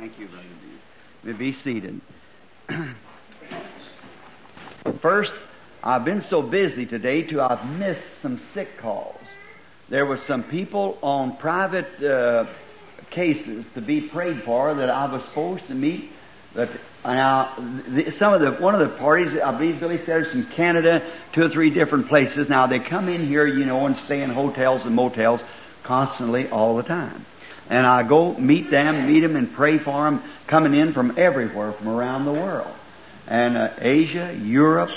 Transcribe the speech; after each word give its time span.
Thank 0.00 0.18
you, 0.18 0.26
Brother 0.28 0.48
D. 0.62 0.66
You 1.24 1.32
may 1.34 1.38
be 1.38 1.52
seated. 1.52 2.00
First, 5.02 5.34
I've 5.82 6.06
been 6.06 6.22
so 6.22 6.40
busy 6.40 6.86
today 6.86 7.24
to 7.24 7.42
I've 7.42 7.66
missed 7.78 8.00
some 8.22 8.40
sick 8.54 8.68
calls. 8.80 9.20
There 9.90 10.06
were 10.06 10.16
some 10.26 10.44
people 10.44 10.96
on 11.02 11.36
private 11.36 12.02
uh, 12.02 12.46
cases 13.10 13.66
to 13.74 13.82
be 13.82 14.08
prayed 14.08 14.42
for 14.46 14.74
that 14.74 14.88
I 14.88 15.12
was 15.12 15.22
supposed 15.24 15.66
to 15.66 15.74
meet. 15.74 16.08
But 16.54 16.70
now, 17.04 17.56
some 18.18 18.32
of 18.32 18.40
the 18.40 18.52
one 18.58 18.74
of 18.74 18.80
the 18.80 18.96
parties, 18.96 19.38
I 19.44 19.52
believe 19.52 19.80
Billy 19.80 19.98
said, 20.06 20.22
is 20.22 20.32
from 20.32 20.50
Canada, 20.56 21.00
two 21.34 21.42
or 21.42 21.50
three 21.50 21.74
different 21.74 22.08
places. 22.08 22.48
Now 22.48 22.66
they 22.66 22.78
come 22.78 23.10
in 23.10 23.28
here, 23.28 23.46
you 23.46 23.66
know, 23.66 23.84
and 23.84 23.98
stay 24.06 24.22
in 24.22 24.30
hotels 24.30 24.80
and 24.86 24.94
motels 24.94 25.42
constantly 25.84 26.48
all 26.48 26.78
the 26.78 26.84
time. 26.84 27.26
And 27.70 27.86
I 27.86 28.06
go 28.06 28.36
meet 28.36 28.68
them, 28.68 29.06
meet 29.06 29.20
them, 29.20 29.36
and 29.36 29.52
pray 29.54 29.78
for 29.78 30.04
them, 30.04 30.22
coming 30.48 30.74
in 30.74 30.92
from 30.92 31.16
everywhere, 31.16 31.72
from 31.72 31.88
around 31.88 32.24
the 32.24 32.32
world, 32.32 32.74
and 33.28 33.56
uh, 33.56 33.68
Asia, 33.78 34.36
Europe, 34.42 34.90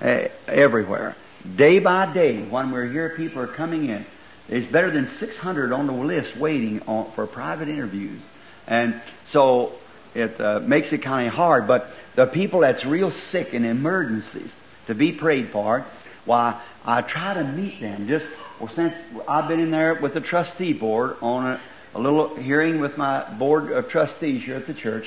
uh, 0.00 0.28
everywhere. 0.46 1.16
Day 1.56 1.80
by 1.80 2.14
day, 2.14 2.48
when 2.48 2.70
we're 2.70 2.88
here, 2.90 3.14
people 3.16 3.42
are 3.42 3.52
coming 3.52 3.88
in. 3.88 4.06
There's 4.48 4.66
better 4.66 4.92
than 4.92 5.08
600 5.18 5.72
on 5.72 5.88
the 5.88 5.92
list 5.92 6.38
waiting 6.38 6.80
on, 6.82 7.12
for 7.16 7.26
private 7.26 7.68
interviews, 7.68 8.22
and 8.68 9.02
so 9.32 9.72
it 10.14 10.40
uh, 10.40 10.60
makes 10.60 10.92
it 10.92 11.02
kind 11.02 11.26
of 11.26 11.34
hard. 11.34 11.66
But 11.66 11.88
the 12.14 12.26
people 12.26 12.60
that's 12.60 12.84
real 12.84 13.10
sick 13.32 13.52
in 13.52 13.64
emergencies 13.64 14.52
to 14.86 14.94
be 14.94 15.10
prayed 15.10 15.50
for, 15.50 15.84
why 16.24 16.62
I 16.84 17.02
try 17.02 17.34
to 17.34 17.42
meet 17.42 17.80
them. 17.80 18.06
Just 18.06 18.26
well, 18.60 18.70
since 18.76 18.94
I've 19.26 19.48
been 19.48 19.58
in 19.58 19.72
there 19.72 19.98
with 20.00 20.14
the 20.14 20.20
trustee 20.20 20.72
board 20.72 21.16
on 21.20 21.46
a 21.46 21.60
a 21.96 22.00
little 22.00 22.36
hearing 22.36 22.80
with 22.80 22.98
my 22.98 23.38
board 23.38 23.72
of 23.72 23.88
trustees 23.88 24.44
here 24.44 24.56
at 24.56 24.66
the 24.66 24.74
church. 24.74 25.06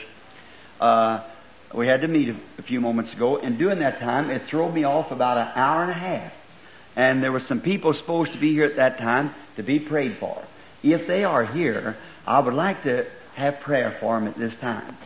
Uh, 0.79 1.23
we 1.75 1.85
had 1.85 2.01
to 2.01 2.07
meet 2.07 2.35
a, 2.57 2.63
few 2.63 2.81
moments 2.81 3.13
ago, 3.13 3.37
and 3.37 3.59
during 3.59 3.79
that 3.79 3.99
time, 3.99 4.31
it 4.31 4.49
threw 4.49 4.71
me 4.71 4.85
off 4.85 5.11
about 5.11 5.37
an 5.37 5.49
hour 5.55 5.83
and 5.83 5.91
a 5.91 5.93
half. 5.93 6.33
And 6.95 7.21
there 7.21 7.31
were 7.31 7.41
some 7.41 7.61
people 7.61 7.93
supposed 7.93 8.33
to 8.33 8.39
be 8.39 8.53
here 8.53 8.65
at 8.65 8.77
that 8.77 8.97
time 8.97 9.35
to 9.55 9.61
be 9.61 9.79
prayed 9.79 10.17
for. 10.19 10.43
If 10.81 11.07
they 11.07 11.23
are 11.23 11.45
here, 11.45 11.95
I 12.25 12.39
would 12.39 12.55
like 12.55 12.81
to 12.83 13.05
have 13.35 13.59
prayer 13.59 13.97
for 13.99 14.19
them 14.19 14.27
at 14.27 14.39
this 14.39 14.55
time. 14.59 14.97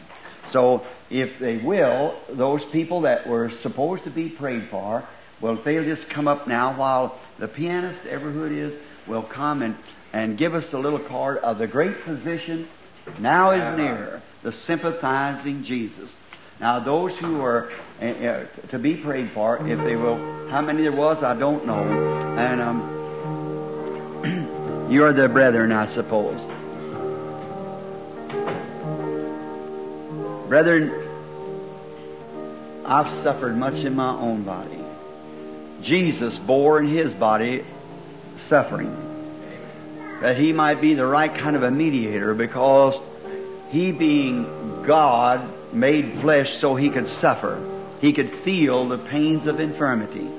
So, 0.53 0.85
if 1.09 1.37
they 1.39 1.57
will, 1.57 2.17
those 2.31 2.61
people 2.71 3.01
that 3.01 3.27
were 3.27 3.51
supposed 3.61 4.05
to 4.05 4.09
be 4.09 4.29
prayed 4.29 4.69
for, 4.71 5.05
well, 5.41 5.57
if 5.57 5.65
they'll 5.65 5.83
just 5.83 6.09
come 6.09 6.29
up 6.29 6.47
now 6.47 6.77
while 6.77 7.19
the 7.39 7.49
pianist, 7.49 8.05
ever 8.05 8.31
who 8.31 8.45
it 8.45 8.53
is, 8.53 8.73
will 9.05 9.23
come 9.23 9.61
and 9.61 9.75
and 10.13 10.37
give 10.37 10.53
us 10.53 10.71
a 10.71 10.77
little 10.77 10.99
card 10.99 11.39
of 11.39 11.57
the 11.57 11.67
great 11.67 11.97
physician 12.05 12.67
now 13.19 13.51
is 13.51 13.77
near, 13.77 14.21
the 14.43 14.53
sympathizing 14.65 15.63
Jesus. 15.65 16.09
Now, 16.59 16.83
those 16.83 17.17
who 17.17 17.41
are 17.41 17.71
uh, 18.01 18.05
uh, 18.05 18.45
to 18.71 18.79
be 18.79 18.95
prayed 18.95 19.31
for, 19.33 19.57
if 19.67 19.79
they 19.79 19.95
will, 19.95 20.49
how 20.49 20.61
many 20.61 20.83
there 20.83 20.95
was, 20.95 21.23
I 21.23 21.37
don't 21.37 21.65
know. 21.65 21.83
And 21.83 22.61
um, 22.61 22.81
you're 24.91 25.11
the 25.13 25.27
brethren, 25.27 25.71
I 25.71 25.93
suppose. 25.93 26.39
Brethren, 30.47 30.91
I've 32.85 33.23
suffered 33.23 33.57
much 33.57 33.83
in 33.83 33.95
my 33.95 34.15
own 34.15 34.45
body. 34.45 34.79
Jesus 35.81 36.37
bore 36.45 36.79
in 36.79 36.95
his 36.95 37.13
body 37.15 37.65
suffering 38.47 39.12
that 40.23 40.37
he 40.37 40.53
might 40.53 40.79
be 40.79 40.93
the 40.93 41.05
right 41.05 41.33
kind 41.33 41.53
of 41.53 41.63
a 41.63 41.69
mediator 41.69 42.33
because 42.33 42.95
he 43.71 43.91
being 43.91 44.85
God 44.87 45.73
made 45.73 46.21
flesh 46.21 46.61
so 46.61 46.77
he 46.77 46.89
could 46.89 47.07
suffer. 47.19 47.59
He 47.99 48.13
could 48.13 48.31
feel 48.45 48.87
the 48.87 48.99
pains 48.99 49.47
of 49.47 49.59
infirmity. 49.59 50.29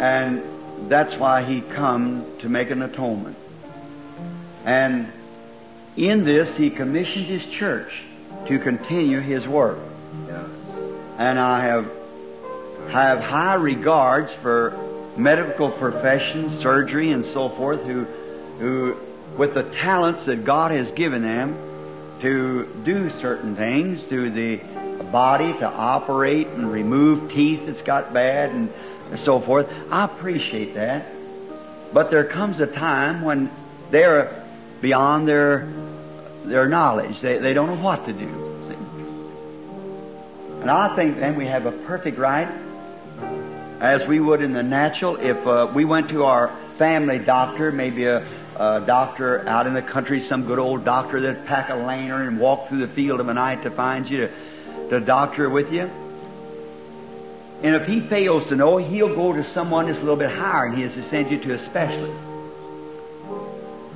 And 0.00 0.90
that's 0.90 1.14
why 1.16 1.44
he 1.44 1.60
come 1.60 2.38
to 2.40 2.48
make 2.48 2.70
an 2.70 2.82
atonement. 2.82 3.36
And 4.64 5.12
in 5.96 6.24
this 6.24 6.56
he 6.56 6.70
commissioned 6.70 7.26
his 7.26 7.44
church 7.54 7.92
to 8.48 8.58
continue 8.58 9.20
his 9.20 9.46
work. 9.46 9.78
Yes. 10.26 10.50
And 11.18 11.38
I 11.38 11.64
have 11.66 11.84
have 12.90 13.20
high 13.20 13.54
regards 13.54 14.34
for 14.42 14.93
medical 15.16 15.70
profession, 15.70 16.58
surgery, 16.60 17.12
and 17.12 17.24
so 17.26 17.48
forth, 17.50 17.80
who, 17.82 18.04
who, 18.58 18.96
with 19.38 19.54
the 19.54 19.62
talents 19.62 20.26
that 20.26 20.44
God 20.44 20.70
has 20.70 20.90
given 20.92 21.22
them 21.22 22.18
to 22.20 22.82
do 22.84 23.10
certain 23.20 23.56
things 23.56 24.02
to 24.08 24.30
the 24.30 24.56
body, 25.10 25.52
to 25.52 25.66
operate 25.66 26.46
and 26.48 26.70
remove 26.70 27.30
teeth 27.30 27.66
that's 27.66 27.82
got 27.82 28.12
bad 28.12 28.50
and, 28.50 28.72
so 29.24 29.40
forth. 29.40 29.66
I 29.90 30.06
appreciate 30.06 30.74
that. 30.74 31.06
But 31.92 32.10
there 32.10 32.24
comes 32.24 32.58
a 32.58 32.66
time 32.66 33.22
when 33.22 33.48
they're 33.92 34.44
beyond 34.82 35.28
their 35.28 35.72
their 36.44 36.68
knowledge. 36.68 37.20
They, 37.20 37.38
they 37.38 37.52
don't 37.52 37.68
know 37.68 37.82
what 37.82 38.06
to 38.06 38.12
do. 38.12 38.44
And 40.62 40.70
I 40.70 40.96
think 40.96 41.16
then 41.20 41.36
we 41.36 41.46
have 41.46 41.66
a 41.66 41.72
perfect 41.86 42.18
right 42.18 42.63
as 43.84 44.08
we 44.08 44.18
would 44.18 44.40
in 44.40 44.54
the 44.54 44.62
natural 44.62 45.16
if 45.16 45.46
uh, 45.46 45.70
we 45.74 45.84
went 45.84 46.08
to 46.08 46.24
our 46.24 46.48
family 46.78 47.18
doctor, 47.18 47.70
maybe 47.70 48.06
a, 48.06 48.18
a, 48.56 48.82
doctor 48.86 49.46
out 49.46 49.66
in 49.66 49.74
the 49.74 49.82
country, 49.82 50.26
some 50.26 50.46
good 50.46 50.58
old 50.58 50.86
doctor 50.86 51.20
that'd 51.20 51.44
pack 51.44 51.68
a 51.68 51.74
lantern 51.74 52.28
and 52.28 52.40
walk 52.40 52.68
through 52.68 52.86
the 52.86 52.94
field 52.94 53.20
of 53.20 53.28
a 53.28 53.34
night 53.34 53.62
to 53.62 53.70
find 53.70 54.08
you 54.08 54.26
to, 54.26 54.88
to 54.88 55.00
doctor 55.00 55.50
with 55.50 55.70
you. 55.70 55.82
And 55.82 57.76
if 57.76 57.86
he 57.86 58.08
fails 58.08 58.48
to 58.48 58.56
know, 58.56 58.78
he'll 58.78 59.14
go 59.14 59.34
to 59.34 59.52
someone 59.52 59.86
that's 59.86 59.98
a 59.98 60.02
little 60.02 60.16
bit 60.16 60.30
higher 60.30 60.64
and 60.64 60.76
he 60.76 60.82
has 60.82 60.94
to 60.94 61.08
send 61.10 61.30
you 61.30 61.40
to 61.42 61.54
a 61.54 61.66
specialist. 61.66 62.18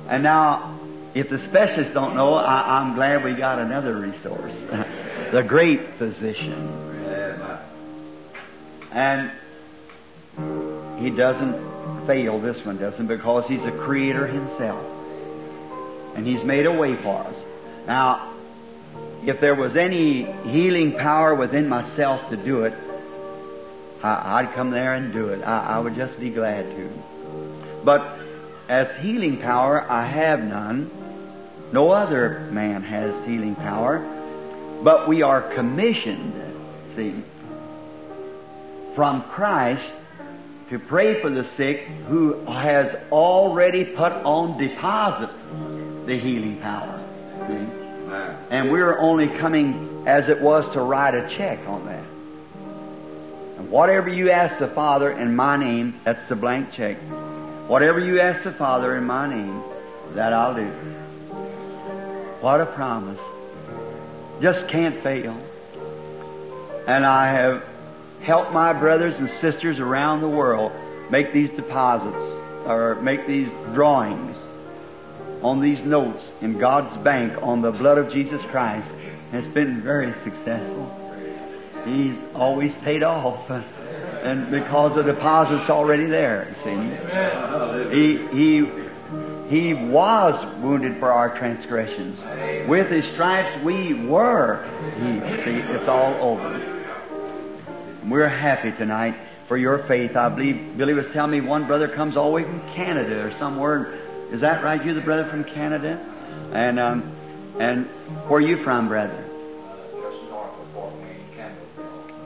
And 0.07 0.21
now, 0.21 0.79
if 1.15 1.29
the 1.29 1.39
specialists 1.49 1.93
don't 1.95 2.15
know, 2.15 2.35
I, 2.35 2.79
I'm 2.79 2.93
glad 2.93 3.23
we 3.23 3.35
got 3.35 3.57
another 3.57 3.99
resource. 3.99 4.53
the 5.31 5.43
great 5.47 5.97
physician. 5.97 6.85
And 8.91 9.31
he 10.99 11.09
doesn't 11.09 12.05
fail, 12.05 12.41
this 12.41 12.63
one 12.65 12.77
doesn't, 12.77 13.07
because 13.07 13.47
He's 13.47 13.63
a 13.63 13.71
creator 13.71 14.27
Himself. 14.27 14.83
And 16.15 16.27
He's 16.27 16.43
made 16.43 16.65
a 16.65 16.71
way 16.71 17.01
for 17.01 17.21
us. 17.21 17.35
Now, 17.87 18.35
if 19.23 19.39
there 19.39 19.55
was 19.55 19.77
any 19.77 20.25
healing 20.49 20.93
power 20.93 21.35
within 21.35 21.69
myself 21.69 22.29
to 22.31 22.37
do 22.37 22.63
it, 22.63 22.73
I, 24.01 24.43
would 24.43 24.55
come 24.55 24.71
there 24.71 24.93
and 24.95 25.13
do 25.13 25.29
it. 25.29 25.41
I, 25.43 25.75
I 25.75 25.79
would 25.79 25.95
just 25.95 26.19
be 26.19 26.29
glad 26.29 26.63
to. 26.63 27.81
But 27.85 28.19
as 28.69 28.87
healing 29.01 29.37
power, 29.37 29.81
I 29.89 30.05
have 30.05 30.39
none. 30.39 30.91
No 31.71 31.91
other 31.91 32.49
man 32.51 32.81
has 32.83 33.25
healing 33.25 33.55
power. 33.55 33.99
But 34.83 35.07
we 35.07 35.21
are 35.21 35.53
commissioned, 35.53 36.33
see, 36.95 37.23
from 38.95 39.23
Christ 39.23 39.93
to 40.69 40.79
pray 40.79 41.21
for 41.21 41.29
the 41.29 41.43
sick 41.55 41.79
who 42.07 42.45
has 42.45 42.95
already 43.11 43.85
put 43.85 44.11
on 44.11 44.57
deposit 44.57 45.29
the 46.05 46.19
healing 46.19 46.59
power. 46.61 46.97
See? 47.47 47.89
And 48.51 48.71
we're 48.71 48.99
only 48.99 49.27
coming 49.39 50.07
as 50.07 50.29
it 50.29 50.41
was 50.41 50.71
to 50.73 50.81
write 50.81 51.15
a 51.15 51.35
check 51.37 51.59
on 51.67 51.85
that. 51.85 52.05
And 53.59 53.71
whatever 53.71 54.09
you 54.09 54.31
ask 54.31 54.59
the 54.59 54.69
Father 54.69 55.11
in 55.11 55.35
my 55.35 55.57
name, 55.57 55.99
that's 56.05 56.27
the 56.29 56.35
blank 56.35 56.71
check. 56.73 56.97
Whatever 57.67 57.99
you 57.99 58.19
ask 58.19 58.43
the 58.43 58.53
Father 58.53 58.95
in 58.97 59.03
my 59.03 59.29
name, 59.29 59.63
that 60.15 60.33
I'll 60.33 60.55
do. 60.55 60.67
What 62.41 62.61
a 62.61 62.65
promise. 62.67 63.19
Just 64.41 64.67
can't 64.69 65.03
fail. 65.03 65.33
And 66.87 67.05
I 67.05 67.31
have 67.31 67.63
help 68.23 68.51
my 68.51 68.73
brothers 68.73 69.15
and 69.17 69.29
sisters 69.41 69.79
around 69.79 70.21
the 70.21 70.27
world 70.27 70.71
make 71.11 71.33
these 71.33 71.49
deposits 71.51 72.17
or 72.67 72.99
make 73.01 73.25
these 73.27 73.47
drawings 73.73 74.35
on 75.41 75.61
these 75.61 75.79
notes 75.81 76.23
in 76.41 76.59
God's 76.59 77.01
bank 77.03 77.33
on 77.41 77.61
the 77.61 77.71
blood 77.71 77.97
of 77.97 78.11
Jesus 78.11 78.41
Christ. 78.51 78.87
It's 79.31 79.53
been 79.53 79.81
very 79.83 80.13
successful. 80.23 80.95
He's 81.85 82.17
always 82.35 82.73
paid 82.83 83.03
off. 83.03 83.49
And 84.19 84.51
because 84.51 84.97
the 84.97 85.03
deposit's 85.03 85.69
already 85.69 86.05
there, 86.05 86.53
see. 86.65 86.75
He, 87.95 88.17
he, 88.35 88.65
he 89.47 89.73
was 89.73 90.61
wounded 90.61 90.99
for 90.99 91.09
our 91.09 91.37
transgressions. 91.37 92.19
With 92.67 92.91
his 92.91 93.05
stripes 93.13 93.63
we 93.63 93.93
were 93.93 94.65
healed. 94.99 95.45
See, 95.45 95.73
it's 95.73 95.87
all 95.87 96.15
over. 96.15 96.78
We're 98.05 98.29
happy 98.29 98.71
tonight 98.71 99.15
for 99.47 99.57
your 99.57 99.85
faith. 99.87 100.15
I 100.15 100.29
believe 100.29 100.77
Billy 100.77 100.93
was 100.93 101.05
telling 101.11 101.31
me 101.31 101.41
one 101.41 101.67
brother 101.67 101.87
comes 101.87 102.15
all 102.15 102.29
the 102.29 102.35
way 102.35 102.43
from 102.43 102.61
Canada 102.73 103.25
or 103.25 103.37
somewhere. 103.37 103.93
Is 104.31 104.41
that 104.41 104.63
right? 104.63 104.83
You're 104.83 104.95
the 104.95 105.01
brother 105.01 105.29
from 105.29 105.43
Canada? 105.43 105.99
And 106.53 106.79
um, 106.79 107.15
And 107.59 107.87
where 108.29 108.39
are 108.39 108.41
you 108.41 108.63
from, 108.63 108.87
brother? 108.87 109.25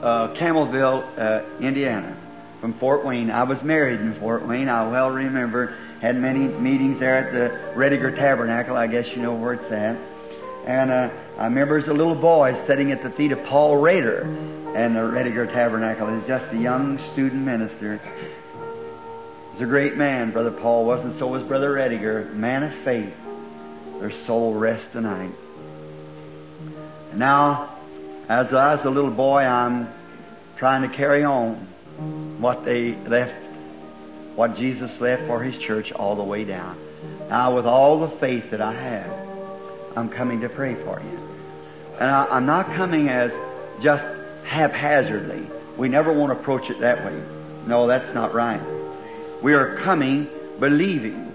Uh, 0.00 0.34
Campbellville, 0.34 1.18
uh, 1.18 1.60
Indiana. 1.60 2.20
From 2.60 2.78
Fort 2.78 3.04
Wayne. 3.04 3.30
I 3.30 3.42
was 3.42 3.62
married 3.62 4.00
in 4.00 4.18
Fort 4.20 4.46
Wayne. 4.46 4.68
I 4.68 4.88
well 4.88 5.10
remember. 5.10 5.76
Had 6.00 6.16
many 6.16 6.46
meetings 6.46 7.00
there 7.00 7.16
at 7.16 7.32
the 7.32 7.74
Rediger 7.78 8.14
Tabernacle. 8.14 8.76
I 8.76 8.86
guess 8.86 9.08
you 9.08 9.20
know 9.20 9.34
where 9.34 9.54
it's 9.54 9.72
at. 9.72 9.96
And 10.66 10.90
uh, 10.90 11.10
I 11.38 11.44
remember 11.44 11.78
as 11.78 11.88
a 11.88 11.92
little 11.92 12.14
boy 12.14 12.54
sitting 12.66 12.92
at 12.92 13.02
the 13.02 13.10
feet 13.10 13.32
of 13.32 13.42
Paul 13.44 13.76
Rader 13.76 14.24
and 14.74 14.96
the 14.96 15.00
Rediger 15.00 15.46
Tabernacle. 15.46 16.18
He's 16.18 16.26
just 16.26 16.52
a 16.52 16.56
young 16.56 16.98
student 17.12 17.42
minister. 17.42 18.00
He's 19.52 19.62
a 19.62 19.66
great 19.66 19.96
man, 19.96 20.32
Brother 20.32 20.50
Paul 20.50 20.84
was, 20.84 21.00
and 21.00 21.16
so 21.18 21.28
was 21.28 21.44
Brother 21.44 21.74
Rediger, 21.74 22.32
man 22.34 22.64
of 22.64 22.84
faith. 22.84 23.14
Their 24.00 24.10
soul 24.26 24.54
rests 24.54 24.88
tonight. 24.92 25.32
Now, 27.14 27.78
as 28.28 28.52
I 28.52 28.74
was 28.74 28.84
a 28.84 28.90
little 28.90 29.12
boy, 29.12 29.42
I'm 29.42 29.88
trying 30.58 30.90
to 30.90 30.96
carry 30.96 31.22
on 31.22 31.54
what 32.40 32.64
they 32.64 32.96
left, 32.96 33.40
what 34.34 34.56
Jesus 34.56 34.90
left 35.00 35.28
for 35.28 35.40
His 35.40 35.56
church 35.62 35.92
all 35.92 36.16
the 36.16 36.24
way 36.24 36.44
down. 36.44 36.76
Now, 37.28 37.54
with 37.54 37.64
all 37.64 38.00
the 38.00 38.18
faith 38.18 38.50
that 38.50 38.60
I 38.60 38.74
have, 38.74 39.96
I'm 39.96 40.08
coming 40.08 40.40
to 40.40 40.48
pray 40.48 40.74
for 40.74 41.00
you. 41.00 41.18
And 42.00 42.10
I, 42.10 42.24
I'm 42.24 42.46
not 42.46 42.66
coming 42.74 43.08
as 43.08 43.30
just 43.80 44.04
haphazardly. 44.44 45.46
We 45.76 45.88
never 45.88 46.12
want 46.12 46.32
to 46.32 46.38
approach 46.38 46.70
it 46.70 46.80
that 46.80 47.04
way. 47.04 47.22
No, 47.66 47.86
that's 47.86 48.12
not 48.14 48.34
right. 48.34 48.60
We 49.42 49.54
are 49.54 49.76
coming 49.82 50.28
believing 50.60 51.32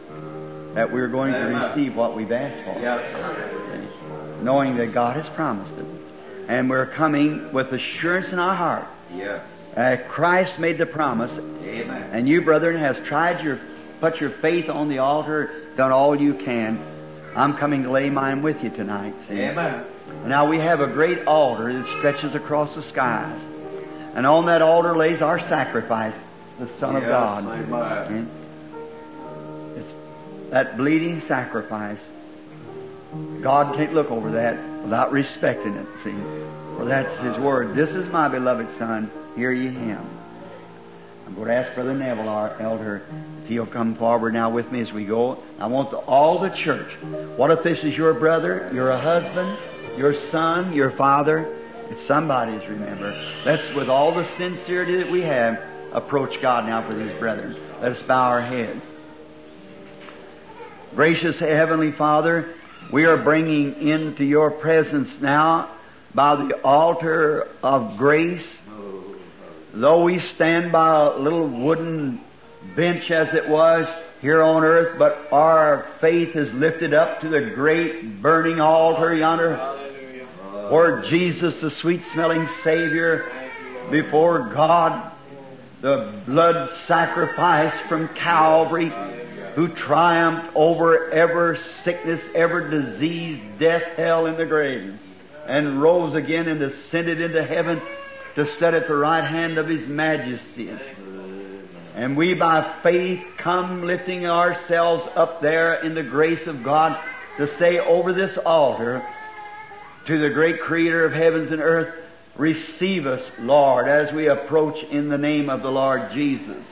that 0.76 0.92
we're 0.92 1.08
going 1.08 1.34
to 1.34 1.40
receive 1.40 1.96
what 1.96 2.16
we've 2.16 2.32
asked 2.32 2.64
for. 2.64 2.80
Yes. 2.80 4.44
Knowing 4.44 4.78
that 4.78 4.94
God 4.94 5.16
has 5.18 5.28
promised 5.36 5.74
it. 5.78 5.86
And 6.48 6.70
we're 6.70 6.86
coming 6.88 7.52
with 7.54 7.74
assurance 7.74 8.32
in 8.32 8.40
our 8.40 8.56
heart 8.56 8.88
Yes. 9.14 9.42
that 9.76 10.08
Christ 10.10 10.58
made 10.60 10.78
the 10.78 10.86
promise, 10.86 11.32
Amen. 11.32 12.10
and 12.12 12.28
you, 12.28 12.42
brethren, 12.42 12.80
has 12.80 12.98
tried 13.08 13.44
your, 13.44 13.60
put 14.00 14.20
your 14.22 14.32
faith 14.42 14.70
on 14.70 14.88
the 14.90 15.00
altar, 15.00 15.52
done 15.76 15.92
all 15.92 16.20
you 16.20 16.34
can. 16.36 16.80
I'm 17.36 17.58
coming 17.58 17.84
to 17.84 17.92
lay 17.92 18.10
mine 18.10 18.42
with 18.42 18.64
you 18.64 18.70
tonight. 18.70 19.14
See? 19.28 19.36
Amen. 19.36 19.86
Now 20.26 20.48
we 20.48 20.58
have 20.58 20.80
a 20.80 20.88
great 20.88 21.26
altar 21.26 21.74
that 21.74 21.98
stretches 21.98 22.36
across 22.36 22.74
the 22.76 22.84
skies. 22.90 23.42
And 24.16 24.26
on 24.26 24.48
that 24.48 24.62
altar 24.62 24.96
lays 24.96 25.22
our 25.22 25.40
sacrifice, 25.40 26.16
the 26.60 26.70
Son 26.80 26.96
of 26.96 27.04
God. 27.04 27.46
amen. 27.46 28.30
It's 29.76 30.52
that 30.52 30.78
bleeding 30.78 31.22
sacrifice. 31.28 32.00
God 33.42 33.76
can't 33.76 33.94
look 33.94 34.12
over 34.12 34.32
that 34.32 34.84
without 34.84 35.12
respecting 35.12 35.74
it, 35.74 35.88
see. 36.04 36.12
For 36.78 36.86
that's 36.86 37.12
His 37.22 37.38
Word. 37.38 37.76
This 37.76 37.90
is 37.90 38.08
my 38.10 38.28
beloved 38.28 38.68
Son. 38.78 39.12
Hear 39.36 39.52
ye 39.52 39.70
Him. 39.70 40.20
I'm 41.26 41.36
going 41.36 41.48
to 41.48 41.54
ask 41.54 41.76
Brother 41.76 41.94
Neville, 41.94 42.28
our 42.28 42.60
elder, 42.60 43.04
if 43.44 43.50
he'll 43.50 43.68
come 43.68 43.96
forward 43.96 44.34
now 44.34 44.50
with 44.50 44.72
me 44.72 44.82
as 44.82 44.92
we 44.92 45.06
go. 45.06 45.38
I 45.60 45.68
want 45.68 45.92
the, 45.92 45.98
all 45.98 46.40
the 46.40 46.50
church. 46.50 46.92
What 47.38 47.52
if 47.52 47.64
this 47.64 47.78
is 47.84 47.96
your 47.96 48.16
brother, 48.16 48.72
your 48.74 48.98
husband, 48.98 49.56
your 50.00 50.16
son, 50.32 50.74
your 50.74 50.96
father? 50.98 51.56
It's 51.90 52.08
somebody's, 52.08 52.68
remember. 52.68 53.12
Let's, 53.46 53.76
with 53.76 53.90
all 53.90 54.16
the 54.16 54.28
sincerity 54.38 54.98
that 54.98 55.12
we 55.12 55.22
have, 55.22 55.56
approach 55.94 56.42
God 56.42 56.66
now 56.66 56.88
for 56.88 56.96
these 56.96 57.18
brethren. 57.20 57.56
Let 57.82 57.92
us 57.92 58.02
bow 58.08 58.24
our 58.24 58.42
heads. 58.42 58.82
Gracious 60.96 61.40
Heavenly 61.40 61.92
Father, 61.92 62.56
we 62.92 63.06
are 63.06 63.24
bringing 63.24 63.88
into 63.88 64.24
your 64.24 64.50
presence 64.50 65.10
now 65.22 65.78
by 66.16 66.36
the 66.36 66.62
altar 66.64 67.48
of 67.62 67.98
grace 67.98 68.48
Though 69.74 70.04
we 70.04 70.20
stand 70.36 70.72
by 70.72 71.06
a 71.06 71.20
little 71.20 71.48
wooden 71.48 72.22
bench 72.76 73.12
as 73.12 73.28
it 73.36 73.48
was 73.48 73.88
here 74.22 74.44
on 74.44 74.64
earth, 74.64 74.98
but 75.00 75.32
our 75.32 75.86
faith 76.02 76.36
is 76.36 76.54
lifted 76.54 76.94
up 76.94 77.22
to 77.22 77.30
the 77.30 77.52
great 77.56 78.22
burning 78.22 78.60
altar 78.60 79.16
yonder, 79.16 79.56
where 80.72 81.04
Jesus, 81.10 81.60
the 81.62 81.72
sweet 81.82 82.02
smelling 82.14 82.48
Savior, 82.64 83.26
before 83.92 84.52
God, 84.54 85.14
the 85.82 86.22
blood 86.26 86.70
sacrifice 86.88 87.74
from 87.88 88.10
Calvary, 88.10 88.92
who 89.56 89.70
triumphed 89.74 90.56
over 90.56 91.12
every 91.12 91.58
sickness, 91.84 92.20
every 92.36 92.70
disease, 92.70 93.42
death, 93.60 93.84
hell, 93.96 94.26
and 94.26 94.38
the 94.38 94.46
grave, 94.46 95.00
and 95.48 95.82
rose 95.82 96.14
again 96.14 96.48
and 96.48 96.62
ascended 96.62 97.22
into 97.22 97.44
heaven 97.44 97.82
to 98.36 98.46
sit 98.58 98.74
at 98.74 98.88
the 98.88 98.96
right 98.96 99.28
hand 99.28 99.58
of 99.58 99.68
His 99.68 99.88
Majesty. 99.88 100.70
And 102.00 102.16
we 102.16 102.34
by 102.34 102.80
faith 102.82 103.20
come 103.44 103.84
lifting 103.84 104.26
ourselves 104.26 105.04
up 105.18 105.42
there 105.42 105.84
in 105.86 105.96
the 105.96 106.04
grace 106.04 106.48
of 106.48 106.64
God 106.64 106.98
to 107.38 107.58
say 107.58 107.78
over 107.78 108.14
this 108.14 108.38
altar 108.46 109.06
to 110.08 110.18
the 110.18 110.34
great 110.34 110.62
Creator 110.62 111.04
of 111.04 111.12
heavens 111.12 111.52
and 111.52 111.60
earth, 111.60 111.94
receive 112.38 113.06
us, 113.06 113.20
Lord, 113.40 113.90
as 113.90 114.14
we 114.16 114.30
approach 114.30 114.82
in 114.90 115.10
the 115.10 115.18
name 115.18 115.50
of 115.50 115.62
the 115.62 115.68
Lord 115.68 116.14
Jesus. 116.14 116.66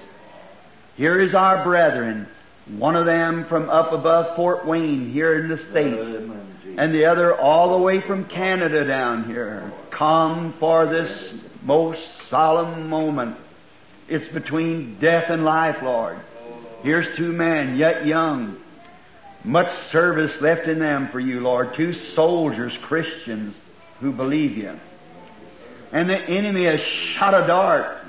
Here 0.96 1.20
is 1.20 1.36
our 1.36 1.62
brethren, 1.62 2.30
one 2.78 2.96
of 2.96 3.06
them 3.06 3.48
from 3.50 3.70
up 3.70 3.92
above 3.92 4.38
Fort 4.38 4.66
Wayne 4.66 5.12
here 5.12 5.38
in 5.40 5.50
the 5.50 5.58
States 5.72 6.78
and 6.78 6.96
the 6.96 7.04
other 7.04 7.38
all 7.38 7.78
the 7.78 7.84
way 7.84 8.00
from 8.08 8.30
Canada 8.30 8.88
down 8.88 9.26
here. 9.26 9.74
Come 9.92 10.56
for 10.58 10.86
this 10.88 11.34
most 11.64 12.00
solemn 12.30 12.88
moment. 12.88 13.36
It's 14.10 14.28
between 14.34 15.00
death 15.00 15.26
and 15.30 15.44
life, 15.44 15.78
Lord. 15.84 16.20
Here's 16.82 17.18
two 17.18 17.34
men, 17.34 17.76
yet 17.78 18.06
young. 18.06 18.58
Much 19.44 19.70
service 19.92 20.34
left 20.42 20.68
in 20.68 20.80
them 20.80 21.10
for 21.12 21.20
you, 21.20 21.42
Lord. 21.42 21.74
Two 21.76 21.94
soldiers, 22.16 22.78
Christians, 22.84 23.56
who 24.00 24.12
believe 24.12 24.58
you. 24.58 24.80
And 25.92 26.10
the 26.10 26.18
enemy 26.18 26.66
has 26.66 26.80
shot 27.16 27.34
a 27.34 27.48
dart, 27.48 28.06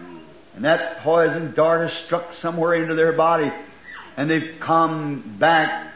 and 0.55 0.65
that 0.65 1.01
poison 1.01 1.55
dart 1.55 1.89
has 1.91 2.05
struck 2.07 2.33
somewhere 2.35 2.75
into 2.75 2.95
their 2.95 3.13
body, 3.13 3.51
and 4.17 4.31
they've 4.31 4.59
come 4.61 5.37
back, 5.39 5.93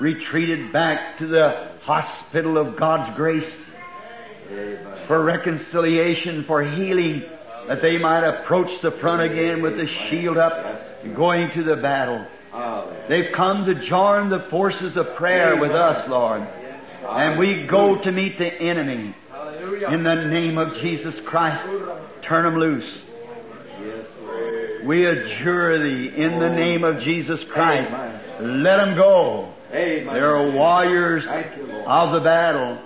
retreated 0.00 0.72
back 0.72 1.18
to 1.18 1.26
the 1.26 1.72
hospital 1.82 2.58
of 2.58 2.78
God's 2.78 3.16
grace 3.16 3.50
for 5.06 5.22
reconciliation, 5.22 6.44
for 6.44 6.62
healing, 6.64 7.24
that 7.68 7.82
they 7.82 7.98
might 7.98 8.24
approach 8.26 8.80
the 8.82 8.92
front 8.92 9.30
again 9.30 9.62
with 9.62 9.76
the 9.76 9.86
shield 10.08 10.38
up, 10.38 11.14
going 11.14 11.50
to 11.54 11.62
the 11.62 11.76
battle. 11.76 12.26
They've 13.08 13.32
come 13.34 13.64
to 13.66 13.74
join 13.86 14.30
the 14.30 14.46
forces 14.50 14.96
of 14.96 15.14
prayer 15.16 15.56
with 15.60 15.72
us, 15.72 16.08
Lord. 16.08 16.42
And 16.42 17.38
we 17.38 17.66
go 17.66 18.02
to 18.02 18.10
meet 18.10 18.38
the 18.38 18.52
enemy 18.52 19.14
in 19.90 20.02
the 20.02 20.14
name 20.14 20.58
of 20.58 20.74
Jesus 20.80 21.14
Christ. 21.26 21.64
Turn 22.22 22.44
them 22.44 22.56
loose. 22.56 22.90
We 24.84 25.04
adjure 25.04 25.78
thee 25.78 26.12
in 26.16 26.38
the 26.38 26.48
name 26.48 26.84
of 26.84 27.00
Jesus 27.00 27.44
Christ. 27.52 27.92
Let 28.40 28.76
them 28.78 28.96
go. 28.96 29.52
They're 29.70 30.52
warriors 30.52 31.24
of 31.86 32.12
the 32.12 32.20
battle. 32.20 32.78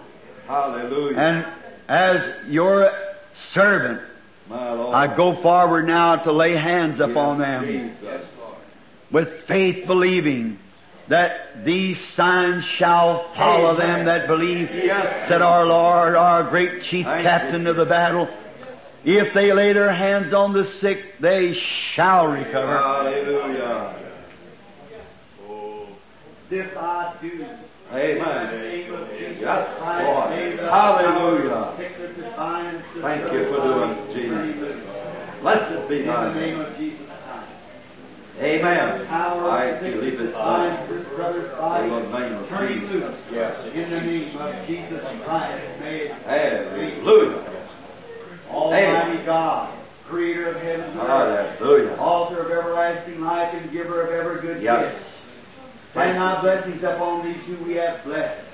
Hallelujah. 0.47 1.17
And 1.17 1.47
as 1.89 2.49
your 2.49 2.91
servant. 3.55 4.01
I 4.55 5.15
go 5.17 5.41
forward 5.43 5.87
now 5.87 6.17
to 6.17 6.33
lay 6.33 6.53
hands 6.53 7.01
upon 7.01 7.39
them 7.39 7.65
Jesus. 7.65 8.27
with 9.11 9.29
faith 9.49 9.87
believing 9.87 10.59
that 11.09 11.65
these 11.65 11.99
signs 12.15 12.65
shall 12.65 13.33
follow 13.35 13.77
them 13.77 14.07
that 14.07 14.27
believe, 14.29 14.71
Yes. 14.73 15.29
said 15.29 15.43
our 15.43 15.67
Lord, 15.67 16.15
our 16.15 16.45
great 16.45 16.83
chief 16.85 17.05
Thank 17.07 17.23
captain 17.25 17.63
you. 17.65 17.71
of 17.71 17.77
the 17.77 17.85
battle. 17.85 18.29
If 19.05 19.35
they 19.35 19.53
lay 19.53 19.73
their 19.73 19.93
hands 19.93 20.33
on 20.33 20.53
the 20.53 20.65
sick, 20.81 21.19
they 21.21 21.55
shall 21.95 22.29
recover. 22.29 22.79
Hallelujah. 22.79 23.97
This 26.49 26.77
I 26.77 27.15
do. 27.23 27.47
Amen. 27.93 29.39
Yes, 29.41 29.69
Lord. 29.81 30.33
Hallelujah. 30.59 31.75
Thank 31.77 33.33
you 33.33 33.45
for 33.53 33.61
doing 33.61 33.91
it, 33.91 34.01
Jesus. 34.15 34.77
Blessed 35.43 35.89
be 35.89 36.01
In 36.01 36.07
thy 36.07 36.29
the 36.29 36.35
name 36.35 36.59
name. 36.59 36.61
of 36.61 36.77
Jesus 36.79 37.07
Christ. 37.07 38.41
Amen. 38.41 39.07
I 39.11 39.79
believe 39.81 40.13
sickness 40.13 40.31
it. 40.31 40.35
bind 40.35 41.07
brother's 41.17 41.51
body. 41.59 41.85
In 41.85 41.91
the 41.91 42.19
name 42.19 42.33
of 42.35 42.49
Jesus. 42.49 42.91
loose. 42.91 43.19
Yes. 43.31 43.75
In 43.75 43.91
the 43.91 44.01
name 44.01 44.37
of 44.39 44.67
Jesus 44.67 45.03
Christ, 45.25 45.81
may 45.81 45.97
it 46.07 46.13
Hallelujah. 46.25 47.59
Almighty 48.51 49.25
God, 49.27 49.79
Creator 50.09 50.49
of 50.49 50.57
heaven 50.63 50.81
and 50.91 50.99
earth, 51.01 51.59
Hallelujah. 51.59 51.97
Author 51.99 52.41
of 52.43 52.51
everlasting 52.51 53.21
life 53.21 53.53
and 53.55 53.71
giver 53.73 54.01
of 54.03 54.11
every 54.11 54.41
good 54.41 54.63
Yes. 54.63 54.93
gift. 54.93 55.05
Send 55.95 56.17
thy 56.17 56.41
blessings 56.41 56.83
upon 56.83 57.27
these 57.27 57.43
who 57.47 57.65
we 57.65 57.75
have 57.75 58.05
blessed. 58.05 58.45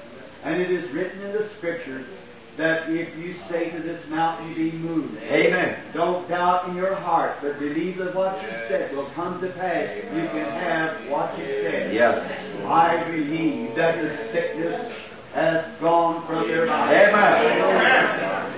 And 0.45 0.61
it 0.61 0.71
is 0.71 0.91
written 0.93 1.21
in 1.23 1.33
the 1.33 1.49
Scriptures 1.59 2.07
that 2.59 2.91
if 2.91 3.17
you 3.17 3.37
say 3.49 3.71
to 3.71 3.81
this 3.81 4.05
mountain, 4.09 4.53
be 4.55 4.73
moved. 4.73 5.17
Amen. 5.23 5.93
Don't 5.95 6.29
doubt 6.29 6.69
in 6.69 6.75
your 6.75 6.97
heart, 6.97 7.39
but 7.41 7.59
believe 7.61 7.99
that 7.99 8.15
what 8.15 8.43
you 8.43 8.49
said 8.69 8.95
will 8.95 9.09
come 9.15 9.41
to 9.41 9.49
pass. 9.53 9.97
You 9.97 10.27
can 10.29 10.51
have 10.61 11.09
what 11.09 11.39
you 11.39 11.47
said. 11.47 11.95
Yes. 11.95 12.19
I 12.67 13.09
believe 13.09 13.77
that 13.77 14.03
the 14.03 14.11
sickness 14.33 14.93
has 15.35 15.81
gone 15.81 16.27
from 16.27 16.49
your 16.49 16.67
body. 16.67 16.97
Amen. 16.97 18.49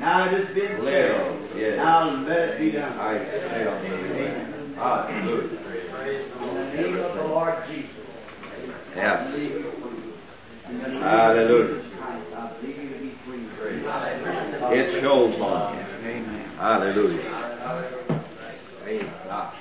Now 0.00 0.26
it 0.26 0.44
has 0.44 0.54
been 0.54 0.82
said. 0.82 1.56
yes. 1.56 1.76
Now 1.76 2.10
let 2.26 2.48
it 2.48 2.58
be 2.58 2.72
done. 2.72 2.98
I 2.98 3.18
Amen. 3.18 4.74
Hallelujah. 4.74 5.71
In 6.02 6.54
the 6.54 6.64
name 6.74 6.96
of 6.96 7.14
the 7.16 7.22
Lord 7.22 7.54
Jesus. 7.68 7.90
Yes. 8.96 9.20
I 9.20 9.30
believe 9.30 9.50
you 9.52 9.70
free. 9.80 10.12
In 10.68 10.82
the 10.82 10.88
name 10.88 11.00
Hallelujah. 11.00 11.76
of 11.76 11.82
Jesus 11.82 11.98
Christ, 12.00 12.32
I 12.34 12.52
believe 12.60 12.76
you 12.76 12.88
to 12.88 12.98
be 12.98 13.14
free. 13.24 13.46
It 14.76 15.00
shows 15.00 15.40
on. 15.40 15.78
Amen. 15.78 16.50
Hallelujah. 16.56 17.22
Praise 18.82 19.04
God. 19.26 19.54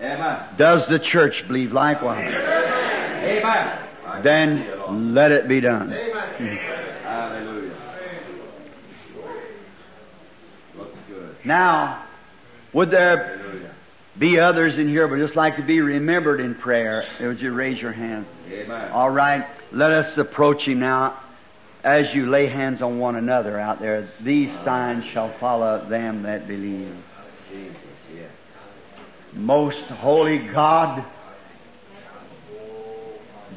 Amen. 0.00 0.56
Does 0.58 0.86
the 0.88 0.98
church 0.98 1.44
believe 1.48 1.72
likewise? 1.72 2.28
Amen. 2.28 4.22
Then 4.22 5.14
let 5.14 5.32
it 5.32 5.48
be 5.48 5.60
done. 5.60 5.90
Hallelujah. 5.90 7.74
Looks 10.76 10.98
good. 11.08 11.36
Now, 11.46 12.04
would 12.74 12.90
there 12.90 13.38
Hallelujah. 13.38 13.74
Be 14.18 14.38
others 14.38 14.78
in 14.78 14.88
here 14.88 15.06
but 15.08 15.18
just 15.18 15.36
like 15.36 15.56
to 15.56 15.62
be 15.62 15.80
remembered 15.80 16.40
in 16.40 16.54
prayer? 16.54 17.04
Would 17.20 17.40
you 17.40 17.52
raise 17.52 17.80
your 17.80 17.92
hand? 17.92 18.26
Amen. 18.48 18.90
All 18.92 19.10
right, 19.10 19.46
let 19.72 19.90
us 19.92 20.16
approach 20.18 20.62
him 20.66 20.80
now 20.80 21.20
as 21.84 22.12
you 22.14 22.26
lay 22.26 22.48
hands 22.48 22.82
on 22.82 22.98
one 22.98 23.16
another 23.16 23.58
out 23.58 23.80
there. 23.80 24.10
These 24.22 24.50
signs 24.64 25.04
shall 25.12 25.38
follow 25.38 25.88
them 25.88 26.24
that 26.24 26.48
believe. 26.48 26.94
Most 29.34 29.84
holy 29.84 30.48
God, 30.52 31.04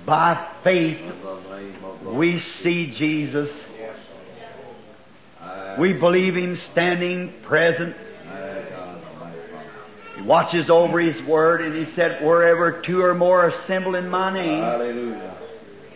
by 0.06 0.52
faith 0.64 0.98
In 0.98 1.08
the 1.08 1.14
name 1.16 1.84
of 1.84 2.00
the 2.00 2.06
Lord. 2.06 2.18
we 2.18 2.40
see 2.62 2.92
Jesus. 2.98 3.50
We 5.80 5.94
believe 5.94 6.36
him 6.36 6.58
standing 6.72 7.34
present. 7.44 7.96
He 10.22 10.28
watches 10.28 10.70
over 10.70 11.00
his 11.00 11.22
word 11.28 11.62
and 11.62 11.76
he 11.76 11.94
said, 11.96 12.24
wherever 12.24 12.82
two 12.82 13.02
or 13.02 13.16
more 13.16 13.46
are 13.46 13.50
assembled 13.50 13.96
in 13.96 14.10
my 14.10 14.34
name, 14.34 14.62
Hallelujah. 14.62 15.38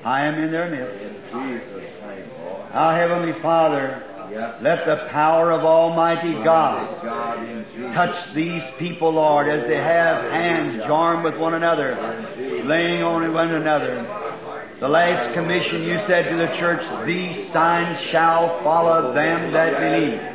I 0.03 0.25
am 0.25 0.35
in 0.43 0.51
their 0.51 0.69
midst. 0.69 1.01
In 1.01 1.13
Jesus' 1.13 2.01
name, 2.01 2.29
Our 2.71 2.97
Heavenly 2.97 3.41
Father, 3.41 4.03
let 4.61 4.85
the 4.85 5.07
power 5.11 5.51
of 5.51 5.63
Almighty 5.63 6.33
God 6.43 7.03
God 7.03 7.93
touch 7.93 8.33
these 8.33 8.63
people, 8.79 9.13
Lord, 9.13 9.47
as 9.47 9.67
they 9.67 9.77
have 9.77 10.31
hands 10.31 10.83
joined 10.85 11.23
with 11.23 11.37
one 11.37 11.53
another, 11.53 11.95
laying 12.65 13.03
on 13.03 13.31
one 13.33 13.51
another. 13.51 14.03
The 14.79 14.87
last 14.89 15.33
commission 15.33 15.83
you 15.83 15.97
said 16.05 16.29
to 16.29 16.35
the 16.35 16.57
church, 16.57 16.81
these 17.05 17.51
signs 17.53 17.97
shall 18.09 18.61
follow 18.63 19.13
them 19.13 19.53
that 19.53 19.79
believe. 19.79 20.34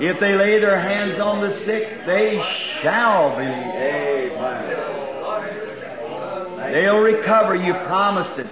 If 0.00 0.20
they 0.20 0.34
lay 0.34 0.60
their 0.60 0.80
hands 0.80 1.20
on 1.20 1.40
the 1.40 1.58
sick, 1.64 2.06
they 2.06 2.38
shall. 2.82 3.32
Amen. 3.38 3.98
They'll 6.72 7.00
recover. 7.00 7.56
You 7.56 7.72
promised 7.86 8.38
it. 8.38 8.46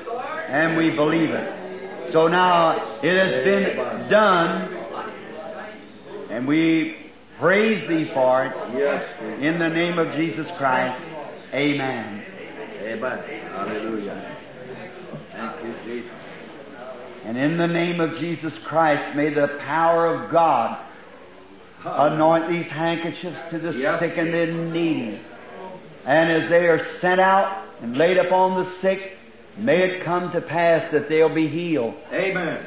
And 0.49 0.77
we 0.77 0.91
believe 0.91 1.31
it. 1.31 2.13
So 2.13 2.29
now 2.29 3.01
it 3.03 3.17
has 3.17 3.45
been 3.45 3.77
done. 4.11 4.73
And 6.31 6.47
we 6.47 7.13
praise 7.39 7.89
thee 7.89 8.11
for 8.13 8.47
it. 8.47 8.53
In 9.43 9.59
the 9.59 9.69
name 9.69 9.99
of 9.99 10.15
Jesus 10.17 10.47
Christ. 10.57 11.03
Amen. 11.53 12.25
Amen. 12.83 13.19
Hallelujah. 13.51 14.37
Thank 15.33 15.65
you, 15.65 15.75
Jesus. 15.85 16.16
And 17.27 17.37
in 17.37 17.59
the 17.59 17.67
name 17.67 18.01
of 18.01 18.19
Jesus 18.19 18.55
Christ, 18.67 19.17
may 19.17 19.35
the 19.35 19.49
power 19.67 20.07
of 20.07 20.31
God 20.31 20.79
anoint 21.85 22.49
these 22.49 22.67
handkerchiefs 22.67 23.41
to 23.51 23.59
the 23.59 23.73
Yes. 23.73 23.99
sick 23.99 24.17
and 24.17 24.33
the 24.33 24.47
needy. 24.47 25.19
And 26.05 26.31
as 26.31 26.49
they 26.49 26.69
are 26.69 26.79
sent 27.01 27.21
out 27.21 27.65
and 27.83 27.97
laid 27.97 28.17
upon 28.17 28.63
the 28.63 28.71
sick, 28.81 29.19
may 29.59 29.83
it 29.83 30.05
come 30.05 30.31
to 30.33 30.41
pass 30.41 30.89
that 30.93 31.09
they'll 31.09 31.35
be 31.35 31.49
healed. 31.49 31.95
Amen. 32.13 32.59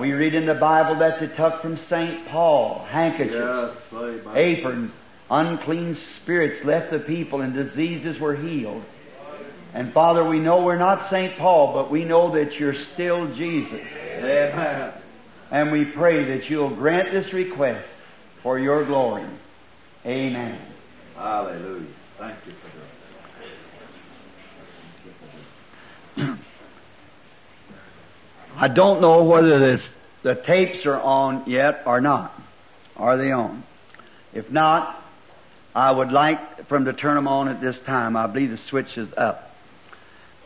We 0.00 0.12
read 0.12 0.34
in 0.34 0.46
the 0.46 0.54
Bible 0.54 0.94
that 0.96 1.20
they 1.20 1.28
took 1.28 1.60
from 1.60 1.76
St. 1.76 2.26
Paul 2.28 2.86
handkerchiefs, 2.90 3.76
Yes, 3.92 4.24
aprons, 4.34 4.92
unclean 5.30 5.94
spirits 6.22 6.64
left 6.64 6.90
the 6.90 7.00
people 7.00 7.42
and 7.42 7.52
diseases 7.52 8.18
were 8.18 8.34
healed. 8.34 8.82
And 9.76 9.92
Father, 9.92 10.26
we 10.26 10.38
know 10.38 10.62
we're 10.64 10.78
not 10.78 11.10
St. 11.10 11.36
Paul, 11.36 11.74
but 11.74 11.90
we 11.90 12.06
know 12.06 12.32
that 12.34 12.54
you're 12.54 12.72
still 12.94 13.30
Jesus. 13.34 13.86
Amen. 13.94 14.94
And 15.50 15.70
we 15.70 15.84
pray 15.84 16.38
that 16.38 16.48
you'll 16.48 16.74
grant 16.74 17.12
this 17.12 17.30
request 17.34 17.86
for 18.42 18.58
your 18.58 18.86
glory. 18.86 19.28
Amen. 20.06 20.58
Hallelujah. 21.14 21.88
Thank 22.18 22.38
you 22.46 22.54
for 26.14 26.22
that. 26.22 26.38
I 28.56 28.68
don't 28.68 29.02
know 29.02 29.24
whether 29.24 29.58
this, 29.58 29.86
the 30.22 30.36
tapes 30.46 30.86
are 30.86 30.98
on 30.98 31.50
yet 31.50 31.82
or 31.84 32.00
not. 32.00 32.32
Are 32.96 33.18
they 33.18 33.30
on? 33.30 33.62
If 34.32 34.50
not, 34.50 35.04
I 35.74 35.90
would 35.90 36.12
like 36.12 36.66
for 36.66 36.78
them 36.78 36.86
to 36.86 36.94
turn 36.94 37.16
them 37.16 37.28
on 37.28 37.48
at 37.48 37.60
this 37.60 37.78
time. 37.84 38.16
I 38.16 38.26
believe 38.26 38.48
the 38.48 38.56
switch 38.56 38.96
is 38.96 39.10
up. 39.18 39.45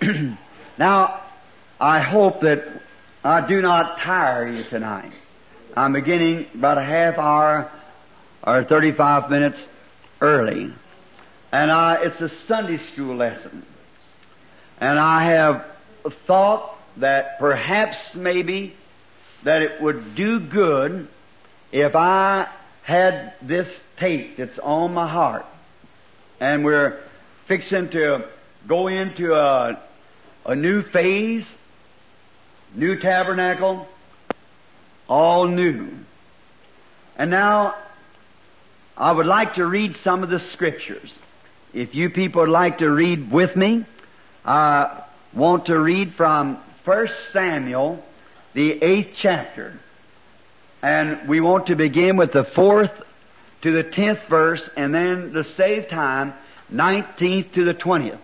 now, 0.79 1.23
I 1.79 2.01
hope 2.01 2.41
that 2.41 2.65
I 3.23 3.47
do 3.47 3.61
not 3.61 3.99
tire 3.99 4.49
you 4.51 4.65
tonight. 4.71 5.13
I'm 5.77 5.93
beginning 5.93 6.47
about 6.55 6.79
a 6.79 6.85
half 6.85 7.19
hour 7.19 7.71
or 8.43 8.65
35 8.65 9.31
minutes 9.31 9.59
early. 10.21 10.73
And 11.53 11.71
I, 11.71 11.99
it's 12.03 12.21
a 12.21 12.29
Sunday 12.47 12.79
school 12.93 13.17
lesson. 13.17 13.65
And 14.79 14.99
I 14.99 15.33
have 15.33 15.67
thought 16.27 16.79
that 16.97 17.39
perhaps 17.39 17.97
maybe 18.15 18.75
that 19.45 19.61
it 19.61 19.83
would 19.83 20.15
do 20.15 20.41
good 20.41 21.09
if 21.73 21.95
I 21.95 22.49
had 22.83 23.35
this 23.43 23.69
tape 23.99 24.39
that's 24.39 24.59
on 24.63 24.95
my 24.95 25.11
heart. 25.11 25.45
And 26.41 26.65
we're 26.65 27.03
fixing 27.47 27.91
to 27.91 28.31
go 28.67 28.89
into 28.89 29.35
a, 29.35 29.83
a 30.51 30.57
new 30.57 30.83
phase, 30.83 31.47
new 32.75 32.99
tabernacle, 32.99 33.87
all 35.07 35.47
new. 35.47 35.91
And 37.17 37.31
now, 37.31 37.77
I 38.97 39.13
would 39.13 39.27
like 39.27 39.55
to 39.55 39.65
read 39.65 39.95
some 40.03 40.25
of 40.25 40.29
the 40.29 40.41
scriptures. 40.41 41.09
If 41.73 41.95
you 41.95 42.11
people 42.11 42.41
would 42.41 42.51
like 42.51 42.79
to 42.79 42.91
read 42.91 43.31
with 43.31 43.55
me, 43.55 43.87
I 44.45 45.05
want 45.33 45.67
to 45.67 45.79
read 45.79 46.15
from 46.17 46.61
1 46.85 47.09
Samuel, 47.33 48.03
the 48.53 48.73
eighth 48.83 49.13
chapter. 49.15 49.79
And 50.83 51.29
we 51.29 51.39
want 51.41 51.69
to 51.69 51.77
begin 51.77 52.17
with 52.17 52.33
the 52.33 52.43
fourth 52.57 52.91
to 53.63 53.71
the 53.71 53.85
tenth 53.85 54.19
verse, 54.29 54.69
and 54.77 54.93
then 54.93 55.33
to 55.33 55.45
save 55.45 55.89
time, 55.89 56.35
nineteenth 56.71 57.53
to 57.53 57.65
the 57.65 57.75
twentieth. 57.75 58.19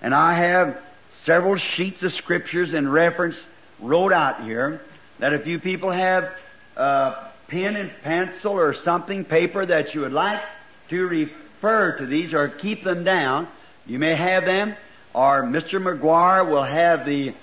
And 0.00 0.14
I 0.14 0.38
have 0.38 0.78
several 1.26 1.56
sheets 1.56 2.02
of 2.04 2.12
scriptures 2.14 2.72
and 2.72 2.90
reference 2.90 3.36
wrote 3.80 4.12
out 4.12 4.44
here 4.44 4.80
that 5.18 5.32
if 5.32 5.46
you 5.46 5.58
people 5.58 5.90
have 5.90 6.30
uh, 6.76 7.28
pen 7.48 7.76
and 7.76 7.90
pencil 8.02 8.52
or 8.52 8.74
something, 8.74 9.24
paper 9.24 9.66
that 9.66 9.94
you 9.94 10.02
would 10.02 10.12
like 10.12 10.40
to 10.88 11.06
refer 11.06 11.98
to 11.98 12.06
these 12.06 12.32
or 12.32 12.48
keep 12.48 12.84
them 12.84 13.04
down, 13.04 13.48
you 13.86 13.98
may 13.98 14.16
have 14.16 14.44
them, 14.44 14.74
or 15.12 15.42
Mr. 15.42 15.82
McGuire 15.82 16.48
will 16.48 16.64
have 16.64 17.04
the 17.04 17.34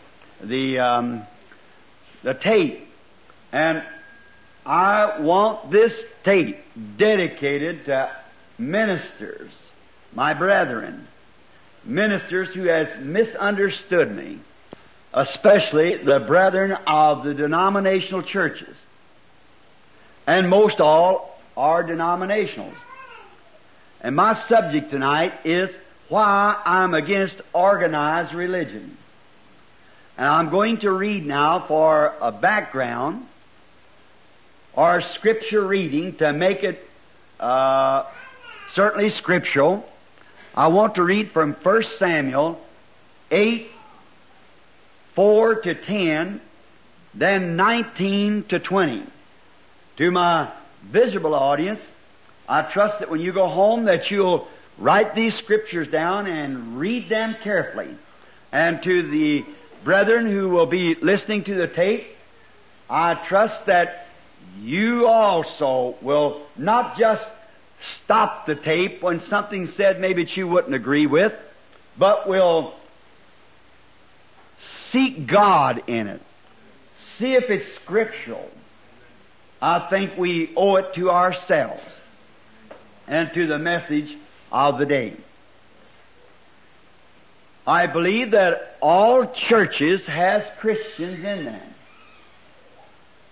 the 0.42 0.80
um, 0.80 1.28
the 2.24 2.34
tape, 2.34 2.88
and 3.52 3.84
I 4.66 5.20
want 5.20 5.72
this 5.72 5.94
tape 6.24 6.58
dedicated 6.98 7.86
to 7.86 8.12
ministers, 8.58 9.52
my 10.13 10.34
brethren, 10.34 11.08
ministers 11.86 12.50
who 12.50 12.63
has 12.66 12.88
misunderstood 13.00 14.16
me, 14.16 14.40
especially 15.13 16.04
the 16.04 16.20
brethren 16.20 16.72
of 16.88 17.24
the 17.24 17.34
denominational 17.34 18.24
churches, 18.24 18.75
and 20.25 20.50
most 20.50 20.80
all 20.80 21.40
are 21.56 21.84
denominationals. 21.84 22.75
And 24.02 24.16
my 24.16 24.42
subject 24.48 24.90
tonight 24.90 25.46
is 25.46 25.70
why 26.10 26.62
I'm 26.66 26.94
against 26.94 27.42
organized 27.54 28.34
religion. 28.34 28.98
And 30.18 30.28
I'm 30.28 30.50
going 30.50 30.80
to 30.82 30.92
read 30.92 31.25
now 31.25 31.66
for 31.68 32.13
a 32.22 32.32
background 32.32 33.25
or 34.74 35.02
scripture 35.13 35.66
reading 35.66 36.16
to 36.18 36.34
make 36.34 36.63
it 36.63 36.80
uh, 37.40 38.04
certainly 38.74 39.10
scriptural. 39.10 39.88
I 40.55 40.67
want 40.67 40.95
to 40.95 41.03
read 41.03 41.31
from 41.31 41.53
1 41.53 41.83
Samuel 41.98 42.60
8, 43.31 43.67
4 45.15 45.55
to 45.62 45.75
10, 45.75 46.41
then 47.15 47.55
19 47.55 48.45
to 48.50 48.60
20. 48.60 49.03
To 49.98 50.12
my 50.12 50.53
visible 50.83 51.33
audience, 51.33 51.81
I 52.48 52.63
trust 52.63 53.00
that 53.00 53.10
when 53.10 53.22
you 53.22 53.33
go 53.33 53.48
home 53.48 53.86
that 53.86 54.12
you'll 54.12 54.48
write 54.77 55.15
these 55.15 55.36
scriptures 55.36 55.88
down 55.88 56.27
and 56.27 56.77
read 56.77 57.10
them 57.10 57.36
carefully. 57.43 57.98
And 58.51 58.81
to 58.83 59.10
the 59.10 59.45
brethren 59.83 60.27
who 60.27 60.50
will 60.50 60.67
be 60.67 60.95
listening 61.01 61.45
to 61.45 61.55
the 61.55 61.67
tape, 61.67 62.05
I 62.88 63.15
trust 63.27 63.65
that 63.65 64.07
you 64.60 65.07
also 65.07 65.95
will 66.01 66.45
not 66.55 66.98
just 66.98 67.25
stop 68.04 68.46
the 68.46 68.56
tape 68.56 69.02
when 69.02 69.20
something 69.22 69.68
said 69.68 70.00
maybe 70.00 70.24
that 70.24 70.38
you 70.38 70.48
wouldn't 70.48 70.75
agree 70.75 71.08
with, 71.08 71.34
but 71.98 72.28
will 72.28 72.74
seek 74.92 75.28
God 75.28 75.84
in 75.88 76.08
it. 76.08 76.22
See 77.18 77.34
if 77.34 77.50
it's 77.50 77.75
scriptural. 77.75 78.50
I 79.62 79.88
think 79.90 80.18
we 80.18 80.54
owe 80.56 80.75
it 80.78 80.94
to 80.96 81.10
ourselves 81.10 81.82
and 83.08 83.34
to 83.34 83.48
the 83.48 83.58
message 83.58 84.16
of 84.52 84.78
the 84.78 84.86
day. 84.86 85.16
I 87.66 87.88
believe 87.88 88.32
that 88.32 88.78
all 88.82 89.25
churches 89.32 90.06
has 90.06 90.44
Christians 90.60 91.24
in 91.24 91.46
them. 91.46 91.74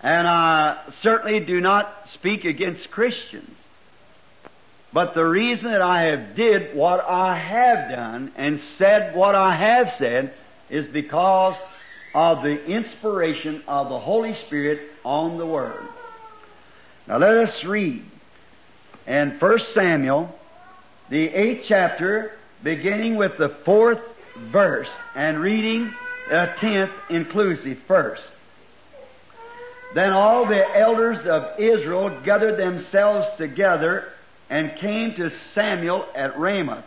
And 0.01 0.27
I 0.27 0.84
certainly 1.01 1.41
do 1.41 1.60
not 1.60 2.08
speak 2.13 2.46
against 2.46 2.89
Christians. 2.89 3.55
But 4.93 5.13
the 5.13 5.25
reason 5.25 5.71
that 5.71 5.81
I 5.81 6.03
have 6.03 6.36
did 6.36 6.75
what 6.75 7.00
I 7.00 7.38
have 7.38 7.89
done 7.89 8.33
and 8.36 8.60
said 8.77 9.15
what 9.15 9.36
I 9.36 9.55
have 9.55 9.93
said 9.98 10.33
is 10.69 10.88
because 10.88 11.55
of 12.13 12.43
the 12.43 12.65
inspiration 12.65 13.63
of 13.67 13.89
the 13.89 14.00
Holy 14.00 14.36
Spirit 14.48 14.89
on 15.05 15.38
the 15.38 15.45
Word. 15.45 15.88
Now 17.07 17.17
let 17.17 17.38
us 17.38 17.63
read 17.63 18.03
in 19.07 19.38
1 19.39 19.60
Samuel, 19.74 20.33
the 21.10 21.29
8th 21.29 21.63
chapter, 21.67 22.31
beginning 22.63 23.15
with 23.15 23.38
the 23.38 23.50
4th 23.65 24.01
verse 24.51 24.89
and 25.15 25.39
reading 25.39 25.93
the 26.29 26.53
10th 26.60 26.91
inclusive 27.10 27.77
first. 27.88 28.24
Then 29.93 30.13
all 30.13 30.45
the 30.48 30.77
elders 30.77 31.25
of 31.25 31.60
Israel 31.60 32.21
gathered 32.24 32.57
themselves 32.57 33.27
together 33.38 34.05
and 34.51 34.75
came 34.75 35.15
to 35.15 35.31
Samuel 35.55 36.05
at 36.13 36.38
Ramah 36.38 36.84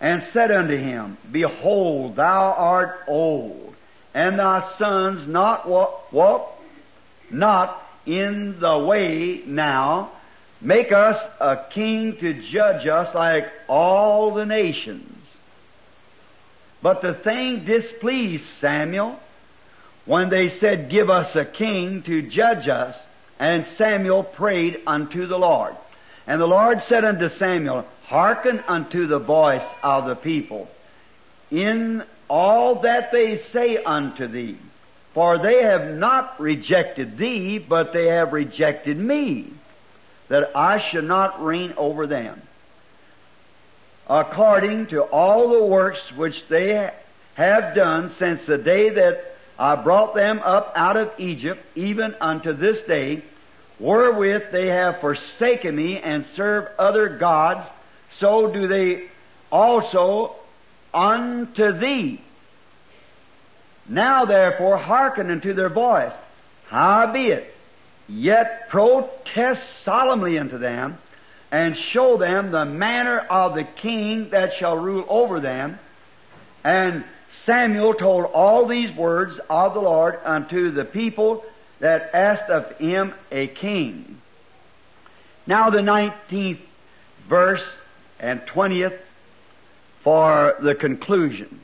and 0.00 0.24
said 0.32 0.50
unto 0.50 0.76
him, 0.76 1.16
Behold, 1.30 2.16
thou 2.16 2.52
art 2.52 2.98
old, 3.06 3.76
and 4.12 4.40
thy 4.40 4.74
sons 4.76 5.28
not 5.28 5.68
walk, 5.68 6.12
walk 6.12 6.58
not 7.30 7.80
in 8.06 8.58
the 8.60 8.78
way 8.80 9.42
now. 9.46 10.10
Make 10.60 10.90
us 10.90 11.16
a 11.38 11.66
king 11.72 12.16
to 12.20 12.42
judge 12.50 12.88
us 12.88 13.14
like 13.14 13.44
all 13.68 14.34
the 14.34 14.44
nations. 14.44 15.16
But 16.82 17.02
the 17.02 17.14
thing 17.14 17.64
displeased 17.64 18.44
Samuel 18.60 19.20
when 20.06 20.28
they 20.28 20.48
said, 20.58 20.90
Give 20.90 21.08
us 21.08 21.36
a 21.36 21.44
king 21.44 22.02
to 22.06 22.28
judge 22.28 22.68
us. 22.68 22.96
And 23.38 23.64
Samuel 23.76 24.24
prayed 24.24 24.78
unto 24.88 25.28
the 25.28 25.36
Lord. 25.36 25.76
And 26.28 26.40
the 26.40 26.46
Lord 26.46 26.80
said 26.82 27.04
unto 27.04 27.28
Samuel, 27.28 27.84
Hearken 28.04 28.60
unto 28.68 29.08
the 29.08 29.18
voice 29.18 29.66
of 29.82 30.06
the 30.06 30.14
people 30.14 30.68
in 31.50 32.04
all 32.28 32.82
that 32.82 33.10
they 33.10 33.38
say 33.52 33.78
unto 33.78 34.28
thee. 34.28 34.58
For 35.14 35.38
they 35.38 35.64
have 35.64 35.96
not 35.96 36.38
rejected 36.38 37.18
thee, 37.18 37.58
but 37.58 37.92
they 37.92 38.06
have 38.06 38.32
rejected 38.32 38.96
me, 38.96 39.52
that 40.28 40.54
I 40.54 40.78
should 40.90 41.04
not 41.04 41.44
reign 41.44 41.74
over 41.76 42.06
them 42.06 42.42
according 44.08 44.86
to 44.86 45.02
all 45.02 45.50
the 45.50 45.64
works 45.64 46.00
which 46.16 46.34
they 46.48 46.90
have 47.34 47.74
done 47.74 48.10
since 48.18 48.46
the 48.46 48.58
day 48.58 48.90
that 48.90 49.20
I 49.58 49.76
brought 49.76 50.14
them 50.14 50.38
up 50.38 50.72
out 50.74 50.96
of 50.96 51.10
Egypt, 51.18 51.60
even 51.74 52.14
unto 52.20 52.52
this 52.54 52.78
day, 52.86 53.22
wherewith 53.78 54.50
they 54.52 54.68
have 54.68 55.00
forsaken 55.00 55.74
me 55.74 55.98
and 55.98 56.24
served 56.34 56.68
other 56.78 57.18
gods, 57.18 57.68
so 58.18 58.52
do 58.52 58.66
they 58.66 59.08
also 59.50 60.34
unto 60.92 61.72
thee. 61.78 62.20
Now 63.88 64.24
therefore 64.24 64.76
hearken 64.76 65.30
unto 65.30 65.54
their 65.54 65.70
voice. 65.70 66.12
Howbeit, 66.68 67.54
yet 68.08 68.68
protest 68.68 69.62
solemnly 69.84 70.38
unto 70.38 70.58
them, 70.58 70.98
and 71.50 71.76
show 71.76 72.18
them 72.18 72.50
the 72.50 72.66
manner 72.66 73.18
of 73.18 73.54
the 73.54 73.64
king 73.64 74.30
that 74.30 74.54
shall 74.58 74.76
rule 74.76 75.06
over 75.08 75.40
them. 75.40 75.78
And 76.62 77.04
Samuel 77.44 77.94
told 77.94 78.26
all 78.26 78.66
these 78.66 78.94
words 78.94 79.38
of 79.48 79.72
the 79.72 79.80
Lord 79.80 80.18
unto 80.24 80.70
the 80.72 80.84
people 80.84 81.44
that 81.80 82.10
asked 82.14 82.50
of 82.50 82.76
him 82.78 83.14
a 83.30 83.46
king. 83.46 84.20
Now 85.46 85.70
the 85.70 85.78
19th 85.78 86.60
verse 87.28 87.64
and 88.18 88.40
20th 88.42 88.98
for 90.02 90.56
the 90.62 90.74
conclusion. 90.74 91.60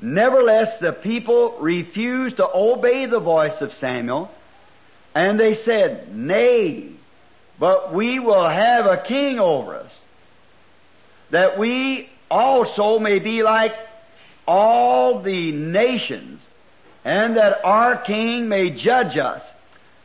Nevertheless, 0.00 0.78
the 0.80 0.92
people 0.92 1.56
refused 1.60 2.36
to 2.36 2.48
obey 2.52 3.06
the 3.06 3.20
voice 3.20 3.60
of 3.60 3.72
Samuel, 3.74 4.30
and 5.14 5.38
they 5.38 5.54
said, 5.54 6.14
Nay, 6.14 6.90
but 7.58 7.94
we 7.94 8.18
will 8.18 8.48
have 8.48 8.86
a 8.86 9.02
king 9.06 9.38
over 9.38 9.76
us, 9.76 9.92
that 11.30 11.58
we 11.58 12.08
also 12.30 12.98
may 12.98 13.18
be 13.18 13.42
like 13.42 13.72
all 14.46 15.22
the 15.22 15.52
nations, 15.52 16.40
and 17.04 17.36
that 17.36 17.64
our 17.64 18.02
king 18.02 18.48
may 18.48 18.70
judge 18.70 19.16
us 19.16 19.42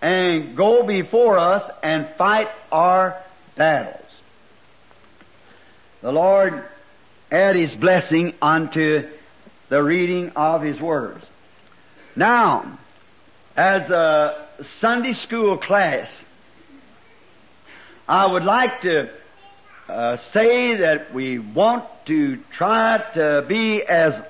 and 0.02 0.56
go 0.56 0.84
before 0.86 1.38
us 1.38 1.70
and 1.82 2.10
fight 2.18 2.48
our 2.72 3.22
battles. 3.56 4.06
The 6.02 6.12
Lord 6.12 6.64
add 7.32 7.56
His 7.56 7.76
blessing 7.76 8.34
unto 8.42 9.10
the 9.70 9.84
reading 9.84 10.32
of 10.36 10.62
His 10.62 10.80
words. 10.80 11.26
Now, 12.16 12.80
as 13.56 13.90
a 13.90 14.48
Sunday 14.80 15.14
school 15.14 15.58
class, 15.58 16.10
I 18.08 18.26
would 18.26 18.44
like 18.44 18.82
to 18.82 19.10
uh, 19.88 20.18
say 20.32 20.78
that 20.78 21.14
we 21.14 21.40
want 21.40 21.86
to 22.08 22.38
try 22.58 23.04
to 23.14 23.46
be 23.48 23.84
as 23.84 24.22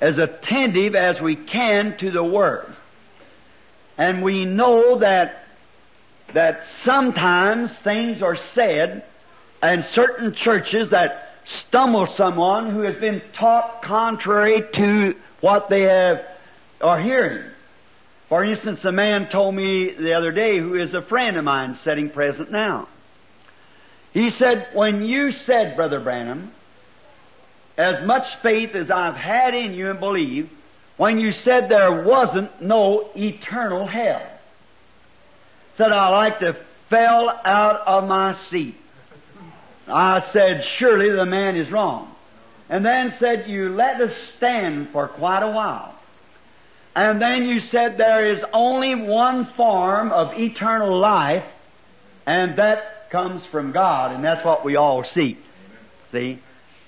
as 0.00 0.18
attentive 0.18 0.94
as 0.94 1.20
we 1.20 1.36
can 1.36 1.96
to 1.98 2.10
the 2.10 2.24
Word. 2.24 2.74
And 3.98 4.22
we 4.22 4.44
know 4.44 4.98
that 5.00 5.44
that 6.34 6.62
sometimes 6.84 7.70
things 7.82 8.22
are 8.22 8.36
said 8.54 9.04
in 9.62 9.82
certain 9.82 10.34
churches 10.34 10.90
that 10.90 11.34
stumble 11.44 12.06
someone 12.06 12.70
who 12.70 12.82
has 12.82 12.96
been 12.96 13.22
taught 13.32 13.82
contrary 13.82 14.62
to 14.74 15.14
what 15.40 15.68
they 15.68 15.82
have 15.82 16.24
are 16.80 17.00
hearing. 17.00 17.50
For 18.28 18.44
instance, 18.44 18.84
a 18.84 18.92
man 18.92 19.28
told 19.28 19.54
me 19.54 19.92
the 19.92 20.14
other 20.14 20.30
day 20.30 20.58
who 20.58 20.76
is 20.76 20.94
a 20.94 21.02
friend 21.02 21.36
of 21.36 21.44
mine 21.44 21.74
sitting 21.82 22.10
present 22.10 22.50
now. 22.50 22.88
He 24.12 24.30
said, 24.30 24.68
when 24.72 25.02
you 25.02 25.32
said, 25.32 25.76
Brother 25.76 26.00
Branham, 26.00 26.52
as 27.80 28.04
much 28.04 28.26
faith 28.42 28.74
as 28.74 28.90
I've 28.90 29.14
had 29.14 29.54
in 29.54 29.72
you 29.72 29.88
and 29.88 29.98
believe, 29.98 30.50
when 30.98 31.18
you 31.18 31.32
said 31.32 31.70
there 31.70 32.04
wasn't 32.04 32.60
no 32.60 33.10
eternal 33.16 33.86
hell, 33.86 34.22
said 35.78 35.90
I 35.90 36.08
like 36.08 36.40
to 36.40 36.60
fell 36.90 37.30
out 37.42 37.86
of 37.86 38.06
my 38.06 38.36
seat. 38.50 38.76
I 39.88 40.20
said, 40.32 40.62
surely 40.76 41.10
the 41.10 41.24
man 41.24 41.56
is 41.56 41.70
wrong. 41.70 42.14
And 42.68 42.84
then 42.84 43.14
said, 43.18 43.48
you 43.48 43.70
let 43.70 43.98
us 44.00 44.14
stand 44.36 44.90
for 44.92 45.08
quite 45.08 45.42
a 45.42 45.50
while. 45.50 45.94
And 46.94 47.20
then 47.20 47.44
you 47.44 47.60
said 47.60 47.96
there 47.96 48.30
is 48.30 48.44
only 48.52 48.94
one 48.94 49.46
form 49.56 50.12
of 50.12 50.38
eternal 50.38 50.98
life, 50.98 51.44
and 52.26 52.58
that 52.58 53.10
comes 53.10 53.42
from 53.46 53.72
God, 53.72 54.12
and 54.14 54.22
that's 54.22 54.44
what 54.44 54.66
we 54.66 54.76
all 54.76 55.02
seek. 55.02 55.38
See? 56.12 56.40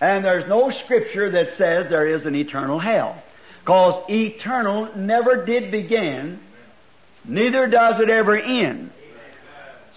And 0.02 0.24
there's 0.24 0.48
no 0.48 0.70
scripture 0.70 1.30
that 1.30 1.56
says 1.56 1.88
there 1.88 2.08
is 2.12 2.26
an 2.26 2.34
eternal 2.34 2.80
hell. 2.80 3.22
Cause 3.64 4.02
eternal 4.10 4.90
never 4.96 5.46
did 5.46 5.70
begin, 5.70 6.40
neither 7.24 7.68
does 7.68 8.00
it 8.00 8.10
ever 8.10 8.36
end. 8.36 8.90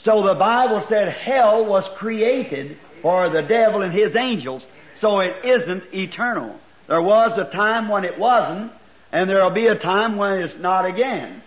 So 0.03 0.27
the 0.27 0.35
Bible 0.35 0.85
said 0.87 1.11
hell 1.11 1.65
was 1.65 1.89
created 1.97 2.77
for 3.01 3.31
the 3.31 3.41
devil 3.41 3.81
and 3.81 3.91
his 3.91 4.15
angels, 4.15 4.63
so 4.99 5.21
it 5.21 5.43
isn't 5.43 5.85
eternal. 5.91 6.59
There 6.87 7.01
was 7.01 7.35
a 7.39 7.45
time 7.45 7.89
when 7.89 8.05
it 8.05 8.19
wasn't, 8.19 8.73
and 9.11 9.27
there'll 9.27 9.49
be 9.49 9.65
a 9.65 9.75
time 9.79 10.17
when 10.17 10.33
it's 10.33 10.59
not 10.59 10.85
again. 10.85 11.41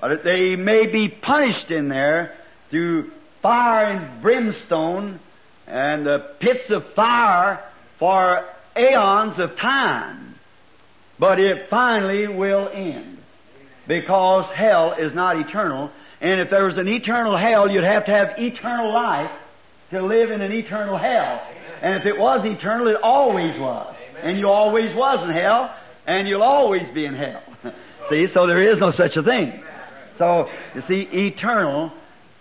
But 0.00 0.24
they 0.24 0.56
may 0.56 0.88
be 0.88 1.08
punished 1.08 1.70
in 1.70 1.88
there 1.88 2.34
through 2.68 3.12
fire 3.42 3.86
and 3.90 4.22
brimstone 4.22 5.20
and 5.68 6.04
the 6.04 6.18
pits 6.40 6.68
of 6.70 6.84
fire 6.94 7.62
for 7.98 8.44
aeons 8.76 9.38
of 9.38 9.56
time. 9.56 10.34
But 11.18 11.40
it 11.40 11.68
finally 11.70 12.28
will 12.28 12.68
end. 12.68 13.18
Because 13.88 14.52
hell 14.54 14.94
is 14.98 15.14
not 15.14 15.38
eternal. 15.38 15.90
And 16.20 16.40
if 16.40 16.50
there 16.50 16.64
was 16.64 16.76
an 16.78 16.88
eternal 16.88 17.36
hell, 17.36 17.70
you'd 17.70 17.84
have 17.84 18.06
to 18.06 18.10
have 18.10 18.38
eternal 18.38 18.92
life 18.92 19.30
to 19.90 20.02
live 20.02 20.30
in 20.30 20.40
an 20.40 20.52
eternal 20.52 20.98
hell. 20.98 21.40
And 21.80 21.94
if 21.94 22.06
it 22.06 22.18
was 22.18 22.44
eternal, 22.44 22.88
it 22.88 22.96
always 23.02 23.58
was. 23.58 23.94
And 24.22 24.38
you 24.38 24.48
always 24.48 24.94
was 24.94 25.22
in 25.22 25.30
hell, 25.30 25.74
and 26.06 26.26
you'll 26.26 26.42
always 26.42 26.88
be 26.90 27.04
in 27.04 27.14
hell. 27.14 27.42
see, 28.10 28.26
so 28.26 28.46
there 28.46 28.62
is 28.62 28.78
no 28.78 28.90
such 28.90 29.16
a 29.16 29.22
thing. 29.22 29.62
So, 30.18 30.48
you 30.74 30.82
see, 30.82 31.02
eternal 31.02 31.92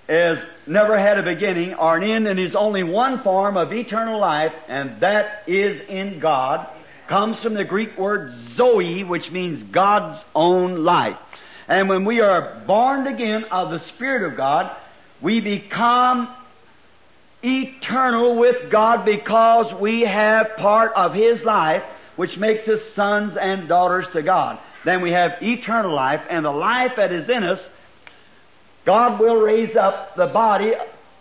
is 0.08 0.38
never 0.68 0.98
had 0.98 1.18
a 1.18 1.24
beginning 1.24 1.74
or 1.74 1.98
an 1.98 2.04
end, 2.04 2.28
and 2.28 2.40
is 2.40 2.56
only 2.56 2.84
one 2.84 3.24
form 3.24 3.58
of 3.58 3.74
eternal 3.74 4.20
life, 4.20 4.54
and 4.68 5.02
that 5.02 5.44
is 5.48 5.82
in 5.90 6.20
God. 6.20 6.68
Comes 7.08 7.42
from 7.42 7.54
the 7.54 7.64
Greek 7.64 7.98
word 7.98 8.34
zoe, 8.56 9.04
which 9.04 9.30
means 9.32 9.64
God's 9.72 10.24
own 10.34 10.84
life. 10.84 11.18
And 11.68 11.90
when 11.90 12.06
we 12.06 12.22
are 12.22 12.64
born 12.68 13.08
again 13.08 13.46
of 13.52 13.72
the 13.72 13.80
Spirit 13.90 14.32
of 14.32 14.38
God, 14.38 14.76
we 15.22 15.42
become 15.42 16.36
eternal 17.44 18.38
with 18.38 18.72
God 18.72 19.06
because 19.06 19.74
we 19.80 20.02
have 20.02 20.56
part 20.58 20.94
of 20.96 21.14
His 21.14 21.44
life, 21.44 21.84
which 22.16 22.38
makes 22.38 22.68
us 22.68 22.82
sons 22.96 23.36
and 23.40 23.68
daughters 23.68 24.06
to 24.14 24.22
God. 24.22 24.60
Then 24.84 25.02
we 25.02 25.12
have 25.12 25.32
eternal 25.42 25.94
life, 25.94 26.22
and 26.30 26.46
the 26.46 26.52
life 26.52 26.92
that 26.98 27.12
is 27.12 27.28
in 27.30 27.44
us, 27.44 27.64
God 28.86 29.20
will 29.20 29.38
raise 29.38 29.76
up 29.76 30.16
the 30.16 30.28
body 30.28 30.74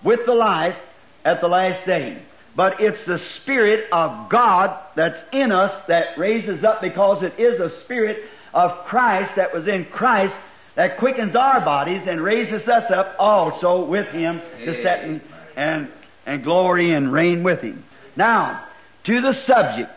with 0.02 0.26
the 0.26 0.34
life 0.34 0.76
at 1.24 1.40
the 1.40 1.48
last 1.48 1.86
day. 1.86 2.22
But 2.56 2.80
it's 2.80 3.04
the 3.06 3.18
Spirit 3.40 3.86
of 3.90 4.30
God 4.30 4.78
that's 4.94 5.20
in 5.32 5.50
us 5.50 5.82
that 5.88 6.18
raises 6.18 6.62
up 6.62 6.80
because 6.80 7.22
it 7.22 7.38
is 7.40 7.58
a 7.58 7.80
Spirit 7.84 8.24
of 8.52 8.86
Christ 8.86 9.32
that 9.36 9.52
was 9.52 9.66
in 9.66 9.86
Christ 9.86 10.34
that 10.76 10.98
quickens 10.98 11.34
our 11.34 11.64
bodies 11.64 12.02
and 12.06 12.20
raises 12.20 12.68
us 12.68 12.90
up 12.90 13.16
also 13.18 13.84
with 13.86 14.06
Him 14.08 14.40
to 14.64 14.82
set 14.82 15.04
and, 15.04 15.20
and, 15.56 15.88
and 16.26 16.44
glory 16.44 16.92
and 16.92 17.12
reign 17.12 17.42
with 17.42 17.60
Him. 17.60 17.84
Now, 18.16 18.66
to 19.04 19.20
the 19.20 19.32
subject. 19.32 19.90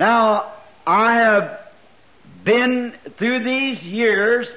Now, 0.00 0.54
I 0.86 1.14
have 1.14 1.60
been 2.44 2.94
through 3.18 3.44
these 3.44 3.82
years 3.82 4.48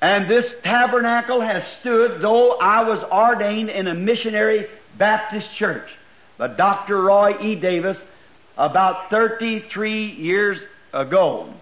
and 0.00 0.30
this 0.30 0.54
tabernacle 0.62 1.40
has 1.40 1.64
stood, 1.80 2.20
though 2.20 2.52
I 2.52 2.88
was 2.88 3.02
ordained 3.02 3.70
in 3.70 3.88
a 3.88 3.94
missionary 3.94 4.68
Baptist 4.96 5.52
church 5.54 5.88
by 6.36 6.48
Dr. 6.48 7.02
Roy 7.02 7.40
E. 7.40 7.54
Davis 7.56 7.98
about 8.56 9.10
33 9.10 10.04
years 10.04 10.58
ago 10.92 11.52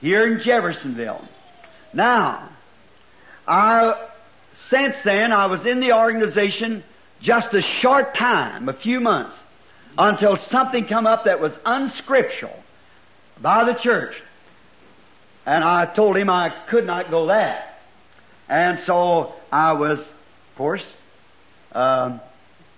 here 0.00 0.26
in 0.26 0.40
Jeffersonville. 0.40 1.26
Now, 1.92 2.50
I, 3.46 4.08
since 4.68 4.96
then, 5.04 5.32
I 5.32 5.46
was 5.46 5.64
in 5.66 5.80
the 5.80 5.92
organization 5.92 6.84
just 7.20 7.54
a 7.54 7.62
short 7.62 8.14
time, 8.14 8.68
a 8.68 8.72
few 8.72 9.00
months, 9.00 9.34
until 9.96 10.36
something 10.36 10.86
come 10.86 11.06
up 11.06 11.24
that 11.24 11.40
was 11.40 11.52
unscriptural 11.64 12.56
by 13.40 13.64
the 13.64 13.74
church. 13.74 14.14
And 15.48 15.64
I 15.64 15.86
told 15.86 16.18
him 16.18 16.28
I 16.28 16.50
could 16.68 16.84
not 16.84 17.10
go 17.10 17.28
that. 17.28 17.80
And 18.50 18.80
so 18.84 19.32
I 19.50 19.72
was, 19.72 19.98
of 19.98 20.58
course, 20.58 20.84
um, 21.72 22.20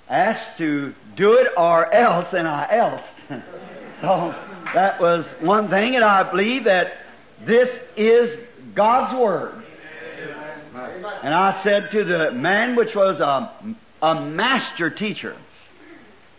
asked 0.09 0.57
to 0.59 0.95
do 1.17 1.33
it 1.33 1.49
or 1.57 1.93
else, 1.93 2.33
and 2.33 2.47
I 2.47 2.69
else. 2.71 3.03
so 4.01 4.35
that 4.73 5.01
was 5.01 5.25
one 5.41 5.69
thing, 5.69 5.97
and 5.97 6.05
I 6.05 6.31
believe 6.31 6.65
that 6.67 6.93
this 7.45 7.69
is 7.97 8.39
God's 8.73 9.19
Word. 9.19 9.65
And 11.25 11.35
I 11.35 11.65
said 11.65 11.89
to 11.91 12.05
the 12.05 12.31
man 12.31 12.77
which 12.77 12.95
was 12.95 13.19
a, 13.19 13.75
a 14.01 14.21
master 14.21 14.91
teacher, 14.91 15.37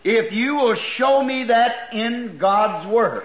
if 0.02 0.32
you 0.32 0.54
will 0.54 0.76
show 0.76 1.22
me 1.22 1.44
that 1.44 1.92
in 1.92 2.38
God's 2.38 2.88
Word, 2.88 3.24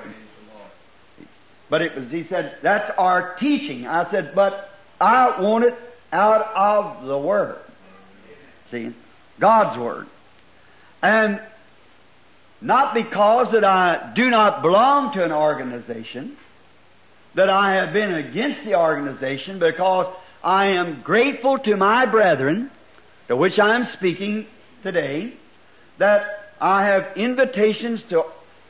but 1.70 1.82
it 1.82 1.96
was, 1.96 2.10
he 2.10 2.26
said, 2.28 2.58
that's 2.64 2.90
our 2.98 3.36
teaching. 3.36 3.86
I 3.86 4.10
said, 4.10 4.34
but 4.34 4.70
I 5.00 5.42
want 5.42 5.66
it 5.66 5.76
out 6.12 6.42
of 6.56 7.06
the 7.06 7.18
Word. 7.18 7.60
See? 8.72 8.96
God's 9.40 9.78
Word. 9.78 10.08
And 11.02 11.42
not 12.62 12.94
because 12.94 13.52
that 13.52 13.64
I 13.64 14.14
do 14.16 14.30
not 14.30 14.62
belong 14.62 15.14
to 15.14 15.24
an 15.24 15.32
organization, 15.32 16.38
that 17.36 17.50
I 17.50 17.76
have 17.76 17.94
been 17.94 18.14
against 18.14 18.64
the 18.64 18.76
organization, 18.76 19.60
because 19.60 20.08
I 20.44 20.70
am 20.70 21.02
grateful 21.02 21.60
to 21.60 21.76
my 21.76 22.06
brethren, 22.06 22.72
to 23.28 23.36
which 23.36 23.60
I 23.60 23.76
am 23.76 23.84
speaking 23.94 24.48
today, 24.84 25.34
that 26.00 26.24
I 26.60 26.86
have 26.86 27.18
invitations 27.18 28.04
to, 28.10 28.24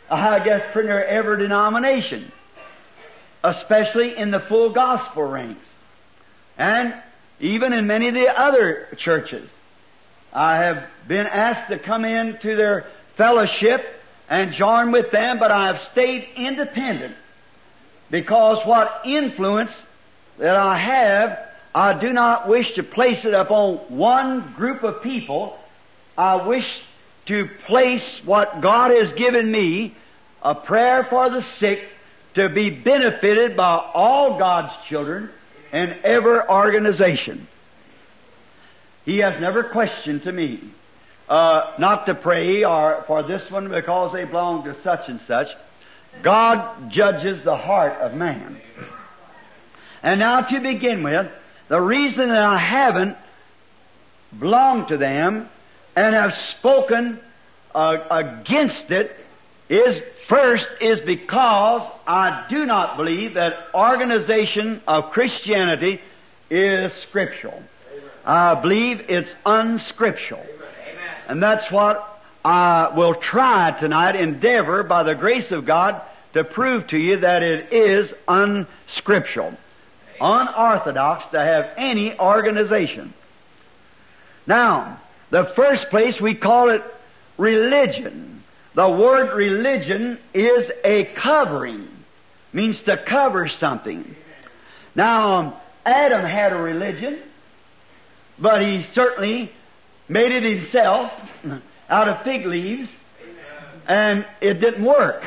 I 0.10 0.44
guess, 0.44 0.64
pretty 0.74 0.90
near 0.90 1.04
every 1.04 1.38
denomination 1.38 2.32
especially 3.44 4.18
in 4.18 4.32
the 4.32 4.40
full 4.40 4.74
gospel 4.74 5.24
ranks. 5.24 5.66
And 6.58 6.94
even 7.40 7.74
in 7.74 7.88
many 7.88 8.08
of 8.08 8.14
the 8.14 8.28
other 8.28 8.88
churches. 8.98 9.50
I 10.34 10.58
have 10.58 10.88
been 11.08 11.26
asked 11.26 11.70
to 11.70 11.80
come 11.80 12.04
into 12.06 12.56
their 12.56 12.88
fellowship 13.16 13.82
and 14.30 14.54
join 14.54 14.92
with 14.92 15.12
them, 15.12 15.40
but 15.40 15.52
I 15.52 15.68
have 15.68 15.82
stayed 15.92 16.28
independent 16.36 17.16
because 18.12 18.66
what 18.66 19.02
influence 19.06 19.72
that 20.38 20.56
I 20.56 20.78
have, 20.78 21.40
I 21.74 22.00
do 22.00 22.12
not 22.14 22.48
wish 22.48 22.74
to 22.76 22.84
place 22.84 23.26
it 23.26 23.34
upon 23.34 23.78
one 23.98 24.54
group 24.56 24.84
of 24.84 25.02
people. 25.02 25.58
I 26.18 26.48
wish 26.48 26.68
to 27.28 27.48
place 27.66 28.22
what 28.26 28.62
God 28.62 28.92
has 28.92 29.14
given 29.14 29.52
me, 29.52 29.96
a 30.42 30.56
prayer 30.56 31.06
for 31.10 31.30
the 31.30 31.42
sick, 31.60 31.80
to 32.38 32.50
be 32.50 32.70
benefited 32.70 33.58
by 33.58 33.76
all 33.94 34.40
God's 34.40 34.74
children 34.88 35.30
and 35.72 35.92
every 36.04 36.40
organization. 36.48 37.48
He 39.06 39.20
has 39.20 39.40
never 39.42 39.64
questioned 39.64 40.24
to 40.24 40.32
me 40.32 40.74
uh, 41.28 41.74
not 41.80 42.06
to 42.06 42.16
pray 42.16 42.64
or 42.64 43.04
for 43.08 43.24
this 43.24 43.42
one 43.52 43.70
because 43.70 44.14
they 44.14 44.26
belong 44.26 44.64
to 44.66 44.82
such 44.84 45.10
and 45.10 45.20
such. 45.28 45.48
God 46.24 46.92
judges 46.92 47.44
the 47.44 47.58
heart 47.58 47.94
of 48.02 48.14
man. 48.14 48.62
And 50.04 50.20
now 50.20 50.42
to 50.42 50.60
begin 50.60 51.04
with, 51.04 51.32
the 51.70 51.82
reason 51.82 52.30
that 52.30 52.38
I 52.38 52.60
haven't 52.60 53.18
belonged 54.38 54.90
to 54.90 54.98
them 54.98 55.50
and 55.96 56.16
have 56.16 56.34
spoken 56.60 57.20
uh, 57.74 57.98
against 58.10 58.92
it 58.92 59.12
is 59.70 60.02
first 60.28 60.70
is 60.82 61.00
because 61.02 61.90
I 62.06 62.46
do 62.50 62.66
not 62.66 62.98
believe 62.98 63.34
that 63.36 63.54
organization 63.74 64.82
of 64.88 65.12
Christianity 65.12 66.02
is 66.50 66.94
scriptural. 67.10 67.62
I 68.26 68.56
believe 68.56 69.06
it's 69.10 69.34
unscriptural. 69.46 70.46
And 71.28 71.44
that's 71.44 71.70
what 71.72 72.22
I 72.44 72.94
will 72.96 73.16
try 73.16 73.72
tonight, 73.78 74.16
endeavor 74.16 74.84
by 74.84 75.04
the 75.04 75.16
grace 75.16 75.52
of 75.52 75.66
God 75.66 76.02
to 76.34 76.44
prove 76.44 76.88
to 76.88 76.98
you 76.98 77.18
that 77.18 77.44
it 77.44 77.74
is 77.74 78.14
unscriptural, 78.28 79.58
unorthodox 80.22 81.26
to 81.32 81.40
have 81.40 81.72
any 81.78 82.18
organization. 82.18 83.14
Now, 84.46 85.02
the 85.30 85.46
first 85.56 85.90
place 85.90 86.22
we 86.22 86.36
call 86.36 86.70
it 86.70 86.84
religion. 87.38 88.37
The 88.78 88.88
word 88.88 89.36
religion 89.36 90.20
is 90.36 90.70
a 90.84 91.06
covering, 91.16 91.88
means 92.54 92.80
to 92.84 93.04
cover 93.08 93.48
something. 93.48 94.16
Now, 94.94 95.40
um, 95.40 95.54
Adam 95.84 96.24
had 96.24 96.54
a 96.54 96.58
religion, 96.58 97.24
but 98.38 98.62
he 98.62 98.84
certainly 98.94 99.52
made 100.08 100.32
it 100.32 100.44
himself 100.44 101.12
out 101.90 102.08
of 102.08 102.24
fig 102.24 102.46
leaves, 102.46 102.88
and 103.88 104.28
it 104.42 104.62
didn't 104.62 104.86
work. 104.86 105.24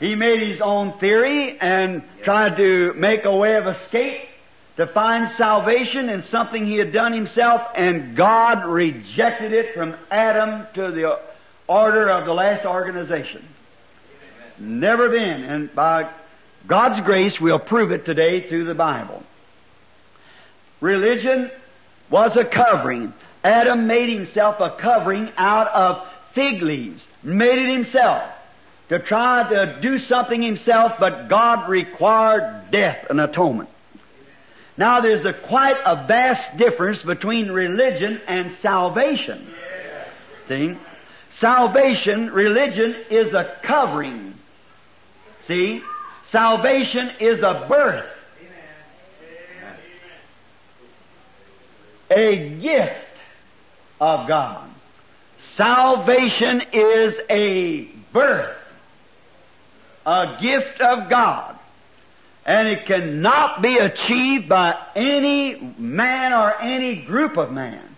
He 0.00 0.14
made 0.14 0.40
his 0.40 0.62
own 0.62 0.98
theory 0.98 1.58
and 1.60 2.02
tried 2.24 2.56
to 2.56 2.94
make 2.94 3.26
a 3.26 3.36
way 3.36 3.56
of 3.56 3.66
escape 3.66 4.30
to 4.78 4.86
find 4.86 5.30
salvation 5.36 6.08
in 6.08 6.22
something 6.22 6.64
he 6.64 6.78
had 6.78 6.94
done 6.94 7.12
himself, 7.12 7.60
and 7.76 8.16
God 8.16 8.64
rejected 8.64 9.52
it 9.52 9.74
from 9.74 9.94
Adam 10.10 10.66
to 10.74 10.90
the 10.90 11.31
order 11.68 12.10
of 12.10 12.26
the 12.26 12.32
last 12.32 12.64
organization. 12.64 13.46
Never 14.58 15.08
been, 15.08 15.44
and 15.44 15.74
by 15.74 16.12
God's 16.66 17.00
grace, 17.00 17.40
we'll 17.40 17.58
prove 17.58 17.90
it 17.90 18.04
today 18.04 18.48
through 18.48 18.66
the 18.66 18.74
Bible. 18.74 19.22
Religion 20.80 21.50
was 22.10 22.36
a 22.36 22.44
covering. 22.44 23.12
Adam 23.42 23.86
made 23.86 24.08
himself 24.08 24.56
a 24.60 24.76
covering 24.80 25.30
out 25.36 25.68
of 25.68 26.06
fig 26.34 26.62
leaves, 26.62 27.02
made 27.22 27.58
it 27.58 27.72
himself 27.72 28.30
to 28.88 28.98
try 28.98 29.48
to 29.48 29.80
do 29.80 29.98
something 29.98 30.42
himself, 30.42 30.92
but 31.00 31.28
God 31.28 31.68
required 31.68 32.70
death 32.70 33.06
and 33.08 33.20
atonement. 33.20 33.70
Now 34.76 35.00
there's 35.00 35.24
a 35.24 35.32
quite 35.32 35.76
a 35.84 36.06
vast 36.06 36.56
difference 36.58 37.02
between 37.02 37.50
religion 37.50 38.20
and 38.26 38.52
salvation. 38.60 39.52
See? 40.48 40.76
Salvation, 41.42 42.30
religion 42.30 42.94
is 43.10 43.34
a 43.34 43.58
covering. 43.64 44.34
See? 45.48 45.82
Salvation 46.30 47.10
is 47.18 47.40
a 47.40 47.66
birth. 47.68 48.06
A 52.12 52.48
gift 52.60 53.18
of 54.00 54.28
God. 54.28 54.70
Salvation 55.56 56.62
is 56.72 57.16
a 57.28 57.86
birth. 58.12 58.56
A 60.06 60.38
gift 60.40 60.80
of 60.80 61.10
God. 61.10 61.58
And 62.46 62.68
it 62.68 62.86
cannot 62.86 63.62
be 63.62 63.78
achieved 63.78 64.48
by 64.48 64.76
any 64.94 65.74
man 65.76 66.32
or 66.32 66.54
any 66.60 67.02
group 67.04 67.36
of 67.36 67.50
man. 67.50 67.96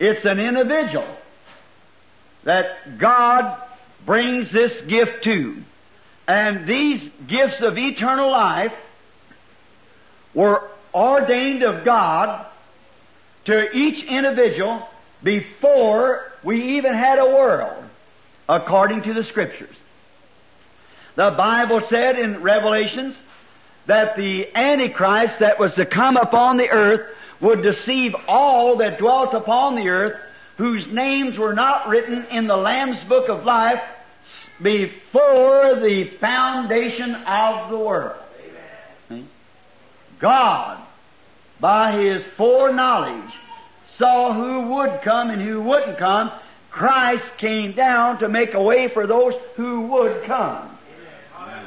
It's 0.00 0.24
an 0.24 0.40
individual 0.40 1.16
that 2.46 2.98
God 2.98 3.60
brings 4.06 4.52
this 4.52 4.80
gift 4.82 5.24
to. 5.24 5.62
And 6.28 6.66
these 6.66 7.10
gifts 7.26 7.60
of 7.60 7.76
eternal 7.76 8.30
life 8.30 8.72
were 10.32 10.70
ordained 10.94 11.64
of 11.64 11.84
God 11.84 12.46
to 13.46 13.76
each 13.76 14.02
individual 14.04 14.86
before 15.22 16.22
we 16.44 16.76
even 16.76 16.94
had 16.94 17.18
a 17.18 17.26
world, 17.26 17.84
according 18.48 19.02
to 19.02 19.12
the 19.12 19.24
Scriptures. 19.24 19.74
The 21.16 21.34
Bible 21.36 21.80
said 21.88 22.16
in 22.16 22.42
Revelations 22.42 23.16
that 23.86 24.16
the 24.16 24.54
Antichrist 24.54 25.40
that 25.40 25.58
was 25.58 25.74
to 25.74 25.84
come 25.84 26.16
upon 26.16 26.58
the 26.58 26.70
earth 26.70 27.10
would 27.40 27.62
deceive 27.62 28.14
all 28.28 28.76
that 28.76 28.98
dwelt 28.98 29.34
upon 29.34 29.74
the 29.74 29.88
earth 29.88 30.20
whose 30.56 30.86
names 30.86 31.38
were 31.38 31.54
not 31.54 31.88
written 31.88 32.24
in 32.30 32.46
the 32.46 32.56
Lamb's 32.56 33.02
book 33.04 33.28
of 33.28 33.44
life 33.44 33.80
before 34.62 35.80
the 35.80 36.10
foundation 36.20 37.14
of 37.14 37.70
the 37.70 37.76
world. 37.76 38.16
God, 40.18 40.82
by 41.60 42.00
His 42.02 42.22
foreknowledge, 42.36 43.30
saw 43.98 44.32
who 44.32 44.74
would 44.74 45.02
come 45.02 45.30
and 45.30 45.42
who 45.42 45.60
wouldn't 45.62 45.98
come. 45.98 46.30
Christ 46.70 47.24
came 47.38 47.74
down 47.74 48.18
to 48.20 48.28
make 48.28 48.54
a 48.54 48.62
way 48.62 48.88
for 48.92 49.06
those 49.06 49.34
who 49.56 49.82
would 49.88 50.24
come. 50.24 50.78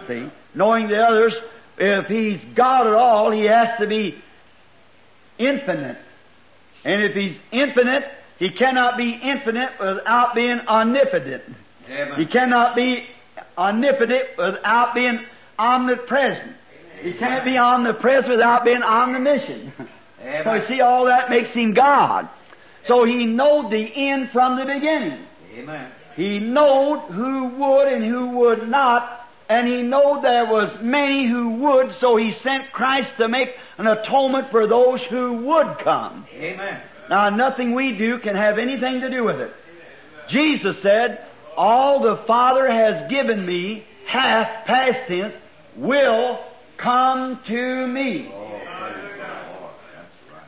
See? 0.07 0.29
Knowing 0.55 0.87
the 0.87 0.97
others, 0.97 1.35
if 1.77 2.07
He's 2.07 2.43
God 2.55 2.87
at 2.87 2.93
all, 2.93 3.31
He 3.31 3.45
has 3.45 3.79
to 3.79 3.87
be 3.87 4.21
infinite. 5.37 5.97
And 6.83 7.03
if 7.03 7.13
He's 7.13 7.37
infinite, 7.51 8.03
He 8.39 8.49
cannot 8.51 8.97
be 8.97 9.19
infinite 9.21 9.71
without 9.79 10.33
being 10.33 10.59
omnipotent. 10.61 11.43
He 12.17 12.25
cannot 12.25 12.75
be 12.75 13.05
omnipotent 13.57 14.29
without 14.37 14.95
being 14.95 15.19
omnipresent. 15.57 16.55
He 17.01 17.13
can't 17.13 17.43
be 17.43 17.57
omnipresent 17.57 18.31
without 18.31 18.63
being 18.63 18.81
omniscient. 18.81 19.73
So 20.43 20.53
you 20.53 20.65
see, 20.67 20.81
all 20.81 21.05
that 21.05 21.29
makes 21.29 21.51
him 21.51 21.73
God. 21.73 22.29
So 22.85 23.03
he 23.03 23.25
knowed 23.25 23.71
the 23.71 23.91
end 24.09 24.31
from 24.31 24.57
the 24.57 24.65
beginning. 24.65 25.25
Amen. 25.55 25.91
He 26.15 26.39
knowed 26.39 26.99
who 27.11 27.45
would 27.45 27.87
and 27.87 28.03
who 28.03 28.29
would 28.39 28.67
not, 28.69 29.27
and 29.49 29.67
he 29.67 29.81
knowed 29.81 30.21
there 30.23 30.45
was 30.45 30.69
many 30.81 31.27
who 31.27 31.49
would, 31.49 31.93
so 31.93 32.15
he 32.15 32.31
sent 32.31 32.71
Christ 32.71 33.13
to 33.17 33.27
make 33.27 33.49
an 33.77 33.87
atonement 33.87 34.51
for 34.51 34.67
those 34.67 35.01
who 35.03 35.33
would 35.33 35.77
come. 35.79 36.25
Amen. 36.33 36.81
Now, 37.09 37.29
nothing 37.29 37.73
we 37.73 37.97
do 37.97 38.19
can 38.19 38.35
have 38.35 38.59
anything 38.59 39.01
to 39.01 39.09
do 39.09 39.23
with 39.23 39.39
it. 39.39 39.51
Jesus 40.29 40.79
said, 40.81 41.25
All 41.57 42.01
the 42.03 42.23
Father 42.27 42.71
has 42.71 43.09
given 43.09 43.45
me, 43.45 43.83
hath, 44.05 44.67
past 44.67 45.07
tense, 45.07 45.33
will 45.75 46.39
come 46.77 47.39
to 47.47 47.87
me. 47.87 48.31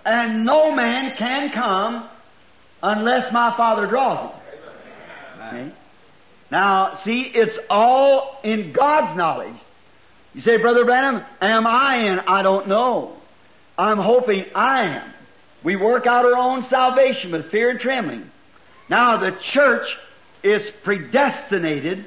And 0.05 0.45
no 0.45 0.71
man 0.71 1.15
can 1.17 1.51
come 1.51 2.09
unless 2.81 3.31
my 3.33 3.55
Father 3.57 3.87
draws 3.87 4.31
him. 4.31 4.41
Okay? 5.37 5.73
Now, 6.51 6.99
see, 7.03 7.31
it's 7.33 7.57
all 7.69 8.39
in 8.43 8.73
God's 8.73 9.17
knowledge. 9.17 9.55
You 10.33 10.41
say, 10.41 10.57
Brother 10.57 10.85
Branham, 10.85 11.23
am 11.41 11.65
I 11.65 12.11
in? 12.11 12.19
I 12.19 12.41
don't 12.43 12.67
know. 12.67 13.17
I'm 13.77 13.97
hoping 13.97 14.45
I 14.53 14.83
am. 14.83 15.10
We 15.63 15.75
work 15.75 16.07
out 16.07 16.25
our 16.25 16.35
own 16.35 16.63
salvation 16.63 17.31
with 17.31 17.51
fear 17.51 17.69
and 17.69 17.79
trembling. 17.79 18.29
Now, 18.89 19.17
the 19.17 19.37
church 19.41 19.87
is 20.43 20.69
predestinated 20.83 22.05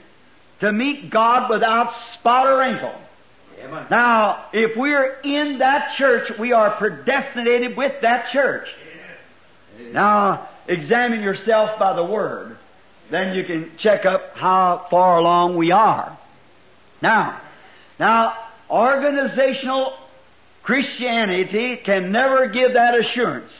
to 0.60 0.72
meet 0.72 1.10
God 1.10 1.50
without 1.50 1.92
spot 2.14 2.46
or 2.46 2.58
wrinkle. 2.58 2.94
Amen. 3.62 3.86
Now, 3.90 4.46
if 4.52 4.76
we're 4.76 5.20
in 5.20 5.58
that 5.58 5.94
church, 5.96 6.32
we 6.38 6.52
are 6.52 6.76
predestinated 6.76 7.76
with 7.76 8.02
that 8.02 8.30
church. 8.30 8.68
Now, 9.92 10.48
examine 10.68 11.22
yourself 11.22 11.78
by 11.78 11.94
the 11.94 12.04
Word. 12.04 12.56
Then 13.10 13.34
you 13.34 13.44
can 13.44 13.72
check 13.78 14.04
up 14.04 14.34
how 14.34 14.86
far 14.90 15.18
along 15.18 15.56
we 15.56 15.70
are. 15.72 16.18
Now, 17.00 17.40
now, 17.98 18.36
organizational 18.70 19.94
Christianity 20.64 21.76
can 21.76 22.10
never 22.10 22.48
give 22.48 22.72
that 22.74 22.98
assurance. 22.98 23.52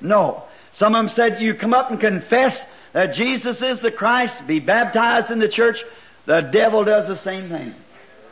No. 0.00 0.44
Some 0.74 0.94
of 0.94 1.06
them 1.06 1.14
said 1.14 1.42
you 1.42 1.54
come 1.54 1.74
up 1.74 1.90
and 1.90 2.00
confess 2.00 2.58
that 2.94 3.14
Jesus 3.14 3.60
is 3.62 3.80
the 3.80 3.92
Christ, 3.92 4.34
be 4.46 4.58
baptized 4.58 5.30
in 5.30 5.38
the 5.38 5.48
church. 5.48 5.76
The 6.26 6.40
devil 6.40 6.84
does 6.84 7.06
the 7.06 7.22
same 7.22 7.50
thing. 7.50 7.74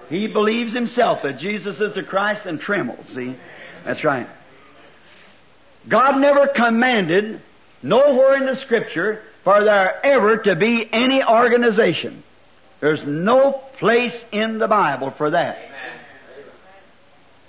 He 0.09 0.27
believes 0.27 0.75
himself 0.75 1.21
that 1.23 1.39
Jesus 1.39 1.81
is 1.81 1.95
the 1.95 2.03
Christ 2.03 2.47
and 2.47 2.59
trembles. 2.59 3.07
See? 3.15 3.37
That's 3.85 4.03
right. 4.03 4.29
God 5.89 6.21
never 6.21 6.49
commanded 6.49 7.41
nowhere 7.83 8.37
in 8.37 8.47
the 8.47 8.57
scripture 8.57 9.23
for 9.45 9.63
there 9.63 10.05
ever 10.05 10.39
to 10.39 10.57
be 10.57 10.89
any 10.91 11.23
organization. 11.23 12.23
There's 12.81 13.03
no 13.07 13.63
place 13.79 14.17
in 14.33 14.59
the 14.59 14.69
Bible 14.69 15.13
for 15.17 15.31
that. 15.31 15.70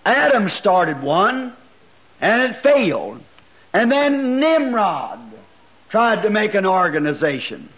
Adam 0.05 0.49
started 0.49 1.01
one 1.01 1.53
and 2.19 2.41
it 2.41 2.61
failed. 2.61 3.21
And 3.73 3.91
then 3.91 4.39
Nimrod 4.39 5.19
tried 5.89 6.23
to 6.23 6.29
make 6.29 6.53
an 6.53 6.65
organization. 6.65 7.69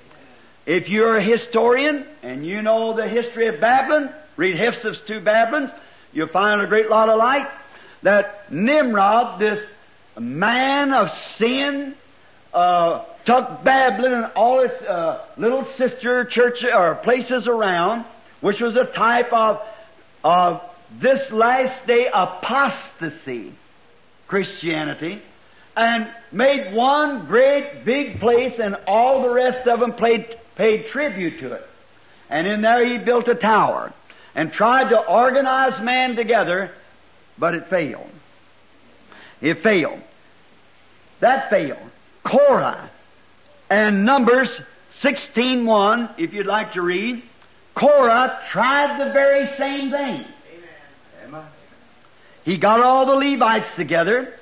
If 0.65 0.87
you're 0.89 1.17
a 1.17 1.23
historian 1.23 2.05
and 2.21 2.45
you 2.45 2.61
know 2.61 2.95
the 2.95 3.07
history 3.07 3.47
of 3.47 3.59
Babylon, 3.59 4.13
read 4.37 4.57
Hislop's 4.57 5.01
two 5.05 5.19
Babylons, 5.19 5.69
you'll 6.13 6.29
find 6.29 6.61
a 6.61 6.67
great 6.67 6.89
lot 6.89 7.09
of 7.09 7.17
light 7.17 7.49
that 8.03 8.51
Nimrod, 8.51 9.39
this 9.39 9.59
man 10.19 10.93
of 10.93 11.09
sin, 11.37 11.95
uh, 12.53 13.03
took 13.25 13.63
Babylon 13.63 14.13
and 14.13 14.31
all 14.35 14.61
its 14.61 14.81
uh, 14.83 15.25
little 15.37 15.65
sister 15.77 16.25
churches 16.25 16.69
or 16.73 16.95
places 16.95 17.47
around, 17.47 18.05
which 18.41 18.61
was 18.61 18.75
a 18.75 18.85
type 18.85 19.33
of 19.33 19.61
of 20.23 20.61
this 20.99 21.31
last 21.31 21.85
day 21.87 22.07
apostasy, 22.13 23.53
Christianity, 24.27 25.21
and 25.75 26.07
made 26.31 26.73
one 26.73 27.25
great 27.25 27.83
big 27.83 28.19
place, 28.19 28.59
and 28.59 28.75
all 28.87 29.23
the 29.23 29.29
rest 29.29 29.67
of 29.67 29.79
them 29.79 29.93
paid 29.93 30.37
paid 30.55 30.87
tribute 30.87 31.39
to 31.39 31.53
it. 31.53 31.67
And 32.29 32.47
in 32.47 32.61
there 32.61 32.85
he 32.85 32.97
built 32.97 33.27
a 33.27 33.35
tower 33.35 33.93
and 34.35 34.51
tried 34.51 34.89
to 34.89 34.97
organize 34.97 35.81
man 35.81 36.15
together, 36.15 36.71
but 37.37 37.53
it 37.53 37.69
failed. 37.69 38.09
It 39.41 39.61
failed. 39.61 40.01
That 41.19 41.49
failed. 41.49 41.89
Korah 42.23 42.89
and 43.69 44.05
Numbers 44.05 44.61
16.1, 45.01 46.15
if 46.17 46.33
you'd 46.33 46.45
like 46.45 46.73
to 46.73 46.81
read, 46.81 47.23
Korah 47.75 48.39
tried 48.51 48.99
the 48.99 49.11
very 49.11 49.47
same 49.57 49.91
thing. 49.91 50.25
He 52.43 52.57
got 52.57 52.81
all 52.81 53.05
the 53.05 53.13
Levites 53.13 53.67
together, 53.75 54.33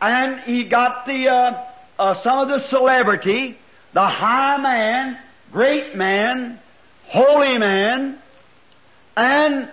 and 0.00 0.40
he 0.40 0.64
got 0.64 1.06
the 1.06 1.28
uh, 1.28 1.64
uh, 1.98 2.22
some 2.22 2.38
of 2.38 2.48
the 2.48 2.68
celebrity, 2.68 3.58
the 3.94 4.06
high 4.06 4.58
man, 4.58 5.18
great 5.52 5.96
man, 5.96 6.60
holy 7.04 7.56
man, 7.58 8.18
and 9.16 9.70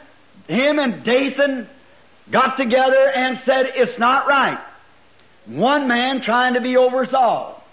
him 0.47 0.79
and 0.79 1.03
Dathan 1.03 1.67
got 2.31 2.55
together 2.55 3.11
and 3.13 3.39
said, 3.39 3.71
"It's 3.75 3.99
not 3.99 4.27
right." 4.27 4.59
One 5.45 5.87
man 5.87 6.21
trying 6.21 6.53
to 6.53 6.61
be 6.61 6.77
over 6.77 7.03
us 7.03 7.13
all. 7.13 7.63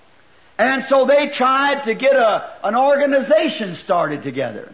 And 0.59 0.85
so 0.85 1.07
they 1.07 1.29
tried 1.29 1.85
to 1.85 1.95
get 1.95 2.17
a, 2.17 2.57
an 2.65 2.75
organization 2.75 3.77
started 3.77 4.23
together. 4.23 4.73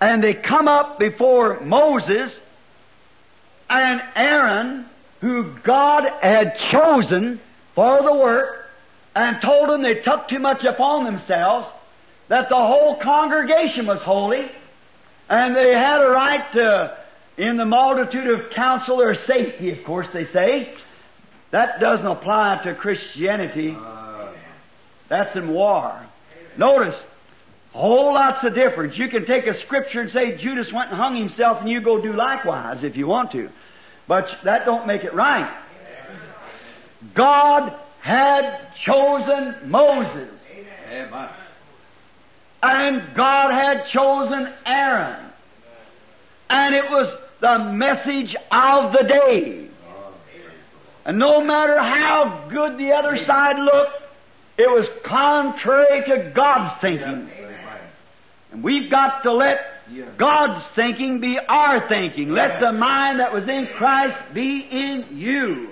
And 0.00 0.22
they 0.22 0.34
come 0.34 0.66
up 0.66 0.98
before 0.98 1.60
Moses 1.60 2.36
and 3.68 4.00
Aaron, 4.14 4.86
who 5.20 5.54
God 5.62 6.04
had 6.20 6.58
chosen 6.70 7.40
for 7.74 8.02
the 8.02 8.14
work, 8.14 8.66
and 9.14 9.40
told 9.42 9.68
them 9.68 9.82
they 9.82 9.96
took 9.96 10.28
too 10.28 10.38
much 10.38 10.64
upon 10.64 11.04
themselves, 11.04 11.66
that 12.28 12.48
the 12.48 12.56
whole 12.56 12.96
congregation 13.00 13.86
was 13.86 14.00
holy, 14.00 14.50
and 15.28 15.56
they 15.56 15.72
had 15.72 16.00
a 16.00 16.10
right 16.10 16.52
to, 16.52 16.96
in 17.36 17.56
the 17.56 17.64
multitude 17.64 18.28
of 18.28 18.50
counsel 18.50 19.00
or 19.00 19.14
safety, 19.14 19.70
of 19.70 19.84
course 19.84 20.06
they 20.12 20.24
say. 20.26 20.74
That 21.50 21.80
doesn't 21.80 22.06
apply 22.06 22.60
to 22.64 22.74
Christianity. 22.74 23.76
That's 25.08 25.34
in 25.36 25.48
war. 25.48 25.98
Notice, 26.56 26.96
whole 27.72 28.14
lots 28.14 28.44
of 28.44 28.54
difference. 28.54 28.96
You 28.96 29.08
can 29.08 29.26
take 29.26 29.46
a 29.46 29.58
scripture 29.60 30.00
and 30.00 30.10
say 30.10 30.36
Judas 30.36 30.72
went 30.72 30.90
and 30.90 30.98
hung 30.98 31.16
himself 31.16 31.60
and 31.60 31.68
you 31.68 31.80
go 31.80 32.00
do 32.00 32.12
likewise 32.12 32.84
if 32.84 32.96
you 32.96 33.06
want 33.06 33.32
to. 33.32 33.50
But 34.06 34.28
that 34.44 34.64
don't 34.64 34.86
make 34.86 35.04
it 35.04 35.14
right. 35.14 35.54
God 37.14 37.74
had 38.00 38.72
chosen 38.82 39.70
Moses. 39.70 40.30
Amen. 40.90 41.28
And 42.62 43.14
God 43.14 43.52
had 43.52 43.86
chosen 43.86 44.52
Aaron. 44.66 45.30
And 46.50 46.74
it 46.74 46.84
was 46.84 47.16
the 47.40 47.58
message 47.72 48.34
of 48.50 48.92
the 48.92 49.04
day. 49.04 49.68
And 51.04 51.18
no 51.18 51.42
matter 51.42 51.78
how 51.78 52.48
good 52.50 52.78
the 52.78 52.92
other 52.92 53.16
side 53.24 53.58
looked, 53.58 54.02
it 54.58 54.68
was 54.68 54.86
contrary 55.04 56.04
to 56.06 56.32
God's 56.34 56.80
thinking. 56.80 57.30
And 58.52 58.62
we've 58.62 58.90
got 58.90 59.22
to 59.24 59.32
let 59.32 59.58
God's 60.16 60.64
thinking 60.74 61.20
be 61.20 61.38
our 61.38 61.88
thinking. 61.88 62.30
Let 62.30 62.60
the 62.60 62.72
mind 62.72 63.20
that 63.20 63.32
was 63.32 63.48
in 63.48 63.68
Christ 63.76 64.16
be 64.34 64.60
in 64.60 65.16
you. 65.18 65.70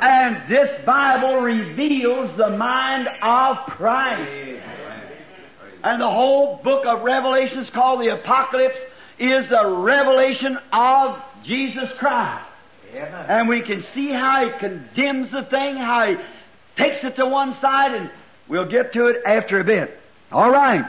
And 0.00 0.48
this 0.48 0.84
Bible 0.84 1.40
reveals 1.40 2.36
the 2.36 2.50
mind 2.50 3.08
of 3.22 3.56
Christ. 3.66 4.62
And 5.82 6.00
the 6.00 6.10
whole 6.10 6.60
book 6.62 6.84
of 6.86 7.02
Revelation 7.02 7.58
is 7.58 7.70
called 7.70 8.00
the 8.00 8.14
Apocalypse 8.14 8.78
is 9.18 9.48
the 9.48 9.66
revelation 9.66 10.58
of 10.72 11.22
Jesus 11.44 11.90
Christ. 11.98 12.46
And 13.28 13.48
we 13.48 13.62
can 13.62 13.82
see 13.82 14.10
how 14.10 14.46
he 14.46 14.58
condemns 14.58 15.30
the 15.30 15.42
thing, 15.42 15.76
how 15.76 16.06
he 16.06 16.16
takes 16.76 17.04
it 17.04 17.16
to 17.16 17.26
one 17.26 17.54
side, 17.54 17.94
and 17.94 18.10
we'll 18.48 18.70
get 18.70 18.92
to 18.94 19.06
it 19.06 19.22
after 19.26 19.60
a 19.60 19.64
bit. 19.64 19.98
All 20.30 20.50
right. 20.50 20.84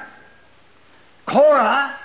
Korah, 1.30 1.98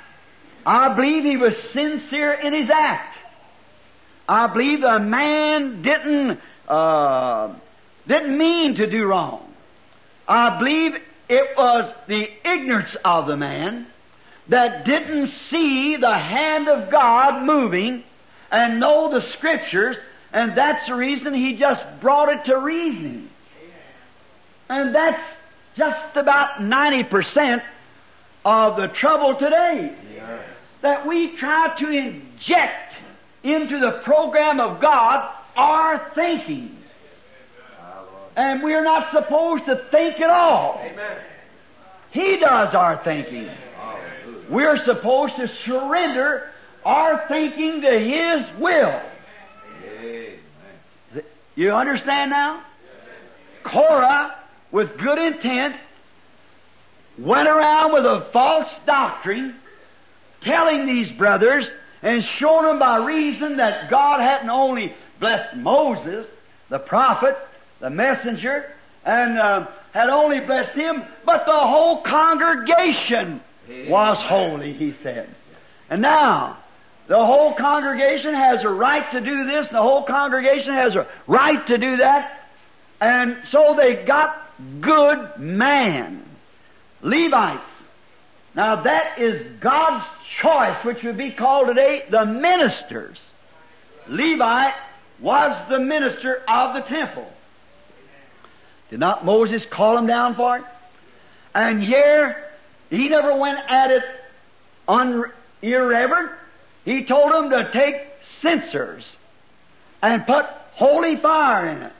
I 0.66 0.94
believe 0.94 1.24
he 1.24 1.36
was 1.36 1.56
sincere 1.72 2.32
in 2.32 2.52
his 2.52 2.70
act. 2.70 3.16
I 4.28 4.46
believe 4.46 4.80
the 4.80 4.98
man 4.98 5.82
didn't 5.82 6.40
uh, 6.68 7.54
didn't 8.06 8.38
mean 8.38 8.76
to 8.76 8.90
do 8.90 9.04
wrong. 9.06 9.52
I 10.26 10.58
believe 10.58 10.92
it 11.28 11.56
was 11.56 11.92
the 12.08 12.26
ignorance 12.44 12.96
of 13.04 13.26
the 13.26 13.36
man 13.36 13.86
that 14.48 14.84
didn't 14.84 15.28
see 15.50 15.96
the 15.96 16.18
hand 16.18 16.68
of 16.68 16.90
God 16.90 17.44
moving 17.44 18.04
and 18.50 18.80
know 18.80 19.10
the 19.10 19.20
scriptures, 19.32 19.96
and 20.32 20.56
that's 20.56 20.86
the 20.86 20.94
reason 20.94 21.34
he 21.34 21.56
just 21.56 21.82
brought 22.00 22.28
it 22.30 22.44
to 22.46 22.58
reasoning. 22.58 23.30
And 24.68 24.94
that's 24.94 25.22
just 25.76 26.16
about 26.16 26.60
90% 26.60 27.62
of 28.44 28.76
the 28.76 28.88
trouble 28.88 29.36
today. 29.36 29.94
That 30.82 31.06
we 31.06 31.36
try 31.36 31.74
to 31.78 31.88
inject 31.88 32.94
into 33.42 33.78
the 33.78 34.00
program 34.04 34.60
of 34.60 34.80
God 34.80 35.34
our 35.56 36.12
thinking. 36.14 36.76
And 38.36 38.62
we're 38.62 38.82
not 38.82 39.12
supposed 39.12 39.66
to 39.66 39.86
think 39.90 40.20
at 40.20 40.30
all. 40.30 40.80
Amen. 40.82 41.18
He 42.10 42.36
does 42.38 42.74
our 42.74 43.02
thinking. 43.02 43.48
We're 44.50 44.76
supposed 44.76 45.36
to 45.36 45.48
surrender 45.64 46.50
our 46.84 47.26
thinking 47.28 47.80
to 47.80 47.98
His 47.98 48.60
will. 48.60 49.00
Amen. 49.84 50.38
You 51.54 51.72
understand 51.72 52.30
now? 52.30 52.64
Korah, 53.62 54.36
with 54.70 54.98
good 54.98 55.18
intent, 55.18 55.76
went 57.18 57.48
around 57.48 57.92
with 57.92 58.04
a 58.04 58.28
false 58.32 58.68
doctrine, 58.86 59.56
telling 60.42 60.86
these 60.86 61.10
brothers 61.12 61.70
and 62.02 62.22
showing 62.22 62.66
them 62.66 62.78
by 62.78 63.04
reason 63.04 63.56
that 63.56 63.90
God 63.90 64.20
hadn't 64.20 64.50
only 64.50 64.94
blessed 65.20 65.56
Moses, 65.56 66.26
the 66.68 66.78
prophet, 66.78 67.36
the 67.80 67.90
messenger, 67.90 68.70
and 69.04 69.38
uh, 69.38 69.66
had 69.92 70.10
only 70.10 70.40
blessed 70.40 70.72
him, 70.72 71.02
but 71.24 71.46
the 71.46 71.52
whole 71.52 72.02
congregation 72.02 73.40
was 73.88 74.18
holy, 74.18 74.72
he 74.72 74.94
said. 75.02 75.28
And 75.88 76.02
now, 76.02 76.58
the 77.06 77.24
whole 77.24 77.54
congregation 77.54 78.34
has 78.34 78.64
a 78.64 78.68
right 78.68 79.10
to 79.12 79.20
do 79.20 79.44
this, 79.44 79.66
and 79.66 79.76
the 79.76 79.82
whole 79.82 80.04
congregation 80.04 80.74
has 80.74 80.96
a 80.96 81.06
right 81.26 81.66
to 81.66 81.78
do 81.78 81.98
that. 81.98 82.48
And 83.00 83.38
so 83.50 83.74
they 83.76 84.04
got 84.04 84.36
good 84.80 85.38
man. 85.38 86.24
Levites. 87.04 87.70
Now 88.56 88.82
that 88.82 89.18
is 89.20 89.60
God's 89.60 90.04
choice, 90.40 90.82
which 90.84 91.02
would 91.02 91.18
be 91.18 91.30
called 91.30 91.68
today 91.68 92.04
the 92.10 92.24
ministers. 92.24 93.18
Levi 94.08 94.70
was 95.20 95.68
the 95.68 95.78
minister 95.78 96.42
of 96.48 96.74
the 96.74 96.80
temple. 96.80 97.30
Did 98.88 99.00
not 99.00 99.24
Moses 99.24 99.66
call 99.66 99.98
him 99.98 100.06
down 100.06 100.34
for 100.34 100.56
it? 100.56 100.64
And 101.54 101.82
here, 101.82 102.50
he 102.90 103.08
never 103.08 103.36
went 103.36 103.58
at 103.68 103.90
it 103.90 104.02
un- 104.88 105.24
irreverent. 105.60 106.32
He 106.86 107.04
told 107.04 107.32
them 107.32 107.50
to 107.50 107.70
take 107.72 107.96
censers 108.40 109.04
and 110.00 110.26
put 110.26 110.46
holy 110.72 111.16
fire 111.16 111.68
in 111.68 111.82
it 111.82 111.92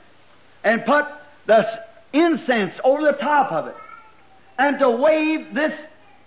and 0.63 0.85
put 0.85 1.05
the 1.45 1.65
incense 2.11 2.73
over 2.83 3.03
the 3.03 3.17
top 3.17 3.51
of 3.51 3.67
it 3.67 3.75
and 4.57 4.79
to 4.79 4.89
wave 4.89 5.53
this 5.53 5.73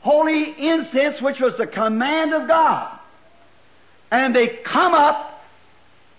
holy 0.00 0.54
incense 0.58 1.20
which 1.20 1.40
was 1.40 1.56
the 1.56 1.66
command 1.66 2.34
of 2.34 2.46
God. 2.48 2.98
And 4.10 4.34
they 4.34 4.48
come 4.48 4.94
up 4.94 5.42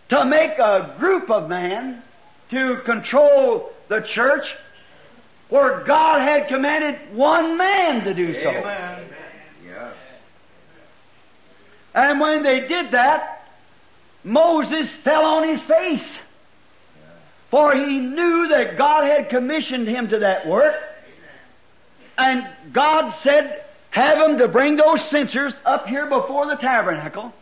to 0.10 0.26
make 0.26 0.58
a 0.58 0.95
group 1.00 1.30
of 1.30 1.50
men 1.50 2.02
to 2.52 2.82
control 2.86 3.72
the 3.88 4.02
church 4.02 4.54
where 5.50 5.83
God 5.83 6.21
had 6.21 6.48
commanded 6.48 7.15
one 7.15 7.58
man 7.58 8.04
to 8.04 8.13
do 8.13 8.33
so. 8.33 8.50
Amen. 8.50 9.10
Yes. 9.65 9.94
And 11.94 12.19
when 12.19 12.44
they 12.44 12.67
did 12.67 12.92
that, 12.92 13.48
Moses 14.23 14.88
fell 15.04 15.25
on 15.25 15.48
his 15.48 15.62
face. 15.62 16.17
For 17.50 17.73
he 17.73 17.98
knew 17.98 18.50
that 18.50 18.77
God 18.77 19.06
had 19.06 19.29
commissioned 19.29 19.88
him 19.88 20.10
to 20.10 20.19
that 20.19 20.48
work. 20.48 20.75
And 22.20 22.74
God 22.74 23.12
said, 23.24 23.63
have 23.92 24.20
them 24.20 24.40
to 24.40 24.50
bring 24.50 24.76
those 24.76 25.02
censers 25.10 25.54
up 25.65 25.88
here 25.88 26.06
before 26.06 26.48
the 26.48 26.58
tabernacle. 26.58 27.34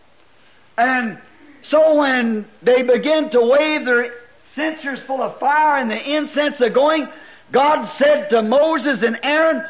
And 0.78 1.18
so 1.64 1.96
when 1.96 2.46
they 2.62 2.84
begin 2.84 3.32
to 3.32 3.42
wave 3.42 3.86
their 3.86 4.14
censers 4.54 5.00
full 5.08 5.24
of 5.24 5.40
fire 5.40 5.80
and 5.80 5.90
the 5.90 6.00
incense 6.00 6.62
are 6.62 6.70
going, 6.70 7.08
God 7.52 7.86
said 7.98 8.30
to 8.30 8.44
Moses 8.44 9.02
and 9.02 9.18
Aaron, 9.24 9.64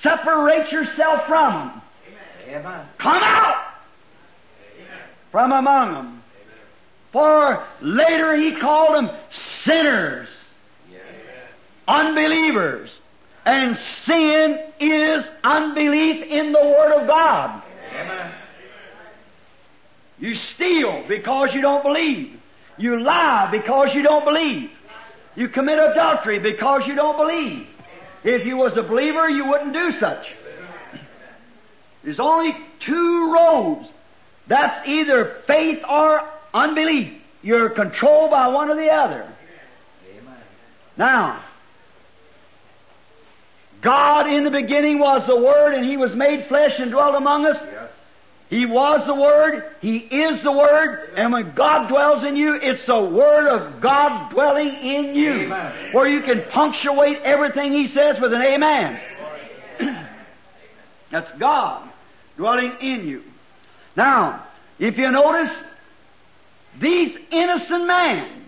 separate 0.00 0.70
yourself 0.70 1.26
from 1.26 1.52
them. 1.52 1.82
Amen. 2.48 2.86
Come 2.98 3.22
out 3.22 3.64
from 5.32 5.50
among 5.50 5.92
them. 5.92 6.22
For 7.10 7.66
later 7.80 8.36
he 8.36 8.54
called 8.54 8.94
them 8.94 9.10
sinners, 9.64 10.28
unbelievers. 11.88 12.90
And 13.46 13.76
sin 14.04 14.58
is 14.80 15.24
unbelief 15.44 16.24
in 16.24 16.50
the 16.50 16.64
Word 16.64 17.00
of 17.00 17.06
God. 17.06 17.62
Amen. 17.94 18.34
You 20.18 20.34
steal 20.34 21.04
because 21.06 21.54
you 21.54 21.60
don't 21.60 21.84
believe. 21.84 22.40
You 22.76 23.00
lie 23.00 23.48
because 23.52 23.94
you 23.94 24.02
don't 24.02 24.24
believe. 24.24 24.70
You 25.36 25.48
commit 25.48 25.78
adultery 25.78 26.40
because 26.40 26.88
you 26.88 26.96
don't 26.96 27.16
believe. 27.16 27.68
If 28.24 28.44
you 28.44 28.56
was 28.56 28.76
a 28.76 28.82
believer, 28.82 29.28
you 29.30 29.46
wouldn't 29.46 29.72
do 29.72 29.92
such. 29.92 30.26
There's 32.02 32.18
only 32.18 32.52
two 32.80 33.32
roads. 33.32 33.88
That's 34.48 34.88
either 34.88 35.42
faith 35.46 35.84
or 35.88 36.28
unbelief. 36.52 37.22
You're 37.42 37.70
controlled 37.70 38.32
by 38.32 38.48
one 38.48 38.70
or 38.70 38.74
the 38.74 38.90
other. 38.90 39.32
Now, 40.96 41.44
God 43.82 44.28
in 44.28 44.44
the 44.44 44.50
beginning 44.50 44.98
was 44.98 45.26
the 45.26 45.36
Word, 45.36 45.74
and 45.74 45.88
He 45.88 45.96
was 45.96 46.14
made 46.14 46.46
flesh 46.46 46.78
and 46.78 46.90
dwelt 46.90 47.14
among 47.14 47.46
us. 47.46 47.58
Yes. 47.60 47.90
He 48.48 48.64
was 48.64 49.04
the 49.06 49.14
Word, 49.14 49.64
He 49.80 49.96
is 49.96 50.42
the 50.42 50.52
Word, 50.52 51.10
and 51.16 51.32
when 51.32 51.54
God 51.54 51.88
dwells 51.88 52.22
in 52.22 52.36
you, 52.36 52.54
it's 52.54 52.86
the 52.86 53.00
Word 53.00 53.48
of 53.48 53.80
God 53.80 54.30
dwelling 54.30 54.68
in 54.68 55.14
you. 55.14 55.32
Amen. 55.32 55.92
Where 55.92 56.06
you 56.06 56.22
can 56.22 56.44
punctuate 56.50 57.18
everything 57.22 57.72
He 57.72 57.88
says 57.88 58.20
with 58.20 58.32
an 58.32 58.42
amen. 58.42 59.00
That's 61.10 61.30
God 61.38 61.90
dwelling 62.36 62.72
in 62.80 63.06
you. 63.06 63.22
Now, 63.96 64.46
if 64.78 64.96
you 64.96 65.10
notice, 65.10 65.50
these 66.80 67.16
innocent 67.30 67.86
men 67.86 68.44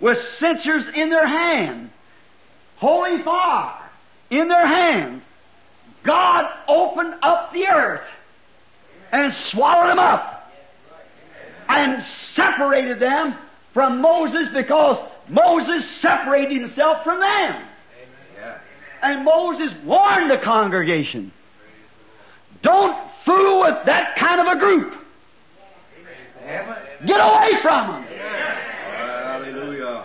with 0.00 0.18
censers 0.38 0.86
in 0.94 1.10
their 1.10 1.26
hand, 1.26 1.90
holy 2.76 3.22
fire 3.22 3.81
in 4.32 4.48
their 4.48 4.66
hand, 4.66 5.22
God 6.02 6.46
opened 6.66 7.14
up 7.22 7.52
the 7.52 7.66
earth 7.66 8.08
and 9.12 9.32
swallowed 9.32 9.90
them 9.90 9.98
up 9.98 10.50
and 11.68 12.02
separated 12.34 12.98
them 12.98 13.36
from 13.72 14.00
Moses 14.00 14.48
because 14.52 14.98
Moses 15.28 15.88
separated 16.00 16.60
himself 16.60 17.04
from 17.04 17.20
them. 17.20 17.66
And 19.02 19.24
Moses 19.24 19.72
warned 19.84 20.30
the 20.30 20.38
congregation, 20.38 21.32
don't 22.62 22.96
fool 23.24 23.60
with 23.60 23.86
that 23.86 24.16
kind 24.16 24.40
of 24.40 24.56
a 24.56 24.60
group. 24.60 24.94
Get 27.04 27.20
away 27.20 27.62
from 27.62 27.88
them. 27.88 28.02
Hallelujah. 28.04 30.04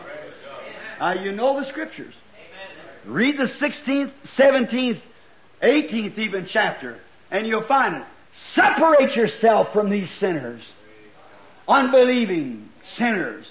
Now 0.99 1.13
you 1.13 1.32
know 1.32 1.59
the 1.59 1.67
scriptures. 1.67 2.13
Read 3.08 3.38
the 3.38 3.45
16th, 3.45 4.12
17th, 4.36 4.99
18th 5.64 6.18
even 6.18 6.45
chapter, 6.45 6.99
and 7.32 7.47
you'll 7.47 7.66
find 7.66 7.95
it. 7.95 8.03
Separate 8.53 9.16
yourself 9.16 9.72
from 9.72 9.89
these 9.89 10.10
sinners, 10.20 10.62
unbelieving 11.68 12.68
sinners. 12.97 13.45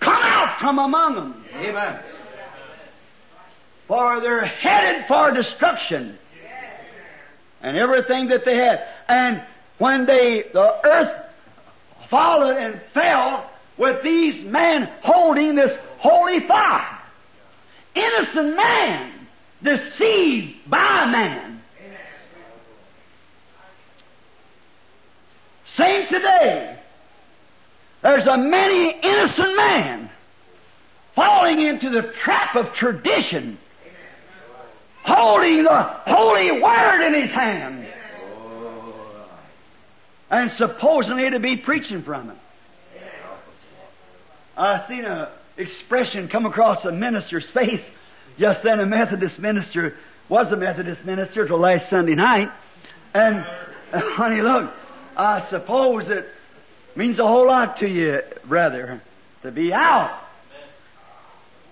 Come 0.00 0.22
out 0.22 0.58
from 0.60 0.78
among 0.78 1.14
them, 1.14 1.44
Amen. 1.54 2.00
for 3.86 4.20
they're 4.20 4.46
headed 4.46 5.06
for 5.06 5.30
destruction. 5.30 6.18
And 7.60 7.76
everything 7.76 8.28
that 8.28 8.44
they 8.44 8.56
had. 8.56 8.86
And 9.08 9.42
when 9.78 10.06
they, 10.06 10.44
the 10.52 10.80
earth 10.84 11.24
followed 12.08 12.56
and 12.56 12.80
fell 12.94 13.50
with 13.76 14.02
these 14.02 14.44
men 14.44 14.88
holding 15.02 15.54
this 15.54 15.76
holy 15.98 16.46
fire. 16.46 16.95
Innocent 17.96 18.54
man, 18.56 19.26
deceived 19.62 20.70
by 20.70 21.04
a 21.04 21.10
man. 21.10 21.62
Same 25.74 26.06
today. 26.08 26.78
There's 28.02 28.26
a 28.26 28.36
many 28.36 28.98
innocent 29.02 29.56
man 29.56 30.10
falling 31.14 31.60
into 31.60 31.90
the 31.90 32.12
trap 32.22 32.54
of 32.54 32.72
tradition, 32.74 33.58
holding 35.02 35.64
the 35.64 35.82
holy 35.82 36.60
word 36.60 37.06
in 37.06 37.14
his 37.14 37.30
hand, 37.30 37.86
and 40.30 40.50
supposedly 40.52 41.30
to 41.30 41.40
be 41.40 41.56
preaching 41.56 42.02
from 42.02 42.30
it. 42.30 42.36
I 44.56 44.86
seen 44.86 45.04
a 45.04 45.32
expression 45.56 46.28
come 46.28 46.46
across 46.46 46.84
a 46.84 46.92
minister's 46.92 47.48
face 47.50 47.82
just 48.38 48.62
then. 48.62 48.80
A 48.80 48.86
Methodist 48.86 49.38
minister 49.38 49.96
was 50.28 50.50
a 50.52 50.56
Methodist 50.56 51.04
minister 51.04 51.46
till 51.46 51.58
last 51.58 51.88
Sunday 51.88 52.14
night, 52.14 52.50
and 53.14 53.44
honey, 53.92 54.42
look, 54.42 54.72
I 55.16 55.46
suppose 55.48 56.08
it 56.08 56.26
means 56.94 57.18
a 57.18 57.26
whole 57.26 57.46
lot 57.46 57.78
to 57.78 57.88
you, 57.88 58.20
brother, 58.44 59.00
to 59.42 59.50
be 59.50 59.72
out. 59.72 60.22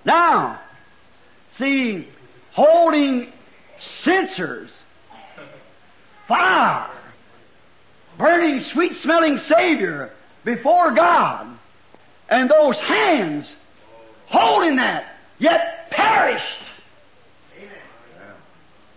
Now, 0.05 0.61
see, 1.59 2.09
holding 2.53 3.33
censers, 4.03 4.71
fire, 6.29 6.91
burning 8.19 8.61
sweet 8.61 8.95
smelling 8.97 9.39
Savior 9.39 10.13
before 10.45 10.93
God, 10.93 11.59
and 12.29 12.51
those 12.51 12.79
hands 12.79 13.47
holding 14.35 14.77
that, 14.77 15.05
yet 15.39 15.91
perished 15.91 16.45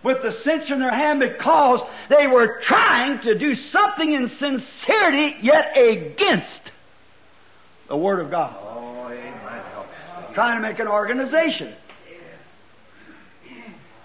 with 0.02 0.22
the 0.22 0.32
censer 0.42 0.74
in 0.74 0.80
their 0.80 0.94
hand 0.94 1.20
because 1.20 1.80
they 2.08 2.26
were 2.26 2.60
trying 2.62 3.20
to 3.22 3.38
do 3.38 3.54
something 3.54 4.12
in 4.12 4.28
sincerity 4.28 5.36
yet 5.42 5.76
against 5.76 6.60
the 7.88 7.96
Word 7.96 8.20
of 8.20 8.30
God. 8.30 8.54
Trying 10.34 10.62
to 10.62 10.68
make 10.68 10.78
an 10.78 10.88
organization. 10.88 11.74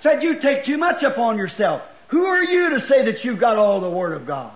Said 0.01 0.23
you 0.23 0.39
take 0.39 0.65
too 0.65 0.77
much 0.77 1.03
upon 1.03 1.38
yourself. 1.38 1.81
Who 2.09 2.25
are 2.25 2.43
you 2.43 2.71
to 2.71 2.81
say 2.88 3.05
that 3.05 3.23
you've 3.23 3.39
got 3.39 3.57
all 3.57 3.79
the 3.79 3.89
Word 3.89 4.13
of 4.13 4.27
God? 4.27 4.53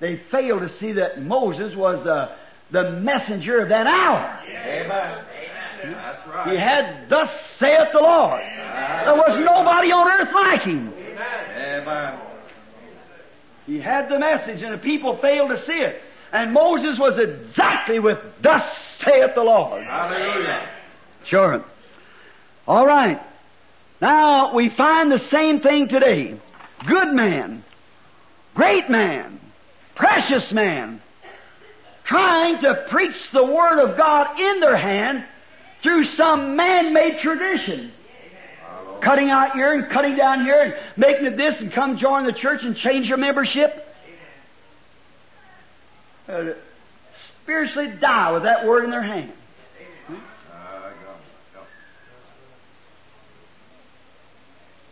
They 0.00 0.20
failed 0.30 0.62
to 0.62 0.78
see 0.78 0.92
that 0.92 1.22
Moses 1.22 1.74
was 1.74 2.04
the, 2.04 2.30
the 2.70 2.92
messenger 3.00 3.60
of 3.60 3.68
that 3.70 3.86
hour. 3.86 4.40
Amen. 4.48 5.24
Hmm? 5.82 5.92
That's 5.92 6.28
right. 6.28 6.52
He 6.52 6.58
had, 6.58 7.08
thus 7.08 7.30
saith 7.58 7.88
the 7.92 8.00
Lord. 8.00 8.42
There 8.42 9.14
was 9.14 9.38
nobody 9.44 9.92
on 9.92 10.08
earth 10.08 10.32
like 10.32 10.62
him. 10.62 10.92
Amen. 10.92 12.18
He 13.66 13.80
had 13.80 14.08
the 14.08 14.18
message 14.18 14.62
and 14.62 14.74
the 14.74 14.78
people 14.78 15.18
failed 15.18 15.50
to 15.50 15.64
see 15.64 15.72
it. 15.72 16.00
And 16.32 16.52
Moses 16.52 16.98
was 16.98 17.18
exactly 17.18 17.98
with, 17.98 18.18
thus 18.42 18.64
saith 19.04 19.34
the 19.34 19.42
Lord. 19.42 19.84
Hallelujah. 19.84 20.68
Sure. 21.26 21.64
All 22.66 22.86
right. 22.86 23.20
Now 24.00 24.54
we 24.54 24.68
find 24.68 25.12
the 25.12 25.18
same 25.18 25.60
thing 25.60 25.88
today. 25.88 26.40
Good 26.86 27.14
man, 27.14 27.62
great 28.54 28.90
man, 28.90 29.38
precious 29.94 30.50
man, 30.50 31.00
trying 32.04 32.60
to 32.62 32.86
preach 32.90 33.14
the 33.32 33.44
Word 33.44 33.78
of 33.78 33.96
God 33.96 34.40
in 34.40 34.58
their 34.58 34.76
hand 34.76 35.24
through 35.82 36.04
some 36.04 36.56
man-made 36.56 37.18
tradition. 37.18 37.92
Cutting 39.00 39.30
out 39.30 39.52
here 39.52 39.72
and 39.72 39.90
cutting 39.90 40.16
down 40.16 40.44
here 40.44 40.60
and 40.60 40.74
making 40.96 41.26
it 41.26 41.36
this 41.36 41.60
and 41.60 41.72
come 41.72 41.96
join 41.96 42.24
the 42.24 42.32
church 42.32 42.62
and 42.62 42.76
change 42.76 43.08
your 43.08 43.18
membership. 43.18 43.84
Uh, 46.28 46.52
spiritually 47.42 47.92
die 48.00 48.30
with 48.32 48.44
that 48.44 48.64
word 48.64 48.84
in 48.84 48.90
their 48.90 49.02
hand. 49.02 49.32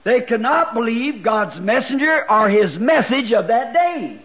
They 0.03 0.22
could 0.22 0.41
not 0.41 0.74
believe 0.74 1.22
God's 1.22 1.61
messenger 1.61 2.28
or 2.28 2.49
His 2.49 2.78
message 2.78 3.32
of 3.32 3.49
that 3.49 3.72
day. 3.72 4.20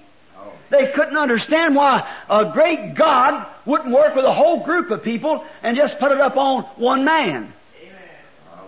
They 0.72 0.91
couldn't 0.93 1.18
understand 1.18 1.76
why 1.76 2.09
a 2.30 2.51
great 2.51 2.95
God 2.95 3.45
wouldn't 3.66 3.93
work 3.93 4.16
with 4.16 4.26
a 4.26 4.34
whole 4.34 4.63
group 4.63 4.89
of 4.91 5.03
people 5.03 5.45
and 5.61 5.78
just 5.78 5.99
put 5.99 6.11
it 6.11 6.20
up 6.20 6.38
on 6.38 6.63
one 6.78 7.05
man. 7.05 7.53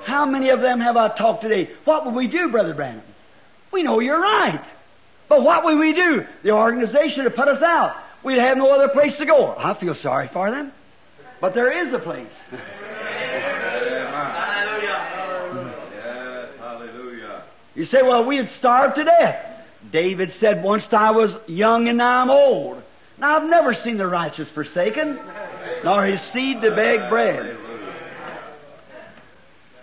How 0.05 0.25
many 0.25 0.49
of 0.49 0.61
them 0.61 0.79
have 0.79 0.95
I 0.95 1.09
talked 1.15 1.41
today? 1.41 1.69
What 1.83 2.05
would 2.05 2.15
we 2.15 2.27
do, 2.27 2.49
Brother 2.49 2.73
Branham? 2.73 3.03
We 3.73 3.83
know 3.83 3.99
you're 3.99 4.21
right. 4.21 4.63
But 5.27 5.43
what 5.43 5.65
would 5.65 5.77
we 5.77 5.93
do? 5.93 6.25
The 6.43 6.51
organization 6.51 7.25
would 7.25 7.35
put 7.35 7.49
us 7.49 7.61
out. 7.61 7.95
We'd 8.23 8.39
have 8.39 8.57
no 8.57 8.69
other 8.71 8.87
place 8.87 9.17
to 9.17 9.25
go. 9.25 9.53
I 9.57 9.77
feel 9.77 9.95
sorry 9.95 10.29
for 10.31 10.49
them. 10.49 10.71
But 11.41 11.53
there 11.53 11.85
is 11.85 11.93
a 11.93 11.99
place. 11.99 12.31
Hallelujah. 12.49 12.67
Yes, 15.93 16.49
hallelujah. 16.59 17.43
You 17.75 17.85
say, 17.85 18.01
well, 18.01 18.25
we'd 18.25 18.49
starve 18.57 18.95
to 18.95 19.03
death. 19.03 19.46
David 19.91 20.31
said, 20.33 20.63
once 20.63 20.87
I 20.91 21.11
was 21.11 21.35
young 21.47 21.87
and 21.87 21.97
now 21.97 22.21
I'm 22.21 22.29
old. 22.29 22.83
Now 23.17 23.37
I've 23.37 23.49
never 23.49 23.73
seen 23.73 23.97
the 23.97 24.07
righteous 24.07 24.49
forsaken, 24.49 25.19
nor 25.83 26.05
his 26.05 26.21
seed 26.33 26.61
to 26.61 26.75
beg 26.75 27.09
bread. 27.09 27.57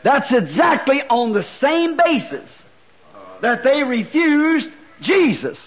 That's 0.03 0.31
exactly 0.31 1.03
on 1.03 1.33
the 1.33 1.43
same 1.43 1.97
basis 1.97 2.51
that 3.41 3.65
they 3.65 3.83
refused 3.83 4.71
Jesus. 5.01 5.59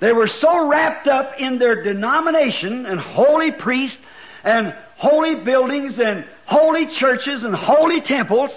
They 0.00 0.12
were 0.12 0.28
so 0.28 0.68
wrapped 0.68 1.08
up 1.08 1.40
in 1.40 1.58
their 1.58 1.82
denomination 1.82 2.86
and 2.86 3.00
holy 3.00 3.50
priests 3.50 3.98
and 4.44 4.74
holy 4.96 5.36
buildings 5.36 5.98
and 5.98 6.24
holy 6.46 6.86
churches 6.86 7.44
and 7.44 7.54
holy 7.54 8.00
temples, 8.00 8.50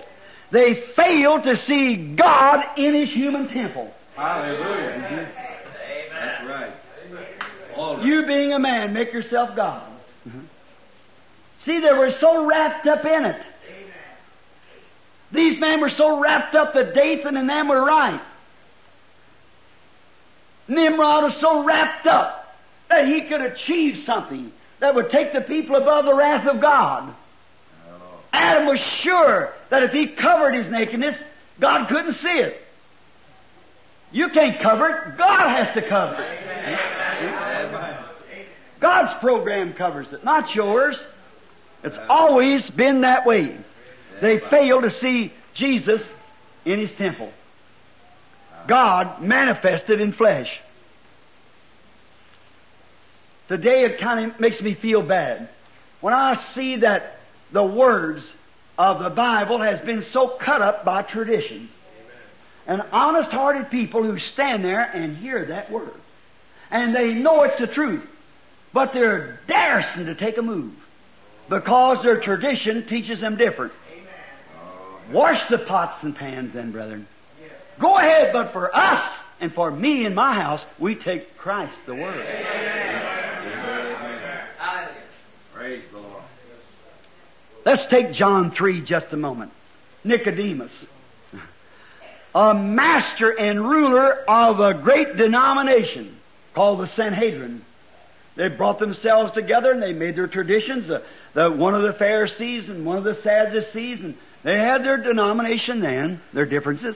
they 0.51 0.83
failed 0.95 1.43
to 1.43 1.55
see 1.57 2.15
God 2.15 2.77
in 2.77 2.93
His 2.93 3.11
human 3.11 3.47
temple. 3.47 3.91
Hallelujah. 4.15 5.29
That's 6.11 6.47
right. 6.47 6.73
All 7.75 7.97
right. 7.97 8.05
You 8.05 8.25
being 8.25 8.53
a 8.53 8.59
man, 8.59 8.93
make 8.93 9.13
yourself 9.13 9.55
God. 9.55 9.87
Mm-hmm. 10.27 10.41
See, 11.65 11.79
they 11.79 11.93
were 11.93 12.11
so 12.11 12.45
wrapped 12.45 12.87
up 12.87 13.05
in 13.05 13.25
it. 13.25 13.41
These 15.31 15.59
men 15.59 15.79
were 15.79 15.89
so 15.89 16.19
wrapped 16.19 16.55
up 16.55 16.73
that 16.73 16.93
Dathan 16.93 17.37
and 17.37 17.49
them 17.49 17.69
were 17.69 17.83
right. 17.83 18.21
Nimrod 20.67 21.23
was 21.23 21.35
so 21.39 21.63
wrapped 21.63 22.05
up 22.05 22.55
that 22.89 23.07
he 23.07 23.21
could 23.21 23.41
achieve 23.41 24.03
something 24.05 24.51
that 24.79 24.95
would 24.95 25.09
take 25.09 25.31
the 25.31 25.41
people 25.41 25.75
above 25.75 26.05
the 26.05 26.13
wrath 26.13 26.47
of 26.47 26.59
God. 26.59 27.13
Oh. 27.89 28.19
Adam 28.33 28.67
was 28.67 28.79
sure 28.79 29.53
that 29.69 29.83
if 29.83 29.91
he 29.91 30.07
covered 30.07 30.53
his 30.53 30.69
nakedness, 30.69 31.15
God 31.59 31.87
couldn't 31.87 32.13
see 32.13 32.29
it. 32.29 32.60
You 34.11 34.29
can't 34.29 34.61
cover 34.61 34.89
it. 34.89 35.17
God 35.17 35.49
has 35.49 35.73
to 35.75 35.87
cover 35.87 36.21
it. 36.21 36.39
God's 38.79 39.13
program 39.19 39.73
covers 39.73 40.11
it, 40.11 40.23
not 40.23 40.53
yours. 40.55 40.99
It's 41.83 41.97
always 42.09 42.69
been 42.69 43.01
that 43.01 43.25
way. 43.25 43.57
They 44.21 44.39
fail 44.39 44.81
to 44.81 44.89
see 44.89 45.33
Jesus 45.53 46.01
in 46.65 46.79
His 46.79 46.91
temple. 46.93 47.31
God 48.67 49.21
manifested 49.21 50.01
in 50.01 50.13
flesh. 50.13 50.49
Today 53.47 53.83
it 53.83 53.99
kind 53.99 54.31
of 54.31 54.39
makes 54.39 54.61
me 54.61 54.75
feel 54.75 55.01
bad 55.01 55.49
when 55.99 56.13
I 56.13 56.35
see 56.53 56.77
that 56.77 57.17
the 57.51 57.63
words 57.63 58.23
of 58.77 59.03
the 59.03 59.09
Bible 59.09 59.61
has 59.61 59.79
been 59.81 60.03
so 60.11 60.37
cut 60.39 60.61
up 60.61 60.85
by 60.85 61.01
tradition. 61.01 61.69
And 62.67 62.81
honest-hearted 62.91 63.69
people 63.69 64.03
who 64.03 64.19
stand 64.19 64.63
there 64.63 64.81
and 64.81 65.17
hear 65.17 65.45
that 65.47 65.71
word. 65.71 65.93
And 66.69 66.95
they 66.95 67.13
know 67.13 67.43
it's 67.43 67.59
the 67.59 67.67
truth. 67.67 68.07
But 68.73 68.93
they're 68.93 69.39
daresome 69.47 70.05
to 70.05 70.15
take 70.15 70.37
a 70.37 70.41
move. 70.41 70.73
Because 71.49 72.03
their 72.03 72.21
tradition 72.21 72.87
teaches 72.87 73.19
them 73.19 73.35
different. 73.35 73.73
Wash 75.11 75.45
the 75.49 75.57
pots 75.57 76.01
and 76.03 76.15
pans 76.15 76.53
then, 76.53 76.71
brethren. 76.71 77.07
Go 77.79 77.97
ahead, 77.97 78.31
but 78.31 78.53
for 78.53 78.73
us 78.73 79.03
and 79.41 79.53
for 79.53 79.71
me 79.71 80.05
and 80.05 80.15
my 80.15 80.35
house, 80.35 80.61
we 80.79 80.95
take 80.95 81.37
Christ 81.37 81.75
the 81.85 81.95
Word. 81.95 82.25
Praise 85.53 85.83
the 85.91 85.99
Lord. 85.99 86.23
Let's 87.65 87.85
take 87.87 88.13
John 88.13 88.51
3 88.51 88.81
just 88.81 89.11
a 89.11 89.17
moment. 89.17 89.51
Nicodemus. 90.03 90.71
A 92.33 92.53
master 92.53 93.29
and 93.29 93.61
ruler 93.61 94.13
of 94.27 94.59
a 94.59 94.73
great 94.73 95.17
denomination 95.17 96.17
called 96.53 96.79
the 96.79 96.87
Sanhedrin. 96.87 97.65
They 98.35 98.47
brought 98.47 98.79
themselves 98.79 99.33
together 99.33 99.71
and 99.71 99.83
they 99.83 99.93
made 99.93 100.15
their 100.15 100.27
traditions. 100.27 100.89
Uh, 100.89 101.01
the, 101.33 101.51
one 101.51 101.75
of 101.75 101.83
the 101.83 101.93
Pharisees 101.93 102.69
and 102.69 102.85
one 102.85 102.97
of 102.97 103.03
the 103.03 103.15
Sadducees, 103.21 103.99
and 103.99 104.15
they 104.43 104.57
had 104.57 104.83
their 104.83 104.97
denomination 104.97 105.81
then, 105.81 106.21
their 106.33 106.45
differences. 106.45 106.95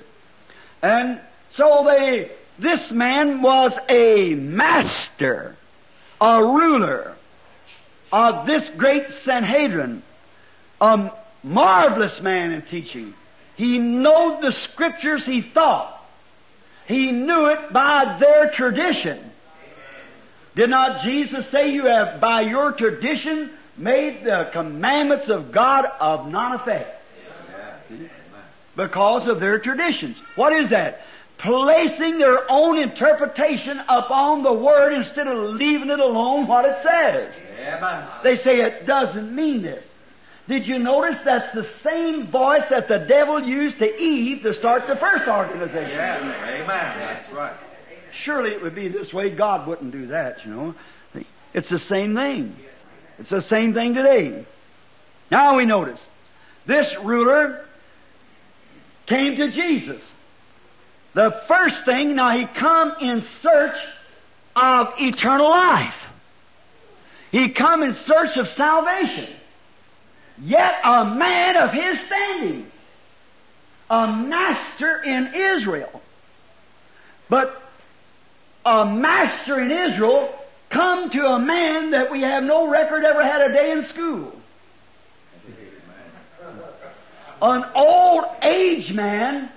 And 0.81 1.19
so 1.55 1.83
they, 1.85 2.31
this 2.57 2.91
man 2.91 3.41
was 3.41 3.73
a 3.89 4.33
master, 4.35 5.57
a 6.21 6.41
ruler 6.41 7.15
of 8.11 8.47
this 8.47 8.69
great 8.77 9.09
Sanhedrin, 9.23 10.03
a 10.79 11.11
marvelous 11.43 12.21
man 12.21 12.51
in 12.51 12.61
teaching. 12.61 13.13
He 13.55 13.77
knew 13.79 14.37
the 14.41 14.51
scriptures 14.51 15.25
he 15.25 15.41
thought. 15.41 15.91
He 16.87 17.11
knew 17.11 17.47
it 17.47 17.73
by 17.73 18.17
their 18.19 18.51
tradition. 18.51 19.31
Did 20.55 20.69
not 20.69 21.03
Jesus 21.03 21.49
say 21.51 21.71
you 21.71 21.85
have 21.85 22.21
by 22.21 22.41
your 22.41 22.73
tradition 22.73 23.51
made 23.77 24.23
the 24.23 24.49
commandments 24.53 25.29
of 25.29 25.51
God 25.51 25.85
of 25.99 26.27
non 26.27 26.53
effect? 26.53 27.01
Because 28.75 29.27
of 29.27 29.39
their 29.39 29.59
traditions. 29.59 30.17
What 30.35 30.53
is 30.53 30.69
that? 30.69 31.01
Placing 31.37 32.17
their 32.17 32.49
own 32.49 32.77
interpretation 32.77 33.79
upon 33.79 34.43
the 34.43 34.53
Word 34.53 34.93
instead 34.93 35.27
of 35.27 35.37
leaving 35.37 35.89
it 35.89 35.99
alone 35.99 36.47
what 36.47 36.65
it 36.65 36.77
says. 36.83 37.33
They 38.23 38.37
say 38.37 38.59
it 38.61 38.85
doesn't 38.85 39.33
mean 39.33 39.61
this. 39.61 39.83
Did 40.47 40.67
you 40.67 40.77
notice 40.77 41.17
that's 41.25 41.53
the 41.55 41.67
same 41.83 42.31
voice 42.31 42.63
that 42.69 42.87
the 42.87 42.99
devil 43.07 43.41
used 43.41 43.79
to 43.79 43.85
Eve 43.85 44.43
to 44.43 44.53
start 44.53 44.83
the 44.87 44.95
first 44.95 45.27
organization? 45.27 45.89
Yes. 45.89 46.21
Amen. 46.21 46.67
That's 46.67 47.33
right. 47.33 47.57
Surely 48.23 48.51
it 48.51 48.61
would 48.61 48.75
be 48.75 48.87
this 48.87 49.11
way. 49.11 49.35
God 49.35 49.67
wouldn't 49.67 49.91
do 49.91 50.07
that, 50.07 50.45
you 50.45 50.51
know. 50.51 50.75
It's 51.53 51.69
the 51.69 51.79
same 51.79 52.15
thing. 52.15 52.55
It's 53.17 53.29
the 53.29 53.41
same 53.41 53.73
thing 53.73 53.95
today. 53.95 54.45
Now 55.31 55.57
we 55.57 55.65
notice 55.65 55.99
this 56.67 56.93
ruler 57.03 57.65
came 59.07 59.35
to 59.37 59.51
Jesus. 59.51 60.01
The 61.13 61.41
first 61.47 61.85
thing, 61.85 62.15
now 62.15 62.37
he 62.37 62.45
come 62.59 62.93
in 62.99 63.23
search 63.41 63.77
of 64.55 64.87
eternal 64.97 65.49
life. 65.49 65.93
He 67.31 67.51
come 67.51 67.83
in 67.83 67.93
search 67.93 68.37
of 68.37 68.47
salvation. 68.49 69.29
Yet 70.41 70.73
a 70.83 71.05
man 71.05 71.57
of 71.57 71.71
his 71.71 71.99
standing. 72.05 72.71
A 73.89 74.07
master 74.07 75.01
in 75.03 75.33
Israel. 75.33 76.01
But 77.29 77.61
a 78.65 78.85
master 78.85 79.59
in 79.59 79.71
Israel 79.71 80.33
come 80.69 81.09
to 81.11 81.25
a 81.25 81.39
man 81.39 81.91
that 81.91 82.11
we 82.11 82.21
have 82.21 82.43
no 82.43 82.67
record 82.67 83.03
ever 83.03 83.23
had 83.23 83.41
a 83.41 83.53
day 83.53 83.71
in 83.71 83.85
school. 83.87 84.33
An 87.41 87.65
old 87.75 88.25
age 88.43 88.91
man, 88.91 89.51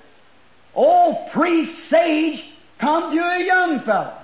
old 0.74 1.31
priest, 1.33 1.89
sage, 1.89 2.45
come 2.79 3.16
to 3.16 3.22
a 3.22 3.45
young 3.45 3.81
fellow. 3.81 4.14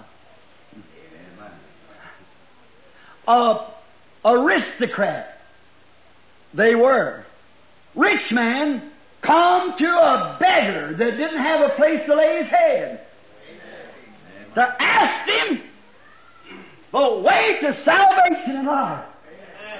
A 3.27 3.73
aristocrat, 4.25 5.34
they 6.55 6.75
were. 6.75 7.25
Rich 7.95 8.33
man, 8.33 8.91
come 9.23 9.77
to 9.79 9.87
a 9.87 10.37
beggar 10.41 10.95
that 10.97 11.11
didn't 11.11 11.43
have 11.43 11.61
a 11.71 11.75
place 11.77 12.01
to 12.07 12.15
lay 12.15 12.43
his 12.43 12.49
head. 12.49 13.07
To 14.55 14.83
ask 14.83 15.29
him 15.29 15.63
the 16.93 17.15
way 17.19 17.59
to 17.61 17.85
salvation 17.85 18.57
and 18.57 18.67
life. 18.67 19.05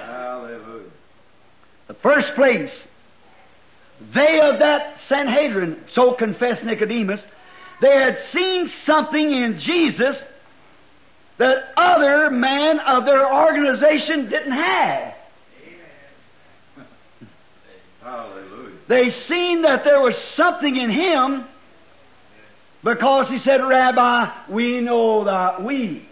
Hallelujah. 0.05 0.89
The 1.87 1.93
first 1.93 2.33
place, 2.35 2.71
they 4.13 4.41
of 4.41 4.59
that 4.59 4.99
Sanhedrin, 5.07 5.85
so 5.93 6.13
confessed 6.13 6.63
Nicodemus, 6.63 7.21
they 7.81 7.93
had 7.93 8.19
seen 8.31 8.69
something 8.83 9.31
in 9.31 9.59
Jesus 9.59 10.17
that 11.37 11.57
other 11.77 12.31
men 12.31 12.79
of 12.79 13.05
their 13.05 13.33
organization 13.33 14.29
didn't 14.29 14.51
have. 14.51 15.14
Hallelujah. 18.05 18.77
They 18.87 19.09
seen 19.09 19.63
that 19.63 19.83
there 19.83 19.99
was 19.99 20.15
something 20.15 20.75
in 20.75 20.91
him 20.91 21.45
because 22.83 23.27
he 23.29 23.39
said, 23.39 23.65
Rabbi, 23.65 24.31
we 24.47 24.79
know 24.79 25.23
that 25.23 25.63
we. 25.63 26.07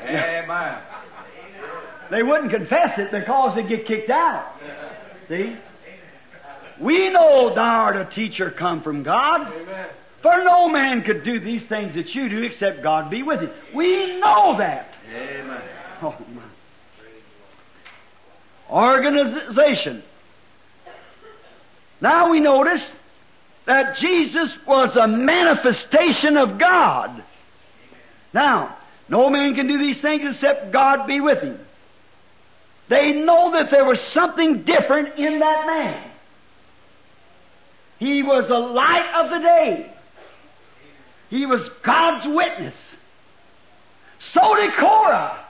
Amen. 0.00 0.78
They 2.08 2.22
wouldn't 2.22 2.52
confess 2.52 2.96
it 3.00 3.10
because 3.10 3.56
they'd 3.56 3.68
get 3.68 3.84
kicked 3.84 4.10
out. 4.10 4.52
See? 5.26 5.56
We 6.80 7.08
know 7.08 7.52
thou 7.52 7.80
art 7.80 7.96
a 7.96 8.04
teacher 8.04 8.52
come 8.52 8.82
from 8.82 9.02
God. 9.02 9.52
Amen. 9.52 9.88
For 10.22 10.44
no 10.44 10.68
man 10.68 11.02
could 11.02 11.24
do 11.24 11.40
these 11.40 11.64
things 11.64 11.94
that 11.94 12.14
you 12.14 12.28
do 12.28 12.44
except 12.44 12.84
God 12.84 13.10
be 13.10 13.24
with 13.24 13.42
you. 13.42 13.50
We 13.74 14.20
know 14.20 14.56
that. 14.58 14.94
Amen. 15.12 15.62
Oh, 16.00 16.14
my. 16.32 16.42
Organization. 18.70 20.04
Now 22.00 22.30
we 22.30 22.40
notice 22.40 22.88
that 23.66 23.96
Jesus 23.96 24.52
was 24.66 24.96
a 24.96 25.08
manifestation 25.08 26.36
of 26.36 26.58
God. 26.58 27.22
Now, 28.32 28.76
no 29.08 29.30
man 29.30 29.54
can 29.54 29.66
do 29.66 29.78
these 29.78 30.00
things 30.00 30.34
except 30.34 30.72
God 30.72 31.06
be 31.06 31.20
with 31.20 31.40
him. 31.40 31.58
They 32.88 33.12
know 33.12 33.52
that 33.52 33.70
there 33.70 33.84
was 33.84 34.00
something 34.00 34.62
different 34.62 35.18
in 35.18 35.40
that 35.40 35.66
man. 35.66 36.10
He 37.98 38.22
was 38.22 38.46
the 38.46 38.58
light 38.58 39.10
of 39.14 39.30
the 39.30 39.38
day. 39.38 39.92
He 41.30 41.46
was 41.46 41.68
God's 41.82 42.26
witness. 42.26 42.74
So 44.32 44.54
did 44.56 44.76
Korah. 44.76 45.44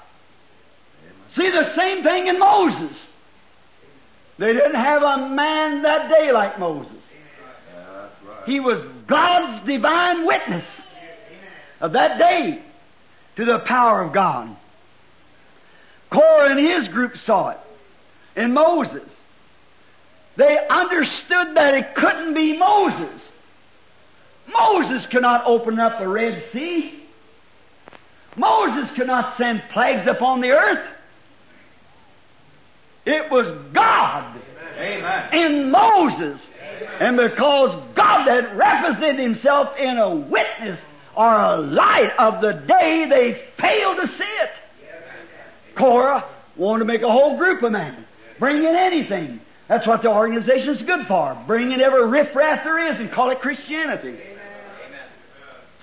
See 1.35 1.51
the 1.51 1.75
same 1.75 2.03
thing 2.03 2.29
in 2.29 2.39
Moses. 2.39 2.97
They 4.39 4.53
didn't 4.53 4.75
have 4.75 5.03
a 5.03 5.29
man 5.29 5.83
that 5.83 6.11
day 6.11 6.31
like 6.33 6.59
Moses. 6.59 6.93
He 8.45 8.61
was 8.61 8.85
God's 9.07 9.67
divine 9.67 10.27
witness 10.27 10.65
of 11.81 11.93
that 11.93 12.19
day 12.19 12.63
to 13.37 13.45
the 13.45 13.59
power 13.61 14.03
of 14.03 14.13
God. 14.13 14.57
Korah 16.11 16.51
and 16.51 16.61
his 16.61 16.89
group 16.89 17.17
saw 17.17 17.51
it 17.51 17.59
in 18.37 18.53
Moses. 18.53 19.09
They 20.37 20.59
understood 20.69 21.57
that 21.57 21.75
it 21.75 21.95
couldn't 21.95 22.35
be 22.35 22.57
Moses. 22.57 23.21
Moses 24.53 25.07
could 25.07 25.23
not 25.23 25.45
open 25.47 25.81
up 25.81 25.99
the 25.99 26.07
Red 26.07 26.45
Sea. 26.53 27.03
Moses 28.37 28.95
could 28.95 29.07
not 29.07 29.37
send 29.39 29.63
plagues 29.71 30.07
upon 30.07 30.41
the 30.41 30.51
earth. 30.51 30.87
It 33.07 33.31
was 33.31 33.47
God 33.73 34.41
Amen. 34.77 35.33
in 35.33 35.71
Moses. 35.71 36.41
And 37.01 37.17
because 37.17 37.71
God 37.95 38.29
had 38.29 38.57
represented 38.57 39.21
himself 39.21 39.77
in 39.79 39.97
a 39.97 40.15
witness 40.15 40.79
or 41.17 41.33
a 41.33 41.57
light 41.57 42.13
of 42.19 42.43
the 42.43 42.53
day, 42.53 43.07
they 43.09 43.43
failed 43.59 43.99
to 44.01 44.09
see 44.09 44.25
it. 44.25 44.51
Korah 45.77 46.25
wanted 46.57 46.81
to 46.81 46.85
make 46.87 47.03
a 47.03 47.11
whole 47.11 47.39
group 47.39 47.63
of 47.63 47.73
men. 47.73 48.05
Bring 48.39 48.59
in 48.59 48.75
anything. 48.75 49.41
That's 49.69 49.87
what 49.87 50.03
the 50.03 50.11
organization 50.11 50.71
is 50.71 50.83
good 50.83 51.07
for. 51.07 51.43
Bring 51.47 51.73
in 51.73 51.81
every 51.81 52.07
riffraff 52.07 52.65
there 52.65 52.93
is 52.93 53.01
and 53.01 53.11
call 53.11 53.31
it 53.31 53.41
Christianity. 53.41 54.19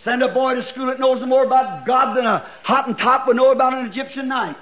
Send 0.03 0.21
a 0.21 0.33
boy 0.33 0.55
to 0.55 0.63
school 0.63 0.87
that 0.87 0.99
knows 0.99 1.25
more 1.25 1.45
about 1.45 1.85
God 1.85 2.17
than 2.17 2.25
a 2.25 2.49
Hottentot 2.65 3.27
would 3.27 3.37
know 3.37 3.51
about 3.51 3.73
an 3.73 3.85
Egyptian 3.85 4.27
night. 4.27 4.57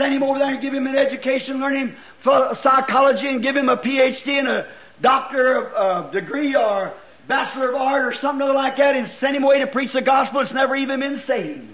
Send 0.00 0.14
him 0.14 0.22
over 0.22 0.38
there 0.38 0.48
and 0.48 0.62
give 0.62 0.72
him 0.72 0.86
an 0.86 0.96
education, 0.96 1.60
learn 1.60 1.76
him 1.76 1.96
psychology 2.24 3.28
and 3.28 3.42
give 3.42 3.54
him 3.54 3.68
a 3.68 3.76
PhD 3.76 4.38
and 4.38 4.48
a 4.48 4.66
doctor 5.02 5.68
of 5.68 6.06
uh, 6.06 6.10
degree 6.10 6.56
or 6.56 6.94
bachelor 7.28 7.68
of 7.68 7.74
art 7.74 8.06
or 8.06 8.14
something 8.14 8.48
like 8.48 8.78
that 8.78 8.96
and 8.96 9.06
send 9.20 9.36
him 9.36 9.44
away 9.44 9.58
to 9.58 9.66
preach 9.66 9.92
the 9.92 10.00
gospel 10.00 10.40
that's 10.40 10.54
never 10.54 10.74
even 10.74 11.00
been 11.00 11.20
saved. 11.26 11.68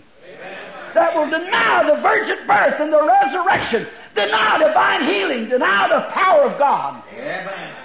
That 0.94 1.14
will 1.14 1.30
deny 1.30 1.84
the 1.86 2.02
virgin 2.02 2.48
birth 2.48 2.80
and 2.80 2.92
the 2.92 3.00
resurrection, 3.00 3.86
deny 4.16 4.58
divine 4.58 5.04
healing, 5.04 5.48
deny 5.48 5.86
the 5.86 6.12
power 6.12 6.50
of 6.50 6.58
God, 6.58 7.04
Amen. 7.12 7.76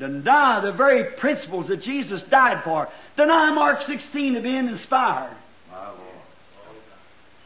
deny 0.00 0.58
the 0.60 0.72
very 0.72 1.12
principles 1.18 1.68
that 1.68 1.82
Jesus 1.82 2.20
died 2.24 2.64
for, 2.64 2.88
deny 3.16 3.52
Mark 3.52 3.82
16 3.82 4.34
of 4.34 4.42
being 4.42 4.66
inspired. 4.66 5.36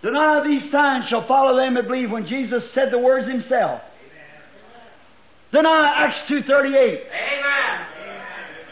Lord. 0.03 0.15
Deny 0.15 0.47
these 0.47 0.71
signs 0.71 1.07
shall 1.07 1.27
follow 1.27 1.57
them 1.57 1.75
that 1.75 1.87
believe 1.87 2.11
when 2.11 2.27
Jesus 2.27 2.71
said 2.73 2.91
the 2.91 2.99
words 2.99 3.27
himself. 3.27 3.83
Deny 5.53 5.89
Acts 5.89 6.31
2.38. 6.31 6.75
Amen. 6.75 7.87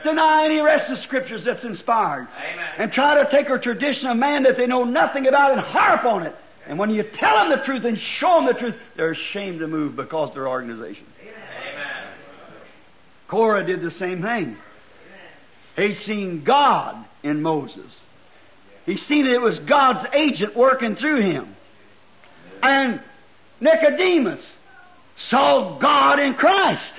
Deny 0.04 0.44
any 0.44 0.60
rest 0.60 0.90
of 0.90 0.98
the 0.98 1.02
scriptures 1.02 1.44
that's 1.44 1.64
inspired. 1.64 2.28
Amen. 2.38 2.68
And 2.78 2.92
try 2.92 3.22
to 3.22 3.30
take 3.30 3.48
a 3.48 3.58
tradition 3.58 4.08
of 4.08 4.16
man 4.16 4.44
that 4.44 4.56
they 4.56 4.66
know 4.66 4.84
nothing 4.84 5.26
about 5.26 5.52
and 5.52 5.60
harp 5.60 6.04
on 6.04 6.24
it. 6.26 6.34
And 6.68 6.78
when 6.78 6.90
you 6.90 7.02
tell 7.02 7.36
them 7.36 7.58
the 7.58 7.64
truth 7.64 7.84
and 7.84 7.98
show 7.98 8.36
them 8.36 8.46
the 8.46 8.54
truth, 8.54 8.74
they're 8.96 9.12
ashamed 9.12 9.60
to 9.60 9.68
move 9.68 9.96
because 9.96 10.28
of 10.28 10.34
their 10.34 10.48
organization. 10.48 11.06
Amen. 11.22 12.08
Korah 13.28 13.64
did 13.66 13.82
the 13.82 13.90
same 13.90 14.22
thing. 14.22 14.56
He'd 15.76 15.98
seen 15.98 16.44
God 16.44 17.04
in 17.22 17.42
Moses. 17.42 17.90
He 18.86 18.96
seen 18.96 19.26
that 19.26 19.34
it 19.34 19.40
was 19.40 19.58
God's 19.58 20.06
agent 20.12 20.56
working 20.56 20.94
through 20.94 21.20
him. 21.20 21.56
And 22.62 23.02
Nicodemus 23.60 24.40
saw 25.28 25.78
God 25.78 26.20
in 26.20 26.34
Christ. 26.34 26.92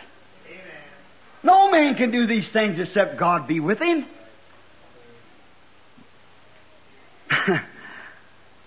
No 1.44 1.72
man 1.72 1.96
can 1.96 2.12
do 2.12 2.28
these 2.28 2.52
things 2.52 2.78
except 2.78 3.18
God 3.18 3.48
be 3.48 3.62
with 3.62 3.80
him. 3.80 4.06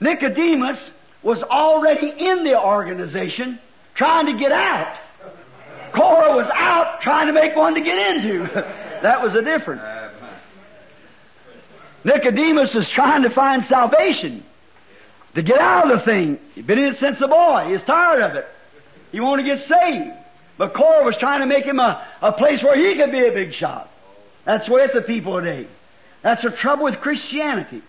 Nicodemus 0.00 0.78
was 1.22 1.42
already 1.42 2.08
in 2.08 2.44
the 2.44 2.58
organization 2.58 3.58
trying 3.94 4.26
to 4.26 4.38
get 4.38 4.52
out. 4.52 4.96
Korah 5.92 6.34
was 6.36 6.48
out 6.54 7.02
trying 7.02 7.26
to 7.26 7.32
make 7.34 7.54
one 7.54 7.74
to 7.74 7.82
get 7.82 7.98
into. 7.98 8.44
that 9.02 9.20
was 9.22 9.34
a 9.34 9.42
difference. 9.42 9.82
Nicodemus 12.05 12.74
is 12.74 12.88
trying 12.90 13.22
to 13.22 13.30
find 13.30 13.64
salvation. 13.64 14.44
To 15.34 15.42
get 15.42 15.59
out 15.59 15.90
of 15.90 15.98
the 15.98 16.05
thing. 16.05 16.38
He's 16.55 16.64
been 16.64 16.78
in 16.78 16.94
it 16.94 16.98
since 16.98 17.20
a 17.20 17.28
boy. 17.28 17.68
He's 17.70 17.82
tired 17.82 18.22
of 18.22 18.36
it. 18.36 18.46
He 19.12 19.20
wanted 19.20 19.44
to 19.44 19.57
get 19.57 19.66
saved. 19.66 20.11
But 20.59 20.74
Korah 20.74 21.05
was 21.05 21.16
trying 21.16 21.40
to 21.40 21.46
make 21.46 21.64
him 21.64 21.78
a, 21.78 22.07
a 22.20 22.32
place 22.32 22.62
where 22.62 22.76
he 22.76 22.96
could 22.98 23.12
be 23.12 23.26
a 23.26 23.32
big 23.32 23.55
shot. 23.55 23.88
That's 24.44 24.68
with 24.68 24.92
the 24.92 25.03
people 25.03 25.40
today. 25.40 25.68
That's 26.22 26.42
the 26.42 26.51
trouble 26.51 26.84
with 26.84 26.96
Christianity. 27.01 27.82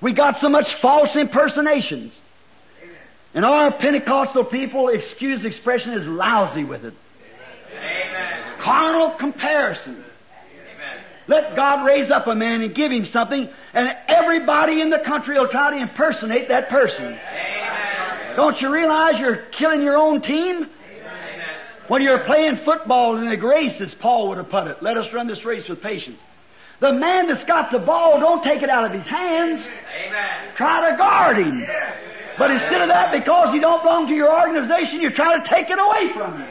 We 0.00 0.12
got 0.12 0.38
so 0.38 0.48
much 0.48 0.66
false 0.80 1.16
impersonations. 1.16 2.12
And 3.34 3.44
our 3.44 3.72
Pentecostal 3.78 4.44
people, 4.44 4.88
excuse 4.88 5.40
the 5.40 5.48
expression, 5.48 5.94
is 5.94 6.06
lousy 6.06 6.64
with 6.64 6.84
it. 6.84 6.94
Amen. 7.72 8.58
Carnal 8.60 9.16
comparison. 9.18 10.04
Let 11.28 11.54
God 11.54 11.86
raise 11.86 12.10
up 12.10 12.26
a 12.26 12.34
man 12.34 12.62
and 12.62 12.74
give 12.74 12.90
him 12.90 13.06
something, 13.06 13.48
and 13.72 13.96
everybody 14.08 14.80
in 14.80 14.90
the 14.90 14.98
country 14.98 15.38
will 15.38 15.48
try 15.48 15.70
to 15.70 15.76
impersonate 15.76 16.48
that 16.48 16.68
person. 16.68 17.04
Amen. 17.04 18.36
Don't 18.36 18.60
you 18.60 18.72
realize 18.72 19.20
you're 19.20 19.36
killing 19.52 19.82
your 19.82 19.96
own 19.96 20.22
team? 20.22 20.56
Amen. 20.56 20.68
When 21.88 22.02
you're 22.02 22.24
playing 22.24 22.58
football 22.64 23.16
in 23.18 23.28
the 23.28 23.36
race, 23.36 23.80
as 23.80 23.94
Paul 23.94 24.28
would 24.28 24.38
have 24.38 24.50
put 24.50 24.66
it, 24.66 24.82
let 24.82 24.96
us 24.96 25.12
run 25.12 25.26
this 25.26 25.44
race 25.44 25.68
with 25.68 25.80
patience. 25.80 26.18
The 26.80 26.92
man 26.92 27.28
that's 27.28 27.44
got 27.44 27.70
the 27.70 27.78
ball, 27.78 28.18
don't 28.18 28.42
take 28.42 28.62
it 28.62 28.68
out 28.68 28.84
of 28.86 28.92
his 28.92 29.06
hands. 29.06 29.60
Amen. 29.60 30.54
Try 30.56 30.90
to 30.90 30.96
guard 30.96 31.38
him. 31.38 31.64
But 32.38 32.50
instead 32.50 32.82
of 32.82 32.88
that, 32.88 33.12
because 33.12 33.52
he 33.52 33.60
don't 33.60 33.82
belong 33.82 34.08
to 34.08 34.14
your 34.14 34.34
organization, 34.34 35.00
you're 35.00 35.12
trying 35.12 35.42
to 35.42 35.48
take 35.48 35.70
it 35.70 35.78
away 35.78 36.12
from 36.14 36.40
him. 36.40 36.48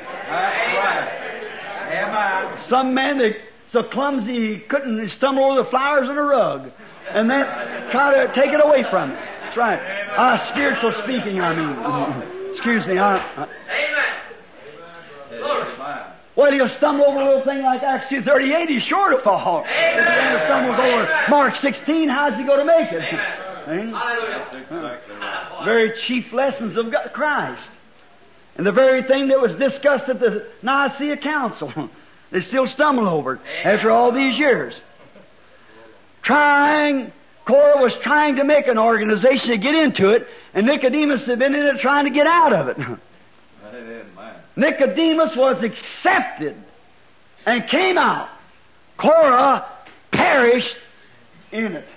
Some 2.69 2.93
man 2.93 3.17
that 3.17 3.35
so 3.71 3.83
clumsy 3.83 4.55
he 4.55 4.59
couldn't 4.59 5.09
stumble 5.09 5.45
over 5.45 5.63
the 5.63 5.69
flowers 5.69 6.09
in 6.09 6.17
a 6.17 6.21
rug, 6.23 6.71
and 7.09 7.29
then 7.29 7.45
try 7.91 8.25
to 8.25 8.33
take 8.33 8.51
it 8.51 8.63
away 8.63 8.83
from 8.89 9.11
him. 9.11 9.17
That's 9.17 9.57
right. 9.57 9.79
Uh, 10.17 10.51
spiritual 10.51 10.91
speaking, 11.03 11.41
I 11.41 11.53
mean. 11.55 12.31
Excuse 12.51 12.85
me. 12.85 12.97
I, 12.97 13.17
I, 13.17 13.43
Amen. 13.43 14.11
Well, 16.35 16.51
he'll 16.51 16.69
stumble 16.69 17.05
over 17.05 17.19
a 17.19 17.25
little 17.25 17.43
thing 17.43 17.61
like 17.61 17.81
Acts 17.83 18.07
two 18.09 18.21
thirty 18.21 18.53
eight. 18.53 18.69
He's 18.69 18.83
sure 18.83 19.09
to 19.11 19.21
fall. 19.23 19.63
If 19.65 20.39
he 20.39 20.45
stumbles 20.45 20.79
over 20.79 21.25
Mark 21.29 21.55
sixteen, 21.57 22.09
how's 22.09 22.35
he 22.37 22.43
going 22.43 22.59
to 22.59 22.65
make 22.65 22.91
it? 22.91 23.01
Eh? 23.01 23.91
Hallelujah. 23.91 25.01
very 25.65 25.93
chief 26.07 26.31
lessons 26.33 26.77
of 26.77 26.91
God- 26.91 27.11
Christ. 27.13 27.63
And 28.55 28.65
the 28.65 28.71
very 28.71 29.03
thing 29.03 29.29
that 29.29 29.39
was 29.39 29.55
discussed 29.55 30.09
at 30.09 30.19
the 30.19 30.47
Nicaea 30.61 31.17
Council, 31.17 31.71
they 32.31 32.41
still 32.41 32.65
stumble 32.65 33.07
over 33.07 33.35
it 33.35 33.41
after 33.63 33.91
all 33.91 34.11
these 34.11 34.37
years. 34.37 34.73
Trying, 36.23 37.11
Korah 37.45 37.81
was 37.81 37.95
trying 37.95 38.37
to 38.37 38.43
make 38.43 38.67
an 38.67 38.77
organization 38.77 39.49
to 39.49 39.57
get 39.57 39.75
into 39.75 40.09
it, 40.09 40.27
and 40.53 40.65
Nicodemus 40.65 41.25
had 41.25 41.39
been 41.39 41.53
in 41.53 41.63
it 41.63 41.79
trying 41.79 42.05
to 42.05 42.11
get 42.11 42.27
out 42.27 42.53
of 42.53 42.67
it. 42.69 42.77
Nicodemus 44.55 45.35
was 45.35 45.63
accepted 45.63 46.55
and 47.45 47.67
came 47.67 47.97
out. 47.97 48.29
Korah 48.97 49.65
perished 50.11 50.77
in 51.51 51.73
it. 51.75 51.87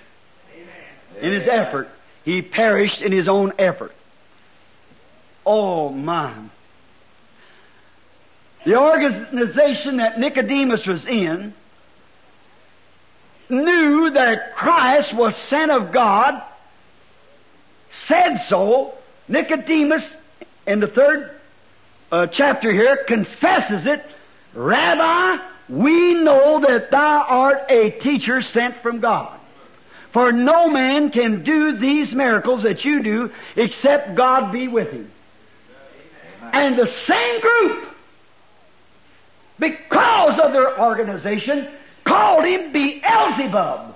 In 1.21 1.33
his 1.33 1.47
effort. 1.47 1.89
He 2.23 2.41
perished 2.41 3.01
in 3.01 3.11
his 3.11 3.27
own 3.27 3.53
effort. 3.59 3.93
Oh 5.45 5.89
my. 5.89 6.33
The 8.65 8.79
organization 8.79 9.97
that 9.97 10.19
Nicodemus 10.19 10.85
was 10.87 11.05
in 11.05 11.53
knew 13.47 14.09
that 14.11 14.55
Christ 14.55 15.15
was 15.15 15.35
sent 15.49 15.71
of 15.71 15.93
God, 15.93 16.41
said 18.07 18.37
so. 18.47 18.95
Nicodemus, 19.27 20.03
in 20.65 20.79
the 20.79 20.87
third 20.87 21.31
uh, 22.11 22.27
chapter 22.27 22.71
here, 22.71 23.03
confesses 23.07 23.85
it. 23.85 24.03
Rabbi, 24.55 25.43
we 25.69 26.15
know 26.15 26.61
that 26.61 26.89
thou 26.91 27.25
art 27.27 27.69
a 27.69 27.91
teacher 27.91 28.41
sent 28.41 28.81
from 28.81 28.99
God. 28.99 29.39
For 30.13 30.31
no 30.31 30.69
man 30.69 31.11
can 31.11 31.43
do 31.43 31.77
these 31.77 32.13
miracles 32.13 32.63
that 32.63 32.85
you 32.85 33.03
do 33.03 33.31
except 33.55 34.15
God 34.15 34.51
be 34.51 34.67
with 34.67 34.89
him. 34.89 35.11
And 36.41 36.79
the 36.79 36.87
same 36.87 37.41
group, 37.41 37.94
because 39.59 40.39
of 40.43 40.51
their 40.51 40.79
organization, 40.79 41.69
called 42.05 42.45
him 42.45 42.71
Beelzebub. 42.71 43.95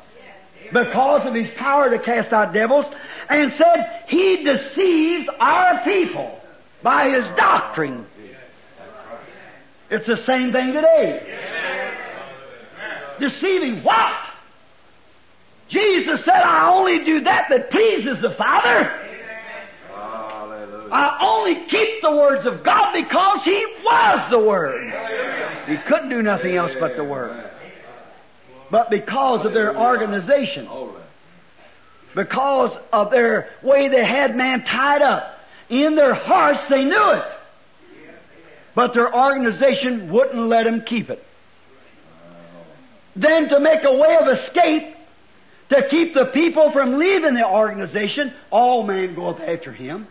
because 0.73 1.27
of 1.27 1.33
his 1.33 1.49
power 1.57 1.89
to 1.89 1.99
cast 1.99 2.31
out 2.31 2.53
devils 2.53 2.85
and 3.29 3.51
said 3.53 4.03
he 4.07 4.43
deceives 4.43 5.27
our 5.39 5.83
people 5.83 6.39
by 6.83 7.09
his 7.09 7.25
doctrine. 7.35 8.05
It's 9.89 10.07
the 10.07 10.17
same 10.17 10.51
thing 10.51 10.73
today. 10.73 11.21
Deceiving 13.19 13.83
what? 13.83 14.13
Jesus 15.67 16.23
said, 16.23 16.41
I 16.41 16.69
only 16.71 17.03
do 17.03 17.21
that 17.21 17.47
that 17.49 17.71
pleases 17.71 18.21
the 18.21 18.33
Father. 18.37 19.18
I 20.91 21.17
only 21.21 21.67
keep 21.67 22.01
the 22.01 22.11
words 22.11 22.45
of 22.45 22.63
God 22.63 22.93
because 22.93 23.43
He 23.43 23.65
was 23.83 24.31
the 24.31 24.39
Word. 24.39 24.93
He 25.67 25.77
couldn't 25.87 26.09
do 26.09 26.21
nothing 26.21 26.55
else 26.55 26.71
but 26.79 26.95
the 26.95 27.03
Word. 27.03 27.49
But 28.71 28.89
because 28.89 29.45
of 29.45 29.53
their 29.53 29.77
organization, 29.77 30.69
because 32.15 32.77
of 32.91 33.11
their 33.11 33.49
way 33.63 33.87
they 33.89 34.03
had 34.03 34.35
man 34.35 34.63
tied 34.63 35.01
up, 35.01 35.39
in 35.69 35.95
their 35.95 36.13
hearts 36.13 36.61
they 36.69 36.83
knew 36.83 37.11
it. 37.11 37.23
But 38.75 38.93
their 38.93 39.13
organization 39.13 40.11
wouldn't 40.11 40.47
let 40.47 40.63
them 40.63 40.83
keep 40.85 41.09
it. 41.09 41.23
Then 43.15 43.49
to 43.49 43.59
make 43.59 43.83
a 43.83 43.93
way 43.93 44.17
of 44.17 44.27
escape, 44.27 44.95
to 45.69 45.87
keep 45.89 46.13
the 46.13 46.25
people 46.25 46.71
from 46.71 46.97
leaving 46.97 47.33
the 47.33 47.47
organization, 47.47 48.33
all 48.49 48.83
man 48.83 49.15
goeth 49.15 49.39
after 49.39 49.71
him. 49.71 50.07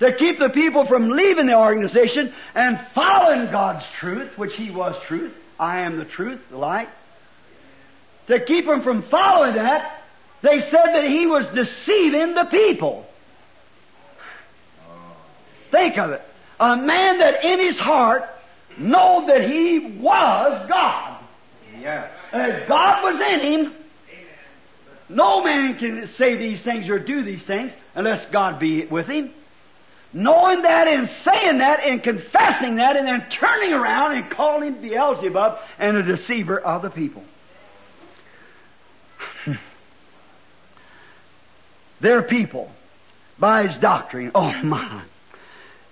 To 0.00 0.14
keep 0.14 0.38
the 0.38 0.48
people 0.50 0.86
from 0.86 1.10
leaving 1.10 1.46
the 1.46 1.58
organization 1.58 2.32
and 2.54 2.80
following 2.94 3.50
God's 3.50 3.84
truth, 3.98 4.36
which 4.36 4.54
He 4.54 4.70
was 4.70 4.94
truth. 5.06 5.34
I 5.58 5.80
am 5.80 5.98
the 5.98 6.04
truth, 6.04 6.40
the 6.50 6.58
light. 6.58 6.88
To 8.28 8.44
keep 8.44 8.66
them 8.66 8.82
from 8.82 9.02
following 9.04 9.56
that, 9.56 10.02
they 10.42 10.60
said 10.60 10.94
that 10.94 11.04
He 11.04 11.26
was 11.26 11.46
deceiving 11.48 12.34
the 12.34 12.44
people. 12.44 13.06
Think 15.70 15.98
of 15.98 16.10
it. 16.10 16.22
A 16.60 16.76
man 16.76 17.18
that 17.18 17.44
in 17.44 17.60
his 17.60 17.78
heart 17.78 18.24
know 18.78 19.26
that 19.26 19.48
he 19.48 19.98
was 20.00 20.68
God. 20.68 21.24
Yes. 21.78 22.10
And 22.32 22.68
God 22.68 23.04
was 23.04 23.20
in 23.20 23.40
him. 23.40 23.74
No 25.08 25.42
man 25.42 25.78
can 25.78 26.06
say 26.16 26.36
these 26.36 26.60
things 26.62 26.88
or 26.88 26.98
do 26.98 27.22
these 27.22 27.42
things 27.44 27.72
unless 27.94 28.26
God 28.26 28.58
be 28.58 28.86
with 28.86 29.06
him. 29.06 29.32
Knowing 30.18 30.62
that 30.62 30.88
and 30.88 31.08
saying 31.22 31.58
that 31.58 31.78
and 31.78 32.02
confessing 32.02 32.74
that 32.74 32.96
and 32.96 33.06
then 33.06 33.24
turning 33.30 33.72
around 33.72 34.16
and 34.16 34.28
calling 34.28 34.82
Beelzebub 34.82 35.58
and 35.78 35.96
a 35.96 36.02
deceiver 36.02 36.58
of 36.58 36.82
the 36.82 36.90
people. 36.90 37.22
Their 42.00 42.22
people, 42.22 42.68
by 43.38 43.68
his 43.68 43.78
doctrine, 43.78 44.32
oh 44.34 44.52
my. 44.64 45.04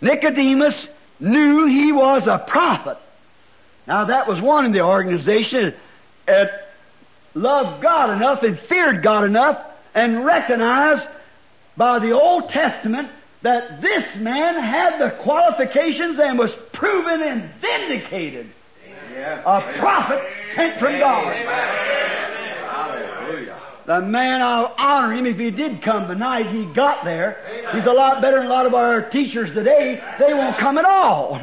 Nicodemus 0.01 0.89
knew 1.21 1.67
he 1.67 1.93
was 1.93 2.27
a 2.27 2.45
prophet. 2.51 2.99
Now 3.87 4.07
that 4.07 4.27
was 4.27 4.43
one 4.43 4.65
in 4.67 4.73
the 4.73 4.81
organization 4.81 5.73
that 6.27 6.73
loved 7.35 7.81
God 7.81 8.11
enough 8.11 8.43
and 8.43 8.59
feared 8.59 9.05
God 9.05 9.23
enough 9.23 9.65
and 9.95 10.25
recognized 10.25 11.07
by 11.77 12.01
the 12.01 12.11
Old 12.11 12.51
Testament 12.51 13.11
that 13.47 13.81
this 13.81 14.05
man 14.17 14.61
had 14.61 14.99
the 14.99 15.11
qualifications 15.23 16.19
and 16.19 16.37
was 16.37 16.53
proven 16.73 17.23
and 17.23 17.49
vindicated. 17.61 18.51
A 19.15 19.73
prophet 19.79 20.21
sent 20.57 20.81
from 20.81 20.99
God. 20.99 21.33
Hallelujah. 22.67 23.63
The 23.87 24.01
man, 24.01 24.43
I'll 24.43 24.75
honor 24.77 25.15
him 25.15 25.27
if 25.27 25.39
he 25.39 25.53
did 25.53 25.81
come 25.81 26.09
tonight. 26.09 26.51
He 26.51 26.65
got 26.75 27.05
there. 27.05 27.71
He's 27.73 27.87
a 27.87 27.93
lot 27.93 28.21
better 28.21 28.39
than 28.39 28.47
a 28.47 28.51
lot 28.51 28.67
of 28.67 28.75
our 28.75 29.09
teachers 29.11 29.53
today. 29.55 30.03
They 30.19 30.35
won't 30.35 30.59
come 30.59 30.77
at 30.77 30.85
all. 30.85 31.41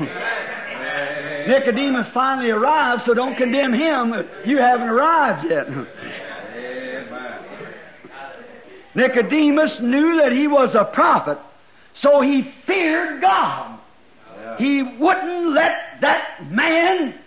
Nicodemus 1.47 2.09
finally 2.13 2.51
arrived, 2.51 3.03
so 3.05 3.13
don't 3.13 3.37
condemn 3.37 3.71
him. 3.71 4.13
You 4.43 4.57
haven't 4.57 4.89
arrived 4.89 5.49
yet. 5.49 5.69
Nicodemus 8.93 9.79
knew 9.79 10.17
that 10.17 10.33
he 10.33 10.47
was 10.47 10.75
a 10.75 10.83
prophet, 10.83 11.37
so 11.95 12.21
he 12.21 12.53
feared 12.65 13.21
God. 13.21 13.79
He 14.57 14.83
wouldn't 14.83 15.49
let 15.53 16.01
that 16.01 16.51
man 16.51 17.19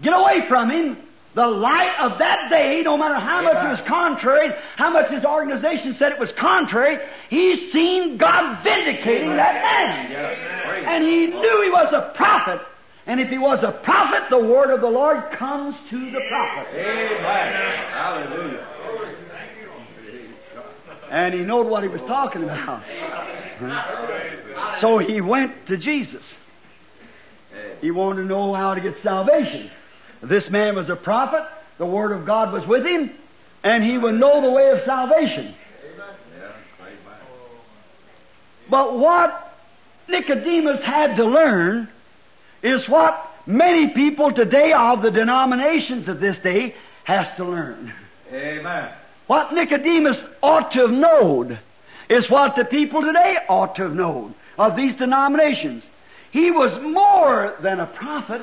get 0.00 0.12
away 0.12 0.48
from 0.48 0.70
him. 0.70 0.96
The 1.34 1.46
light 1.46 1.96
of 1.98 2.18
that 2.18 2.50
day, 2.50 2.82
no 2.82 2.98
matter 2.98 3.14
how 3.14 3.42
much 3.42 3.56
it 3.64 3.68
was 3.68 3.80
contrary, 3.88 4.50
how 4.76 4.90
much 4.90 5.10
his 5.10 5.24
organization 5.24 5.94
said 5.94 6.12
it 6.12 6.18
was 6.18 6.32
contrary, 6.32 6.98
he 7.30 7.70
seen 7.70 8.18
God 8.18 8.62
vindicating 8.62 9.30
that 9.30 9.54
man. 9.54 10.12
And 10.84 11.04
he 11.04 11.26
knew 11.28 11.62
he 11.62 11.70
was 11.70 11.90
a 11.92 12.12
prophet. 12.16 12.60
And 13.06 13.18
if 13.18 13.28
he 13.30 13.38
was 13.38 13.62
a 13.62 13.72
prophet, 13.72 14.28
the 14.30 14.38
word 14.38 14.70
of 14.70 14.80
the 14.80 14.90
Lord 14.90 15.30
comes 15.32 15.74
to 15.90 16.10
the 16.10 16.20
prophet. 16.28 16.68
Amen. 16.74 17.14
Hallelujah. 17.92 19.21
And 21.12 21.34
he 21.34 21.40
knowed 21.40 21.66
what 21.66 21.82
he 21.82 21.90
was 21.90 22.00
talking 22.00 22.42
about. 22.42 22.82
So 24.80 24.96
he 24.96 25.20
went 25.20 25.66
to 25.66 25.76
Jesus. 25.76 26.22
He 27.82 27.90
wanted 27.90 28.22
to 28.22 28.28
know 28.28 28.54
how 28.54 28.74
to 28.74 28.80
get 28.80 28.96
salvation. 29.02 29.70
This 30.22 30.48
man 30.48 30.74
was 30.74 30.88
a 30.88 30.96
prophet, 30.96 31.46
the 31.76 31.84
Word 31.84 32.12
of 32.12 32.24
God 32.24 32.50
was 32.50 32.66
with 32.66 32.86
him, 32.86 33.10
and 33.62 33.84
he 33.84 33.98
would 33.98 34.14
know 34.14 34.40
the 34.40 34.50
way 34.50 34.70
of 34.70 34.80
salvation. 34.86 35.54
But 38.70 38.98
what 38.98 39.54
Nicodemus 40.08 40.80
had 40.80 41.16
to 41.16 41.24
learn 41.26 41.90
is 42.62 42.88
what 42.88 43.30
many 43.44 43.88
people 43.88 44.32
today 44.32 44.72
of 44.72 45.02
the 45.02 45.10
denominations 45.10 46.08
of 46.08 46.20
this 46.20 46.38
day 46.38 46.74
has 47.04 47.26
to 47.36 47.44
learn. 47.44 47.92
Amen. 48.32 48.94
What 49.32 49.54
Nicodemus 49.54 50.22
ought 50.42 50.72
to 50.72 50.80
have 50.80 50.90
known 50.90 51.58
is 52.10 52.28
what 52.28 52.54
the 52.54 52.66
people 52.66 53.00
today 53.00 53.38
ought 53.48 53.76
to 53.76 53.84
have 53.84 53.94
known 53.94 54.34
of 54.58 54.76
these 54.76 54.94
denominations. 54.96 55.82
He 56.32 56.50
was 56.50 56.78
more 56.82 57.56
than 57.62 57.80
a 57.80 57.86
prophet. 57.86 58.42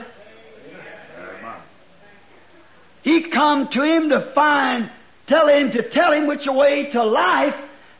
He 3.03 3.29
come 3.29 3.67
to 3.67 3.83
him 3.83 4.09
to 4.09 4.31
find, 4.33 4.89
tell 5.27 5.47
him 5.47 5.71
to 5.73 5.87
tell 5.91 6.11
him 6.11 6.25
which 6.25 6.47
way 6.47 6.89
to 6.93 7.03
life, 7.03 7.53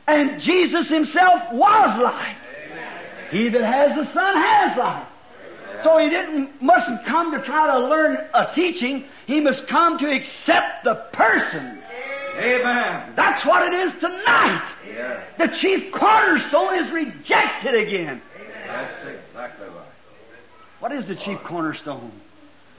and 0.07 0.41
Jesus 0.41 0.89
himself 0.89 1.53
was 1.53 2.01
life. 2.01 2.37
He 3.29 3.49
that 3.49 3.61
has 3.61 3.95
the 3.97 4.11
Son 4.11 4.35
has 4.35 4.77
life. 4.79 5.07
So 5.83 5.99
he 5.99 6.09
didn't, 6.09 6.59
mustn't 6.59 7.05
come 7.05 7.33
to 7.33 7.43
try 7.43 7.67
to 7.67 7.87
learn 7.87 8.17
a 8.33 8.51
teaching. 8.55 9.05
He 9.27 9.41
must 9.41 9.67
come 9.67 9.99
to 9.99 10.09
accept 10.09 10.85
the 10.85 10.95
person. 11.13 11.83
Amen. 12.39 13.13
That's 13.15 13.45
what 13.45 13.73
it 13.73 13.75
is 13.87 13.93
tonight. 13.99 14.75
Yes. 14.87 15.23
The 15.37 15.47
chief 15.59 15.91
cornerstone 15.93 16.85
is 16.85 16.91
rejected 16.91 17.75
again. 17.75 18.21
That's 18.65 19.07
exactly 19.07 19.67
right. 19.67 19.85
What 20.79 20.93
is 20.93 21.07
the 21.07 21.15
chief 21.15 21.39
cornerstone? 21.43 22.13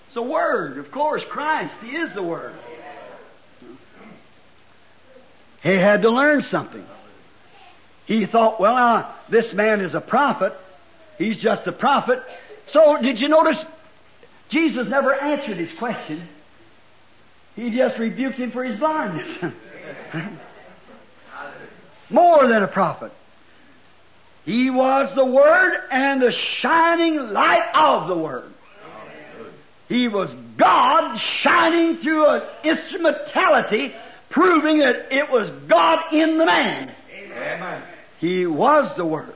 It's 0.06 0.14
the 0.14 0.22
Word, 0.22 0.78
of 0.78 0.90
course, 0.90 1.22
Christ. 1.28 1.74
He 1.82 1.90
is 1.90 2.14
the 2.14 2.22
Word. 2.22 2.54
He 5.62 5.74
had 5.74 6.02
to 6.02 6.10
learn 6.10 6.40
something. 6.42 6.84
He 8.06 8.24
thought, 8.26 8.58
well, 8.60 8.74
now, 8.74 9.14
this 9.30 9.52
man 9.52 9.82
is 9.82 9.94
a 9.94 10.00
prophet. 10.00 10.54
He's 11.18 11.36
just 11.36 11.66
a 11.66 11.72
prophet. 11.72 12.20
So, 12.68 12.96
did 13.02 13.20
you 13.20 13.28
notice? 13.28 13.62
Jesus 14.48 14.86
never 14.88 15.14
answered 15.14 15.58
his 15.58 15.70
question. 15.78 16.26
He 17.56 17.70
just 17.70 17.98
rebuked 17.98 18.38
him 18.38 18.52
for 18.52 18.64
his 18.64 18.78
blindness. 18.78 19.52
More 22.10 22.46
than 22.46 22.62
a 22.62 22.68
prophet. 22.68 23.12
He 24.44 24.70
was 24.70 25.14
the 25.14 25.24
Word 25.24 25.74
and 25.90 26.22
the 26.22 26.32
shining 26.32 27.16
light 27.32 27.68
of 27.74 28.08
the 28.08 28.16
Word. 28.16 28.52
He 29.88 30.08
was 30.08 30.30
God 30.56 31.16
shining 31.16 31.98
through 31.98 32.26
an 32.26 32.42
instrumentality, 32.64 33.94
proving 34.30 34.78
that 34.78 35.12
it 35.12 35.30
was 35.30 35.50
God 35.68 36.12
in 36.12 36.38
the 36.38 36.46
man. 36.46 36.94
Amen. 37.12 37.82
He 38.18 38.46
was 38.46 38.96
the 38.96 39.04
Word. 39.04 39.34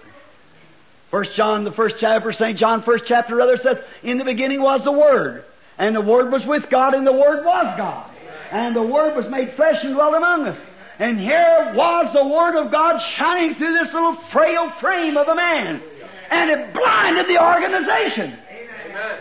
First 1.11 1.35
John, 1.35 1.65
the 1.65 1.73
first 1.73 1.97
chapter, 1.99 2.33
St. 2.33 2.59
John, 2.59 2.83
first 2.83 3.05
chapter 3.07 3.37
rather 3.37 3.57
says, 3.57 3.79
in 4.03 4.19
the 4.19 4.25
beginning 4.25 4.61
was 4.61 4.83
the 4.85 4.93
Word, 4.93 5.45
and 5.79 5.95
the 5.95 6.01
Word 6.01 6.31
was 6.33 6.45
with 6.47 6.71
God, 6.71 6.95
and 6.95 7.07
the 7.07 7.13
Word 7.13 7.45
was 7.45 7.77
God. 7.77 8.11
And 8.51 8.77
the 8.77 8.83
Word 8.83 9.17
was 9.17 9.27
made 9.29 9.55
flesh 9.55 9.83
and 9.83 9.95
dwelt 9.95 10.15
among 10.15 10.47
us. 10.47 10.57
And 10.99 11.19
here 11.19 11.73
was 11.75 12.13
the 12.13 12.25
Word 12.25 12.57
of 12.57 12.71
God 12.71 12.99
shining 13.17 13.55
through 13.57 13.73
this 13.75 13.93
little 13.93 14.17
frail 14.31 14.71
frame 14.81 15.17
of 15.17 15.27
a 15.27 15.35
man. 15.35 15.83
And 16.31 16.51
it 16.51 16.73
blinded 16.73 17.27
the 17.27 17.43
organization. 17.43 18.31
Hallelujah. 18.31 19.21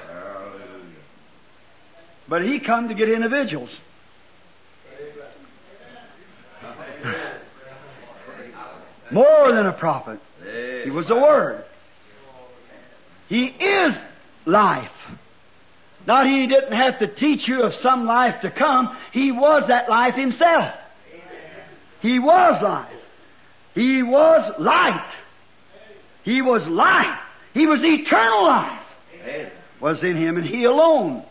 But 2.28 2.46
he 2.46 2.60
come 2.60 2.90
to 2.90 2.94
get 2.94 3.10
individuals. 3.10 3.70
More 9.12 9.52
than 9.52 9.66
a 9.66 9.74
prophet. 9.74 10.20
He 10.84 10.90
was 10.90 11.08
the 11.08 11.16
Word. 11.16 11.66
He 13.30 13.46
is 13.46 13.96
life. 14.46 14.92
Not 16.06 16.28
he 16.28 16.48
didn't 16.48 16.74
have 16.74 17.00
to 17.00 17.08
teach 17.08 17.48
you 17.48 17.64
of 17.64 17.74
some 17.76 18.06
life 18.06 18.42
to 18.42 18.52
come. 18.52 18.98
He 19.12 19.32
was 19.32 19.68
that 19.68 19.90
life 19.90 20.16
himself. 20.16 20.74
He 22.02 22.20
was 22.20 22.62
life. 22.62 22.92
He 23.74 24.04
was 24.04 24.60
light. 24.60 25.14
He 26.24 26.42
was 26.42 26.68
life. 26.68 27.20
He 27.54 27.66
was 27.66 27.84
eternal 27.84 28.44
life. 28.44 28.80
Was 29.80 30.04
in 30.04 30.18
him, 30.18 30.38
and 30.38 30.46
he 30.46 30.66
alone 30.66 31.26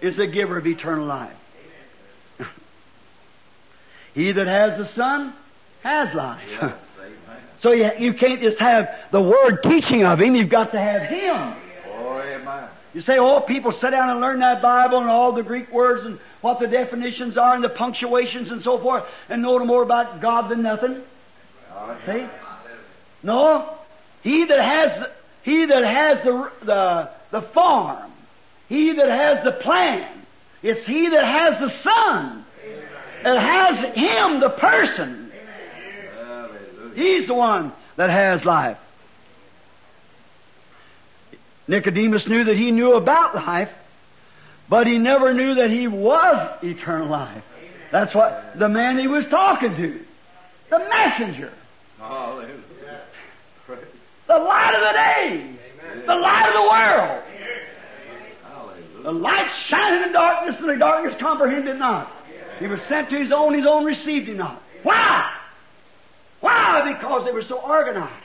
is 0.00 0.16
the 0.16 0.26
giver 0.26 0.58
of 0.58 0.66
eternal 0.66 1.06
life. 1.06 1.36
he 4.14 4.32
that 4.32 4.46
has 4.46 4.78
the 4.78 4.92
Son 4.94 5.34
has 5.82 6.14
life. 6.14 6.40
so 7.62 7.72
you, 7.72 7.90
you 7.98 8.14
can't 8.14 8.40
just 8.40 8.58
have 8.58 8.88
the 9.12 9.20
Word 9.20 9.62
teaching 9.62 10.04
of 10.04 10.20
Him, 10.20 10.34
you've 10.34 10.50
got 10.50 10.72
to 10.72 10.78
have 10.78 11.02
Him. 11.02 11.56
Amen. 11.88 12.68
You 12.92 13.00
say, 13.00 13.18
oh, 13.18 13.40
people 13.40 13.72
sit 13.72 13.90
down 13.90 14.10
and 14.10 14.20
learn 14.20 14.40
that 14.40 14.60
Bible 14.60 14.98
and 14.98 15.08
all 15.08 15.32
the 15.32 15.42
Greek 15.42 15.72
words 15.72 16.04
and 16.04 16.18
what 16.40 16.58
the 16.58 16.66
definitions 16.66 17.38
are 17.38 17.54
and 17.54 17.62
the 17.62 17.68
punctuations 17.68 18.50
and 18.50 18.62
so 18.62 18.78
forth 18.78 19.04
and 19.28 19.42
know 19.42 19.58
no 19.58 19.64
more 19.64 19.82
about 19.82 20.20
God 20.20 20.48
than 20.50 20.62
nothing. 20.62 21.02
See? 22.06 22.26
No. 23.22 23.78
He 24.22 24.44
that 24.44 24.60
has, 24.60 25.08
he 25.42 25.66
that 25.66 25.84
has 25.84 26.24
the, 26.24 26.50
the, 26.64 27.10
the 27.30 27.42
farm, 27.54 28.12
he 28.68 28.92
that 28.94 29.08
has 29.08 29.44
the 29.44 29.52
plan, 29.52 30.26
it's 30.62 30.84
he 30.86 31.08
that 31.08 31.24
has 31.24 31.60
the 31.60 31.70
Son, 31.82 32.44
that 33.22 33.38
has 33.38 33.94
him, 33.96 34.40
the 34.40 34.50
person. 34.50 35.32
He's 36.94 37.28
the 37.28 37.34
one 37.34 37.72
that 37.96 38.10
has 38.10 38.44
life. 38.44 38.78
Nicodemus 41.70 42.26
knew 42.26 42.42
that 42.44 42.56
he 42.56 42.72
knew 42.72 42.94
about 42.94 43.36
life, 43.36 43.70
but 44.68 44.88
he 44.88 44.98
never 44.98 45.32
knew 45.32 45.54
that 45.54 45.70
he 45.70 45.86
was 45.86 46.58
eternal 46.64 47.08
life. 47.08 47.44
That's 47.92 48.12
what 48.12 48.58
the 48.58 48.68
man 48.68 48.98
he 48.98 49.06
was 49.06 49.24
talking 49.28 49.76
to, 49.76 50.00
the 50.68 50.78
messenger, 50.80 51.52
Hallelujah. 51.98 52.56
The 54.26 54.38
light 54.38 54.74
of 54.74 54.80
the 54.80 54.92
day, 54.92 56.06
the 56.06 56.14
light 56.14 56.48
of 56.48 56.54
the 56.54 56.62
world. 56.62 57.22
Hallelujah. 58.42 59.02
The 59.02 59.12
light 59.12 59.50
shined 59.66 60.04
in 60.06 60.12
darkness, 60.12 60.56
and 60.58 60.68
the 60.68 60.76
darkness 60.76 61.14
comprehended 61.20 61.78
not. 61.78 62.10
He 62.58 62.66
was 62.66 62.80
sent 62.82 63.10
to 63.10 63.18
his 63.18 63.30
own, 63.30 63.54
his 63.54 63.66
own 63.66 63.84
received 63.84 64.28
him 64.28 64.38
not. 64.38 64.60
Why? 64.82 65.36
Why? 66.40 66.92
Because 66.94 67.24
they 67.26 67.32
were 67.32 67.42
so 67.42 67.60
organized. 67.60 68.19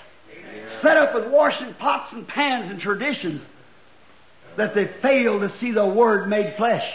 Set 0.81 0.97
up 0.97 1.13
with 1.15 1.31
washing 1.31 1.73
pots 1.73 2.13
and 2.13 2.27
pans 2.27 2.69
and 2.69 2.79
traditions 2.79 3.41
that 4.57 4.73
they 4.73 4.89
fail 5.01 5.39
to 5.39 5.49
see 5.57 5.71
the 5.71 5.85
Word 5.85 6.27
made 6.27 6.55
flesh. 6.55 6.85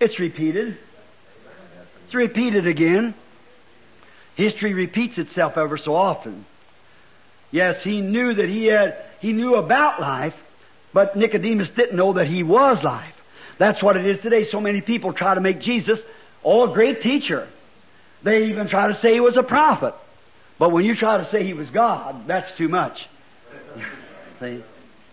It's 0.00 0.18
repeated. 0.18 0.78
It's 2.04 2.14
repeated 2.14 2.66
again. 2.66 3.14
History 4.36 4.72
repeats 4.72 5.18
itself 5.18 5.56
ever 5.56 5.76
so 5.76 5.94
often. 5.94 6.46
Yes, 7.50 7.82
he 7.82 8.00
knew 8.00 8.34
that 8.34 8.48
he 8.48 8.66
had, 8.66 8.96
he 9.20 9.32
knew 9.32 9.56
about 9.56 10.00
life, 10.00 10.34
but 10.92 11.16
Nicodemus 11.16 11.70
didn't 11.70 11.96
know 11.96 12.12
that 12.14 12.26
he 12.26 12.42
was 12.42 12.82
life. 12.82 13.14
That's 13.58 13.82
what 13.82 13.96
it 13.96 14.06
is 14.06 14.20
today. 14.20 14.44
So 14.44 14.60
many 14.60 14.80
people 14.80 15.12
try 15.12 15.34
to 15.34 15.40
make 15.40 15.60
Jesus, 15.60 15.98
oh, 16.44 16.70
a 16.70 16.74
great 16.74 17.02
teacher. 17.02 17.48
They 18.22 18.46
even 18.46 18.68
try 18.68 18.88
to 18.88 18.98
say 19.00 19.14
he 19.14 19.20
was 19.20 19.36
a 19.36 19.42
prophet. 19.42 19.94
But 20.58 20.70
when 20.72 20.84
you 20.84 20.96
try 20.96 21.18
to 21.18 21.30
say 21.30 21.44
he 21.44 21.52
was 21.52 21.70
God, 21.70 22.26
that's 22.26 22.56
too 22.56 22.68
much. 22.68 22.98
See? 24.40 24.64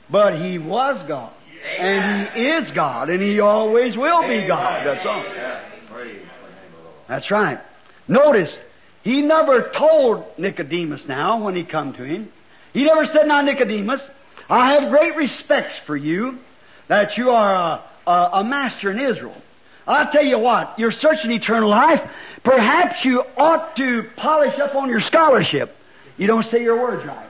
But 0.10 0.40
he 0.42 0.58
was 0.58 1.08
God. 1.08 1.34
And 1.80 2.30
he 2.30 2.42
is 2.42 2.72
God. 2.72 3.10
And 3.10 3.22
he 3.22 3.40
always 3.40 3.98
will 3.98 4.28
be 4.28 4.48
God. 4.48 4.86
That's 4.86 5.06
all. 5.06 5.24
Yes. 5.24 5.66
Praise 5.92 6.08
the 6.08 6.12
name 6.12 6.20
of 6.20 6.78
the 6.78 6.84
Lord. 6.84 6.96
That's 7.08 7.32
right. 7.32 7.60
Notice, 8.08 8.56
he 9.04 9.22
never 9.22 9.72
told 9.76 10.26
Nicodemus 10.38 11.06
now 11.08 11.44
when 11.44 11.56
he 11.56 11.64
come 11.64 11.94
to 11.94 12.04
him. 12.04 12.32
He 12.74 12.84
never 12.84 13.06
said, 13.06 13.28
now 13.28 13.42
Nicodemus, 13.42 14.02
I 14.50 14.74
have 14.74 14.90
great 14.90 15.16
respects 15.16 15.74
for 15.86 15.96
you 15.96 16.40
that 16.88 17.18
you 17.18 17.30
are 17.32 17.56
a, 17.56 18.10
a, 18.10 18.30
a 18.40 18.44
master 18.44 18.92
in 18.92 19.00
Israel. 19.00 19.42
I'll 19.88 20.12
tell 20.12 20.26
you 20.26 20.40
what, 20.40 20.80
you're 20.80 20.92
searching 20.92 21.32
eternal 21.32 21.70
life. 21.70 22.02
Perhaps 22.44 23.06
you 23.06 23.24
ought 23.38 23.76
to 23.78 24.04
polish 24.16 24.58
up 24.60 24.76
on 24.76 24.90
your 24.90 25.00
scholarship. 25.02 25.76
You 26.18 26.28
don't 26.28 26.46
say 26.46 26.64
your 26.64 26.80
words 26.82 27.06
right. 27.06 27.30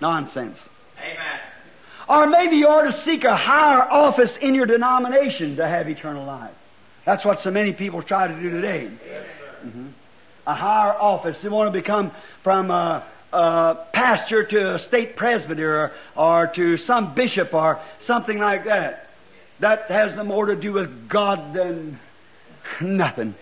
Nonsense. 0.00 0.58
Amen. 0.98 1.40
Or 2.08 2.26
maybe 2.26 2.56
you 2.56 2.66
ought 2.68 2.90
to 2.90 3.02
seek 3.02 3.24
a 3.24 3.36
higher 3.36 3.82
office 3.82 4.36
in 4.40 4.54
your 4.54 4.66
denomination 4.66 5.56
to 5.56 5.66
have 5.66 5.88
eternal 5.88 6.24
life. 6.24 6.54
That's 7.04 7.24
what 7.24 7.40
so 7.40 7.50
many 7.50 7.72
people 7.72 8.02
try 8.02 8.28
to 8.28 8.34
do 8.40 8.50
today. 8.50 8.90
Mhm. 9.64 9.92
A 10.46 10.54
higher 10.54 10.92
office. 10.94 11.36
They 11.42 11.48
want 11.48 11.68
to 11.72 11.78
become 11.78 12.12
from 12.42 12.70
a, 12.70 13.04
a 13.32 13.78
pastor 13.92 14.44
to 14.44 14.74
a 14.74 14.78
state 14.78 15.16
presbyter 15.16 15.92
or, 16.16 16.42
or 16.42 16.46
to 16.54 16.76
some 16.78 17.14
bishop 17.14 17.52
or 17.52 17.80
something 18.00 18.38
like 18.38 18.64
that. 18.64 19.07
That 19.60 19.90
has 19.90 20.14
no 20.14 20.24
more 20.24 20.46
to 20.46 20.56
do 20.56 20.72
with 20.72 21.08
God 21.08 21.54
than 21.54 21.98
nothing. 22.80 23.34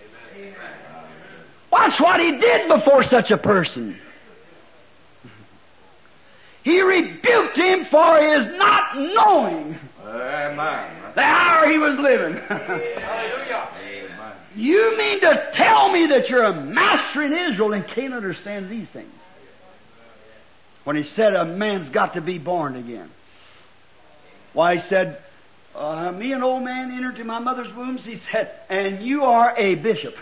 Watch 1.71 1.99
what 1.99 2.19
he 2.19 2.31
did 2.31 2.67
before 2.67 3.03
such 3.03 3.29
a 3.31 3.37
person. 3.37 3.99
He 6.63 6.81
rebuked 6.81 7.57
him 7.57 7.85
for 7.85 8.19
his 8.19 8.45
not 8.57 8.97
knowing 8.97 9.79
Amen. 10.03 11.13
the 11.15 11.21
hour 11.21 11.69
he 11.69 11.77
was 11.77 11.97
living. 11.97 12.41
You 14.57 14.97
mean 14.97 15.21
to 15.21 15.51
tell 15.53 15.91
me 15.91 16.07
that 16.07 16.29
you're 16.29 16.43
a 16.43 16.65
master 16.65 17.21
in 17.21 17.51
Israel 17.51 17.73
and 17.73 17.87
can't 17.87 18.11
understand 18.11 18.71
these 18.71 18.87
things? 18.89 19.13
When 20.83 20.95
he 20.95 21.03
said 21.03 21.35
a 21.35 21.45
man's 21.45 21.89
got 21.89 22.15
to 22.15 22.21
be 22.21 22.39
born 22.39 22.75
again. 22.75 23.11
Why, 24.53 24.77
he 24.77 24.81
said, 24.89 25.21
uh, 25.77 26.11
me 26.11 26.33
an 26.33 26.43
old 26.43 26.63
man 26.63 26.91
entered 26.91 27.17
to 27.17 27.23
my 27.23 27.39
mother's 27.39 27.73
wombs, 27.75 28.03
he 28.03 28.19
said, 28.31 28.51
and 28.69 29.05
you 29.05 29.23
are 29.23 29.55
a 29.57 29.75
bishop, 29.75 30.15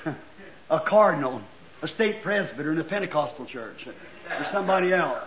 a 0.70 0.80
cardinal, 0.80 1.42
a 1.82 1.88
state 1.88 2.22
presbyter 2.24 2.72
in 2.72 2.78
the 2.78 2.84
Pentecostal 2.84 3.46
church, 3.46 3.88
or 3.88 4.46
somebody 4.52 4.94
else, 4.94 5.24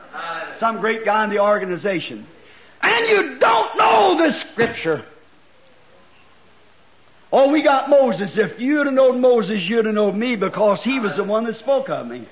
some 0.61 0.81
great 0.81 1.05
guy 1.05 1.24
in 1.24 1.31
the 1.31 1.41
organization. 1.41 2.26
And 2.83 3.11
you 3.11 3.39
don't 3.39 3.76
know 3.76 4.18
the 4.18 4.33
scripture. 4.53 5.05
Oh, 7.31 7.51
we 7.51 7.62
got 7.62 7.91
Moses. 7.91 8.33
If 8.37 8.59
you'd 8.59 8.87
have 8.87 8.95
known 8.95 9.20
Moses, 9.20 9.61
you'd 9.62 9.85
have 9.85 9.95
known 9.95 10.18
me 10.18 10.37
because 10.37 10.83
he 10.83 10.99
was 10.99 11.16
the 11.16 11.24
one 11.24 11.45
that 11.45 11.57
spoke 11.57 11.91
of 11.91 12.07
me. 12.07 12.26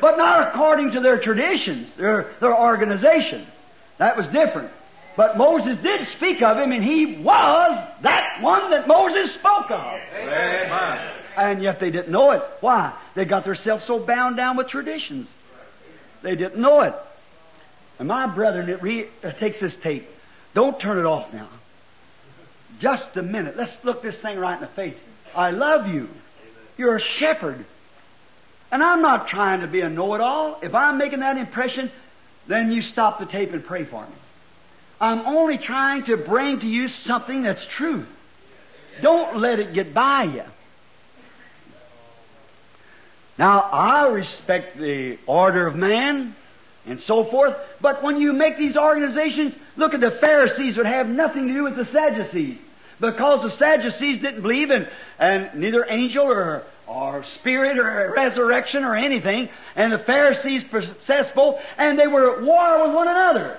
But 0.00 0.16
not 0.16 0.48
according 0.48 0.92
to 0.92 1.00
their 1.00 1.20
traditions, 1.20 1.88
their, 1.96 2.34
their 2.40 2.56
organization. 2.56 3.46
That 3.98 4.16
was 4.16 4.26
different. 4.26 4.70
But 5.18 5.36
Moses 5.36 5.76
did 5.82 6.06
speak 6.16 6.42
of 6.42 6.58
him, 6.58 6.70
and 6.70 6.84
he 6.84 7.16
was 7.16 7.88
that 8.02 8.40
one 8.40 8.70
that 8.70 8.86
Moses 8.86 9.34
spoke 9.34 9.68
of. 9.68 10.00
Amen. 10.16 11.10
And 11.36 11.60
yet 11.60 11.80
they 11.80 11.90
didn't 11.90 12.12
know 12.12 12.30
it. 12.30 12.42
Why? 12.60 12.96
They 13.16 13.24
got 13.24 13.44
themselves 13.44 13.84
so 13.84 13.98
bound 13.98 14.36
down 14.36 14.56
with 14.56 14.68
traditions. 14.68 15.26
They 16.22 16.36
didn't 16.36 16.60
know 16.60 16.82
it. 16.82 16.94
And 17.98 18.06
my 18.06 18.32
brethren, 18.32 18.68
it 18.68 18.80
re- 18.80 19.08
uh, 19.24 19.32
takes 19.32 19.58
this 19.58 19.74
tape. 19.82 20.08
Don't 20.54 20.78
turn 20.78 20.98
it 20.98 21.04
off 21.04 21.32
now. 21.32 21.48
Just 22.78 23.16
a 23.16 23.22
minute. 23.22 23.56
Let's 23.56 23.76
look 23.82 24.04
this 24.04 24.16
thing 24.20 24.38
right 24.38 24.54
in 24.54 24.60
the 24.60 24.72
face. 24.74 24.96
I 25.34 25.50
love 25.50 25.88
you. 25.88 26.06
You're 26.76 26.94
a 26.94 27.00
shepherd. 27.00 27.66
And 28.70 28.84
I'm 28.84 29.02
not 29.02 29.26
trying 29.26 29.62
to 29.62 29.66
be 29.66 29.80
a 29.80 29.88
know-it-all. 29.88 30.60
If 30.62 30.76
I'm 30.76 30.96
making 30.96 31.20
that 31.20 31.38
impression, 31.38 31.90
then 32.46 32.70
you 32.70 32.82
stop 32.82 33.18
the 33.18 33.26
tape 33.26 33.52
and 33.52 33.64
pray 33.64 33.84
for 33.84 34.06
me. 34.06 34.14
I'm 35.00 35.20
only 35.20 35.58
trying 35.58 36.04
to 36.06 36.16
bring 36.16 36.60
to 36.60 36.66
you 36.66 36.88
something 36.88 37.42
that's 37.42 37.64
true. 37.66 38.06
Don't 39.00 39.38
let 39.38 39.60
it 39.60 39.74
get 39.74 39.94
by 39.94 40.24
you. 40.24 40.44
Now, 43.38 43.60
I 43.60 44.08
respect 44.08 44.76
the 44.76 45.18
order 45.26 45.68
of 45.68 45.76
man 45.76 46.34
and 46.84 47.00
so 47.00 47.24
forth, 47.24 47.54
but 47.80 48.02
when 48.02 48.20
you 48.20 48.32
make 48.32 48.58
these 48.58 48.76
organizations, 48.76 49.54
look 49.76 49.94
at 49.94 50.00
the 50.00 50.10
Pharisees 50.10 50.76
would 50.76 50.86
have 50.86 51.08
nothing 51.08 51.46
to 51.46 51.54
do 51.54 51.62
with 51.62 51.76
the 51.76 51.84
Sadducees. 51.84 52.58
Because 53.00 53.42
the 53.42 53.56
Sadducees 53.56 54.20
didn't 54.20 54.42
believe 54.42 54.72
in 54.72 54.88
and 55.20 55.60
neither 55.60 55.86
angel 55.88 56.26
or, 56.26 56.64
or 56.88 57.24
spirit 57.36 57.78
or 57.78 58.12
resurrection 58.16 58.82
or 58.82 58.96
anything, 58.96 59.48
and 59.76 59.92
the 59.92 60.00
Pharisees 60.00 60.64
possessed 60.64 61.32
both, 61.36 61.60
and 61.76 61.96
they 61.96 62.08
were 62.08 62.38
at 62.38 62.42
war 62.42 62.86
with 62.86 62.96
one 62.96 63.06
another. 63.06 63.58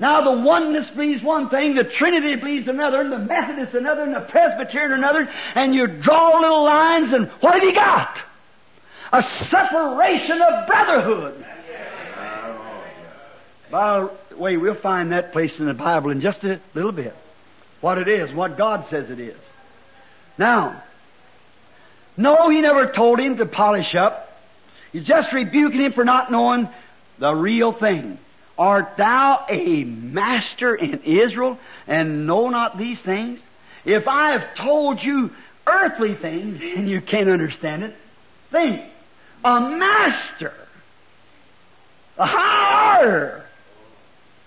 Now 0.00 0.22
the 0.22 0.40
oneness 0.40 0.88
believes 0.90 1.22
one 1.22 1.50
thing, 1.50 1.74
the 1.74 1.84
Trinity 1.84 2.34
believes 2.36 2.66
another, 2.66 3.02
and 3.02 3.12
the 3.12 3.18
Methodist 3.18 3.74
another, 3.74 4.02
and 4.02 4.14
the 4.14 4.26
Presbyterian 4.30 4.92
another, 4.92 5.28
and 5.54 5.74
you 5.74 5.86
draw 5.86 6.40
little 6.40 6.64
lines, 6.64 7.12
and 7.12 7.28
what 7.40 7.54
have 7.54 7.62
you 7.62 7.74
got? 7.74 8.16
A 9.12 9.22
separation 9.50 10.40
of 10.40 10.66
brotherhood. 10.66 11.44
By 13.70 14.08
the 14.30 14.36
way, 14.36 14.56
we'll 14.56 14.74
find 14.74 15.12
that 15.12 15.32
place 15.32 15.58
in 15.60 15.66
the 15.66 15.74
Bible 15.74 16.10
in 16.10 16.22
just 16.22 16.42
a 16.44 16.60
little 16.74 16.92
bit. 16.92 17.14
What 17.82 17.98
it 17.98 18.08
is, 18.08 18.32
what 18.32 18.56
God 18.56 18.86
says 18.88 19.10
it 19.10 19.20
is. 19.20 19.38
Now, 20.38 20.82
no, 22.16 22.48
he 22.48 22.62
never 22.62 22.90
told 22.90 23.20
him 23.20 23.36
to 23.36 23.46
polish 23.46 23.94
up. 23.94 24.28
He's 24.92 25.04
just 25.04 25.32
rebuking 25.32 25.80
him 25.80 25.92
for 25.92 26.04
not 26.04 26.32
knowing 26.32 26.68
the 27.18 27.32
real 27.34 27.72
thing. 27.72 28.18
Art 28.60 28.98
thou 28.98 29.46
a 29.48 29.84
master 29.84 30.74
in 30.74 31.00
Israel 31.04 31.58
and 31.86 32.26
know 32.26 32.50
not 32.50 32.76
these 32.76 33.00
things? 33.00 33.40
If 33.86 34.06
I 34.06 34.32
have 34.32 34.54
told 34.54 35.02
you 35.02 35.30
earthly 35.66 36.14
things 36.14 36.60
and 36.60 36.86
you 36.86 37.00
can't 37.00 37.30
understand 37.30 37.84
it, 37.84 37.94
think. 38.50 38.82
A 39.42 39.60
master, 39.60 40.52
a 42.18 42.26
high 42.26 43.02
order, 43.02 43.46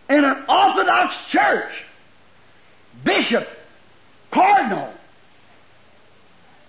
in 0.07 0.23
an 0.23 0.45
Orthodox 0.47 1.15
church, 1.31 1.73
bishop, 3.03 3.47
cardinal, 4.29 4.93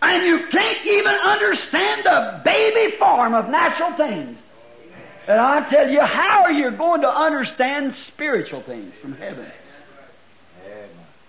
and 0.00 0.22
you 0.24 0.46
can't 0.50 0.86
even 0.86 1.12
understand 1.12 2.04
the 2.04 2.40
baby 2.42 2.96
form 2.96 3.34
of 3.34 3.50
natural 3.50 3.94
things. 3.98 4.38
And 5.26 5.40
I 5.40 5.68
tell 5.70 5.88
you, 5.88 6.00
how 6.00 6.44
are 6.44 6.52
you 6.52 6.70
going 6.72 7.00
to 7.00 7.08
understand 7.08 7.94
spiritual 8.08 8.62
things 8.62 8.92
from 9.00 9.14
heaven? 9.14 9.50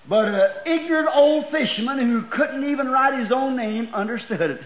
But 0.08 0.26
an 0.26 0.41
ignorant 0.66 1.10
old 1.14 1.50
fisherman 1.50 1.98
who 2.00 2.24
couldn't 2.30 2.70
even 2.70 2.89
write 2.89 3.20
his 3.20 3.32
own 3.32 3.56
name 3.56 3.89
understood 3.93 4.41
it. 4.41 4.62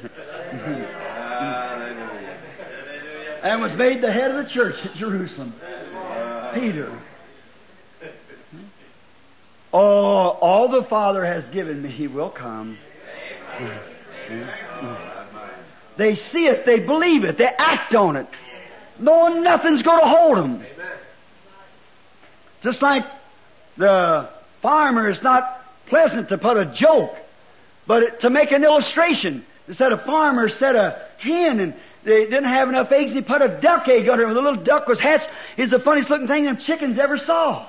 and 3.43 3.61
was 3.61 3.73
made 3.75 4.01
the 4.01 4.11
head 4.11 4.31
of 4.31 4.45
the 4.45 4.51
church 4.51 4.75
at 4.83 4.95
Jerusalem. 4.95 5.53
Peter. 6.53 6.99
Oh, 9.71 9.79
all 9.79 10.67
the 10.69 10.83
Father 10.89 11.23
has 11.23 11.45
given 11.53 11.81
me 11.81 11.89
he 11.89 12.07
will 12.07 12.31
come. 12.31 12.77
They 15.97 16.15
see 16.15 16.47
it, 16.47 16.65
they 16.65 16.79
believe 16.79 17.23
it, 17.23 17.37
they 17.37 17.49
act 17.57 17.93
on 17.93 18.15
it, 18.15 18.27
knowing 18.99 19.43
nothing's 19.43 19.81
going 19.81 19.99
to 19.99 20.07
hold 20.07 20.37
them. 20.37 20.63
Just 22.61 22.81
like 22.81 23.03
the 23.77 24.29
farmer, 24.61 25.09
it's 25.09 25.23
not 25.23 25.63
pleasant 25.87 26.29
to 26.29 26.37
put 26.37 26.57
a 26.57 26.65
joke, 26.65 27.15
but 27.87 28.03
it, 28.03 28.19
to 28.21 28.29
make 28.29 28.51
an 28.51 28.63
illustration. 28.63 29.45
Instead 29.67 29.91
of 29.91 30.03
farmer 30.03 30.49
said 30.49 30.75
a 30.75 31.07
hen 31.19 31.59
and 31.59 31.73
they 32.03 32.25
didn't 32.25 32.45
have 32.45 32.69
enough 32.69 32.91
eggs, 32.91 33.11
he 33.11 33.21
put 33.21 33.41
a 33.41 33.59
duck 33.61 33.87
egg 33.87 34.09
under 34.09 34.29
it. 34.29 34.33
The 34.33 34.41
little 34.41 34.63
duck 34.63 34.87
was 34.87 34.99
hatched. 34.99 35.29
It's 35.57 35.71
the 35.71 35.79
funniest 35.79 36.09
looking 36.09 36.27
thing 36.27 36.45
them 36.45 36.57
chickens 36.57 36.97
ever 36.97 37.17
saw. 37.17 37.67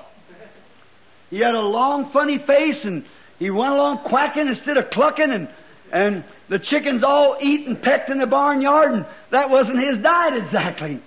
He 1.29 1.39
had 1.39 1.53
a 1.53 1.61
long, 1.61 2.11
funny 2.11 2.39
face, 2.39 2.83
and 2.83 3.05
he 3.39 3.49
went 3.49 3.73
along 3.73 3.99
quacking 3.99 4.47
instead 4.47 4.77
of 4.77 4.89
clucking, 4.89 5.31
and 5.31 5.47
and 5.91 6.23
the 6.49 6.59
chickens 6.59 7.03
all 7.03 7.37
eat 7.41 7.67
and 7.67 7.81
pecked 7.81 8.09
in 8.09 8.17
the 8.17 8.27
barnyard, 8.27 8.93
and 8.93 9.05
that 9.29 9.49
wasn't 9.49 9.79
his 9.79 9.97
diet 9.97 10.41
exactly. 10.41 11.01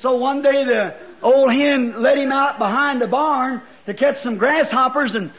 So 0.00 0.16
one 0.16 0.42
day 0.42 0.64
the 0.64 0.94
old 1.22 1.52
hen 1.52 2.00
let 2.02 2.16
him 2.16 2.32
out 2.32 2.58
behind 2.58 3.00
the 3.00 3.06
barn 3.06 3.62
to 3.86 3.94
catch 3.94 4.22
some 4.22 4.38
grasshoppers, 4.38 5.14
and 5.14 5.30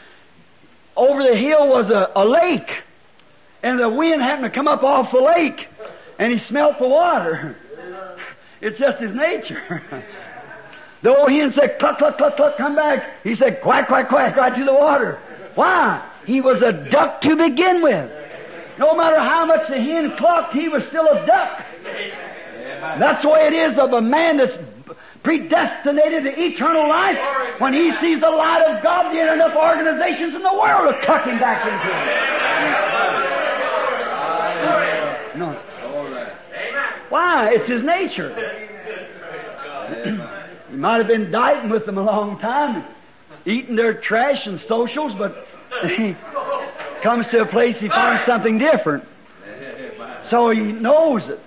over 0.96 1.22
the 1.22 1.36
hill 1.36 1.68
was 1.68 1.90
a, 1.90 2.12
a 2.14 2.24
lake, 2.24 2.70
and 3.62 3.78
the 3.78 3.88
wind 3.88 4.22
happened 4.22 4.44
to 4.44 4.50
come 4.50 4.68
up 4.68 4.82
off 4.82 5.10
the 5.10 5.20
lake, 5.20 5.66
and 6.18 6.32
he 6.32 6.38
smelt 6.38 6.78
the 6.78 6.88
water. 6.88 7.56
It's 8.60 8.78
just 8.78 8.98
his 8.98 9.10
nature. 9.10 9.82
The 11.02 11.16
old 11.16 11.32
hen 11.32 11.52
said, 11.52 11.80
cluck, 11.80 11.98
cluck, 11.98 12.16
cluck, 12.16 12.36
cluck, 12.36 12.56
come 12.56 12.76
back. 12.76 13.24
He 13.24 13.34
said, 13.34 13.60
quack, 13.60 13.88
quack, 13.88 14.08
quack, 14.08 14.36
right 14.36 14.54
to 14.54 14.64
the 14.64 14.72
water. 14.72 15.18
Why? 15.56 16.08
He 16.24 16.40
was 16.40 16.62
a 16.62 16.72
duck 16.72 17.22
to 17.22 17.34
begin 17.34 17.82
with. 17.82 18.08
No 18.78 18.94
matter 18.94 19.18
how 19.18 19.44
much 19.44 19.68
the 19.68 19.80
hen 19.80 20.16
clucked, 20.16 20.54
he 20.54 20.68
was 20.68 20.84
still 20.86 21.06
a 21.08 21.26
duck. 21.26 21.64
That's 22.82 23.22
the 23.22 23.28
way 23.28 23.46
it 23.46 23.54
is 23.54 23.78
of 23.78 23.92
a 23.92 24.00
man 24.00 24.38
that's 24.38 24.52
predestinated 25.22 26.24
to 26.24 26.32
eternal 26.36 26.88
life. 26.88 27.16
When 27.60 27.72
he 27.72 27.92
sees 28.00 28.20
the 28.20 28.28
light 28.28 28.62
of 28.62 28.82
God, 28.82 29.12
there 29.14 29.28
ain't 29.28 29.34
enough 29.34 29.54
organizations 29.56 30.34
in 30.34 30.42
the 30.42 30.52
world 30.52 30.92
to 30.92 31.00
tuck 31.06 31.24
him 31.26 31.38
back 31.38 31.64
into 31.64 31.78
it. 31.78 32.42
No. 35.38 35.56
Why? 37.08 37.52
It's 37.54 37.68
his 37.68 37.84
nature. 37.84 38.34
he 40.70 40.76
might 40.76 40.98
have 40.98 41.06
been 41.06 41.30
dieting 41.30 41.70
with 41.70 41.86
them 41.86 41.98
a 41.98 42.02
long 42.02 42.40
time, 42.40 42.84
eating 43.44 43.76
their 43.76 43.94
trash 44.00 44.46
and 44.46 44.58
socials, 44.58 45.12
but 45.16 45.46
he 45.96 46.16
comes 47.02 47.28
to 47.28 47.42
a 47.42 47.46
place 47.46 47.78
he 47.78 47.88
finds 47.88 48.26
something 48.26 48.58
different. 48.58 49.04
So 50.30 50.50
he 50.50 50.60
knows 50.60 51.28
it. 51.28 51.38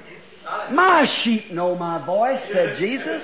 My 0.71 1.05
sheep 1.05 1.51
know 1.51 1.75
my 1.75 2.03
voice, 2.05 2.41
said 2.51 2.77
Jesus. 2.77 3.23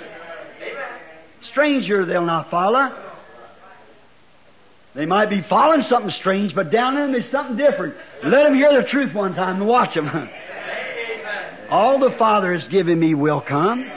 Stranger 1.42 2.06
they'll 2.06 2.26
not 2.26 2.50
follow. 2.52 2.96
They 4.94 5.06
might 5.06 5.30
be 5.30 5.42
following 5.42 5.84
something 5.84 6.12
strange, 6.12 6.54
but 6.54 6.70
down 6.70 6.98
in 6.98 7.12
them 7.12 7.22
is 7.22 7.30
something 7.32 7.56
different. 7.56 7.96
Let 8.24 8.44
them 8.44 8.56
hear 8.56 8.74
the 8.74 8.88
truth 8.88 9.14
one 9.14 9.36
time 9.36 9.58
and 9.58 9.68
watch 9.68 9.94
them. 9.96 10.30
All 11.70 12.00
the 12.00 12.12
Father 12.12 12.52
has 12.54 12.68
given 12.68 13.00
me 13.00 13.14
will 13.14 13.40
come. 13.40 13.90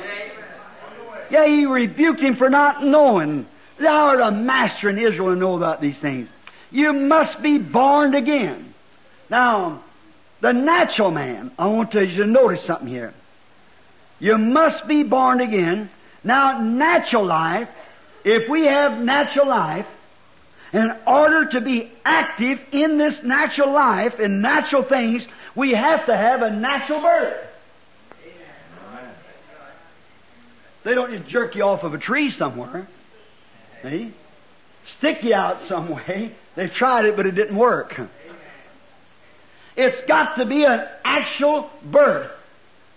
Yeah, 1.30 1.47
he 1.47 1.66
rebuked 1.66 2.20
him 2.20 2.37
for 2.37 2.49
not 2.49 2.85
knowing. 2.85 3.47
Thou 3.78 4.05
art 4.05 4.20
a 4.20 4.30
master 4.30 4.89
in 4.89 4.99
Israel 4.99 5.30
and 5.30 5.41
know 5.41 5.57
about 5.57 5.80
these 5.80 5.99
things. 5.99 6.28
You 6.70 6.93
must 6.93 7.43
be 7.43 7.59
born 7.59 8.14
again. 8.14 8.74
Now, 9.28 9.82
the 10.41 10.53
natural 10.53 11.11
man, 11.11 11.51
I 11.59 11.66
want 11.66 11.95
you 11.95 12.07
to 12.07 12.26
notice 12.26 12.64
something 12.64 12.87
here. 12.87 13.12
You 14.25 14.39
must 14.39 14.89
be 14.89 15.03
born 15.03 15.43
again. 15.43 15.91
Now, 16.25 16.59
natural 16.59 17.27
life, 17.27 17.68
if 18.25 18.49
we 18.49 18.64
have 18.64 18.99
natural 18.99 19.47
life, 19.47 19.85
in 20.72 20.91
order 21.07 21.51
to 21.51 21.61
be 21.61 21.93
active 22.07 22.59
in 22.72 22.97
this 22.97 23.22
natural 23.22 23.70
life, 23.70 24.18
in 24.18 24.41
natural 24.41 24.83
things, 24.83 25.27
we 25.55 25.75
have 25.75 26.07
to 26.07 26.16
have 26.16 26.41
a 26.41 26.49
natural 26.49 27.03
birth. 27.03 27.37
They 30.85 30.95
don't 30.95 31.18
just 31.18 31.29
jerk 31.29 31.55
you 31.55 31.64
off 31.64 31.83
of 31.83 31.93
a 31.93 31.99
tree 31.99 32.31
somewhere. 32.31 32.89
See? 33.83 34.14
Stick 34.97 35.22
you 35.22 35.35
out 35.35 35.68
some 35.68 35.91
way. 35.91 36.35
They've 36.57 36.72
tried 36.72 37.05
it, 37.05 37.16
but 37.16 37.27
it 37.27 37.33
didn't 37.33 37.57
work. 37.57 38.01
It's 39.77 40.01
got 40.09 40.37
to 40.37 40.47
be 40.47 40.64
an 40.64 40.81
actual 41.05 41.68
birth, 41.85 42.31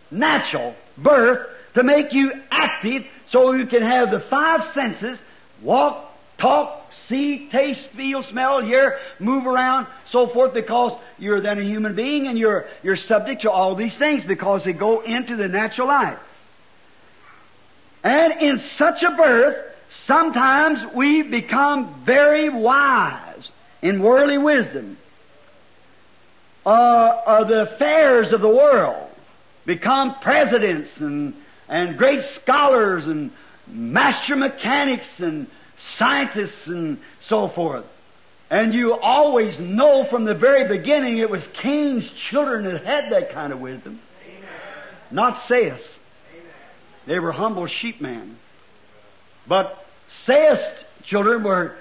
natural 0.09 0.73
birth, 0.98 1.48
to 1.76 1.84
make 1.84 2.14
you 2.14 2.32
active 2.50 3.04
so 3.30 3.54
you 3.54 3.68
can 3.68 3.82
have 3.82 4.12
the 4.12 4.20
five 4.30 4.64
senses, 4.74 5.20
walk, 5.62 6.12
talk, 6.38 6.91
see, 7.08 7.50
taste, 7.50 7.88
feel, 7.95 8.24
smell, 8.24 8.62
hear, 8.62 9.00
move 9.20 9.45
around, 9.45 9.88
so 10.12 10.28
forth, 10.28 10.54
because 10.54 10.98
you're 11.18 11.41
then 11.41 11.60
a 11.60 11.64
human 11.64 11.95
being 11.95 12.28
and 12.28 12.38
you're, 12.38 12.66
you're 12.84 12.95
subject 12.95 13.41
to 13.41 13.52
all 13.52 13.76
these 13.76 13.98
things 13.98 14.24
because 14.24 14.64
they 14.64 14.74
go 14.74 15.02
into 15.02 15.36
the 15.36 15.48
natural 15.48 15.88
life. 15.88 16.20
And 18.04 18.41
in 18.41 18.60
such 18.78 19.04
a 19.04 19.12
birth, 19.12 19.66
sometimes 20.06 20.80
we 20.95 21.24
become 21.24 22.04
very 22.06 22.50
wise 22.50 23.50
in 23.82 24.02
worldly 24.02 24.38
wisdom. 24.38 24.98
Uh, 26.66 27.43
the 27.45 27.74
affairs 27.74 28.34
of 28.34 28.41
the 28.41 28.50
world, 28.50 29.07
become 29.68 30.15
presidents 30.22 30.89
and, 30.97 31.36
and 31.68 31.97
great 31.97 32.24
scholars 32.41 33.05
and 33.05 33.32
master 33.68 34.36
mechanics 34.36 35.07
and 35.20 35.45
scientists 35.95 36.65
and 36.65 36.97
so 37.28 37.49
forth. 37.49 37.86
And 38.49 38.74
you 38.74 38.93
always 38.93 39.59
know 39.59 40.07
from 40.09 40.24
the 40.24 40.34
very 40.34 40.70
beginning 40.70 41.18
it 41.18 41.30
was 41.30 41.45
Cain's 41.61 42.09
children 42.30 42.63
that 42.63 42.86
had 42.86 43.11
that 43.11 43.34
kind 43.34 43.51
of 43.51 43.59
wisdom. 43.59 43.99
Not 45.11 45.45
Seth's. 45.47 45.84
They 47.05 47.20
were 47.20 47.34
humble 47.34 47.68
sheepmen. 47.68 48.36
But 49.47 49.86
Seth's 50.26 50.63
children 51.03 51.43
were 51.43 51.76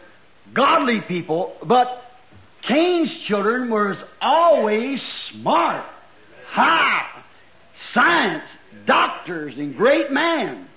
godly 0.53 1.01
people, 1.03 1.55
but 1.65 2.03
Cain's 2.63 3.17
children 3.21 3.71
were 3.71 3.97
always 4.21 5.03
smart, 5.31 5.85
high, 6.49 7.16
science, 7.97 8.45
doctors, 8.85 9.57
and 9.57 9.75
great 9.75 10.13
men. 10.13 10.69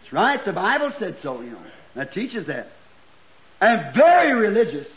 That's 0.00 0.12
right. 0.12 0.42
The 0.44 0.52
Bible 0.52 0.90
said 0.98 1.18
so, 1.22 1.42
you 1.42 1.50
know. 1.50 1.58
That 1.94 2.12
teaches 2.12 2.46
that. 2.46 2.68
and 3.60 3.94
very 3.94 4.32
religious, 4.32 4.88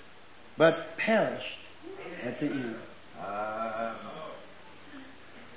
but 0.57 0.97
perished 0.97 1.43
at 2.23 2.39
the 2.39 2.47
end. 2.47 2.75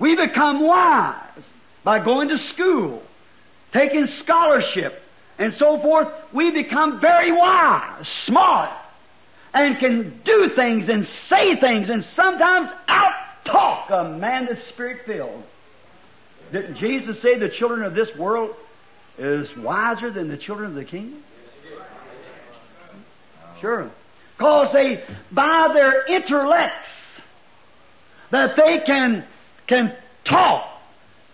We 0.01 0.14
become 0.16 0.66
wise 0.66 1.45
by 1.85 2.05
going 2.05 2.29
to 2.29 2.39
school, 2.39 3.03
taking 3.72 4.07
scholarship, 4.07 5.01
and 5.39 5.55
so 5.55 5.81
forth. 5.81 6.09
We 6.33 6.51
become 6.51 7.01
very 7.01 7.33
wise, 7.33 8.09
smart, 8.24 8.70
and 9.55 9.79
can 9.79 10.20
do 10.24 10.51
things 10.55 10.89
and 10.89 11.07
say 11.29 11.57
things 11.57 11.89
and 11.89 12.05
sometimes 12.05 12.70
out 12.89 13.12
talk 13.45 13.91
a 13.91 14.09
man 14.11 14.47
that's 14.47 14.66
spirit 14.68 15.07
filled. 15.07 15.45
Didn't 16.53 16.77
Jesus 16.77 17.21
say 17.21 17.39
the 17.39 17.49
children 17.49 17.83
of 17.85 17.95
this 17.95 18.09
world 18.17 18.55
is 19.19 19.49
wiser 19.57 20.11
than 20.11 20.29
the 20.29 20.37
children 20.37 20.71
of 20.71 20.75
the 20.75 20.85
kingdom? 20.85 21.23
Sure. 23.61 23.91
Because 24.37 24.73
they, 24.73 25.03
by 25.33 25.71
their 25.75 26.07
intellects, 26.07 26.87
that 28.31 28.57
they 28.57 28.81
can, 28.87 29.25
can 29.67 29.97
talk 30.25 30.65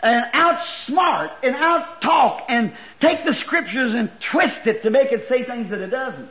and 0.02 0.24
outsmart 0.32 1.32
and 1.42 1.54
outtalk 1.54 2.42
and 2.48 2.74
take 3.00 3.24
the 3.24 3.34
scriptures 3.34 3.92
and 3.94 4.10
twist 4.30 4.60
it 4.66 4.82
to 4.82 4.90
make 4.90 5.12
it 5.12 5.28
say 5.28 5.44
things 5.44 5.70
that 5.70 5.80
it 5.80 5.90
doesn't. 5.90 6.28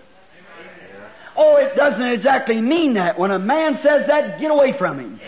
Oh, 1.36 1.58
it 1.58 1.76
doesn't 1.76 2.10
exactly 2.10 2.62
mean 2.62 2.94
that. 2.94 3.18
When 3.18 3.32
a 3.32 3.40
man 3.40 3.78
says 3.78 4.06
that, 4.08 4.40
get 4.40 4.52
away 4.52 4.78
from 4.78 5.00
him. 5.00 5.20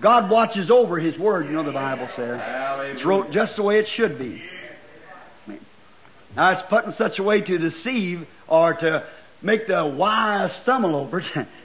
God 0.00 0.30
watches 0.30 0.70
over 0.70 0.98
His 0.98 1.18
Word, 1.18 1.46
you 1.46 1.52
know 1.52 1.64
the 1.64 1.72
Bible 1.72 2.08
says. 2.16 2.40
It's 2.94 3.04
wrote 3.04 3.30
just 3.30 3.56
the 3.56 3.62
way 3.62 3.78
it 3.78 3.88
should 3.88 4.18
be. 4.18 4.42
Now 6.36 6.52
it's 6.52 6.62
put 6.68 6.84
in 6.84 6.92
such 6.92 7.18
a 7.18 7.22
way 7.22 7.40
to 7.40 7.58
deceive 7.58 8.26
or 8.46 8.74
to 8.74 9.06
make 9.40 9.66
the 9.66 9.86
wise 9.86 10.54
stumble 10.62 10.96
over 10.96 11.20
it. 11.20 11.48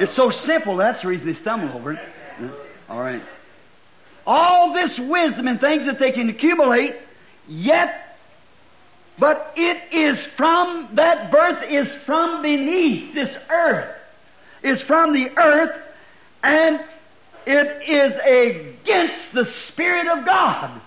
It's 0.00 0.16
so 0.16 0.30
simple, 0.30 0.78
that's 0.78 1.02
the 1.02 1.08
reason 1.08 1.26
they 1.26 1.34
stumble 1.34 1.76
over 1.76 1.92
it. 1.92 1.98
All 2.88 2.98
right. 2.98 3.22
All 4.26 4.72
this 4.72 4.98
wisdom 4.98 5.46
and 5.46 5.60
things 5.60 5.84
that 5.84 5.98
they 5.98 6.12
can 6.12 6.30
accumulate, 6.30 6.96
yet, 7.46 8.16
but 9.18 9.52
it 9.54 9.92
is 9.92 10.18
from, 10.38 10.92
that 10.94 11.30
birth 11.30 11.62
is 11.68 11.88
from 12.06 12.40
beneath 12.40 13.14
this 13.14 13.36
earth. 13.50 13.94
It's 14.62 14.80
from 14.80 15.12
the 15.12 15.28
earth, 15.36 15.78
and 16.42 16.80
it 17.46 17.88
is 17.88 18.12
against 18.82 19.34
the 19.34 19.46
Spirit 19.68 20.06
of 20.06 20.24
God. 20.24 20.80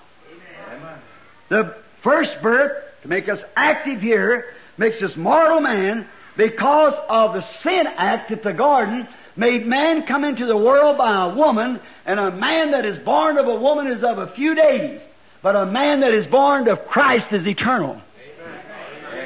The 1.50 1.76
first 2.04 2.36
birth, 2.42 2.84
to 3.04 3.08
make 3.08 3.30
us 3.30 3.40
active 3.56 4.02
here, 4.02 4.46
makes 4.78 5.02
us 5.02 5.16
mortal 5.16 5.62
man 5.62 6.08
because 6.38 6.94
of 7.08 7.34
the 7.34 7.42
sin 7.62 7.88
act 7.88 8.32
at 8.32 8.44
the 8.44 8.54
garden 8.54 9.08
made 9.36 9.66
man 9.66 10.06
come 10.06 10.24
into 10.24 10.46
the 10.46 10.58
world 10.58 10.98
by 10.98 11.26
a 11.26 11.36
woman, 11.36 11.80
and 12.06 12.20
a 12.20 12.32
man 12.32 12.72
that 12.72 12.86
is 12.86 12.98
born 13.00 13.38
of 13.38 13.48
a 13.48 13.56
woman 13.56 13.88
is 13.88 14.04
of 14.04 14.18
a 14.18 14.34
few 14.34 14.56
days, 14.56 15.02
but 15.42 15.56
a 15.56 15.66
man 15.66 16.02
that 16.02 16.14
is 16.14 16.26
born 16.28 16.68
of 16.68 16.86
Christ 16.88 17.28
is 17.32 17.48
eternal. 17.48 18.02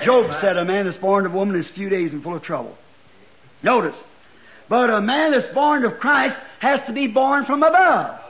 Job 0.03 0.39
said 0.41 0.57
a 0.57 0.65
man 0.65 0.86
that's 0.86 0.97
born 0.97 1.25
of 1.25 1.34
a 1.34 1.36
woman 1.36 1.59
is 1.59 1.67
few 1.69 1.89
days 1.89 2.11
and 2.11 2.23
full 2.23 2.36
of 2.36 2.41
trouble. 2.41 2.77
Notice. 3.61 3.95
But 4.70 4.91
a 4.91 5.01
man 5.01 5.32
that's 5.32 5.51
born 5.53 5.84
of 5.84 5.99
Christ 5.99 6.38
has 6.59 6.80
to 6.86 6.93
be 6.93 7.07
born 7.07 7.45
from 7.45 7.63
above. 7.63 8.22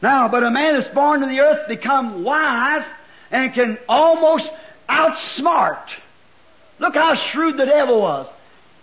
Now, 0.00 0.28
but 0.28 0.42
a 0.42 0.50
man 0.50 0.78
that's 0.78 0.92
born 0.94 1.22
in 1.22 1.28
the 1.28 1.40
earth 1.40 1.68
become 1.68 2.24
wise 2.24 2.84
and 3.30 3.52
can 3.52 3.78
almost 3.88 4.48
outsmart. 4.88 5.84
Look 6.78 6.94
how 6.94 7.14
shrewd 7.14 7.58
the 7.58 7.66
devil 7.66 8.00
was. 8.00 8.26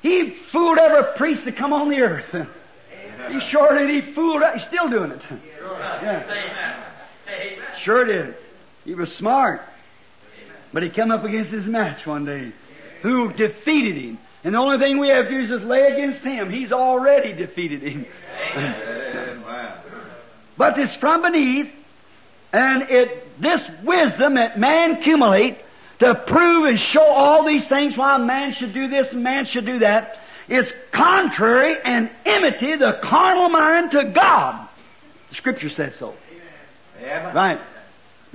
He 0.02 0.36
fooled 0.52 0.78
every 0.78 1.18
priest 1.18 1.46
that 1.46 1.56
come 1.56 1.74
on 1.74 1.90
the 1.90 2.00
earth. 2.00 2.48
He 3.32 3.40
sure 3.40 3.76
did. 3.76 3.90
He 3.90 4.14
fooled. 4.14 4.44
He's 4.54 4.64
still 4.66 4.88
doing 4.88 5.10
it. 5.10 5.22
Yeah. 5.32 6.84
Sure 7.80 8.06
did. 8.06 8.36
He 8.84 8.94
was 8.94 9.12
smart. 9.14 9.62
But 10.72 10.84
he 10.84 10.90
came 10.90 11.10
up 11.10 11.24
against 11.24 11.52
his 11.52 11.66
match 11.66 12.06
one 12.06 12.26
day, 12.26 12.52
who 13.02 13.34
defeated 13.34 13.96
him. 13.96 14.20
And 14.46 14.54
the 14.54 14.60
only 14.60 14.78
thing 14.78 15.00
we 15.00 15.08
have 15.10 15.26
to 15.26 15.32
do 15.32 15.40
is 15.40 15.50
just 15.50 15.64
lay 15.64 15.82
against 15.82 16.24
him. 16.24 16.52
He's 16.52 16.72
already 16.72 17.34
defeated 17.34 17.82
him. 17.82 18.06
But 20.56 20.78
it's 20.78 20.96
from 20.98 21.24
beneath, 21.24 21.72
and 22.54 22.84
it 22.84 23.42
this 23.42 23.60
wisdom 23.84 24.36
that 24.36 24.60
man 24.60 24.98
accumulate 24.98 25.58
to 26.00 26.14
prove 26.28 26.66
and 26.66 26.80
show 26.80 27.06
all 27.06 27.44
these 27.44 27.68
things 27.68 27.98
why 27.98 28.18
man 28.20 28.54
should 28.54 28.74
do 28.74 28.88
this 28.88 29.08
and 29.12 29.24
man 29.24 29.46
should 29.46 29.66
do 29.66 29.80
that, 29.80 30.20
it's 30.48 30.72
contrary 30.92 31.76
and 31.84 32.12
enmity 32.24 32.76
the 32.76 33.00
carnal 33.02 33.50
mind 33.50 33.92
to 33.92 34.12
God. 34.14 34.70
The 35.30 35.36
Scripture 35.36 35.70
says 35.70 35.96
so. 35.98 36.14
Right. 37.34 37.60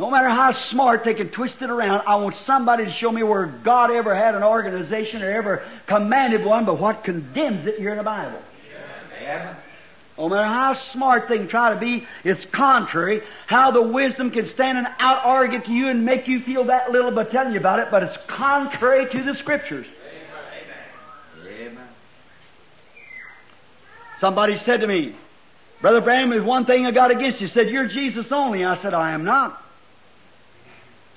No 0.01 0.11
matter 0.11 0.31
how 0.31 0.53
smart 0.53 1.05
they 1.05 1.13
can 1.13 1.29
twist 1.29 1.61
it 1.61 1.69
around, 1.69 2.05
I 2.07 2.17
want 2.17 2.35
somebody 2.37 2.87
to 2.87 2.91
show 2.91 3.13
me 3.13 3.23
where 3.23 3.45
God 3.45 3.91
ever 3.91 4.15
had 4.15 4.35
an 4.35 4.43
organization 4.43 5.21
or 5.21 5.31
ever 5.31 5.63
commanded 5.87 6.43
one, 6.43 6.65
but 6.65 6.81
what 6.81 7.05
condemns 7.05 7.67
it 7.67 7.77
here 7.77 7.91
in 7.91 7.99
the 7.99 8.03
Bible. 8.03 8.41
No 10.17 10.31
matter 10.31 10.47
how 10.47 10.73
smart 10.93 11.29
they 11.29 11.37
can 11.37 11.49
try 11.49 11.75
to 11.75 11.79
be, 11.79 12.07
it's 12.25 12.47
contrary. 12.47 13.21
How 13.47 13.73
the 13.73 13.83
wisdom 13.83 14.31
can 14.31 14.47
stand 14.47 14.79
and 14.79 14.87
out 14.99 15.21
argue 15.23 15.61
to 15.61 15.71
you 15.71 15.89
and 15.89 16.03
make 16.07 16.29
you 16.29 16.41
feel 16.45 16.65
that 16.65 16.91
little 16.91 17.11
by 17.11 17.25
telling 17.25 17.53
you 17.53 17.61
about 17.61 17.81
it, 17.81 17.89
but 17.91 18.03
it's 18.03 18.17
contrary 18.27 19.07
to 19.13 19.23
the 19.23 19.35
Scriptures. 19.35 19.87
Somebody 24.19 24.57
said 24.57 24.81
to 24.81 24.87
me, 24.87 25.15
Brother 25.83 26.01
Branham, 26.01 26.31
there's 26.31 26.43
one 26.43 26.65
thing 26.65 26.87
I 26.87 26.91
got 26.91 27.11
against 27.11 27.43
you. 27.43 27.49
He 27.49 27.53
said, 27.53 27.69
You're 27.69 27.89
Jesus 27.89 28.33
only. 28.33 28.65
I 28.65 28.81
said, 28.81 28.95
I 28.95 29.13
am 29.13 29.25
not. 29.25 29.60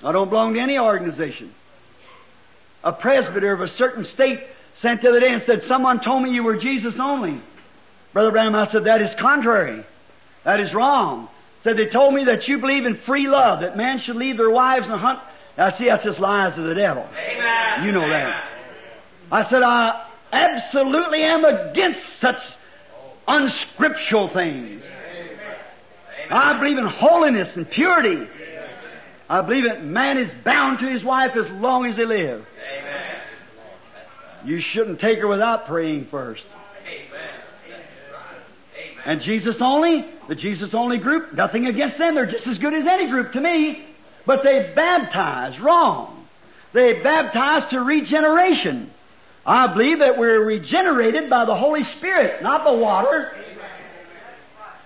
I 0.03 0.11
don't 0.11 0.29
belong 0.29 0.53
to 0.55 0.59
any 0.59 0.77
organization. 0.77 1.53
A 2.83 2.91
presbyter 2.91 3.53
of 3.53 3.61
a 3.61 3.67
certain 3.67 4.03
state 4.03 4.39
sent 4.81 5.01
the 5.01 5.09
other 5.09 5.19
day 5.19 5.31
and 5.31 5.41
said, 5.43 5.63
Someone 5.63 6.01
told 6.01 6.23
me 6.23 6.31
you 6.31 6.43
were 6.43 6.57
Jesus 6.57 6.95
only. 6.99 7.41
Brother 8.13 8.31
Branham, 8.31 8.55
I 8.55 8.69
said, 8.71 8.85
that 8.85 9.01
is 9.01 9.13
contrary. 9.19 9.83
That 10.43 10.59
is 10.59 10.73
wrong. 10.73 11.29
Said 11.63 11.77
they 11.77 11.87
told 11.87 12.13
me 12.13 12.25
that 12.25 12.47
you 12.47 12.59
believe 12.59 12.85
in 12.85 12.97
free 12.97 13.27
love, 13.27 13.61
that 13.61 13.77
man 13.77 13.99
should 13.99 14.17
leave 14.17 14.37
their 14.37 14.51
wives 14.51 14.87
and 14.87 14.99
hunt. 14.99 15.19
I 15.57 15.71
see, 15.71 15.85
that's 15.85 16.03
just 16.03 16.19
lies 16.19 16.57
of 16.57 16.65
the 16.65 16.75
devil. 16.75 17.03
Amen. 17.03 17.85
You 17.85 17.91
know 17.91 18.07
that. 18.09 18.49
I 19.31 19.49
said, 19.49 19.63
I 19.63 20.07
absolutely 20.31 21.23
am 21.23 21.45
against 21.45 22.01
such 22.19 22.37
unscriptural 23.27 24.29
things. 24.33 24.83
I 26.29 26.59
believe 26.59 26.77
in 26.77 26.85
holiness 26.85 27.55
and 27.55 27.69
purity. 27.69 28.27
I 29.33 29.41
believe 29.41 29.63
that 29.63 29.83
man 29.83 30.19
is 30.19 30.31
bound 30.45 30.77
to 30.81 30.87
his 30.87 31.03
wife 31.03 31.31
as 31.35 31.49
long 31.49 31.87
as 31.87 31.97
they 31.97 32.05
live. 32.05 32.45
Amen. 32.77 33.15
You 34.45 34.61
shouldn't 34.61 34.99
take 34.99 35.17
her 35.17 35.27
without 35.27 35.65
praying 35.65 36.05
first. 36.11 36.43
And 39.03 39.21
Jesus 39.21 39.57
only, 39.59 40.05
the 40.27 40.35
Jesus 40.35 40.75
only 40.75 40.99
group, 40.99 41.33
nothing 41.33 41.65
against 41.65 41.97
them. 41.97 42.13
They're 42.13 42.27
just 42.27 42.45
as 42.45 42.59
good 42.59 42.75
as 42.75 42.85
any 42.85 43.09
group 43.09 43.31
to 43.31 43.41
me. 43.41 43.83
But 44.27 44.43
they 44.43 44.71
baptize 44.75 45.59
wrong. 45.59 46.27
They 46.73 47.01
baptize 47.01 47.71
to 47.71 47.79
regeneration. 47.79 48.91
I 49.47 49.65
believe 49.73 49.97
that 49.97 50.19
we're 50.19 50.45
regenerated 50.45 51.27
by 51.31 51.45
the 51.45 51.55
Holy 51.55 51.83
Spirit, 51.97 52.43
not 52.43 52.63
the 52.65 52.73
water. 52.73 53.31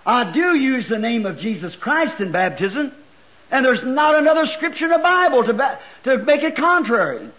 I 0.05 0.31
do 0.31 0.55
use 0.57 0.87
the 0.87 0.99
name 0.99 1.25
of 1.25 1.37
Jesus 1.37 1.75
Christ 1.75 2.21
in 2.21 2.31
baptism, 2.31 2.93
and 3.51 3.65
there's 3.65 3.83
not 3.83 4.15
another 4.15 4.45
scripture 4.45 4.85
in 4.85 4.91
the 4.91 4.97
Bible 4.97 5.43
to, 5.45 5.53
ba- 5.53 5.79
to 6.03 6.17
make 6.19 6.43
it 6.43 6.55
contrary. 6.55 7.29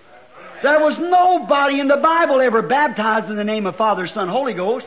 There 0.63 0.81
was 0.81 0.99
nobody 0.99 1.81
in 1.81 1.89
the 1.89 1.99
Bible 1.99 2.41
ever 2.41 2.63
baptized 2.63 3.31
in 3.31 3.37
the 3.37 3.45
name 3.45 3.67
of 3.67 3.77
Father, 3.77 4.07
Son, 4.07 4.29
Holy 4.29 4.55
Ghost. 4.55 4.87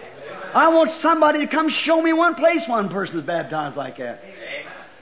I 0.53 0.67
want 0.69 0.91
somebody 1.01 1.39
to 1.39 1.47
come 1.47 1.69
show 1.69 2.01
me 2.01 2.11
one 2.11 2.35
place 2.35 2.67
one 2.67 2.89
person 2.89 3.19
is 3.19 3.25
baptized 3.25 3.77
like 3.77 3.97
that. 3.97 4.21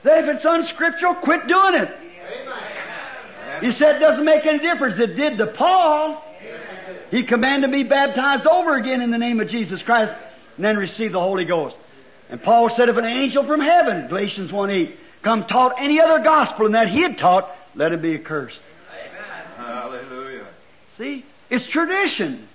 If 0.04 0.36
it's 0.36 0.46
unscriptural, 0.46 1.16
quit 1.16 1.48
doing 1.48 1.74
it. 1.76 1.90
You 3.64 3.72
said 3.72 3.96
it 3.96 4.00
doesn't 4.00 4.24
make 4.24 4.46
any 4.46 4.60
difference. 4.60 5.00
It 5.00 5.16
did 5.16 5.38
to 5.40 5.48
Paul. 5.48 6.24
He 7.12 7.24
commanded 7.24 7.70
me 7.70 7.84
baptized 7.84 8.46
over 8.46 8.76
again 8.78 9.02
in 9.02 9.10
the 9.12 9.18
name 9.18 9.40
of 9.40 9.48
Jesus 9.48 9.82
Christ 9.82 10.14
and 10.56 10.64
then 10.64 10.78
receive 10.78 11.12
the 11.12 11.20
Holy 11.20 11.46
Ghost. 11.46 11.76
And 12.30 12.42
Paul 12.42 12.70
said 12.70 12.90
if 12.90 12.98
an 12.98 13.06
angel 13.06 13.46
from 13.48 13.60
heaven, 13.60 14.08
Galatians 14.08 14.52
1 14.52 14.70
8, 14.70 14.98
come 15.22 15.46
taught 15.46 15.76
any 15.78 16.00
other 16.00 16.24
gospel 16.24 16.66
than 16.66 16.74
that 16.74 16.90
he 16.90 17.02
had 17.02 17.18
taught, 17.18 17.50
let 17.76 17.92
him 17.92 18.02
be 18.02 18.16
accursed. 18.16 18.60
Hallelujah. 19.58 20.48
See? 20.98 21.26
It's 21.50 21.66
tradition. 21.66 22.48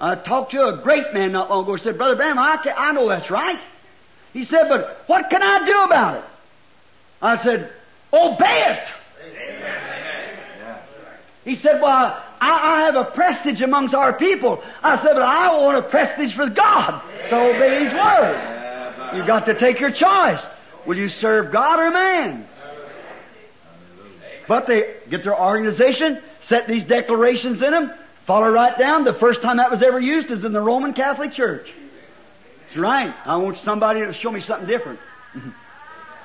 I 0.00 0.16
talked 0.16 0.50
to 0.52 0.66
a 0.66 0.80
great 0.82 1.12
man 1.14 1.32
not 1.32 1.48
long 1.48 1.64
ago. 1.64 1.76
He 1.76 1.82
said, 1.82 1.96
Brother 1.96 2.16
Branham, 2.16 2.38
I, 2.38 2.56
ca- 2.56 2.74
I 2.76 2.92
know 2.92 3.08
that's 3.08 3.30
right. 3.30 3.58
He 4.32 4.44
said, 4.44 4.68
but 4.68 5.04
what 5.06 5.30
can 5.30 5.42
I 5.42 5.64
do 5.64 5.82
about 5.82 6.16
it? 6.16 6.24
I 7.20 7.42
said, 7.42 7.70
obey 8.12 8.62
it. 8.66 8.88
He 11.44 11.56
said, 11.56 11.80
Well, 11.80 11.92
I, 11.92 12.22
I 12.40 12.80
have 12.86 12.94
a 12.94 13.04
prestige 13.10 13.60
amongst 13.62 13.94
our 13.94 14.12
people. 14.12 14.62
I 14.82 14.96
said, 14.96 15.14
But 15.14 15.22
I 15.22 15.56
want 15.56 15.78
a 15.84 15.88
prestige 15.88 16.36
with 16.36 16.54
God 16.54 17.02
to 17.30 17.36
obey 17.36 17.84
His 17.84 17.92
Word. 17.92 19.16
You've 19.16 19.26
got 19.26 19.46
to 19.46 19.58
take 19.58 19.80
your 19.80 19.90
choice. 19.90 20.40
Will 20.86 20.96
you 20.96 21.08
serve 21.08 21.52
God 21.52 21.78
or 21.78 21.90
man? 21.90 22.48
But 24.48 24.66
they 24.66 24.96
get 25.08 25.22
their 25.24 25.40
organization, 25.40 26.20
set 26.42 26.66
these 26.66 26.84
declarations 26.84 27.62
in 27.62 27.70
them, 27.70 27.92
follow 28.26 28.50
right 28.50 28.76
down. 28.78 29.04
The 29.04 29.14
first 29.14 29.42
time 29.42 29.58
that 29.58 29.70
was 29.70 29.82
ever 29.82 30.00
used 30.00 30.30
is 30.30 30.44
in 30.44 30.52
the 30.52 30.60
Roman 30.60 30.94
Catholic 30.94 31.32
Church. 31.32 31.66
That's 32.66 32.78
right. 32.78 33.14
I 33.24 33.36
want 33.36 33.58
somebody 33.64 34.00
to 34.00 34.12
show 34.12 34.30
me 34.30 34.40
something 34.40 34.68
different. 34.68 34.98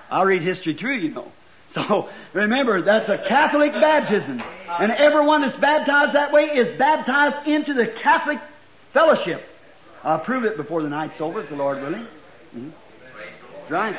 I'll 0.09 0.25
read 0.25 0.41
history 0.41 0.73
too, 0.73 0.89
you 0.89 1.11
know. 1.13 1.31
So 1.73 2.09
remember, 2.33 2.81
that's 2.81 3.09
a 3.09 3.23
Catholic 3.27 3.73
baptism. 3.73 4.41
And 4.67 4.91
everyone 4.91 5.41
that's 5.41 5.57
baptized 5.57 6.15
that 6.15 6.31
way 6.31 6.43
is 6.43 6.77
baptized 6.79 7.47
into 7.47 7.73
the 7.73 7.87
Catholic 8.01 8.39
fellowship. 8.93 9.43
I'll 10.03 10.19
prove 10.19 10.45
it 10.45 10.57
before 10.57 10.81
the 10.81 10.89
night's 10.89 11.19
over, 11.19 11.41
if 11.41 11.49
the 11.49 11.55
Lord 11.55 11.81
willing. 11.81 12.07
Mm-hmm. 12.55 13.73
Right. 13.73 13.97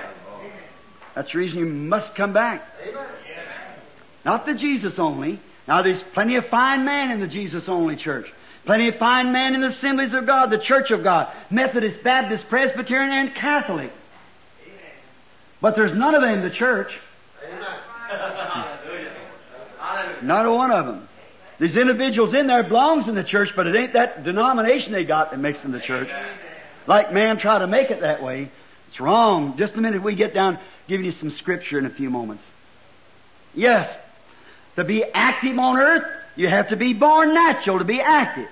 That's 1.18 1.32
the 1.32 1.38
reason 1.38 1.58
you 1.58 1.66
must 1.66 2.14
come 2.14 2.32
back. 2.32 2.62
Not 4.24 4.46
the 4.46 4.54
Jesus 4.54 5.00
only. 5.00 5.40
Now 5.66 5.82
there's 5.82 6.00
plenty 6.14 6.36
of 6.36 6.46
fine 6.46 6.84
men 6.84 7.10
in 7.10 7.18
the 7.18 7.26
Jesus 7.26 7.64
only 7.66 7.96
church. 7.96 8.26
Plenty 8.64 8.90
of 8.90 8.94
fine 9.00 9.32
men 9.32 9.56
in 9.56 9.62
the 9.62 9.66
assemblies 9.66 10.14
of 10.14 10.26
God, 10.26 10.50
the 10.50 10.60
church 10.60 10.92
of 10.92 11.02
God, 11.02 11.34
Methodist, 11.50 12.04
Baptist, 12.04 12.44
Presbyterian, 12.48 13.10
and 13.10 13.34
Catholic. 13.34 13.90
But 15.60 15.74
there's 15.74 15.90
none 15.92 16.14
of 16.14 16.22
them 16.22 16.34
in 16.34 16.42
the 16.48 16.54
church. 16.54 16.92
Not 20.22 20.46
a 20.46 20.52
one 20.52 20.70
of 20.70 20.86
them. 20.86 21.08
These 21.58 21.76
individuals 21.76 22.32
in 22.32 22.46
there 22.46 22.62
belongs 22.62 23.08
in 23.08 23.16
the 23.16 23.24
church, 23.24 23.48
but 23.56 23.66
it 23.66 23.74
ain't 23.74 23.94
that 23.94 24.22
denomination 24.22 24.92
they 24.92 25.02
got 25.02 25.32
that 25.32 25.40
makes 25.40 25.60
them 25.62 25.72
the 25.72 25.80
church. 25.80 26.10
Like 26.86 27.12
man 27.12 27.38
try 27.38 27.58
to 27.58 27.66
make 27.66 27.90
it 27.90 28.02
that 28.02 28.22
way. 28.22 28.52
It's 28.88 29.00
wrong. 29.00 29.56
Just 29.58 29.74
a 29.74 29.80
minute 29.80 30.02
we 30.02 30.14
get 30.14 30.32
down, 30.32 30.58
giving 30.89 31.06
you 31.06 31.12
some 31.12 31.31
scripture 31.31 31.78
in 31.78 31.86
a 31.86 31.90
few 31.90 32.10
moments. 32.10 32.43
Yes, 33.55 33.94
to 34.77 34.85
be 34.85 35.05
active 35.05 35.59
on 35.59 35.77
earth, 35.77 36.05
you 36.36 36.48
have 36.48 36.69
to 36.69 36.77
be 36.77 36.94
born 36.94 37.35
natural 37.35 37.78
to 37.78 37.85
be 37.85 38.01
active. 38.01 38.48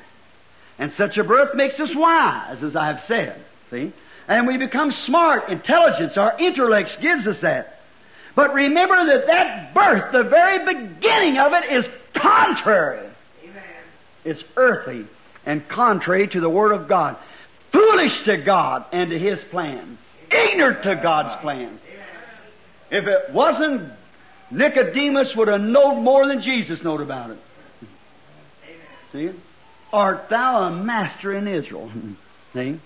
And 0.79 0.93
such 0.93 1.17
a 1.17 1.25
birth 1.25 1.55
makes 1.55 1.81
us 1.81 1.95
wise, 1.95 2.63
as 2.63 2.77
I 2.77 2.89
have 2.89 3.03
said. 3.07 3.43
See? 3.71 3.93
And 4.29 4.47
we 4.47 4.59
become 4.59 4.91
smart, 4.91 5.49
intelligence, 5.51 6.17
our 6.17 6.37
intellects 6.39 6.97
gives 7.01 7.27
us 7.27 7.41
that. 7.41 7.81
But 8.35 8.53
remember 8.53 9.07
that 9.07 9.27
that 9.29 9.73
birth, 9.73 10.13
the 10.13 10.25
very 10.25 10.59
beginning 10.59 11.39
of 11.39 11.53
it, 11.55 11.73
is 11.73 11.89
contrary. 12.13 13.09
Amen. 13.45 13.63
It's 14.25 14.43
earthly 14.57 15.07
and 15.47 15.67
contrary 15.69 16.29
to 16.29 16.41
the 16.41 16.51
Word 16.51 16.73
of 16.73 16.89
God. 16.89 17.17
Foolish 17.73 18.25
to 18.25 18.37
God 18.39 18.85
and 18.93 19.11
to 19.11 19.19
His 19.19 19.43
plan. 19.45 19.97
Ignorant 20.31 20.83
to 20.83 20.97
God's 20.97 21.41
plans. 21.41 21.81
If 22.91 23.07
it 23.07 23.33
wasn't, 23.33 23.93
Nicodemus 24.51 25.35
would 25.37 25.49
have 25.49 25.61
known 25.61 26.05
more 26.05 26.27
than 26.27 26.41
Jesus 26.41 26.83
knowed 26.83 27.01
about 27.01 27.31
it. 27.31 27.39
See? 29.13 29.31
Art 29.93 30.29
thou 30.31 30.65
a 30.65 30.71
master 30.71 31.35
in 31.35 31.49
Israel? 31.49 31.91
See? 32.55 32.81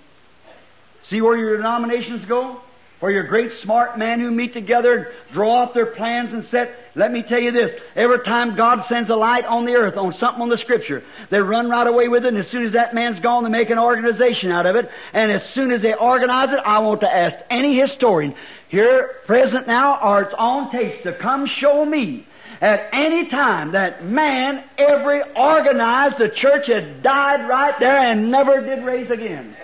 See 1.08 1.20
where 1.20 1.36
your 1.36 1.56
denominations 1.56 2.24
go? 2.26 2.60
Where 3.00 3.10
your 3.10 3.26
great 3.28 3.52
smart 3.62 3.98
men 3.98 4.20
who 4.20 4.30
meet 4.30 4.52
together, 4.52 5.12
draw 5.32 5.62
up 5.62 5.72
their 5.72 5.86
plans 5.86 6.34
and 6.34 6.44
set. 6.44 6.74
Let 6.94 7.10
me 7.10 7.22
tell 7.26 7.40
you 7.40 7.50
this. 7.50 7.70
Every 7.96 8.22
time 8.24 8.56
God 8.56 8.84
sends 8.88 9.08
a 9.08 9.14
light 9.14 9.46
on 9.46 9.64
the 9.64 9.72
earth, 9.72 9.96
on 9.96 10.12
something 10.12 10.42
on 10.42 10.50
the 10.50 10.58
scripture, 10.58 11.02
they 11.30 11.38
run 11.38 11.70
right 11.70 11.86
away 11.86 12.08
with 12.08 12.26
it, 12.26 12.28
and 12.28 12.36
as 12.36 12.48
soon 12.48 12.66
as 12.66 12.74
that 12.74 12.94
man's 12.94 13.18
gone, 13.18 13.44
they 13.44 13.48
make 13.48 13.70
an 13.70 13.78
organization 13.78 14.52
out 14.52 14.66
of 14.66 14.76
it. 14.76 14.86
And 15.14 15.32
as 15.32 15.42
soon 15.54 15.72
as 15.72 15.80
they 15.80 15.94
organize 15.94 16.50
it, 16.50 16.58
I 16.62 16.80
want 16.80 17.00
to 17.00 17.08
ask 17.10 17.36
any 17.48 17.80
historian, 17.80 18.34
here, 18.70 19.16
present 19.26 19.66
now, 19.66 19.98
or 20.00 20.22
it's 20.22 20.34
on 20.38 20.70
tape, 20.70 21.02
to 21.02 21.12
come 21.18 21.46
show 21.46 21.84
me 21.84 22.24
at 22.60 22.88
any 22.92 23.28
time 23.28 23.72
that 23.72 24.04
man 24.04 24.62
every 24.78 25.22
organized 25.34 26.20
a 26.20 26.30
church 26.30 26.68
had 26.68 27.02
died 27.02 27.48
right 27.48 27.74
there 27.80 27.96
and 27.96 28.30
never 28.30 28.60
did 28.64 28.84
raise 28.84 29.10
again. 29.10 29.56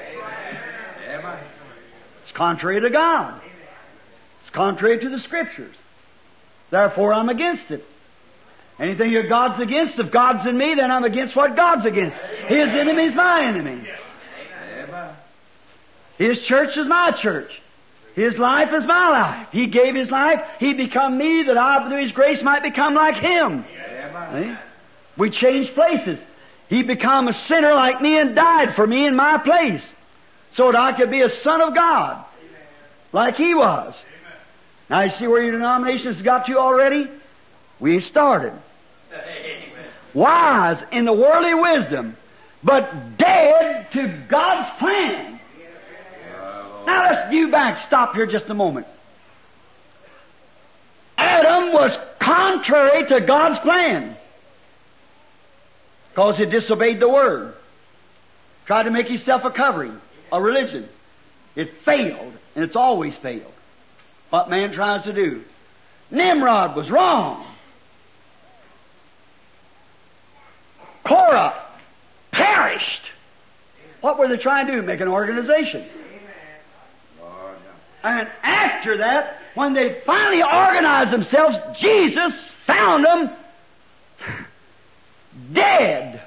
It's 2.23 2.33
contrary 2.33 2.81
to 2.81 2.91
God. 2.91 3.41
It's 4.41 4.51
contrary 4.51 4.99
to 4.99 5.09
the 5.09 5.21
Scriptures. 5.21 5.77
Therefore, 6.73 7.15
I'm 7.15 7.29
against 7.29 7.71
it. 7.71 7.85
Anything 8.81 9.13
your 9.13 9.29
God's 9.29 9.63
against, 9.63 10.01
if 10.01 10.11
God's 10.11 10.45
in 10.49 10.59
me, 10.59 10.75
then 10.75 10.91
I'm 10.91 11.05
against 11.05 11.37
what 11.37 11.55
God's 11.55 11.87
against. 11.87 12.17
His 12.49 12.69
enemy 12.71 13.05
is 13.05 13.15
my 13.15 13.47
enemy. 13.47 13.89
His 16.19 16.41
church 16.43 16.77
is 16.77 16.89
my 16.89 17.13
church. 17.13 17.51
His 18.17 18.37
life 18.39 18.73
is 18.73 18.85
my 18.85 19.11
life. 19.11 19.49
He 19.53 19.69
gave 19.69 19.95
His 19.95 20.11
life. 20.11 20.41
He 20.59 20.75
become 20.75 21.17
me 21.17 21.45
that 21.45 21.57
I, 21.57 21.89
through 21.89 22.03
His 22.03 22.13
grace, 22.13 22.43
might 22.43 22.65
become 22.65 22.95
like 22.95 23.15
Him. 23.15 23.65
See? 24.33 24.57
We 25.17 25.31
changed 25.31 25.75
places. 25.75 26.19
He 26.69 26.83
become 26.83 27.29
a 27.29 27.33
sinner 27.33 27.75
like 27.75 28.01
me 28.01 28.19
and 28.19 28.35
died 28.35 28.75
for 28.75 28.87
me 28.87 29.07
in 29.07 29.15
my 29.15 29.39
place 29.39 29.87
so 30.55 30.73
that 30.73 30.81
I 30.81 30.97
could 30.97 31.11
be 31.11 31.21
a 31.21 31.29
son 31.29 31.61
of 31.61 31.75
God 31.75 32.25
like 33.13 33.37
he 33.37 33.55
was. 33.55 33.95
Now 34.89 35.03
you 35.03 35.11
see 35.11 35.27
where 35.27 35.43
your 35.43 35.53
denomination's 35.53 36.21
got 36.23 36.49
you 36.49 36.59
already? 36.59 37.09
We 37.81 38.01
started. 38.01 38.53
Wise 40.15 40.83
in 40.93 41.05
the 41.05 41.13
worldly 41.13 41.55
wisdom, 41.55 42.17
but 42.63 43.19
dead 43.19 43.89
to 43.93 44.27
God's 44.29 44.79
plan. 44.79 45.36
Now 46.87 47.11
let's 47.11 47.31
do 47.31 47.51
back, 47.51 47.87
stop 47.87 48.15
here 48.15 48.27
just 48.27 48.49
a 48.49 48.55
moment. 48.55 48.87
Adam 51.19 51.73
was 51.73 51.97
contrary 52.23 53.07
to 53.09 53.27
God's 53.27 53.59
plan. 53.61 54.17
Because 56.11 56.39
he 56.39 56.47
disobeyed 56.47 57.01
the 57.01 57.09
word. 57.09 57.55
Tried 58.67 58.85
to 58.85 58.91
make 58.91 59.09
himself 59.09 59.43
a 59.45 59.51
covering 59.51 60.01
a 60.33 60.41
religion. 60.41 60.89
It 61.55 61.71
failed, 61.85 62.35
and 62.55 62.65
it's 62.65 62.77
always 62.77 63.17
failed. 63.17 63.53
What 64.31 64.51
man 64.51 64.73
tries 64.73 65.05
to 65.05 65.13
do. 65.13 65.43
Nimrod 66.11 66.77
was 66.77 66.91
wrong. 66.91 67.47
Korah 71.05 71.55
perished. 72.33 73.03
What 74.01 74.19
were 74.19 74.29
they 74.29 74.37
trying 74.37 74.67
to 74.67 74.73
do? 74.73 74.83
Make 74.83 75.01
an 75.01 75.09
organization. 75.09 75.89
And 78.07 78.29
after 78.45 78.99
that, 78.99 79.39
when 79.55 79.75
they 79.75 80.01
finally 80.07 80.41
organized 80.41 81.13
themselves, 81.13 81.57
Jesus 81.81 82.33
found 82.65 83.05
them 83.05 83.31
dead. 85.53 86.23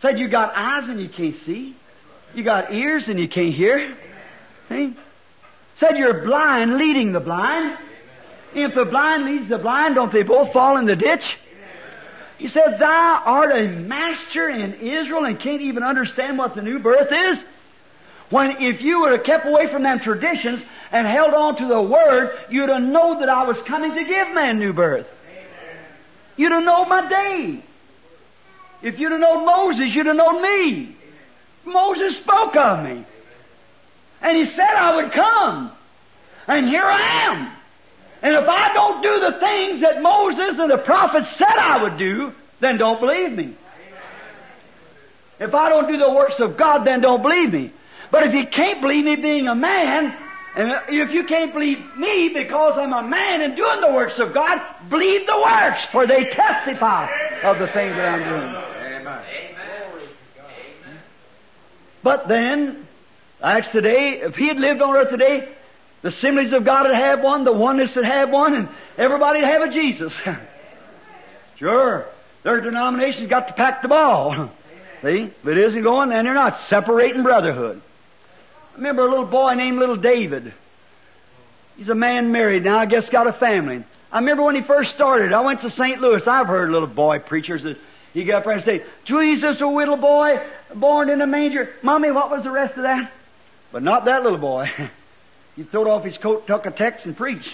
Said 0.00 0.20
you 0.20 0.28
got 0.28 0.54
eyes 0.54 0.88
and 0.88 1.00
you 1.00 1.08
can't 1.08 1.34
see. 1.44 1.76
You 2.32 2.44
got 2.44 2.72
ears 2.72 3.08
and 3.08 3.18
you 3.18 3.28
can't 3.28 3.52
hear. 3.52 3.96
See? 4.68 4.96
Said 5.78 5.96
you're 5.96 6.24
blind 6.24 6.76
leading 6.76 7.10
the 7.12 7.20
blind. 7.20 7.76
If 8.54 8.76
the 8.76 8.84
blind 8.84 9.24
leads 9.24 9.48
the 9.48 9.58
blind, 9.58 9.96
don't 9.96 10.12
they 10.12 10.22
both 10.22 10.52
fall 10.52 10.76
in 10.76 10.86
the 10.86 10.96
ditch? 10.96 11.24
He 12.38 12.46
said, 12.46 12.78
Thou 12.78 13.22
art 13.24 13.50
a 13.50 13.66
master 13.66 14.48
in 14.48 14.74
Israel 14.74 15.24
and 15.24 15.40
can't 15.40 15.60
even 15.60 15.82
understand 15.82 16.38
what 16.38 16.54
the 16.54 16.62
new 16.62 16.78
birth 16.78 17.10
is? 17.10 17.44
When 18.30 18.62
if 18.62 18.80
you 18.80 19.00
would 19.00 19.12
have 19.12 19.24
kept 19.24 19.46
away 19.46 19.66
from 19.66 19.82
them 19.82 19.98
traditions 20.00 20.62
and 20.92 21.06
held 21.06 21.34
on 21.34 21.56
to 21.56 21.66
the 21.66 21.82
Word, 21.82 22.38
you'd 22.48 22.68
have 22.68 22.82
known 22.82 23.20
that 23.20 23.28
I 23.28 23.44
was 23.44 23.58
coming 23.66 23.94
to 23.94 24.04
give 24.04 24.32
man 24.32 24.58
new 24.58 24.72
birth. 24.72 25.06
You'd 26.36 26.52
have 26.52 26.64
known 26.64 26.88
my 26.88 27.08
day. 27.08 27.64
If 28.82 28.98
you'd 28.98 29.12
have 29.12 29.20
known 29.20 29.44
Moses, 29.44 29.94
you'd 29.94 30.06
have 30.06 30.16
known 30.16 30.40
me. 30.40 30.96
Moses 31.64 32.16
spoke 32.18 32.56
of 32.56 32.84
me. 32.84 33.04
And 34.22 34.36
he 34.36 34.46
said 34.46 34.74
I 34.74 34.96
would 34.96 35.12
come. 35.12 35.72
And 36.46 36.68
here 36.68 36.84
I 36.84 37.26
am. 37.26 37.52
And 38.22 38.36
if 38.36 38.48
I 38.48 38.72
don't 38.72 39.02
do 39.02 39.20
the 39.20 39.38
things 39.40 39.80
that 39.80 40.02
Moses 40.02 40.58
and 40.58 40.70
the 40.70 40.78
prophets 40.78 41.30
said 41.36 41.48
I 41.48 41.82
would 41.82 41.98
do, 41.98 42.32
then 42.60 42.78
don't 42.78 43.00
believe 43.00 43.32
me. 43.32 43.56
If 45.38 45.54
I 45.54 45.70
don't 45.70 45.90
do 45.90 45.96
the 45.96 46.10
works 46.10 46.38
of 46.38 46.56
God, 46.56 46.84
then 46.84 47.00
don't 47.00 47.22
believe 47.22 47.52
me. 47.52 47.72
But 48.10 48.26
if 48.26 48.34
you 48.34 48.46
can't 48.46 48.80
believe 48.80 49.04
me 49.04 49.16
being 49.16 49.46
a 49.46 49.54
man, 49.54 50.16
and 50.56 50.72
if 50.88 51.12
you 51.12 51.24
can't 51.24 51.52
believe 51.52 51.78
me 51.96 52.30
because 52.30 52.76
I'm 52.76 52.92
a 52.92 53.02
man 53.02 53.40
and 53.40 53.56
doing 53.56 53.80
the 53.80 53.92
works 53.92 54.18
of 54.18 54.34
God, 54.34 54.58
believe 54.88 55.26
the 55.26 55.38
works, 55.38 55.82
for 55.92 56.06
they 56.06 56.24
testify 56.24 57.08
of 57.42 57.58
the 57.58 57.66
things 57.68 57.94
that 57.94 58.08
I'm 58.08 58.28
doing. 58.28 58.52
But 62.02 62.28
then, 62.28 62.88
Acts 63.42 63.70
today, 63.70 64.20
if 64.22 64.34
he 64.34 64.48
had 64.48 64.58
lived 64.58 64.80
on 64.82 64.96
earth 64.96 65.10
today, 65.10 65.54
the 66.02 66.08
assemblies 66.08 66.52
of 66.52 66.64
God 66.64 66.86
would 66.86 66.96
have 66.96 67.20
one, 67.20 67.44
the 67.44 67.52
oneness 67.52 67.94
would 67.94 68.06
have 68.06 68.30
one, 68.30 68.54
and 68.54 68.68
everybody 68.96 69.40
would 69.40 69.48
have 69.48 69.62
a 69.62 69.70
Jesus. 69.70 70.12
Sure. 71.56 72.06
Their 72.42 72.62
denomination's 72.62 73.28
got 73.28 73.48
to 73.48 73.52
pack 73.52 73.82
the 73.82 73.88
ball. 73.88 74.50
See? 75.02 75.30
If 75.42 75.46
it 75.46 75.58
isn't 75.58 75.82
going, 75.82 76.08
then 76.08 76.24
they're 76.24 76.32
not 76.32 76.58
separating 76.68 77.22
brotherhood. 77.22 77.82
Remember 78.80 79.06
a 79.06 79.10
little 79.10 79.26
boy 79.26 79.52
named 79.56 79.78
Little 79.78 79.98
David. 79.98 80.54
He's 81.76 81.90
a 81.90 81.94
man 81.94 82.32
married 82.32 82.64
now, 82.64 82.78
I 82.78 82.86
guess 82.86 83.10
got 83.10 83.26
a 83.26 83.34
family. 83.34 83.84
I 84.10 84.20
remember 84.20 84.42
when 84.42 84.54
he 84.54 84.62
first 84.62 84.94
started, 84.94 85.34
I 85.34 85.42
went 85.42 85.60
to 85.60 85.70
St. 85.70 86.00
Louis. 86.00 86.26
I've 86.26 86.46
heard 86.46 86.70
little 86.70 86.88
boy 86.88 87.18
preachers 87.18 87.62
that 87.64 87.76
he 88.14 88.24
got 88.24 88.38
up 88.38 88.44
there 88.44 88.54
and 88.54 88.64
say, 88.64 88.82
Jesus, 89.04 89.60
a 89.60 89.66
little 89.66 89.98
boy, 89.98 90.38
born 90.74 91.10
in 91.10 91.20
a 91.20 91.26
manger. 91.26 91.68
Mommy, 91.82 92.10
what 92.10 92.30
was 92.30 92.42
the 92.42 92.50
rest 92.50 92.78
of 92.78 92.84
that? 92.84 93.12
But 93.70 93.82
not 93.82 94.06
that 94.06 94.22
little 94.22 94.38
boy. 94.38 94.70
he 95.56 95.64
throwed 95.64 95.86
off 95.86 96.02
his 96.02 96.16
coat, 96.16 96.46
took 96.46 96.64
a 96.64 96.70
text, 96.70 97.04
and 97.04 97.14
preached. 97.14 97.52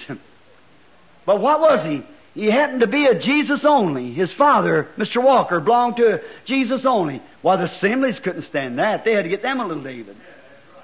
but 1.27 1.41
what 1.41 1.61
was 1.61 1.85
he? 1.85 2.05
He 2.41 2.49
happened 2.49 2.83
to 2.83 2.87
be 2.87 3.07
a 3.07 3.19
Jesus 3.19 3.65
only. 3.65 4.13
His 4.13 4.33
father, 4.33 4.87
Mr. 4.97 5.21
Walker, 5.21 5.59
belonged 5.59 5.97
to 5.97 6.23
Jesus 6.45 6.87
only. 6.87 7.21
Why, 7.43 7.57
the 7.57 7.65
assemblies 7.65 8.21
couldn't 8.21 8.43
stand 8.43 8.79
that. 8.79 9.05
They 9.05 9.13
had 9.13 9.23
to 9.23 9.29
get 9.29 9.43
them 9.43 9.59
a 9.59 9.67
little 9.67 9.83
David. 9.83 10.17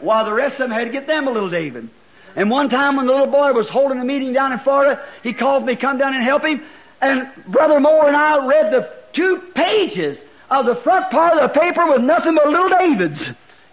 While 0.03 0.24
the 0.24 0.33
rest 0.33 0.55
of 0.55 0.59
them 0.59 0.70
had 0.70 0.85
to 0.85 0.91
get 0.91 1.07
them 1.07 1.29
a 1.29 1.31
little 1.31 1.51
David. 1.51 1.89
And 2.35 2.51
one 2.51 2.69
time 2.69 2.97
when 2.97 3.07
the 3.07 3.12
little 3.12 3.31
boy 3.31 3.53
was 3.53 3.69
holding 3.69 4.01
a 4.01 4.05
meeting 4.05 4.33
down 4.33 4.53
in 4.53 4.59
Florida, 4.61 5.03
he 5.23 5.33
called 5.33 5.65
me, 5.65 5.77
come 5.77 5.99
down 5.99 6.15
and 6.15 6.24
help 6.24 6.45
him. 6.45 6.62
And 7.01 7.31
Brother 7.47 7.79
Moore 7.79 8.09
and 8.09 8.16
I 8.16 8.47
read 8.47 8.73
the 8.73 8.91
two 9.15 9.43
pages 9.55 10.19
of 10.51 10.66
the 10.66 10.77
front 10.83 11.11
part 11.11 11.39
of 11.39 11.53
the 11.53 11.61
paper 11.61 11.87
with 11.89 12.01
nothing 12.03 12.35
but 12.35 12.49
little 12.49 12.69
Davids. 12.69 13.20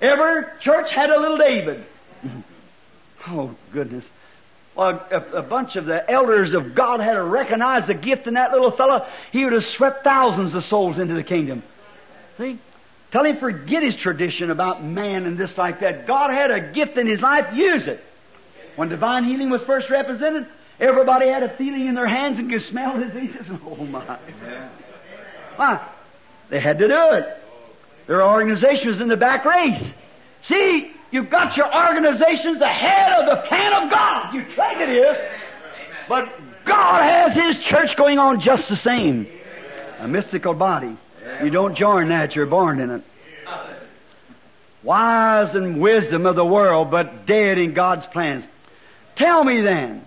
Every 0.02 0.44
church 0.62 0.90
had 0.96 1.10
a 1.10 1.20
little 1.20 1.38
David. 1.38 1.86
oh, 3.28 3.56
goodness. 3.72 4.06
Well, 4.76 5.06
if 5.12 5.34
a 5.34 5.42
bunch 5.42 5.76
of 5.76 5.86
the 5.86 6.10
elders 6.10 6.54
of 6.54 6.76
God 6.76 7.02
had 7.02 7.14
to 7.14 7.24
recognize 7.24 7.88
the 7.88 7.94
gift 7.94 8.28
in 8.28 8.36
that 8.36 8.52
little 8.52 8.72
fellow, 8.72 9.06
he 9.32 9.44
would 9.44 9.54
have 9.54 9.64
swept 9.76 10.04
thousands 10.04 10.56
of 10.56 10.64
souls 10.64 11.00
into 11.00 11.16
the 11.16 11.24
kingdom. 11.24 11.64
See? 12.38 12.60
Tell 13.12 13.26
him 13.26 13.38
forget 13.38 13.82
his 13.82 13.96
tradition 13.96 14.52
about 14.52 14.84
man 14.84 15.26
and 15.26 15.38
this 15.38 15.58
like 15.58 15.80
that. 15.80 16.06
God 16.06 16.30
had 16.30 16.52
a 16.52 16.72
gift 16.72 16.98
in 16.98 17.08
his 17.08 17.22
life, 17.22 17.54
use 17.54 17.88
it. 17.88 18.02
When 18.76 18.90
divine 18.90 19.26
healing 19.26 19.50
was 19.50 19.62
first 19.64 19.90
represented, 19.90 20.48
everybody 20.80 21.28
had 21.28 21.44
a 21.44 21.58
feeling 21.58 21.88
in 21.88 21.96
their 21.96 22.08
hands 22.08 22.38
and 22.38 22.50
could 22.50 22.62
smell 22.62 23.00
diseases. 23.08 23.50
Oh 23.66 23.84
my. 23.84 24.20
Why? 25.56 25.90
They 26.50 26.60
had 26.60 26.78
to 26.80 26.88
do 26.88 27.10
it. 27.14 27.38
Their 28.08 28.24
organization 28.24 28.90
was 28.90 29.02
in 29.02 29.08
the 29.08 29.18
back 29.18 29.46
race. 29.46 29.84
See, 30.44 30.92
you've 31.12 31.30
got 31.30 31.58
your 31.58 31.68
organizations 31.76 32.62
ahead 32.62 33.12
of 33.14 33.26
the 33.26 33.48
plan 33.48 33.74
of 33.74 33.92
God. 33.92 34.34
You 34.34 34.46
think 34.46 34.82
it 34.82 34.90
is. 34.90 35.18
But 36.08 36.26
God 36.66 37.04
has 37.04 37.34
His 37.34 37.64
church 37.66 37.96
going 37.98 38.18
on 38.18 38.40
just 38.40 38.70
the 38.70 38.78
same. 38.78 39.28
A 40.00 40.08
mystical 40.08 40.54
body. 40.54 40.98
You 41.44 41.50
don't 41.50 41.76
join 41.76 42.10
that, 42.10 42.36
you're 42.36 42.46
born 42.46 42.80
in 42.80 42.90
it. 42.90 43.04
Wise 44.84 45.56
and 45.56 45.82
wisdom 45.82 46.26
of 46.26 46.36
the 46.36 46.46
world, 46.46 46.90
but 46.90 47.26
dead 47.26 47.58
in 47.58 47.74
God's 47.74 48.06
plans. 48.08 48.46
Tell 49.16 49.44
me 49.44 49.62
then. 49.62 50.06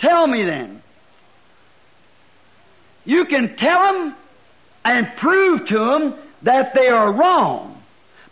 Tell 0.00 0.26
me 0.26 0.44
then. 0.44 0.82
You 3.04 3.26
can 3.26 3.56
tell 3.56 3.92
them 3.92 4.16
and 4.84 5.08
prove 5.18 5.66
to 5.66 5.78
them 5.78 6.18
that 6.42 6.74
they 6.74 6.88
are 6.88 7.12
wrong 7.12 7.82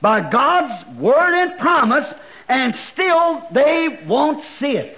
by 0.01 0.31
God's 0.31 0.98
word 0.98 1.35
and 1.35 1.59
promise, 1.59 2.12
and 2.48 2.74
still 2.93 3.43
they 3.52 4.05
won't 4.06 4.44
see 4.59 4.77
it. 4.77 4.97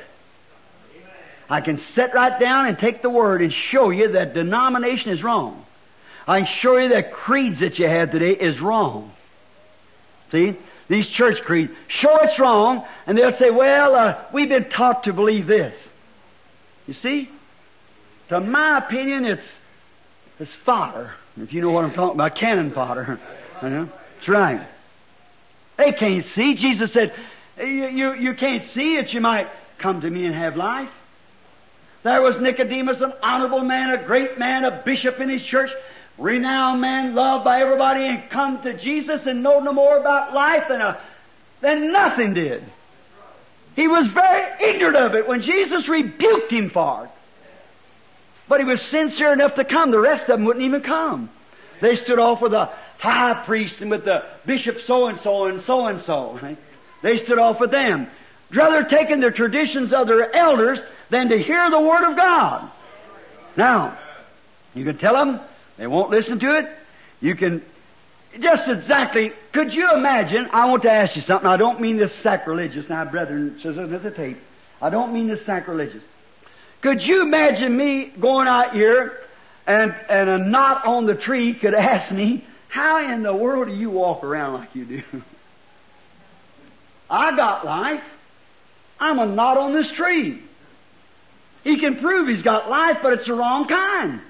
I 1.49 1.61
can 1.61 1.79
sit 1.79 2.12
right 2.15 2.39
down 2.39 2.66
and 2.66 2.79
take 2.79 3.01
the 3.01 3.09
word 3.09 3.41
and 3.41 3.53
show 3.53 3.91
you 3.91 4.12
that 4.12 4.35
denomination 4.35 5.12
is 5.12 5.23
wrong. 5.23 5.65
I 6.29 6.41
can 6.41 6.47
show 6.47 6.77
you 6.77 6.91
that 6.91 7.13
creeds 7.13 7.61
that 7.61 7.79
you 7.79 7.89
have 7.89 8.13
today 8.13 8.33
is 8.33 8.61
wrong. 8.61 9.13
See? 10.31 10.59
These 10.89 11.09
church 11.09 11.41
creeds. 11.43 11.73
Show 11.89 12.19
it's 12.21 12.39
wrong, 12.39 12.87
and 13.07 13.17
they'll 13.17 13.37
say, 13.37 13.51
well, 13.51 13.95
uh, 13.95 14.25
we've 14.33 14.49
been 14.49 14.69
taught 14.69 15.05
to 15.05 15.15
believe 15.15 15.47
this. 15.47 15.75
You 16.87 16.93
see? 16.93 17.31
To 18.29 18.41
my 18.41 18.79
opinion, 18.79 19.25
it's, 19.25 19.49
it's 20.39 20.55
fodder. 20.67 21.13
If 21.39 21.55
you 21.55 21.63
know 21.63 21.71
what 21.71 21.85
I'm 21.85 21.95
talking 21.95 22.17
about, 22.17 22.37
cannon 22.37 22.73
fodder. 22.73 23.19
You 23.61 23.71
know? 23.71 23.89
Right. 24.29 24.69
They 25.79 25.91
can't 25.91 26.25
see. 26.25 26.55
Jesus 26.55 26.93
said, 26.93 27.13
you, 27.59 27.89
you, 27.89 28.15
you 28.15 28.35
can't 28.35 28.63
see 28.71 28.95
it. 28.95 29.13
You 29.13 29.21
might 29.21 29.49
come 29.79 30.01
to 30.03 30.09
me 30.09 30.27
and 30.27 30.35
have 30.37 30.55
life. 30.55 30.91
There 32.05 32.23
was 32.23 32.37
Nicodemus, 32.39 33.01
an 33.01 33.15
honorable 33.21 33.65
man, 33.65 33.91
a 33.91 34.05
great 34.07 34.39
man, 34.39 34.65
a 34.65 34.83
bishop 34.85 35.19
in 35.19 35.29
his 35.29 35.43
church, 35.43 35.71
renowned 36.19 36.81
man, 36.81 37.15
loved 37.15 37.45
by 37.45 37.61
everybody, 37.61 38.07
and 38.07 38.31
come 38.31 38.62
to 38.62 38.77
Jesus 38.77 39.27
and 39.27 39.43
know 39.43 39.61
no 39.61 39.73
more 39.73 39.97
about 39.97 40.35
life 40.35 40.65
than 40.69 40.81
a, 40.81 41.01
than 41.61 41.93
nothing 41.93 42.35
did. 42.35 42.65
He 43.77 43.86
was 43.86 44.09
very 44.09 44.73
ignorant 44.74 44.97
of 44.97 45.15
it 45.15 45.28
when 45.28 45.43
Jesus 45.43 45.89
rebuked 45.89 46.51
him 46.51 46.70
for 46.70 47.05
it. 47.05 47.11
But 48.49 48.61
he 48.61 48.65
was 48.65 48.82
sincere 48.82 49.32
enough 49.32 49.55
to 49.55 49.65
come. 49.65 49.90
The 49.90 50.01
rest 50.01 50.23
of 50.23 50.39
them 50.39 50.45
wouldn't 50.45 50.65
even 50.65 50.82
come. 50.82 51.31
They 51.81 51.95
stood 51.95 52.19
off 52.19 52.43
with 52.43 52.53
the 52.53 52.70
high 52.99 53.45
priest 53.47 53.81
and 53.81 53.90
with 53.90 54.05
the 54.05 54.24
bishop 54.47 54.78
so 54.86 55.07
and 55.07 55.20
so 55.20 55.45
and 55.45 55.62
so 55.62 55.86
and 55.86 56.01
so. 56.03 56.40
They 57.03 57.19
stood 57.19 57.39
off 57.39 57.61
with 57.61 57.70
them. 57.70 58.09
Rather 58.53 58.85
taking 58.85 59.20
the 59.20 59.31
traditions 59.31 59.93
of 59.93 60.07
their 60.09 60.35
elders 60.35 60.81
than 61.11 61.28
to 61.28 61.39
hear 61.39 61.70
the 61.70 61.81
Word 61.81 62.11
of 62.11 62.16
God. 62.16 62.70
Now, 63.57 63.99
you 64.74 64.85
can 64.85 64.99
tell 64.99 65.15
them 65.15 65.40
they 65.79 65.87
won't 65.87 66.11
listen 66.11 66.39
to 66.41 66.59
it. 66.59 66.67
You 67.21 67.35
can 67.35 67.63
just 68.39 68.69
exactly, 68.69 69.33
could 69.53 69.73
you 69.73 69.91
imagine? 69.95 70.49
I 70.53 70.67
want 70.67 70.83
to 70.83 70.93
ask 70.93 71.17
you 71.17 71.23
something. 71.23 71.49
I 71.49 71.57
don't 71.57 71.81
mean 71.81 71.97
this 71.97 72.15
sacrilegious. 72.23 72.89
Now, 72.89 73.05
brethren, 73.05 73.59
says 73.63 73.79
another 73.79 74.11
tape. 74.11 74.39
I 74.81 74.91
don't 74.91 75.13
mean 75.13 75.29
this 75.29 75.45
sacrilegious. 75.47 76.03
Could 76.81 77.03
you 77.03 77.23
imagine 77.23 77.77
me 77.77 78.13
going 78.21 78.47
out 78.47 78.73
here 78.75 79.19
and, 79.67 79.95
and 80.09 80.29
a 80.29 80.39
knot 80.39 80.87
on 80.87 81.07
the 81.07 81.15
tree 81.15 81.55
could 81.55 81.75
ask 81.75 82.13
me, 82.13 82.45
how 82.69 83.13
in 83.13 83.23
the 83.23 83.35
world 83.35 83.69
do 83.69 83.75
you 83.75 83.91
walk 83.91 84.23
around 84.23 84.55
like 84.55 84.75
you 84.75 84.85
do? 84.85 85.03
I 87.11 87.35
got 87.35 87.65
life. 87.65 88.05
I'm 89.01 89.19
a 89.19 89.27
knot 89.27 89.57
on 89.57 89.73
this 89.73 89.91
tree. 89.91 90.43
He 91.65 91.81
can 91.81 91.99
prove 91.99 92.29
he's 92.29 92.43
got 92.43 92.69
life, 92.69 92.99
but 93.03 93.15
it's 93.15 93.27
the 93.27 93.35
wrong 93.35 93.67
kind. 93.67 94.21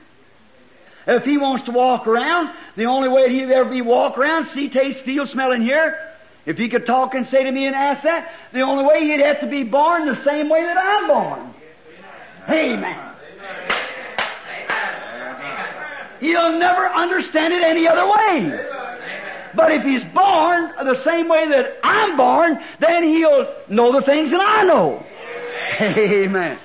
If 1.09 1.25
he 1.25 1.39
wants 1.39 1.65
to 1.65 1.71
walk 1.71 2.07
around, 2.07 2.51
the 2.77 2.85
only 2.85 3.09
way 3.09 3.31
he'd 3.31 3.51
ever 3.51 3.71
be 3.71 3.81
walk 3.81 4.19
around, 4.19 4.49
see, 4.49 4.69
taste, 4.69 5.05
feel, 5.07 5.27
smell, 5.27 5.53
and 5.53 5.63
hear, 5.63 5.99
if 6.45 6.59
he 6.59 6.69
could 6.69 6.85
talk 6.85 7.15
and 7.15 7.27
say 7.27 7.45
to 7.45 7.51
me 7.51 7.67
and 7.67 7.75
ask 7.75 8.03
that, 8.03 8.31
the 8.53 8.61
only 8.61 8.85
way 8.85 9.05
he'd 9.05 9.21
have 9.21 9.41
to 9.41 9.47
be 9.47 9.65
born 9.65 10.07
the 10.07 10.23
same 10.23 10.51
way 10.51 10.63
that 10.63 10.77
I'm 10.77 11.07
born. 11.09 11.55
Amen. 12.51 13.05
He'll 16.21 16.59
never 16.59 16.87
understand 16.87 17.55
it 17.55 17.63
any 17.63 17.89
other 17.89 18.07
way. 18.07 18.67
But 19.55 19.73
if 19.73 19.85
he's 19.85 20.03
born 20.13 20.73
the 20.85 21.03
same 21.05 21.29
way 21.29 21.49
that 21.49 21.79
I'm 21.83 22.19
born, 22.19 22.59
then 22.81 23.03
he'll 23.03 23.47
know 23.71 23.99
the 23.99 24.05
things 24.05 24.31
that 24.31 24.41
I 24.41 24.65
know. 24.65 25.05
Amen. 25.81 26.59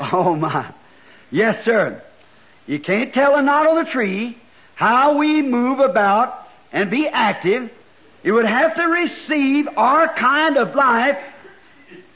Oh 0.12 0.34
my. 0.34 0.72
Yes, 1.30 1.64
sir. 1.64 2.02
You 2.66 2.80
can't 2.80 3.12
tell 3.12 3.36
a 3.36 3.42
knot 3.42 3.66
on 3.66 3.84
the 3.84 3.90
tree 3.90 4.36
how 4.74 5.18
we 5.18 5.42
move 5.42 5.78
about 5.78 6.48
and 6.72 6.90
be 6.90 7.06
active. 7.06 7.70
It 8.22 8.32
would 8.32 8.46
have 8.46 8.74
to 8.76 8.82
receive 8.84 9.68
our 9.76 10.12
kind 10.14 10.56
of 10.56 10.74
life 10.74 11.18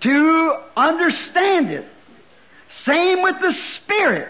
to 0.03 0.57
understand 0.77 1.71
it. 1.71 1.87
Same 2.85 3.23
with 3.23 3.37
the 3.41 3.53
Spirit. 3.77 4.29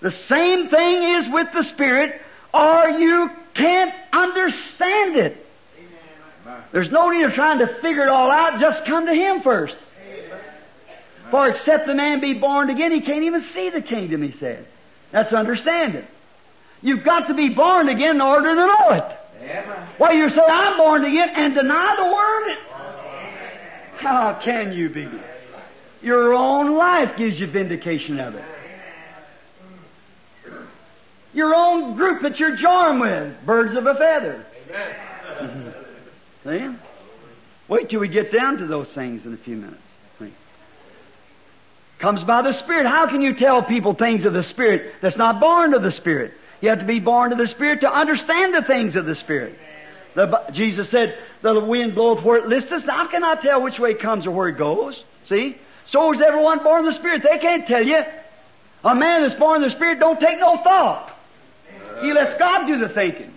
The 0.00 0.10
same 0.10 0.68
thing 0.68 1.02
is 1.16 1.28
with 1.32 1.48
the 1.52 1.64
Spirit, 1.64 2.20
or 2.52 2.90
you 2.90 3.30
can't 3.54 3.94
understand 4.12 5.16
it. 5.16 5.46
There's 6.72 6.90
no 6.90 7.08
need 7.10 7.24
of 7.24 7.32
trying 7.32 7.58
to 7.58 7.66
figure 7.80 8.02
it 8.02 8.08
all 8.08 8.30
out. 8.30 8.60
Just 8.60 8.84
come 8.84 9.06
to 9.06 9.14
Him 9.14 9.42
first. 9.42 9.76
For 11.34 11.48
except 11.48 11.88
the 11.88 11.94
man 11.96 12.20
be 12.20 12.34
born 12.34 12.70
again, 12.70 12.92
he 12.92 13.00
can't 13.00 13.24
even 13.24 13.42
see 13.54 13.68
the 13.68 13.82
kingdom, 13.82 14.22
he 14.22 14.38
said. 14.38 14.68
That's 15.10 15.32
understanding. 15.32 16.04
You've 16.80 17.02
got 17.02 17.26
to 17.26 17.34
be 17.34 17.48
born 17.48 17.88
again 17.88 18.14
in 18.14 18.20
order 18.20 18.50
to 18.50 18.54
know 18.54 18.90
it. 18.90 19.98
Well, 19.98 20.14
you 20.14 20.28
say, 20.28 20.42
I'm 20.48 20.76
born 20.76 21.04
again 21.04 21.30
and 21.34 21.56
deny 21.56 21.96
the 21.96 22.04
word? 22.04 22.56
How 23.96 24.40
can 24.44 24.74
you 24.74 24.90
be? 24.90 25.10
Your 26.02 26.34
own 26.34 26.76
life 26.76 27.18
gives 27.18 27.36
you 27.40 27.50
vindication 27.50 28.20
of 28.20 28.36
it. 28.36 28.44
Your 31.32 31.52
own 31.52 31.96
group 31.96 32.22
that 32.22 32.38
you're 32.38 32.54
joined 32.54 33.00
with, 33.00 33.44
birds 33.44 33.76
of 33.76 33.86
a 33.86 33.94
feather. 33.94 34.46
Mm-hmm. 35.40 35.70
See? 36.48 36.78
Wait 37.66 37.90
till 37.90 37.98
we 37.98 38.06
get 38.06 38.30
down 38.30 38.58
to 38.58 38.68
those 38.68 38.92
things 38.94 39.26
in 39.26 39.34
a 39.34 39.38
few 39.38 39.56
minutes. 39.56 39.80
Comes 42.04 42.22
by 42.24 42.42
the 42.42 42.52
Spirit. 42.52 42.84
How 42.84 43.08
can 43.08 43.22
you 43.22 43.34
tell 43.34 43.62
people 43.62 43.94
things 43.94 44.26
of 44.26 44.34
the 44.34 44.42
Spirit 44.42 44.96
that's 45.00 45.16
not 45.16 45.40
born 45.40 45.72
of 45.72 45.82
the 45.82 45.90
Spirit? 45.90 46.34
You 46.60 46.68
have 46.68 46.80
to 46.80 46.84
be 46.84 47.00
born 47.00 47.32
of 47.32 47.38
the 47.38 47.46
Spirit 47.46 47.80
to 47.80 47.90
understand 47.90 48.52
the 48.54 48.60
things 48.60 48.94
of 48.94 49.06
the 49.06 49.14
Spirit. 49.14 49.58
The, 50.14 50.44
Jesus 50.52 50.90
said, 50.90 51.16
the 51.40 51.58
wind 51.58 51.94
bloweth 51.94 52.22
where 52.22 52.36
it 52.36 52.46
listeth. 52.46 52.84
How 52.84 53.08
can 53.08 53.24
I 53.24 53.36
tell 53.36 53.62
which 53.62 53.78
way 53.78 53.92
it 53.92 54.00
comes 54.00 54.26
or 54.26 54.32
where 54.32 54.48
it 54.48 54.58
goes? 54.58 55.02
See? 55.30 55.56
So 55.86 56.12
is 56.12 56.20
everyone 56.20 56.62
born 56.62 56.80
of 56.80 56.92
the 56.92 56.98
Spirit. 57.00 57.22
They 57.22 57.38
can't 57.38 57.66
tell 57.66 57.82
you. 57.82 58.02
A 58.84 58.94
man 58.94 59.22
that's 59.22 59.40
born 59.40 59.64
of 59.64 59.70
the 59.70 59.74
Spirit 59.74 59.98
don't 59.98 60.20
take 60.20 60.38
no 60.38 60.58
thought. 60.58 61.10
He 62.02 62.12
lets 62.12 62.38
God 62.38 62.66
do 62.66 62.76
the 62.80 62.90
thinking. 62.90 63.32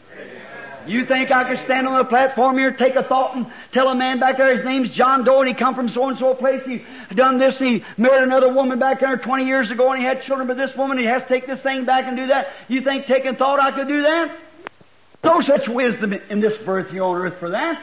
You 0.87 1.05
think 1.05 1.31
I 1.31 1.47
could 1.47 1.59
stand 1.59 1.87
on 1.87 1.99
a 1.99 2.05
platform 2.05 2.57
here, 2.57 2.71
take 2.71 2.95
a 2.95 3.03
thought, 3.03 3.35
and 3.35 3.47
tell 3.73 3.89
a 3.89 3.95
man 3.95 4.19
back 4.19 4.37
there 4.37 4.55
his 4.55 4.65
name's 4.65 4.89
John 4.89 5.23
Doe, 5.23 5.39
and 5.41 5.47
he 5.47 5.53
come 5.53 5.75
from 5.75 5.89
so 5.89 6.09
and 6.09 6.17
so 6.17 6.33
place. 6.33 6.63
He 6.65 6.83
done 7.15 7.37
this. 7.37 7.57
He 7.57 7.83
married 7.97 8.23
another 8.23 8.53
woman 8.53 8.79
back 8.79 8.99
there 8.99 9.17
20 9.17 9.45
years 9.45 9.71
ago, 9.71 9.91
and 9.91 9.99
he 9.99 10.05
had 10.05 10.21
children 10.23 10.47
with 10.47 10.57
this 10.57 10.75
woman. 10.75 10.97
He 10.97 11.05
has 11.05 11.21
to 11.23 11.27
take 11.27 11.45
this 11.45 11.61
thing 11.61 11.85
back 11.85 12.05
and 12.07 12.15
do 12.15 12.27
that. 12.27 12.47
You 12.67 12.81
think 12.81 13.05
taking 13.05 13.35
thought 13.35 13.59
I 13.59 13.71
could 13.71 13.87
do 13.87 14.01
that? 14.03 14.37
No 15.23 15.41
such 15.41 15.67
wisdom 15.67 16.13
in 16.13 16.39
this 16.39 16.57
birth 16.65 16.89
here 16.89 17.03
on 17.03 17.17
earth 17.17 17.39
for 17.39 17.49
that. 17.49 17.81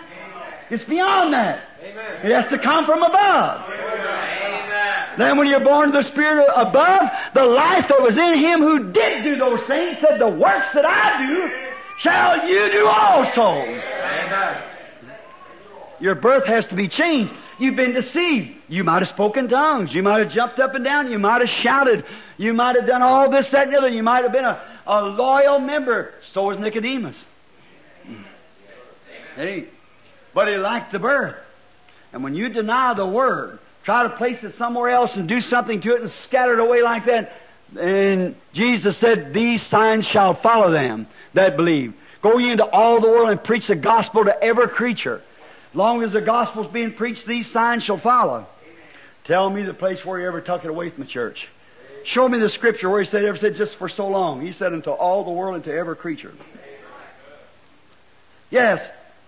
It's 0.71 0.85
beyond 0.85 1.35
that. 1.35 1.63
It 1.83 2.33
has 2.33 2.51
to 2.51 2.59
come 2.59 2.87
from 2.87 3.03
above. 3.03 3.71
Then 5.19 5.37
when 5.37 5.47
you're 5.47 5.63
born 5.63 5.95
of 5.95 6.05
the 6.05 6.11
Spirit 6.11 6.49
above, 6.57 7.11
the 7.35 7.45
life 7.45 7.87
that 7.89 8.01
was 8.01 8.17
in 8.17 8.39
Him 8.39 8.61
who 8.61 8.93
did 8.93 9.25
do 9.25 9.37
those 9.37 9.61
things 9.69 9.99
said, 10.01 10.19
the 10.19 10.29
works 10.29 10.69
that 10.75 10.87
I 10.87 11.19
do 11.27 11.74
shall 12.05 12.49
you 12.49 12.71
do 12.71 12.87
also. 12.87 13.65
Your 16.01 16.15
birth 16.15 16.47
has 16.47 16.67
to 16.67 16.77
be 16.77 16.89
changed. 16.89 17.33
You've 17.59 17.77
been 17.77 17.95
deceived. 17.95 18.51
You 18.69 18.85
might 18.85 19.03
have 19.03 19.09
spoken 19.09 19.49
tongues. 19.49 19.95
You 19.95 20.03
might 20.03 20.19
have 20.19 20.33
jumped 20.33 20.59
up 20.59 20.75
and 20.75 20.85
down. 20.85 21.11
You 21.11 21.19
might 21.19 21.41
have 21.41 21.51
shouted. 21.51 22.05
You 22.37 22.53
might 22.53 22.77
have 22.77 22.87
done 22.87 23.01
all 23.01 23.31
this, 23.31 23.49
that, 23.51 23.67
and 23.67 23.73
the 23.75 23.79
other. 23.79 23.89
You 23.89 24.03
might 24.03 24.25
have 24.25 24.33
been 24.33 24.45
a, 24.45 24.61
a 24.87 25.03
loyal 25.03 25.61
member. 25.61 26.13
So 26.33 26.45
was 26.45 26.59
Nicodemus. 26.59 27.17
Hmm. 28.05 28.23
Hey, 29.37 29.69
but 30.35 30.49
he 30.49 30.57
lacked 30.57 30.93
the 30.93 30.99
birth. 30.99 31.37
And 32.13 32.23
when 32.23 32.35
you 32.35 32.49
deny 32.49 32.95
the 32.95 33.07
Word, 33.07 33.61
try 33.85 34.03
to 34.03 34.11
place 34.11 34.43
it 34.43 34.57
somewhere 34.57 34.91
else 34.91 35.15
and 35.15 35.29
do 35.29 35.41
something 35.41 35.81
to 35.81 35.95
it 35.95 36.03
and 36.03 36.11
scatter 36.25 36.55
it 36.55 36.61
away 36.61 36.83
like 36.83 37.07
that, 37.07 37.33
and 37.79 38.37
Jesus 38.53 38.97
said, 38.99 39.33
These 39.33 39.65
signs 39.67 40.05
shall 40.05 40.35
follow 40.35 40.71
them 40.71 41.07
that 41.35 41.57
believe. 41.57 41.95
Go 42.23 42.39
ye 42.39 42.51
into 42.51 42.65
all 42.65 43.01
the 43.01 43.09
world 43.09 43.31
and 43.31 43.43
preach 43.43 43.67
the 43.67 43.77
gospel 43.77 44.25
to 44.25 44.43
every 44.43 44.69
creature. 44.69 45.21
Long 45.75 46.03
as 46.03 46.13
the 46.13 46.21
gospel's 46.21 46.73
being 46.73 46.95
preached, 46.95 47.27
these 47.27 47.51
signs 47.51 47.83
shall 47.83 47.99
follow. 47.99 48.47
Tell 49.25 49.49
me 49.51 49.63
the 49.63 49.75
place 49.75 50.05
where 50.05 50.21
he 50.21 50.27
ever 50.27 50.41
took 50.41 50.65
it 50.65 50.71
away 50.71 50.91
from 50.91 51.05
the 51.05 51.11
church. 51.11 51.49
Show 52.05 52.29
me 52.29 52.39
the 52.39 52.51
scripture 52.51 52.89
where 52.91 53.03
he 53.03 53.09
said, 53.09 53.25
ever 53.25 53.39
said 53.39 53.57
just 53.57 53.77
for 53.77 53.89
so 53.89 54.07
long. 54.09 54.43
He 54.43 54.53
said 54.53 54.73
unto 54.73 54.91
all 54.91 55.25
the 55.25 55.31
world 55.31 55.57
and 55.57 55.65
to 55.65 55.73
every 55.73 55.97
creature. 55.97 56.33
Yes, 58.51 58.81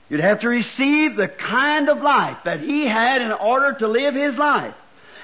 you'd 0.08 0.20
have 0.20 0.40
to 0.40 0.48
receive 0.48 1.16
the 1.16 1.28
kind 1.28 1.88
of 1.88 2.02
life 2.02 2.38
that 2.44 2.60
he 2.60 2.86
had 2.86 3.22
in 3.22 3.32
order 3.32 3.72
to 3.78 3.88
live 3.88 4.14
his 4.14 4.36
life. 4.36 4.74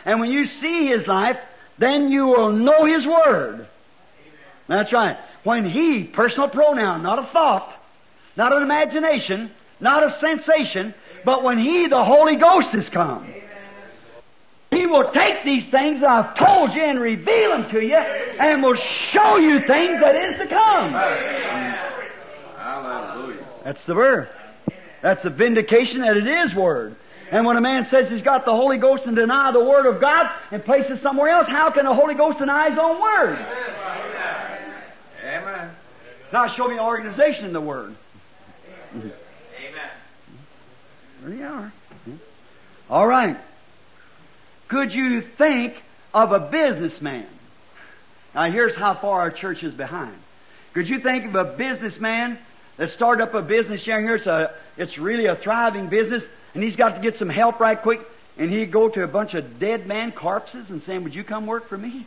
And 0.05 0.19
when 0.19 0.31
you 0.31 0.47
see 0.47 0.87
his 0.89 1.07
life, 1.07 1.37
then 1.83 2.11
you 2.11 2.27
will 2.27 2.53
know 2.53 2.85
his 2.85 3.07
word. 3.07 3.67
That's 4.69 4.93
right. 4.93 5.17
When 5.45 5.69
he, 5.69 6.05
personal 6.05 6.49
pronoun, 6.49 7.03
not 7.03 7.19
a 7.19 7.27
thought, 7.33 7.75
not 8.37 8.53
an 8.53 8.63
imagination, 8.63 9.51
not 9.81 10.05
a 10.05 10.19
sensation, 10.21 10.95
but 11.25 11.43
when 11.43 11.59
he, 11.59 11.89
the 11.89 12.05
Holy 12.05 12.37
Ghost, 12.37 12.69
has 12.69 12.89
come. 12.89 13.35
He 14.71 14.87
will 14.87 15.11
take 15.13 15.45
these 15.45 15.69
things 15.69 16.01
that 16.01 16.09
I've 16.09 16.35
told 16.39 16.73
you 16.75 16.83
and 16.83 16.99
reveal 16.99 17.51
them 17.51 17.69
to 17.71 17.81
you 17.81 17.95
and 17.95 18.63
will 18.63 18.77
show 19.11 19.37
you 19.37 19.59
things 19.67 20.01
that 20.01 20.15
is 20.15 20.39
to 20.39 20.47
come. 20.47 20.93
Hallelujah. 22.57 23.47
That's 23.65 23.85
the 23.85 23.95
birth. 23.95 24.29
That's 25.03 25.23
the 25.23 25.31
vindication 25.31 26.01
that 26.01 26.17
it 26.17 26.27
is 26.27 26.55
Word. 26.55 26.97
And 27.33 27.47
when 27.47 27.57
a 27.57 27.63
man 27.63 27.87
says 27.91 28.11
he's 28.11 28.21
got 28.21 28.45
the 28.45 28.53
Holy 28.53 28.77
Ghost 28.77 29.05
and 29.07 29.17
deny 29.17 29.53
the 29.53 29.65
Word 29.65 29.87
of 29.87 30.03
God 30.03 30.27
and 30.51 30.63
places 30.63 31.01
somewhere 31.01 31.31
else, 31.31 31.49
how 31.49 31.71
can 31.71 31.87
the 31.87 31.95
Holy 31.95 32.15
Ghost 32.15 32.39
deny 32.39 32.69
His 32.69 32.79
own 32.79 33.01
Word? 33.01 33.39
Amen. 35.25 35.71
Now 36.31 36.55
show 36.55 36.69
me 36.69 36.79
organization 36.79 37.47
in 37.47 37.55
the 37.55 37.61
Word. 37.61 37.97
Amen. 38.95 39.13
There 41.23 41.33
you 41.33 41.45
are. 41.47 41.73
All 42.91 43.07
right. 43.07 43.39
Could 44.69 44.93
you 44.93 45.23
think 45.39 45.73
of 46.13 46.33
a 46.33 46.41
businessman? 46.51 47.27
Now 48.35 48.51
here's 48.51 48.77
how 48.77 48.99
far 49.01 49.21
our 49.21 49.31
church 49.31 49.63
is 49.63 49.73
behind. 49.73 50.19
Could 50.75 50.87
you 50.87 51.01
think 51.01 51.25
of 51.25 51.35
a 51.35 51.57
businessman 51.57 52.39
that 52.77 52.91
started 52.91 53.23
up 53.23 53.33
a 53.33 53.41
business 53.41 53.83
here? 53.83 54.17
It's 54.17 54.27
a, 54.27 54.55
it's 54.77 54.99
really 54.99 55.27
a 55.27 55.37
thriving 55.37 55.89
business, 55.89 56.23
and 56.55 56.63
he's 56.63 56.77
got 56.77 56.97
to 56.97 57.01
get 57.01 57.17
some 57.17 57.29
help 57.29 57.61
right 57.61 57.81
quick, 57.81 58.01
and 58.37 58.51
he'd 58.51 58.73
go 58.73 58.89
to 58.89 59.03
a 59.03 59.09
bunch 59.09 59.35
of 59.35 59.59
dead 59.59 59.87
man 59.87 60.13
corpses 60.13 60.71
and 60.71 60.83
saying, 60.83 61.05
"Would 61.05 61.15
you 61.15 61.25
come 61.25 61.47
work 61.47 61.69
for 61.69 61.79
me?" 61.79 62.07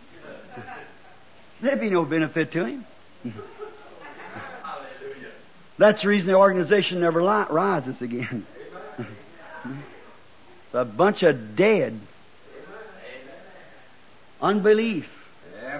There'd 1.61 1.79
be 1.79 1.89
no 1.89 2.05
benefit 2.05 2.51
to 2.53 2.65
him. 2.65 2.85
That's 5.77 6.01
the 6.01 6.07
reason 6.07 6.27
the 6.27 6.35
organization 6.35 7.01
never 7.01 7.21
li- 7.21 7.45
rises 7.49 8.01
again. 8.01 8.45
a 10.73 10.85
bunch 10.85 11.23
of 11.23 11.55
dead. 11.55 11.99
Unbelief. 14.41 15.05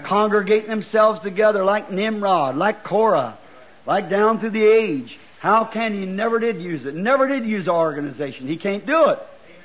Congregating 0.05 0.69
themselves 0.69 1.21
together 1.21 1.63
like 1.63 1.91
Nimrod, 1.91 2.55
like 2.55 2.83
Korah, 2.83 3.37
like 3.85 4.09
down 4.09 4.39
through 4.39 4.49
the 4.51 4.65
age. 4.65 5.17
How 5.45 5.63
can 5.63 5.93
he 5.93 6.07
never 6.07 6.39
did 6.39 6.59
use 6.59 6.87
it? 6.87 6.95
Never 6.95 7.27
did 7.27 7.45
use 7.45 7.67
our 7.67 7.75
organization. 7.75 8.47
He 8.47 8.57
can't 8.57 8.83
do 8.83 9.09
it. 9.09 9.19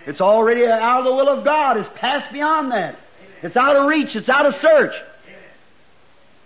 It's 0.06 0.20
already 0.20 0.66
out 0.66 0.98
of 0.98 1.04
the 1.06 1.14
will 1.14 1.30
of 1.30 1.42
God. 1.42 1.78
It's 1.78 1.88
passed 1.94 2.30
beyond 2.30 2.70
that. 2.72 2.98
It's 3.42 3.56
out 3.56 3.76
of 3.76 3.86
reach. 3.86 4.14
It's 4.14 4.28
out 4.28 4.44
of 4.44 4.56
search. 4.56 4.92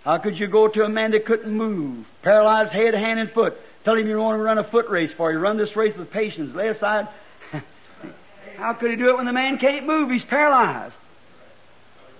How 0.05 0.19
could 0.19 0.39
you 0.39 0.47
go 0.47 0.69
to 0.69 0.85
a 0.85 0.87
man 0.87 1.11
that 1.11 1.25
couldn't 1.25 1.51
move, 1.51 2.05
paralyzed 2.21 2.71
head, 2.71 2.93
hand, 2.93 3.19
and 3.19 3.29
foot, 3.29 3.57
tell 3.83 3.95
him 3.95 4.07
you 4.07 4.17
want 4.17 4.39
to 4.39 4.41
run 4.41 4.57
a 4.57 4.63
foot 4.63 4.87
race 4.87 5.11
for 5.11 5.33
you, 5.33 5.37
run 5.37 5.57
this 5.57 5.75
race 5.75 5.97
with 5.97 6.11
patience, 6.11 6.55
lay 6.55 6.69
aside? 6.69 7.09
How 8.55 8.71
could 8.71 8.91
he 8.91 8.95
do 8.95 9.09
it 9.09 9.17
when 9.17 9.25
the 9.25 9.33
man 9.33 9.57
can't 9.57 9.85
move? 9.85 10.11
He's 10.11 10.23
paralyzed. 10.23 10.95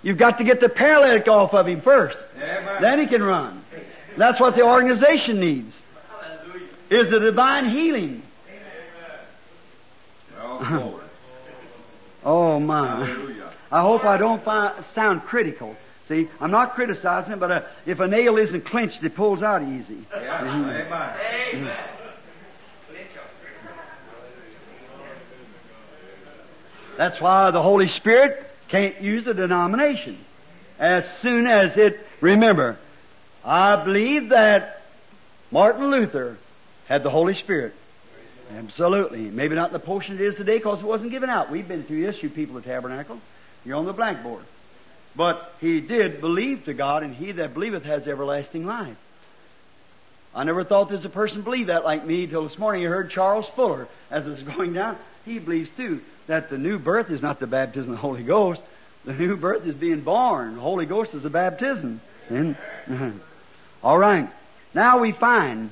You've 0.01 0.17
got 0.17 0.39
to 0.39 0.43
get 0.43 0.59
the 0.59 0.67
paralytic 0.67 1.29
off 1.29 1.53
of 1.53 1.65
him 1.65 1.79
first. 1.79 2.17
Then 2.81 2.99
he 2.99 3.07
can 3.07 3.23
run. 3.23 3.63
That's 4.17 4.37
what 4.37 4.55
the 4.55 4.63
organization 4.63 5.39
needs. 5.39 5.73
Is 6.95 7.09
the 7.09 7.19
divine 7.19 7.69
healing. 7.69 8.21
Oh, 10.39 10.65
glory. 10.67 11.01
Oh 12.27 12.59
my. 12.59 13.05
Hallelujah. 13.05 13.53
I 13.71 13.81
hope 13.81 14.03
I 14.03 14.17
don't 14.17 14.43
sound 14.95 15.21
critical. 15.23 15.75
See, 16.07 16.27
I'm 16.39 16.49
not 16.49 16.73
criticizing 16.73 17.33
it, 17.33 17.39
but 17.39 17.51
uh, 17.51 17.61
if 17.85 17.99
a 17.99 18.07
nail 18.07 18.37
isn't 18.37 18.65
clenched, 18.65 19.03
it 19.03 19.15
pulls 19.15 19.43
out 19.43 19.61
easy. 19.61 20.07
Yeah. 20.11 20.41
Amen. 20.41 21.77
That's 26.97 27.21
why 27.21 27.51
the 27.51 27.61
Holy 27.61 27.89
Spirit 27.89 28.47
can't 28.69 29.01
use 29.01 29.27
a 29.27 29.33
denomination. 29.33 30.17
As 30.79 31.03
soon 31.21 31.45
as 31.45 31.77
it, 31.77 31.99
remember, 32.21 32.79
I 33.43 33.83
believe 33.83 34.29
that 34.29 34.81
Martin 35.51 35.91
Luther 35.91 36.37
had 36.87 37.03
the 37.03 37.09
Holy 37.09 37.33
Spirit. 37.35 37.73
Absolutely. 38.51 39.21
Maybe 39.21 39.55
not 39.55 39.71
the 39.71 39.79
portion 39.79 40.15
it 40.15 40.21
is 40.21 40.35
today 40.35 40.57
because 40.57 40.79
it 40.79 40.85
wasn't 40.85 41.11
given 41.11 41.29
out. 41.29 41.51
We've 41.51 41.67
been 41.67 41.83
through 41.83 42.05
this, 42.05 42.21
you 42.21 42.29
people 42.29 42.57
of 42.57 42.63
tabernacle. 42.63 43.19
You're 43.63 43.77
on 43.77 43.85
the 43.85 43.93
blackboard. 43.93 44.43
But 45.15 45.53
he 45.59 45.81
did 45.81 46.21
believe 46.21 46.65
to 46.65 46.73
God, 46.73 47.03
and 47.03 47.15
he 47.15 47.31
that 47.33 47.53
believeth 47.53 47.83
has 47.83 48.07
everlasting 48.07 48.65
life. 48.65 48.97
I 50.35 50.43
never 50.43 50.65
thought 50.65 50.89
there's 50.89 51.05
a 51.05 51.09
person 51.09 51.43
believed 51.43 51.69
that 51.69 51.85
like 51.85 52.05
me 52.05 52.27
till 52.27 52.47
this 52.47 52.57
morning. 52.57 52.85
I 52.85 52.89
heard 52.89 53.09
Charles 53.09 53.45
Fuller 53.55 53.87
as 54.11 54.27
it 54.27 54.29
was 54.29 54.43
going 54.55 54.73
down. 54.73 54.97
He 55.23 55.39
believes 55.39 55.69
too 55.77 56.01
that 56.27 56.49
the 56.49 56.57
new 56.57 56.77
birth 56.77 57.09
is 57.09 57.21
not 57.21 57.39
the 57.39 57.47
baptism 57.47 57.91
of 57.91 57.95
the 57.95 58.01
Holy 58.01 58.23
Ghost. 58.23 58.61
The 59.05 59.13
new 59.13 59.37
birth 59.37 59.65
is 59.65 59.75
being 59.75 60.03
born. 60.03 60.55
The 60.55 60.61
Holy 60.61 60.85
Ghost 60.85 61.13
is 61.13 61.23
the 61.23 61.29
baptism. 61.29 62.01
And, 62.29 62.57
all 63.83 63.97
right. 63.97 64.29
Now 64.73 64.99
we 64.99 65.13
find 65.13 65.69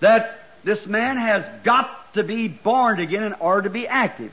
that 0.00 0.38
this 0.64 0.84
man 0.86 1.16
has 1.16 1.44
got 1.64 2.14
to 2.14 2.22
be 2.22 2.48
born 2.48 3.00
again 3.00 3.22
in 3.22 3.34
order 3.34 3.62
to 3.62 3.70
be 3.70 3.86
active. 3.86 4.32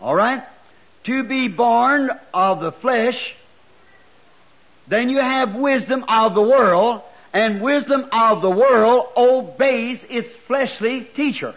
All 0.00 0.14
right? 0.14 0.42
To 1.04 1.24
be 1.24 1.48
born 1.48 2.10
of 2.34 2.60
the 2.60 2.72
flesh, 2.72 3.34
then 4.88 5.08
you 5.08 5.18
have 5.18 5.54
wisdom 5.54 6.04
of 6.08 6.34
the 6.34 6.42
world, 6.42 7.02
and 7.32 7.60
wisdom 7.60 8.06
of 8.12 8.40
the 8.40 8.50
world 8.50 9.08
obeys 9.16 10.00
its 10.08 10.34
fleshly 10.46 11.02
teacher. 11.02 11.54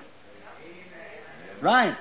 Right. 1.62 1.96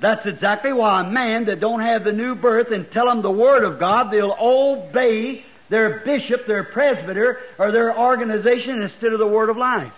That's 0.00 0.26
exactly 0.26 0.72
why 0.72 1.02
a 1.02 1.10
man 1.10 1.46
that 1.46 1.60
don't 1.60 1.80
have 1.80 2.02
the 2.04 2.12
new 2.12 2.34
birth 2.34 2.72
and 2.72 2.90
tell 2.90 3.06
them 3.06 3.22
the 3.22 3.30
Word 3.30 3.64
of 3.64 3.78
God, 3.78 4.10
they'll 4.10 4.36
obey 4.38 5.44
their 5.68 6.00
bishop, 6.00 6.46
their 6.46 6.64
presbyter, 6.64 7.38
or 7.58 7.70
their 7.70 7.96
organization 7.96 8.82
instead 8.82 9.12
of 9.12 9.20
the 9.20 9.26
Word 9.26 9.48
of 9.48 9.56
life. 9.56 9.92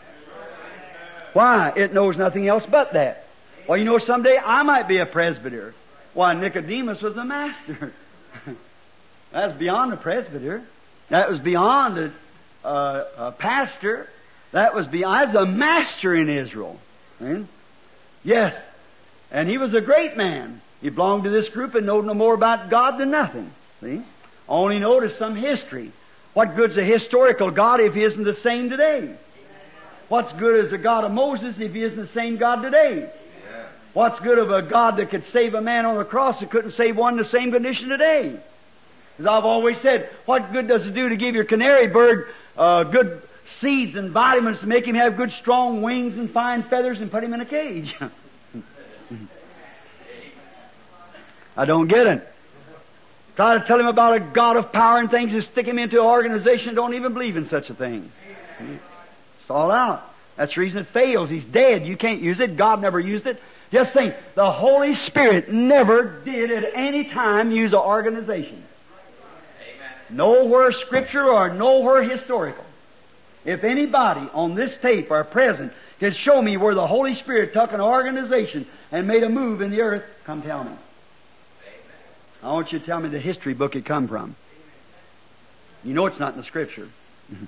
Why? 1.34 1.72
It 1.76 1.92
knows 1.92 2.16
nothing 2.16 2.48
else 2.48 2.64
but 2.70 2.94
that. 2.94 3.24
Well, 3.68 3.78
you 3.78 3.84
know, 3.84 3.98
someday 3.98 4.38
I 4.38 4.62
might 4.62 4.88
be 4.88 4.98
a 4.98 5.06
presbyter. 5.06 5.74
Why, 6.14 6.32
Nicodemus 6.34 7.02
was 7.02 7.16
a 7.16 7.24
master. 7.24 7.92
That's 9.32 9.52
beyond 9.58 9.92
a 9.92 9.96
presbyter. 9.96 10.62
That 11.10 11.28
was 11.28 11.40
beyond 11.40 11.98
a, 11.98 12.68
a, 12.68 13.06
a 13.28 13.32
pastor. 13.32 14.08
That 14.52 14.74
was 14.74 14.86
beyond, 14.86 15.30
as 15.30 15.34
a 15.34 15.44
master 15.44 16.14
in 16.14 16.30
Israel. 16.30 16.78
Yes. 18.22 18.54
And 19.30 19.48
he 19.48 19.58
was 19.58 19.74
a 19.74 19.80
great 19.80 20.16
man. 20.16 20.62
He 20.80 20.90
belonged 20.90 21.24
to 21.24 21.30
this 21.30 21.48
group 21.48 21.74
and 21.74 21.86
knowed 21.86 22.04
no 22.04 22.14
more 22.14 22.34
about 22.34 22.70
God 22.70 22.98
than 22.98 23.10
nothing. 23.10 23.50
See? 23.80 24.02
Only 24.48 24.78
noticed 24.78 25.18
some 25.18 25.34
history. 25.34 25.92
What 26.34 26.56
good's 26.56 26.76
a 26.76 26.84
historical 26.84 27.50
God 27.50 27.80
if 27.80 27.94
he 27.94 28.04
isn't 28.04 28.24
the 28.24 28.34
same 28.34 28.70
today? 28.70 29.16
What's 30.08 30.32
good 30.32 30.64
is 30.66 30.72
a 30.72 30.78
God 30.78 31.04
of 31.04 31.12
Moses 31.12 31.56
if 31.58 31.72
he 31.72 31.82
isn't 31.82 31.98
the 31.98 32.08
same 32.08 32.36
God 32.36 32.62
today? 32.62 33.10
What's 33.94 34.18
good 34.20 34.38
of 34.38 34.50
a 34.50 34.62
God 34.62 34.96
that 34.96 35.10
could 35.10 35.24
save 35.32 35.54
a 35.54 35.60
man 35.60 35.86
on 35.86 35.96
the 35.96 36.04
cross 36.04 36.40
that 36.40 36.50
couldn't 36.50 36.72
save 36.72 36.96
one 36.96 37.14
in 37.14 37.18
the 37.18 37.24
same 37.24 37.52
condition 37.52 37.88
today? 37.88 38.40
As 39.18 39.26
I've 39.26 39.44
always 39.44 39.78
said, 39.78 40.10
what 40.26 40.52
good 40.52 40.66
does 40.66 40.84
it 40.86 40.94
do 40.94 41.08
to 41.08 41.16
give 41.16 41.36
your 41.36 41.44
canary 41.44 41.86
bird 41.86 42.26
uh, 42.56 42.82
good 42.84 43.22
seeds 43.60 43.94
and 43.94 44.10
vitamins 44.10 44.58
to 44.60 44.66
make 44.66 44.84
him 44.84 44.96
have 44.96 45.16
good 45.16 45.30
strong 45.32 45.82
wings 45.82 46.16
and 46.16 46.30
fine 46.32 46.64
feathers 46.64 47.00
and 47.00 47.12
put 47.12 47.22
him 47.22 47.32
in 47.32 47.40
a 47.40 47.46
cage? 47.46 47.94
I 51.56 51.64
don't 51.64 51.86
get 51.86 52.08
it. 52.08 52.28
Try 53.36 53.58
to 53.58 53.64
tell 53.64 53.78
him 53.78 53.86
about 53.86 54.14
a 54.14 54.20
God 54.20 54.56
of 54.56 54.72
power 54.72 54.98
and 54.98 55.08
things 55.08 55.32
and 55.32 55.44
stick 55.44 55.66
him 55.66 55.78
into 55.78 56.00
an 56.00 56.06
organization 56.06 56.68
that 56.68 56.74
don't 56.74 56.94
even 56.94 57.12
believe 57.12 57.36
in 57.36 57.48
such 57.48 57.70
a 57.70 57.74
thing. 57.74 58.10
It's 59.44 59.50
all 59.50 59.70
out. 59.70 60.02
That's 60.38 60.54
the 60.54 60.62
reason 60.62 60.80
it 60.80 60.88
fails. 60.94 61.28
He's 61.28 61.44
dead. 61.44 61.84
You 61.84 61.98
can't 61.98 62.22
use 62.22 62.40
it. 62.40 62.56
God 62.56 62.80
never 62.80 62.98
used 62.98 63.26
it. 63.26 63.38
Just 63.70 63.92
think, 63.92 64.14
the 64.34 64.50
Holy 64.50 64.94
Spirit 64.94 65.52
never 65.52 66.22
did 66.24 66.50
at 66.50 66.64
any 66.74 67.10
time 67.10 67.50
use 67.50 67.72
an 67.72 67.78
organization. 67.78 68.64
Nowhere 70.08 70.72
scripture 70.72 71.24
or 71.24 71.52
nowhere 71.52 72.02
historical. 72.02 72.64
If 73.44 73.64
anybody 73.64 74.30
on 74.32 74.54
this 74.54 74.74
tape 74.80 75.10
or 75.10 75.22
present 75.24 75.72
can 76.00 76.14
show 76.14 76.40
me 76.40 76.56
where 76.56 76.74
the 76.74 76.86
Holy 76.86 77.14
Spirit 77.16 77.52
took 77.52 77.72
an 77.72 77.80
organization 77.82 78.66
and 78.90 79.06
made 79.06 79.22
a 79.22 79.28
move 79.28 79.60
in 79.60 79.70
the 79.70 79.82
earth, 79.82 80.04
come 80.24 80.40
tell 80.40 80.64
me. 80.64 80.72
I 82.42 82.52
want 82.52 82.72
you 82.72 82.78
to 82.78 82.86
tell 82.86 83.00
me 83.00 83.10
the 83.10 83.20
history 83.20 83.52
book 83.52 83.76
it 83.76 83.84
come 83.84 84.08
from. 84.08 84.36
You 85.82 85.92
know 85.92 86.06
it's 86.06 86.18
not 86.18 86.32
in 86.32 86.40
the 86.40 86.46
scripture. 86.46 86.88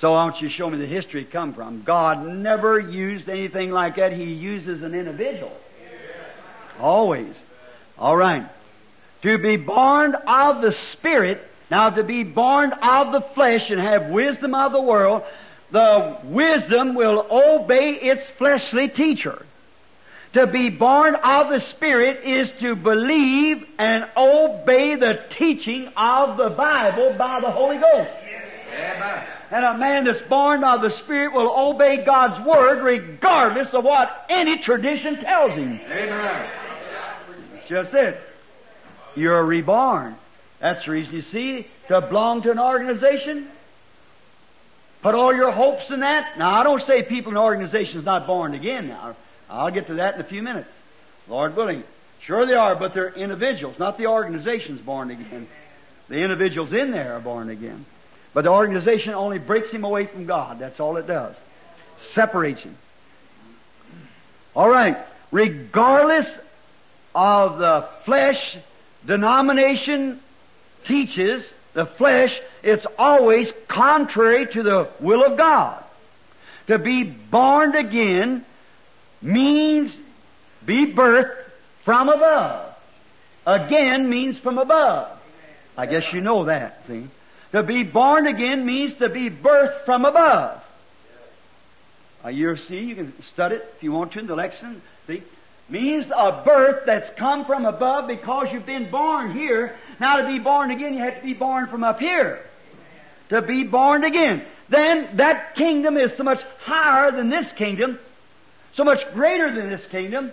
so 0.00 0.14
I 0.14 0.24
want 0.24 0.40
you 0.40 0.48
to 0.48 0.54
show 0.54 0.70
me 0.70 0.78
the 0.78 0.86
history 0.86 1.22
it 1.22 1.30
come 1.30 1.52
from. 1.52 1.82
God 1.82 2.26
never 2.26 2.80
used 2.80 3.28
anything 3.28 3.70
like 3.70 3.96
that. 3.96 4.12
He 4.12 4.24
uses 4.24 4.82
an 4.82 4.94
individual. 4.94 5.52
Always. 6.80 7.34
All 7.98 8.16
right. 8.16 8.48
To 9.22 9.36
be 9.36 9.58
born 9.58 10.14
of 10.14 10.62
the 10.62 10.74
Spirit, 10.94 11.42
now 11.70 11.90
to 11.90 12.02
be 12.02 12.24
born 12.24 12.72
of 12.72 13.12
the 13.12 13.20
flesh 13.34 13.68
and 13.68 13.78
have 13.78 14.10
wisdom 14.10 14.54
of 14.54 14.72
the 14.72 14.80
world, 14.80 15.22
the 15.70 16.18
wisdom 16.24 16.94
will 16.94 17.26
obey 17.30 17.98
its 18.00 18.22
fleshly 18.38 18.88
teacher. 18.88 19.44
To 20.32 20.46
be 20.46 20.70
born 20.70 21.14
of 21.14 21.50
the 21.50 21.60
Spirit 21.72 22.24
is 22.24 22.50
to 22.60 22.74
believe 22.74 23.66
and 23.78 24.04
obey 24.16 24.94
the 24.94 25.18
teaching 25.36 25.88
of 25.94 26.38
the 26.38 26.50
Bible 26.56 27.16
by 27.18 27.40
the 27.42 27.50
Holy 27.50 27.76
Ghost. 27.76 28.10
Amen. 28.72 29.39
And 29.50 29.64
a 29.64 29.76
man 29.76 30.04
that's 30.04 30.22
born 30.28 30.62
of 30.62 30.80
the 30.80 30.96
Spirit 31.04 31.32
will 31.32 31.52
obey 31.72 32.04
God's 32.04 32.46
Word 32.46 32.84
regardless 32.84 33.74
of 33.74 33.82
what 33.84 34.08
any 34.28 34.58
tradition 34.58 35.20
tells 35.20 35.52
him. 35.52 35.80
Amen. 35.90 36.50
That's 37.52 37.68
just 37.68 37.94
it. 37.94 38.20
You're 39.16 39.44
reborn. 39.44 40.16
That's 40.60 40.84
the 40.84 40.92
reason 40.92 41.14
you 41.14 41.22
see 41.22 41.66
to 41.88 42.00
belong 42.00 42.42
to 42.42 42.50
an 42.52 42.60
organization. 42.60 43.48
Put 45.02 45.14
all 45.14 45.34
your 45.34 45.50
hopes 45.50 45.90
in 45.90 46.00
that. 46.00 46.38
Now 46.38 46.60
I 46.60 46.62
don't 46.62 46.82
say 46.86 47.02
people 47.02 47.32
in 47.32 47.38
organizations 47.38 48.04
not 48.04 48.26
born 48.26 48.54
again 48.54 48.88
now. 48.88 49.16
I'll 49.48 49.70
get 49.72 49.88
to 49.88 49.94
that 49.94 50.14
in 50.14 50.20
a 50.20 50.24
few 50.24 50.42
minutes. 50.42 50.68
Lord 51.28 51.56
willing. 51.56 51.82
Sure 52.26 52.46
they 52.46 52.54
are, 52.54 52.76
but 52.76 52.92
they're 52.94 53.14
individuals, 53.14 53.76
not 53.78 53.96
the 53.96 54.06
organizations 54.06 54.80
born 54.80 55.10
again. 55.10 55.48
The 56.08 56.16
individuals 56.16 56.72
in 56.72 56.90
there 56.90 57.14
are 57.14 57.20
born 57.20 57.48
again. 57.48 57.86
But 58.32 58.44
the 58.44 58.50
organization 58.50 59.14
only 59.14 59.38
breaks 59.38 59.70
him 59.70 59.84
away 59.84 60.06
from 60.06 60.26
God. 60.26 60.58
That's 60.60 60.78
all 60.78 60.96
it 60.96 61.06
does. 61.06 61.34
Separates 62.14 62.60
him. 62.60 62.76
All 64.54 64.68
right. 64.68 64.96
Regardless 65.32 66.26
of 67.14 67.58
the 67.58 67.88
flesh, 68.04 68.56
denomination 69.06 70.20
teaches 70.86 71.44
the 71.74 71.86
flesh, 71.86 72.38
it's 72.62 72.86
always 72.98 73.52
contrary 73.68 74.46
to 74.52 74.62
the 74.62 74.90
will 75.00 75.24
of 75.24 75.36
God. 75.36 75.84
To 76.68 76.78
be 76.78 77.04
born 77.04 77.74
again 77.74 78.44
means 79.22 79.96
be 80.64 80.92
birthed 80.92 81.36
from 81.84 82.08
above. 82.08 82.74
Again 83.46 84.08
means 84.08 84.38
from 84.38 84.58
above. 84.58 85.18
I 85.76 85.86
guess 85.86 86.12
you 86.12 86.20
know 86.20 86.44
that, 86.44 86.82
see? 86.86 87.08
To 87.52 87.62
be 87.62 87.82
born 87.82 88.26
again 88.26 88.64
means 88.64 88.94
to 88.94 89.08
be 89.08 89.28
birthed 89.28 89.84
from 89.84 90.04
above. 90.04 90.62
Uh, 92.24 92.28
you 92.28 92.56
see, 92.68 92.80
you 92.80 92.94
can 92.94 93.12
study 93.32 93.56
it 93.56 93.74
if 93.76 93.82
you 93.82 93.92
want 93.92 94.12
to 94.12 94.18
in 94.20 94.26
the 94.26 94.34
lesson. 94.34 94.82
See? 95.06 95.22
Means 95.68 96.06
a 96.14 96.42
birth 96.44 96.84
that's 96.84 97.08
come 97.18 97.44
from 97.44 97.64
above 97.64 98.08
because 98.08 98.48
you've 98.52 98.66
been 98.66 98.90
born 98.90 99.32
here. 99.32 99.76
Now 100.00 100.16
to 100.16 100.26
be 100.26 100.38
born 100.38 100.70
again, 100.70 100.94
you 100.94 101.00
have 101.00 101.16
to 101.16 101.22
be 101.22 101.34
born 101.34 101.68
from 101.68 101.84
up 101.84 102.00
here. 102.00 102.44
To 103.28 103.40
be 103.40 103.64
born 103.64 104.04
again. 104.04 104.44
Then 104.68 105.16
that 105.16 105.54
kingdom 105.54 105.96
is 105.96 106.16
so 106.16 106.24
much 106.24 106.40
higher 106.60 107.12
than 107.12 107.30
this 107.30 107.50
kingdom 107.52 107.98
so 108.74 108.84
much 108.84 109.00
greater 109.12 109.54
than 109.54 109.70
this 109.70 109.84
kingdom, 109.90 110.32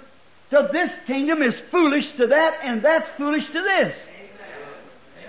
till 0.50 0.72
this 0.72 0.90
kingdom 1.06 1.42
is 1.42 1.56
foolish 1.72 2.10
to 2.18 2.28
that, 2.28 2.60
and 2.64 2.82
that's 2.84 3.10
foolish 3.18 3.46
to 3.48 3.62
this. 3.62 3.96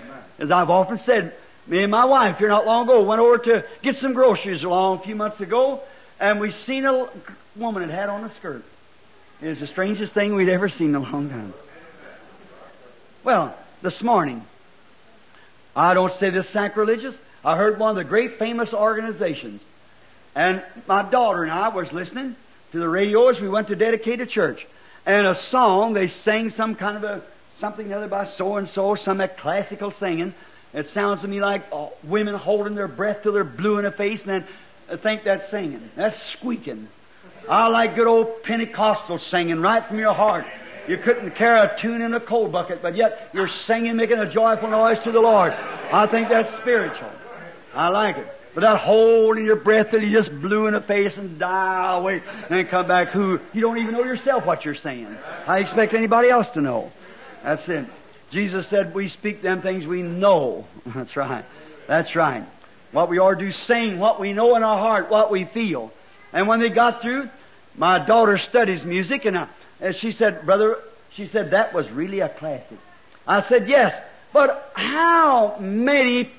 Amen. 0.01 0.23
As 0.37 0.51
I've 0.51 0.69
often 0.69 0.99
said, 0.99 1.33
me 1.69 1.83
and 1.83 1.91
my 1.91 2.05
wife 2.05 2.37
here 2.37 2.49
not 2.49 2.65
long 2.65 2.89
ago 2.89 3.03
went 3.03 3.21
over 3.21 3.37
to 3.37 3.63
get 3.83 3.95
some 3.97 4.13
groceries 4.13 4.63
along 4.63 4.99
a 4.99 5.03
few 5.03 5.15
months 5.15 5.39
ago, 5.39 5.81
and 6.19 6.39
we 6.39 6.51
seen 6.51 6.85
a 6.85 7.09
woman 7.55 7.87
that 7.87 7.93
had 7.93 8.09
on 8.09 8.23
a 8.23 8.35
skirt. 8.35 8.63
It 9.41 9.47
was 9.47 9.59
the 9.59 9.67
strangest 9.67 10.13
thing 10.13 10.35
we'd 10.35 10.49
ever 10.49 10.67
seen 10.67 10.89
in 10.89 10.95
a 10.95 10.99
long 10.99 11.29
time. 11.29 11.53
Well, 13.23 13.55
this 13.83 14.01
morning, 14.01 14.43
I 15.75 15.93
don't 15.93 16.13
say 16.19 16.31
this 16.31 16.49
sacrilegious. 16.49 17.15
I 17.45 17.55
heard 17.55 17.79
one 17.79 17.91
of 17.91 18.03
the 18.03 18.09
great 18.09 18.39
famous 18.39 18.73
organizations, 18.73 19.61
and 20.35 20.63
my 20.87 21.09
daughter 21.09 21.43
and 21.43 21.51
I 21.51 21.69
was 21.69 21.91
listening, 21.93 22.35
to 22.71 22.79
the 22.79 22.89
radio 22.89 23.29
as 23.29 23.39
we 23.39 23.49
went 23.49 23.67
to 23.67 23.75
dedicate 23.75 24.21
a 24.21 24.25
church. 24.25 24.65
And 25.05 25.25
a 25.25 25.35
song, 25.49 25.93
they 25.93 26.07
sang 26.07 26.49
some 26.51 26.75
kind 26.75 26.97
of 26.97 27.03
a, 27.03 27.23
something 27.59 27.91
other 27.93 28.07
by 28.07 28.25
so 28.37 28.57
and 28.57 28.67
so, 28.69 28.95
some 28.95 29.21
classical 29.39 29.93
singing. 29.99 30.33
It 30.73 30.87
sounds 30.93 31.21
to 31.21 31.27
me 31.27 31.41
like 31.41 31.65
oh, 31.71 31.93
women 32.03 32.35
holding 32.35 32.75
their 32.75 32.87
breath 32.87 33.23
till 33.23 33.33
they're 33.33 33.43
blue 33.43 33.79
in 33.79 33.85
the 33.85 33.91
face 33.91 34.21
and 34.21 34.29
then 34.29 34.47
I 34.91 34.97
think 34.97 35.23
that's 35.23 35.49
singing. 35.51 35.91
That's 35.95 36.19
squeaking. 36.33 36.87
I 37.47 37.67
like 37.67 37.95
good 37.95 38.07
old 38.07 38.43
Pentecostal 38.43 39.19
singing 39.19 39.59
right 39.61 39.85
from 39.87 39.99
your 39.99 40.13
heart. 40.13 40.45
You 40.87 40.97
couldn't 40.97 41.35
carry 41.35 41.59
a 41.59 41.77
tune 41.79 42.01
in 42.01 42.13
a 42.13 42.19
coal 42.19 42.47
bucket, 42.47 42.81
but 42.81 42.95
yet 42.95 43.29
you're 43.33 43.47
singing, 43.47 43.95
making 43.95 44.17
a 44.17 44.29
joyful 44.29 44.69
noise 44.69 44.97
to 45.03 45.11
the 45.11 45.19
Lord. 45.19 45.51
I 45.53 46.07
think 46.09 46.29
that's 46.29 46.51
spiritual. 46.57 47.11
I 47.73 47.89
like 47.89 48.17
it. 48.17 48.27
But 48.55 48.61
that 48.61 48.79
holding 48.79 49.45
your 49.45 49.57
breath 49.57 49.91
till 49.91 50.01
you 50.01 50.11
just 50.11 50.31
blew 50.41 50.65
in 50.65 50.73
the 50.73 50.81
face 50.81 51.15
and 51.15 51.37
die 51.37 51.95
away, 51.95 52.23
and 52.25 52.45
then 52.49 52.65
come 52.67 52.87
back 52.87 53.09
who 53.09 53.39
you 53.53 53.61
don't 53.61 53.77
even 53.77 53.93
know 53.93 54.03
yourself 54.03 54.45
what 54.45 54.65
you're 54.65 54.73
saying. 54.73 55.15
I 55.45 55.59
expect 55.59 55.93
anybody 55.93 56.29
else 56.29 56.49
to 56.55 56.61
know. 56.61 56.91
That's 57.43 57.67
it. 57.69 57.85
Jesus 58.31 58.67
said 58.69 58.93
we 58.93 59.09
speak 59.09 59.41
them 59.41 59.61
things 59.61 59.85
we 59.85 60.01
know. 60.01 60.65
That's 60.85 61.15
right. 61.15 61.45
That's 61.87 62.15
right. 62.15 62.47
What 62.91 63.09
we 63.09 63.19
are 63.19 63.35
do 63.35 63.51
sing, 63.51 63.99
what 63.99 64.19
we 64.19 64.33
know 64.33 64.55
in 64.55 64.63
our 64.63 64.77
heart, 64.77 65.09
what 65.09 65.31
we 65.31 65.45
feel. 65.45 65.91
And 66.33 66.47
when 66.47 66.59
they 66.59 66.69
got 66.69 67.01
through, 67.01 67.29
my 67.75 68.05
daughter 68.05 68.37
studies 68.37 68.83
music, 68.83 69.25
and, 69.25 69.37
I, 69.37 69.47
and 69.79 69.95
she 69.95 70.11
said, 70.11 70.45
"Brother," 70.45 70.77
she 71.15 71.27
said, 71.27 71.51
"that 71.51 71.73
was 71.73 71.89
really 71.91 72.19
a 72.19 72.29
classic." 72.29 72.77
I 73.27 73.47
said, 73.47 73.67
"Yes." 73.67 73.93
But 74.31 74.71
how 74.73 75.57
many 75.59 76.31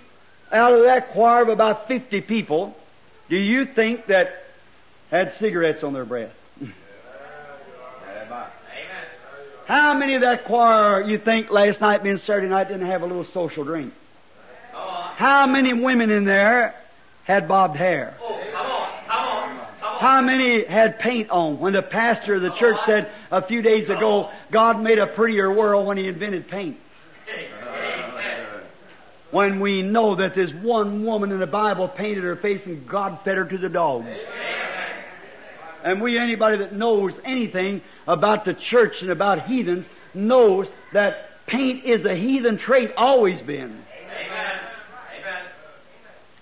out 0.53 0.73
of 0.73 0.85
that 0.85 1.11
choir 1.13 1.43
of 1.43 1.49
about 1.49 1.89
50 1.89 2.21
people, 2.23 2.75
do 3.29 3.37
you 3.37 3.67
think 3.67 4.07
that 4.07 4.29
had 5.11 5.35
cigarettes 5.39 5.83
on 5.83 5.93
their 5.93 6.05
breath? 6.05 6.33
How 9.71 9.95
many 9.95 10.17
of 10.17 10.23
that 10.23 10.47
choir 10.47 11.01
you 11.03 11.17
think 11.17 11.49
last 11.49 11.81
night 11.81 12.03
being 12.03 12.17
Saturday 12.17 12.49
night 12.49 12.67
didn't 12.67 12.89
have 12.89 13.03
a 13.03 13.07
little 13.07 13.27
social 13.33 13.63
drink? 13.63 13.95
How 14.73 15.47
many 15.47 15.73
women 15.73 16.11
in 16.11 16.25
there 16.25 16.75
had 17.23 17.47
bobbed 17.47 17.77
hair? 17.77 18.17
How 18.19 20.23
many 20.23 20.65
had 20.65 20.99
paint 20.99 21.31
on 21.31 21.61
when 21.61 21.75
the 21.75 21.83
pastor 21.83 22.35
of 22.35 22.43
the 22.43 22.51
church 22.59 22.79
said 22.85 23.13
a 23.31 23.47
few 23.47 23.63
days 23.63 23.89
ago, 23.89 24.31
God 24.51 24.83
made 24.83 24.99
a 24.99 25.07
prettier 25.07 25.55
world 25.55 25.87
when 25.87 25.99
He 25.99 26.09
invented 26.09 26.49
paint? 26.49 26.77
When 29.31 29.61
we 29.61 29.83
know 29.83 30.17
that 30.17 30.35
there's 30.35 30.53
one 30.53 31.05
woman 31.05 31.31
in 31.31 31.39
the 31.39 31.47
Bible 31.47 31.87
painted 31.87 32.25
her 32.25 32.35
face 32.35 32.63
and 32.67 32.89
God 32.89 33.21
fed 33.25 33.37
her 33.37 33.45
to 33.45 33.57
the 33.57 33.69
dogs. 33.69 34.09
And 35.85 36.03
we, 36.03 36.19
anybody 36.19 36.59
that 36.59 36.75
knows 36.75 37.13
anything 37.25 37.83
about 38.13 38.45
the 38.45 38.55
church 38.55 38.95
and 39.01 39.11
about 39.11 39.47
heathens, 39.47 39.87
knows 40.15 40.67
that 40.93 41.47
paint 41.47 41.85
is 41.85 42.05
a 42.05 42.15
heathen 42.15 42.59
trait, 42.59 42.91
always 42.97 43.41
been. 43.43 43.83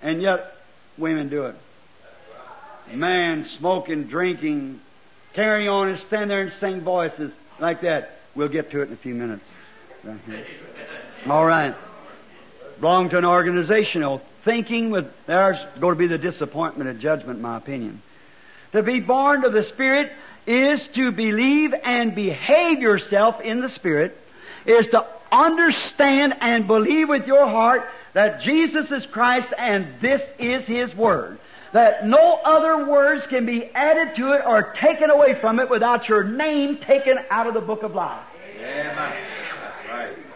And 0.00 0.22
yet, 0.22 0.54
women 0.96 1.28
do 1.28 1.46
it. 1.46 1.56
Man 2.94 3.46
smoking, 3.58 4.04
drinking, 4.04 4.80
carry 5.34 5.68
on 5.68 5.88
and 5.88 5.98
stand 6.00 6.30
there 6.30 6.40
and 6.40 6.52
sing 6.54 6.82
voices 6.82 7.32
like 7.58 7.82
that. 7.82 8.12
We'll 8.34 8.48
get 8.48 8.70
to 8.70 8.80
it 8.80 8.88
in 8.88 8.94
a 8.94 8.96
few 8.96 9.14
minutes. 9.14 9.44
All 11.26 11.44
right. 11.44 11.74
Belong 12.80 13.10
to 13.10 13.18
an 13.18 13.24
organizational 13.24 14.22
thinking 14.44 14.90
with 14.90 15.06
there's 15.26 15.58
going 15.80 15.94
to 15.94 15.98
be 15.98 16.06
the 16.06 16.18
disappointment 16.18 16.88
of 16.88 17.00
judgment, 17.00 17.36
in 17.36 17.42
my 17.42 17.56
opinion. 17.56 18.02
To 18.72 18.82
be 18.82 19.00
born 19.00 19.44
of 19.44 19.52
the 19.52 19.64
Spirit 19.64 20.12
is 20.48 20.80
to 20.94 21.12
believe 21.12 21.74
and 21.74 22.14
behave 22.14 22.80
yourself 22.80 23.40
in 23.42 23.60
the 23.60 23.68
Spirit, 23.68 24.16
is 24.66 24.86
to 24.88 25.06
understand 25.30 26.34
and 26.40 26.66
believe 26.66 27.08
with 27.08 27.26
your 27.26 27.46
heart 27.46 27.82
that 28.14 28.40
Jesus 28.40 28.90
is 28.90 29.06
Christ 29.06 29.48
and 29.56 30.00
this 30.00 30.22
is 30.38 30.64
His 30.66 30.94
Word. 30.94 31.38
That 31.74 32.06
no 32.06 32.40
other 32.42 32.86
words 32.90 33.26
can 33.28 33.44
be 33.44 33.66
added 33.66 34.16
to 34.16 34.32
it 34.32 34.40
or 34.46 34.74
taken 34.80 35.10
away 35.10 35.38
from 35.38 35.60
it 35.60 35.68
without 35.68 36.08
your 36.08 36.24
name 36.24 36.78
taken 36.78 37.18
out 37.30 37.46
of 37.46 37.52
the 37.52 37.60
book 37.60 37.82
of 37.82 37.94
life. 37.94 38.24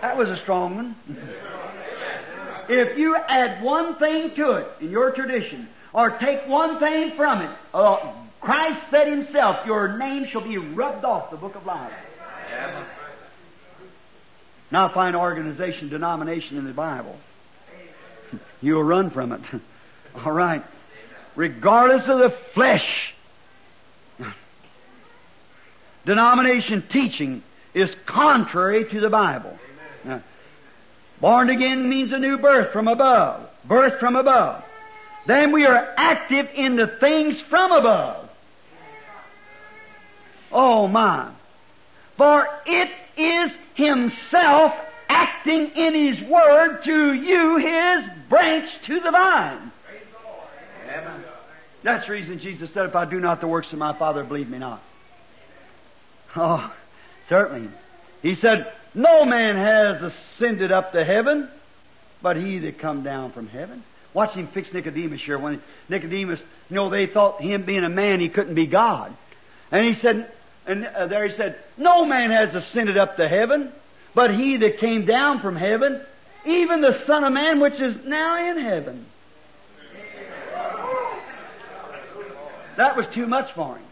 That 0.02 0.18
was 0.18 0.28
a 0.28 0.36
strong 0.36 0.76
one. 0.76 0.96
if 2.68 2.98
you 2.98 3.16
add 3.16 3.62
one 3.62 3.98
thing 3.98 4.34
to 4.36 4.52
it 4.52 4.66
in 4.82 4.90
your 4.90 5.12
tradition, 5.12 5.68
or 5.94 6.18
take 6.18 6.46
one 6.46 6.78
thing 6.78 7.12
from 7.16 7.42
it, 7.42 7.56
uh, 7.72 8.21
Christ 8.42 8.80
said 8.90 9.06
Himself, 9.06 9.64
Your 9.66 9.96
name 9.96 10.26
shall 10.26 10.40
be 10.42 10.58
rubbed 10.58 11.04
off 11.04 11.30
the 11.30 11.36
book 11.36 11.54
of 11.54 11.64
life. 11.64 11.92
Now 14.70 14.92
find 14.92 15.14
organization, 15.14 15.90
denomination 15.90 16.56
in 16.56 16.64
the 16.64 16.72
Bible. 16.72 17.16
You'll 18.60 18.82
run 18.82 19.10
from 19.10 19.32
it. 19.32 19.42
All 20.24 20.32
right. 20.32 20.64
Regardless 21.36 22.08
of 22.08 22.18
the 22.18 22.36
flesh. 22.54 23.14
Denomination 26.06 26.84
teaching 26.90 27.42
is 27.74 27.94
contrary 28.06 28.90
to 28.90 29.00
the 29.00 29.08
Bible. 29.08 29.56
Now, 30.04 30.22
born 31.20 31.48
again 31.48 31.88
means 31.88 32.12
a 32.12 32.18
new 32.18 32.38
birth 32.38 32.72
from 32.72 32.88
above. 32.88 33.48
Birth 33.64 34.00
from 34.00 34.16
above. 34.16 34.64
Then 35.26 35.52
we 35.52 35.64
are 35.64 35.94
active 35.96 36.48
in 36.54 36.76
the 36.76 36.88
things 36.98 37.40
from 37.48 37.70
above. 37.70 38.28
Oh 40.52 40.86
my. 40.86 41.32
For 42.16 42.46
it 42.66 42.90
is 43.16 43.52
Himself 43.74 44.72
acting 45.08 45.70
in 45.74 46.14
His 46.14 46.28
Word 46.28 46.82
to 46.84 47.12
you, 47.12 47.56
His 47.56 48.28
branch 48.28 48.68
to 48.86 49.00
the 49.00 49.10
vine. 49.10 49.72
That's 51.82 52.06
the 52.06 52.12
reason 52.12 52.38
Jesus 52.38 52.72
said, 52.72 52.86
if 52.86 52.94
I 52.94 53.06
do 53.06 53.18
not 53.18 53.40
the 53.40 53.48
works 53.48 53.72
of 53.72 53.78
my 53.78 53.98
Father, 53.98 54.22
believe 54.22 54.48
me 54.48 54.58
not. 54.58 54.80
Oh, 56.36 56.72
certainly. 57.28 57.70
He 58.22 58.36
said, 58.36 58.72
no 58.94 59.24
man 59.24 59.56
has 59.56 60.02
ascended 60.02 60.70
up 60.70 60.92
to 60.92 61.04
heaven, 61.04 61.48
but 62.22 62.36
he 62.36 62.60
that 62.60 62.78
come 62.78 63.02
down 63.02 63.32
from 63.32 63.48
heaven. 63.48 63.82
Watch 64.14 64.34
him 64.34 64.48
fix 64.52 64.72
Nicodemus 64.72 65.22
here. 65.22 65.38
When 65.38 65.60
Nicodemus, 65.88 66.40
you 66.68 66.76
know, 66.76 66.90
they 66.90 67.06
thought 67.06 67.40
him 67.40 67.64
being 67.64 67.84
a 67.84 67.88
man, 67.88 68.20
he 68.20 68.28
couldn't 68.28 68.54
be 68.54 68.66
God. 68.66 69.16
And 69.70 69.84
he 69.86 70.00
said, 70.00 70.30
and 70.66 70.86
uh, 70.86 71.06
there 71.06 71.26
he 71.26 71.36
said, 71.36 71.56
no 71.76 72.04
man 72.04 72.30
has 72.30 72.54
ascended 72.54 72.96
up 72.96 73.16
to 73.16 73.28
heaven, 73.28 73.72
but 74.14 74.34
he 74.34 74.58
that 74.58 74.78
came 74.78 75.06
down 75.06 75.40
from 75.40 75.56
heaven, 75.56 76.00
even 76.46 76.80
the 76.80 77.04
Son 77.06 77.24
of 77.24 77.32
Man 77.32 77.60
which 77.60 77.80
is 77.80 77.96
now 78.04 78.50
in 78.50 78.62
heaven. 78.62 79.06
That 82.76 82.96
was 82.96 83.06
too 83.14 83.26
much 83.26 83.52
for 83.54 83.76
him. 83.76 83.86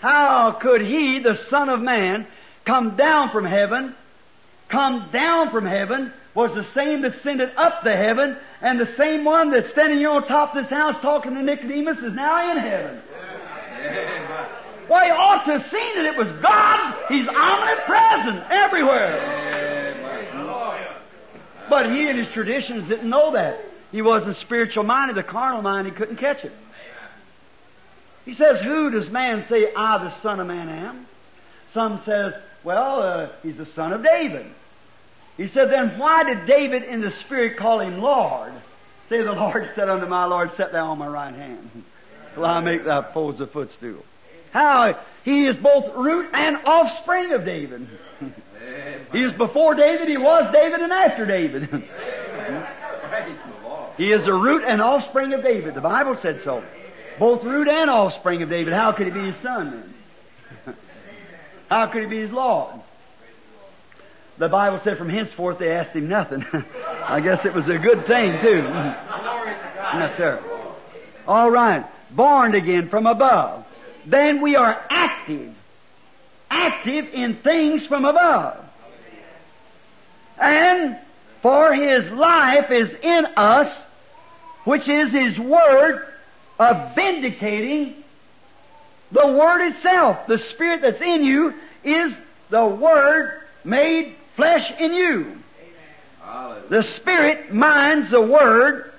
How 0.00 0.58
could 0.60 0.82
he, 0.82 1.20
the 1.20 1.38
Son 1.48 1.70
of 1.70 1.80
Man, 1.80 2.26
come 2.66 2.96
down 2.96 3.30
from 3.30 3.46
heaven, 3.46 3.94
come 4.68 5.08
down 5.12 5.50
from 5.50 5.64
heaven, 5.64 6.12
was 6.34 6.54
the 6.54 6.66
same 6.74 7.02
that 7.02 7.14
ascended 7.14 7.50
up 7.56 7.82
to 7.84 7.96
heaven, 7.96 8.36
and 8.60 8.78
the 8.78 8.92
same 8.96 9.24
one 9.24 9.50
that's 9.50 9.70
standing 9.70 9.98
here 9.98 10.10
on 10.10 10.26
top 10.26 10.54
of 10.54 10.62
this 10.62 10.70
house 10.70 10.96
talking 11.00 11.34
to 11.34 11.42
Nicodemus 11.42 11.98
is 11.98 12.12
now 12.12 12.50
in 12.50 12.58
heaven. 12.58 13.00
Why, 14.88 15.06
you 15.06 15.12
ought 15.12 15.44
to 15.44 15.58
have 15.58 15.70
seen 15.70 15.94
that 15.96 16.04
it 16.04 16.16
was 16.16 16.28
God. 16.42 16.94
He's 17.08 17.26
omnipresent 17.26 18.50
everywhere. 18.50 19.44
But 21.68 21.90
he 21.90 22.08
and 22.08 22.18
his 22.18 22.28
traditions 22.28 22.88
didn't 22.88 23.08
know 23.08 23.32
that. 23.32 23.60
He 23.90 24.02
wasn't 24.02 24.36
spiritual 24.36 24.84
minded, 24.84 25.16
the 25.16 25.22
carnal 25.22 25.62
mind, 25.62 25.86
he 25.86 25.92
couldn't 25.92 26.16
catch 26.16 26.44
it. 26.44 26.52
He 28.24 28.34
says, 28.34 28.60
Who 28.60 28.90
does 28.90 29.08
man 29.10 29.46
say 29.48 29.72
I, 29.76 29.98
the 30.04 30.20
Son 30.20 30.40
of 30.40 30.46
Man, 30.46 30.68
am? 30.68 31.06
Some 31.72 32.00
says, 32.04 32.32
Well, 32.64 33.02
uh, 33.02 33.28
he's 33.42 33.56
the 33.56 33.66
son 33.66 33.92
of 33.92 34.02
David. 34.02 34.46
He 35.36 35.48
said, 35.48 35.70
Then 35.70 35.98
why 35.98 36.24
did 36.24 36.46
David 36.46 36.84
in 36.84 37.00
the 37.00 37.10
Spirit 37.24 37.56
call 37.56 37.80
him 37.80 37.98
Lord? 37.98 38.52
Say, 39.08 39.22
The 39.22 39.32
Lord 39.32 39.70
said 39.74 39.88
unto 39.88 40.06
my 40.06 40.24
Lord, 40.24 40.50
Set 40.56 40.72
thou 40.72 40.90
on 40.90 40.98
my 40.98 41.08
right 41.08 41.34
hand, 41.34 41.70
till 42.34 42.44
I 42.44 42.60
make 42.60 42.84
thy 42.84 43.12
foes 43.12 43.40
a 43.40 43.46
footstool. 43.46 44.02
How 44.54 45.04
he 45.24 45.46
is 45.46 45.56
both 45.56 45.96
root 45.96 46.30
and 46.32 46.58
offspring 46.64 47.32
of 47.32 47.44
David. 47.44 47.88
he 49.10 49.18
is 49.18 49.32
before 49.32 49.74
David, 49.74 50.06
he 50.08 50.16
was 50.16 50.48
David, 50.54 50.80
and 50.80 50.92
after 50.92 51.26
David. 51.26 51.68
he 53.96 54.12
is 54.12 54.24
the 54.24 54.32
root 54.32 54.62
and 54.64 54.80
offspring 54.80 55.32
of 55.32 55.42
David. 55.42 55.74
The 55.74 55.80
Bible 55.80 56.16
said 56.22 56.40
so. 56.44 56.62
Both 57.18 57.42
root 57.42 57.66
and 57.66 57.90
offspring 57.90 58.44
of 58.44 58.48
David. 58.48 58.74
How 58.74 58.92
could 58.92 59.08
he 59.08 59.12
be 59.12 59.32
his 59.32 59.42
son? 59.42 59.92
How 61.68 61.88
could 61.88 62.04
he 62.04 62.08
be 62.08 62.20
his 62.20 62.30
Lord? 62.30 62.80
The 64.38 64.48
Bible 64.48 64.80
said 64.84 64.98
from 64.98 65.08
henceforth 65.08 65.58
they 65.58 65.72
asked 65.72 65.96
him 65.96 66.08
nothing. 66.08 66.44
I 66.52 67.18
guess 67.18 67.44
it 67.44 67.52
was 67.52 67.66
a 67.66 67.78
good 67.78 68.06
thing 68.06 68.40
too. 68.40 68.58
yes, 68.62 70.16
sir. 70.16 70.40
All 71.26 71.50
right. 71.50 71.84
Born 72.12 72.54
again 72.54 72.88
from 72.88 73.06
above. 73.06 73.64
Then 74.06 74.42
we 74.42 74.56
are 74.56 74.84
active. 74.90 75.54
Active 76.50 77.06
in 77.12 77.38
things 77.42 77.86
from 77.86 78.04
above. 78.04 78.64
And 80.38 80.98
for 81.42 81.74
His 81.74 82.10
life 82.10 82.70
is 82.70 82.92
in 83.02 83.26
us, 83.36 83.82
which 84.64 84.88
is 84.88 85.12
His 85.12 85.38
Word 85.38 86.06
of 86.58 86.94
vindicating 86.94 88.02
the 89.12 89.26
Word 89.26 89.68
itself. 89.68 90.26
The 90.26 90.38
Spirit 90.38 90.80
that's 90.82 91.00
in 91.00 91.24
you 91.24 91.54
is 91.84 92.12
the 92.50 92.66
Word 92.66 93.42
made 93.64 94.16
flesh 94.36 94.70
in 94.78 94.92
you. 94.92 95.36
The 96.70 96.82
Spirit 96.96 97.52
minds 97.52 98.10
the 98.10 98.20
Word 98.20 98.90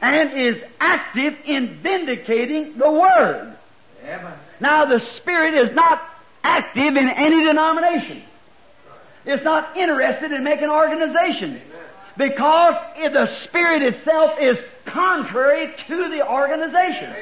and 0.00 0.38
is 0.38 0.62
active 0.78 1.34
in 1.44 1.80
vindicating 1.82 2.78
the 2.78 2.90
Word. 2.90 3.56
Now 4.60 4.84
the 4.86 5.00
Spirit 5.16 5.54
is 5.54 5.70
not 5.74 6.02
active 6.42 6.96
in 6.96 7.08
any 7.08 7.44
denomination. 7.44 8.22
It's 9.24 9.44
not 9.44 9.76
interested 9.76 10.32
in 10.32 10.42
making 10.42 10.70
organization. 10.70 11.60
Because 12.16 12.74
the 12.96 13.26
Spirit 13.44 13.82
itself 13.82 14.38
is 14.40 14.58
contrary 14.86 15.72
to 15.86 16.08
the 16.08 16.26
organization. 16.28 17.14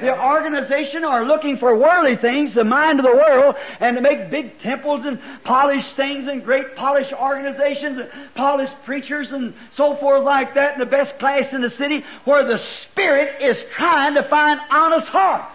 The 0.00 0.20
organization 0.20 1.04
are 1.04 1.24
looking 1.24 1.58
for 1.58 1.76
worldly 1.76 2.16
things, 2.16 2.54
the 2.54 2.64
mind 2.64 2.98
of 2.98 3.04
the 3.04 3.14
world, 3.14 3.54
and 3.78 3.94
to 3.94 4.02
make 4.02 4.30
big 4.30 4.58
temples 4.58 5.04
and 5.04 5.20
polished 5.44 5.94
things 5.94 6.26
and 6.26 6.42
great 6.42 6.74
polished 6.74 7.12
organizations 7.12 7.98
and 8.00 8.10
polished 8.34 8.74
preachers 8.84 9.30
and 9.30 9.54
so 9.76 9.94
forth 9.96 10.24
like 10.24 10.56
that 10.56 10.74
in 10.74 10.80
the 10.80 10.86
best 10.86 11.18
class 11.20 11.52
in 11.52 11.60
the 11.60 11.70
city 11.70 12.04
where 12.24 12.44
the 12.44 12.58
Spirit 12.58 13.42
is 13.42 13.56
trying 13.76 14.16
to 14.16 14.28
find 14.28 14.58
honest 14.70 15.06
hearts. 15.06 15.54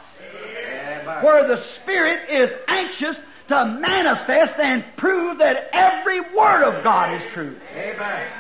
Where 1.24 1.48
the 1.48 1.64
Spirit 1.82 2.30
is 2.30 2.50
anxious 2.68 3.16
to 3.50 3.66
manifest 3.66 4.54
and 4.60 4.84
prove 4.98 5.40
that 5.40 5.70
every 5.72 6.20
word 6.20 6.64
of 6.64 6.84
God 6.84 7.16
is 7.16 7.34
true. 7.34 7.56
Amen. 7.74 8.32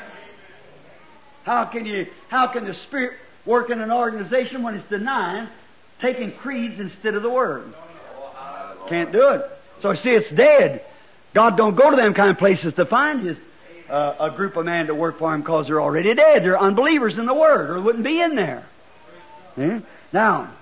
How 1.43 1.65
can 1.65 1.85
you, 1.85 2.07
how 2.27 2.51
can 2.51 2.65
the 2.65 2.73
Spirit 2.73 3.17
work 3.45 3.69
in 3.69 3.79
an 3.79 3.91
organization 3.91 4.63
when 4.63 4.75
it's 4.75 4.89
denying, 4.89 5.47
taking 6.01 6.33
creeds 6.33 6.79
instead 6.79 7.15
of 7.15 7.23
the 7.23 7.29
Word? 7.29 7.73
Can't 8.89 9.11
do 9.13 9.29
it. 9.29 9.41
So 9.81 9.93
see, 9.93 10.09
it's 10.09 10.29
dead. 10.35 10.83
God 11.33 11.55
don't 11.55 11.75
go 11.75 11.89
to 11.89 11.95
them 11.95 12.13
kind 12.13 12.31
of 12.31 12.37
places 12.37 12.73
to 12.73 12.85
find 12.85 13.25
His, 13.25 13.37
uh, 13.89 14.15
a 14.19 14.35
group 14.35 14.57
of 14.57 14.65
men 14.65 14.87
to 14.87 14.95
work 14.95 15.19
for 15.19 15.33
Him 15.33 15.41
because 15.41 15.67
they're 15.67 15.81
already 15.81 16.13
dead. 16.13 16.43
They're 16.43 16.59
unbelievers 16.59 17.17
in 17.17 17.25
the 17.25 17.33
Word 17.33 17.69
or 17.69 17.81
wouldn't 17.81 18.03
be 18.03 18.19
in 18.19 18.35
there. 18.35 18.65
Yeah? 19.55 19.79
Now, 20.11 20.53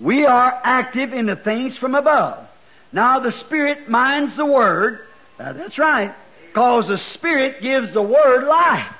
we 0.00 0.24
are 0.26 0.60
active 0.62 1.12
in 1.12 1.26
the 1.26 1.36
things 1.36 1.76
from 1.76 1.94
above. 1.94 2.46
Now 2.92 3.20
the 3.20 3.32
Spirit 3.32 3.88
minds 3.88 4.36
the 4.36 4.46
Word. 4.46 5.00
Now, 5.38 5.52
that's 5.52 5.78
right. 5.78 6.14
Because 6.48 6.88
the 6.88 6.98
Spirit 7.14 7.62
gives 7.62 7.92
the 7.92 8.02
Word 8.02 8.44
life. 8.44 8.94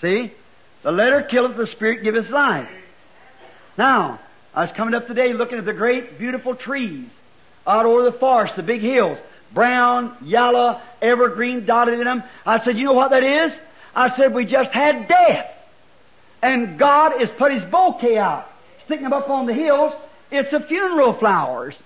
See? 0.00 0.32
The 0.82 0.92
letter 0.92 1.22
killeth, 1.22 1.56
the 1.56 1.66
Spirit 1.66 2.02
giveth 2.02 2.30
life. 2.30 2.68
Now, 3.76 4.20
I 4.54 4.62
was 4.62 4.72
coming 4.72 4.94
up 4.94 5.06
today 5.06 5.32
looking 5.32 5.58
at 5.58 5.64
the 5.64 5.72
great, 5.72 6.18
beautiful 6.18 6.54
trees 6.54 7.08
out 7.66 7.86
over 7.86 8.10
the 8.10 8.18
forest, 8.18 8.56
the 8.56 8.62
big 8.62 8.80
hills. 8.80 9.18
Brown, 9.52 10.16
yellow, 10.22 10.80
evergreen 11.02 11.66
dotted 11.66 11.98
in 11.98 12.04
them. 12.04 12.22
I 12.46 12.64
said, 12.64 12.76
you 12.76 12.84
know 12.84 12.92
what 12.92 13.10
that 13.10 13.24
is? 13.24 13.52
I 13.94 14.16
said, 14.16 14.32
we 14.32 14.44
just 14.44 14.70
had 14.70 15.08
death. 15.08 15.50
And 16.42 16.78
God 16.78 17.18
has 17.18 17.30
put 17.30 17.52
His 17.52 17.64
bouquet 17.64 18.16
out, 18.16 18.49
sticking 18.90 19.04
them 19.04 19.12
up 19.12 19.30
on 19.30 19.46
the 19.46 19.54
hills. 19.54 19.94
It's 20.32 20.52
a 20.52 20.66
funeral 20.66 21.16
flowers. 21.16 21.76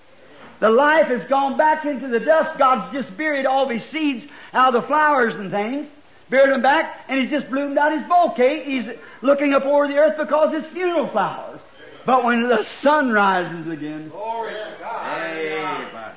The 0.59 0.69
life 0.69 1.07
has 1.07 1.23
gone 1.29 1.55
back 1.55 1.85
into 1.85 2.07
the 2.07 2.19
dust. 2.19 2.57
God's 2.57 2.91
just 2.91 3.15
buried 3.15 3.45
all 3.45 3.65
of 3.65 3.69
His 3.69 3.83
seeds 3.91 4.25
out 4.53 4.73
of 4.73 4.81
the 4.81 4.87
flowers 4.87 5.35
and 5.35 5.51
things. 5.51 5.87
Buried 6.31 6.51
them 6.51 6.63
back, 6.63 7.01
and 7.07 7.21
He's 7.21 7.29
just 7.29 7.47
bloomed 7.51 7.77
out 7.77 7.91
His 7.91 8.07
bouquet. 8.07 8.63
He's 8.63 8.87
looking 9.21 9.53
up 9.53 9.63
over 9.63 9.87
the 9.87 9.97
earth 9.97 10.17
because 10.17 10.49
it's 10.53 10.73
funeral 10.73 11.11
flowers. 11.11 11.61
But 12.07 12.23
when 12.23 12.49
the 12.49 12.65
sun 12.81 13.11
rises 13.11 13.71
again, 13.71 14.09
Glory 14.09 14.53
to 14.53 14.77
God. 14.79 16.15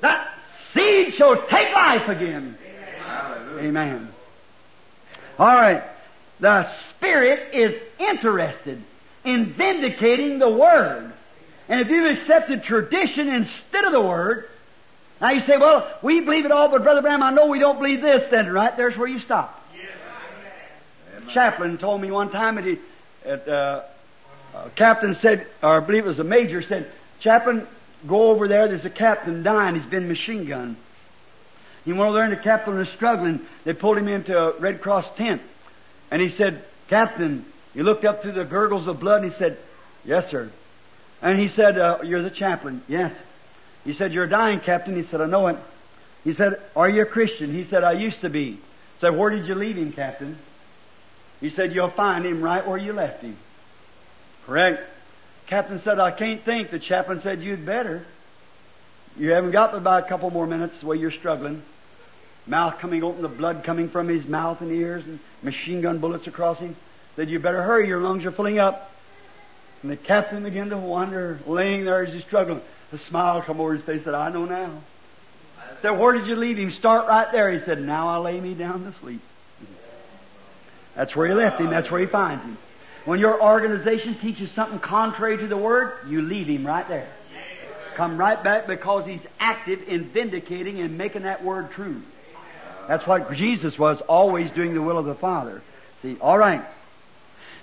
That 0.00 0.28
seed 0.72 1.14
shall 1.14 1.46
take 1.48 1.74
life 1.74 2.08
again. 2.08 2.56
Hallelujah. 3.04 3.68
Amen. 3.68 4.08
All 5.38 5.46
right. 5.46 5.82
The 6.38 6.68
Spirit 6.90 7.54
is 7.54 7.80
interested 7.98 8.82
in 9.24 9.54
vindicating 9.54 10.38
the 10.38 10.50
Word. 10.50 11.12
And 11.68 11.80
if 11.80 11.88
you've 11.88 12.18
accepted 12.18 12.62
tradition 12.64 13.28
instead 13.28 13.84
of 13.84 13.92
the 13.92 14.00
Word, 14.00 14.46
now 15.20 15.30
you 15.30 15.40
say, 15.40 15.56
well, 15.56 15.98
we 16.02 16.20
believe 16.20 16.44
it 16.44 16.52
all, 16.52 16.68
but 16.68 16.82
Brother 16.82 17.00
Branham, 17.00 17.22
I 17.22 17.30
know 17.30 17.46
we 17.46 17.58
don't 17.58 17.78
believe 17.78 18.02
this, 18.02 18.30
then 18.30 18.52
right 18.52 18.76
there's 18.76 18.96
where 18.96 19.08
you 19.08 19.18
stop. 19.20 19.60
Chaplain 21.32 21.78
told 21.78 22.00
me 22.00 22.10
one 22.10 22.30
time 22.30 22.56
that 22.56 22.64
he, 22.64 22.78
at, 23.24 23.48
uh, 23.48 23.82
uh, 24.54 24.68
captain 24.76 25.14
said, 25.14 25.46
or 25.62 25.80
I 25.80 25.86
believe 25.86 26.04
it 26.04 26.08
was 26.08 26.18
a 26.18 26.24
major, 26.24 26.62
said, 26.62 26.90
Chaplain, 27.20 27.66
go 28.06 28.30
over 28.30 28.46
there, 28.46 28.68
there's 28.68 28.84
a 28.84 28.90
captain 28.90 29.42
dying, 29.42 29.76
he's 29.76 29.90
been 29.90 30.08
machine 30.08 30.46
gunned. 30.46 30.76
He 31.84 31.92
went 31.92 32.04
over 32.04 32.14
there 32.14 32.24
and 32.24 32.32
the 32.32 32.42
captain 32.42 32.76
was 32.76 32.88
struggling. 32.90 33.40
They 33.64 33.74
pulled 33.74 33.98
him 33.98 34.08
into 34.08 34.36
a 34.36 34.58
Red 34.58 34.80
Cross 34.80 35.06
tent. 35.16 35.42
And 36.10 36.20
he 36.20 36.30
said, 36.30 36.64
Captain, 36.88 37.44
he 37.74 37.82
looked 37.82 38.04
up 38.04 38.22
through 38.22 38.32
the 38.32 38.44
gurgles 38.44 38.86
of 38.86 39.00
blood 39.00 39.22
and 39.22 39.32
he 39.32 39.38
said, 39.38 39.58
Yes, 40.04 40.30
sir. 40.30 40.50
And 41.20 41.38
he 41.38 41.48
said, 41.48 41.78
uh, 41.78 41.98
You're 42.04 42.22
the 42.22 42.30
chaplain. 42.30 42.82
Yes. 42.88 43.12
He 43.84 43.92
said, 43.94 44.12
You're 44.12 44.28
dying, 44.28 44.60
Captain. 44.60 44.96
He 44.96 45.08
said, 45.08 45.20
I 45.20 45.26
know 45.26 45.48
it. 45.48 45.56
He 46.22 46.32
said, 46.34 46.54
Are 46.74 46.88
you 46.88 47.02
a 47.02 47.06
Christian? 47.06 47.52
He 47.52 47.64
said, 47.64 47.84
I 47.84 47.92
used 47.92 48.20
to 48.22 48.30
be. 48.30 48.52
He 48.52 48.60
said, 49.00 49.16
Where 49.16 49.30
did 49.30 49.46
you 49.46 49.54
leave 49.54 49.76
him, 49.76 49.92
Captain? 49.92 50.38
He 51.40 51.50
said, 51.50 51.74
You'll 51.74 51.90
find 51.90 52.24
him 52.24 52.42
right 52.42 52.66
where 52.66 52.78
you 52.78 52.92
left 52.92 53.22
him. 53.22 53.36
Correct. 54.46 54.82
Captain 55.48 55.80
said, 55.80 55.98
I 55.98 56.10
can't 56.10 56.44
think. 56.44 56.70
The 56.70 56.78
chaplain 56.78 57.20
said, 57.22 57.42
You'd 57.42 57.66
better. 57.66 58.06
You 59.16 59.30
haven't 59.30 59.52
got 59.52 59.74
about 59.74 60.06
a 60.06 60.08
couple 60.08 60.30
more 60.30 60.46
minutes 60.46 60.80
the 60.80 60.86
way 60.86 60.96
you're 60.96 61.12
struggling. 61.12 61.62
Mouth 62.46 62.78
coming 62.80 63.02
open, 63.02 63.22
the 63.22 63.28
blood 63.28 63.62
coming 63.64 63.88
from 63.88 64.08
his 64.08 64.26
mouth 64.26 64.60
and 64.60 64.70
ears, 64.72 65.04
and 65.04 65.18
machine 65.42 65.80
gun 65.80 65.98
bullets 65.98 66.26
across 66.26 66.58
him. 66.58 66.76
Said, 67.16 67.30
You 67.30 67.38
better 67.38 67.62
hurry, 67.62 67.88
your 67.88 68.00
lungs 68.00 68.24
are 68.24 68.32
filling 68.32 68.58
up. 68.58 68.90
And 69.82 69.90
the 69.90 69.96
captain 69.96 70.42
began 70.42 70.70
to 70.70 70.78
wonder, 70.78 71.38
laying 71.46 71.84
there 71.84 72.04
as 72.04 72.12
he's 72.12 72.24
struggling. 72.24 72.62
A 72.92 72.98
smile 72.98 73.42
come 73.42 73.60
over 73.60 73.74
his 73.74 73.84
face, 73.84 74.04
said, 74.04 74.14
I 74.14 74.30
know 74.30 74.44
now. 74.44 74.82
Said, 75.82 75.90
Where 75.90 76.14
did 76.14 76.26
you 76.26 76.36
leave 76.36 76.56
him? 76.56 76.70
Start 76.70 77.06
right 77.06 77.30
there. 77.32 77.52
He 77.52 77.64
said, 77.64 77.80
Now 77.80 78.08
I 78.08 78.16
lay 78.18 78.40
me 78.40 78.54
down 78.54 78.84
to 78.84 78.98
sleep. 79.00 79.20
That's 80.96 81.14
where 81.14 81.28
he 81.28 81.34
left 81.34 81.60
him. 81.60 81.70
That's 81.70 81.90
where 81.90 82.00
he 82.00 82.06
finds 82.06 82.44
him. 82.44 82.56
When 83.04 83.18
your 83.18 83.42
organization 83.42 84.18
teaches 84.20 84.50
something 84.52 84.78
contrary 84.78 85.36
to 85.38 85.46
the 85.46 85.56
Word, 85.56 86.08
you 86.08 86.22
leave 86.22 86.46
him 86.46 86.66
right 86.66 86.88
there. 86.88 87.12
Come 87.96 88.16
right 88.16 88.42
back 88.42 88.66
because 88.66 89.06
he's 89.06 89.20
active 89.38 89.80
in 89.86 90.10
vindicating 90.10 90.80
and 90.80 90.96
making 90.96 91.22
that 91.22 91.44
Word 91.44 91.70
true. 91.72 92.00
That's 92.88 93.06
what 93.06 93.32
Jesus 93.32 93.78
was, 93.78 94.00
always 94.08 94.50
doing 94.52 94.74
the 94.74 94.82
will 94.82 94.98
of 94.98 95.06
the 95.06 95.14
Father. 95.14 95.62
See, 96.02 96.16
all 96.20 96.38
right. 96.38 96.64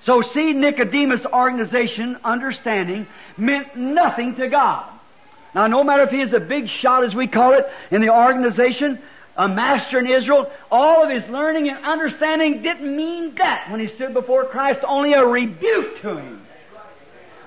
So 0.04 0.22
see, 0.22 0.54
Nicodemus' 0.54 1.26
organization, 1.26 2.18
understanding, 2.24 3.08
meant 3.38 3.76
nothing 3.76 4.36
to 4.36 4.50
God. 4.50 4.92
Now, 5.54 5.68
no 5.68 5.84
matter 5.84 6.04
if 6.04 6.10
he 6.10 6.22
is 6.22 6.34
a 6.34 6.40
big 6.40 6.70
shot, 6.70 7.04
as 7.04 7.14
we 7.14 7.28
call 7.28 7.54
it, 7.54 7.66
in 7.92 8.02
the 8.02 8.10
organization, 8.10 9.00
a 9.36 9.48
master 9.48 10.00
in 10.00 10.08
Israel, 10.08 10.52
all 10.72 11.04
of 11.04 11.10
his 11.10 11.30
learning 11.30 11.70
and 11.70 11.86
understanding 11.86 12.62
didn't 12.62 12.96
mean 12.96 13.36
that 13.36 13.70
when 13.70 13.80
he 13.80 13.88
stood 13.88 14.14
before 14.14 14.46
Christ, 14.46 14.80
only 14.88 15.14
a 15.14 15.26
rebuke 15.26 16.02
to 16.02 16.18
him. 16.18 16.42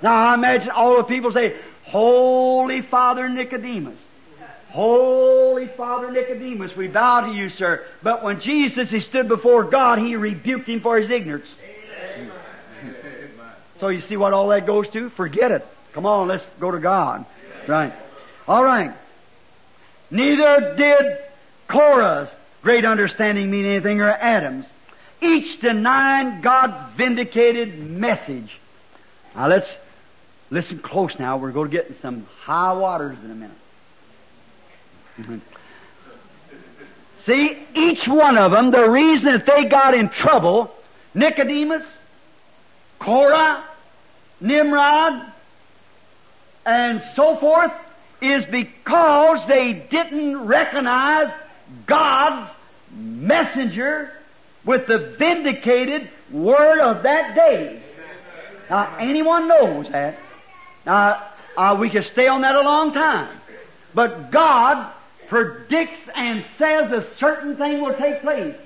Now, 0.03 0.15
I 0.15 0.35
imagine 0.35 0.71
all 0.71 0.99
the 0.99 1.05
people 1.05 1.33
say, 1.33 1.57
Holy 1.85 2.83
Father 2.83 3.29
Nicodemus. 3.29 3.99
Holy 4.69 5.69
Father 5.69 6.11
Nicodemus, 6.11 6.77
we 6.77 6.89
bow 6.89 7.21
to 7.21 7.33
you, 7.33 7.49
sir. 7.49 7.85
But 8.03 8.25
when 8.25 8.41
Jesus, 8.41 8.91
he 8.91 9.01
stood 9.01 9.29
before 9.29 9.65
God, 9.65 9.99
he 9.99 10.17
rebuked 10.17 10.69
him 10.69 10.81
for 10.81 10.99
his 10.99 11.11
ignorance. 11.11 11.47
So 13.81 13.89
you 13.89 14.01
see 14.03 14.17
what 14.17 14.33
all 14.33 14.49
that 14.49 14.67
goes 14.67 14.89
to? 14.91 15.11
Forget 15.11 15.51
it. 15.51 15.67
Come 15.93 16.07
on, 16.07 16.29
let's 16.29 16.45
go 16.61 16.71
to 16.71 16.79
God. 16.79 17.27
Right. 17.69 17.93
All 18.47 18.63
right. 18.63 18.95
Neither 20.11 20.75
did 20.77 21.19
Korah's 21.69 22.29
great 22.63 22.85
understanding 22.85 23.51
mean 23.51 23.67
anything 23.67 24.01
or 24.01 24.11
Adam's. 24.11 24.67
Each 25.21 25.61
denying 25.61 26.41
God's 26.41 26.97
vindicated 26.97 27.79
message. 27.79 28.51
Now 29.35 29.49
let's 29.49 29.69
listen 30.51 30.79
close 30.79 31.19
now. 31.19 31.39
We're 31.39 31.53
going 31.53 31.71
to 31.71 31.77
get 31.77 31.89
in 31.89 31.97
some 32.01 32.27
high 32.43 32.73
waters 32.75 33.19
in 33.25 33.31
a 33.31 33.35
minute. 33.35 33.57
See, 37.25 37.59
each 37.75 38.07
one 38.07 38.37
of 38.37 38.53
them, 38.53 38.71
the 38.71 38.89
reason 38.91 39.33
that 39.33 39.47
they 39.47 39.65
got 39.65 39.95
in 39.95 40.11
trouble, 40.11 40.75
Nicodemus, 41.15 41.87
Korah, 43.05 43.65
Nimrod, 44.41 45.33
and 46.65 47.03
so 47.15 47.37
forth, 47.39 47.73
is 48.23 48.45
because 48.47 49.47
they 49.47 49.87
didn't 49.91 50.47
recognize 50.47 51.33
God's 51.87 52.51
messenger 52.91 54.13
with 54.65 54.87
the 54.87 55.15
vindicated 55.19 56.11
word 56.33 56.81
of 56.81 57.03
that 57.03 57.35
day. 57.35 57.83
Now, 58.71 58.97
anyone 58.99 59.49
knows 59.49 59.91
that. 59.91 60.19
Now, 60.87 61.29
uh, 61.57 61.77
we 61.79 61.91
could 61.91 62.05
stay 62.05 62.27
on 62.27 62.43
that 62.43 62.55
a 62.55 62.63
long 62.63 62.95
time. 62.95 63.41
But 63.95 64.31
God 64.31 64.93
predicts 65.29 66.01
and 66.15 66.45
says 66.59 66.91
a 66.93 67.07
certain 67.19 67.57
thing 67.57 67.83
will 67.83 67.95
take 67.95 68.23
place. 68.23 68.57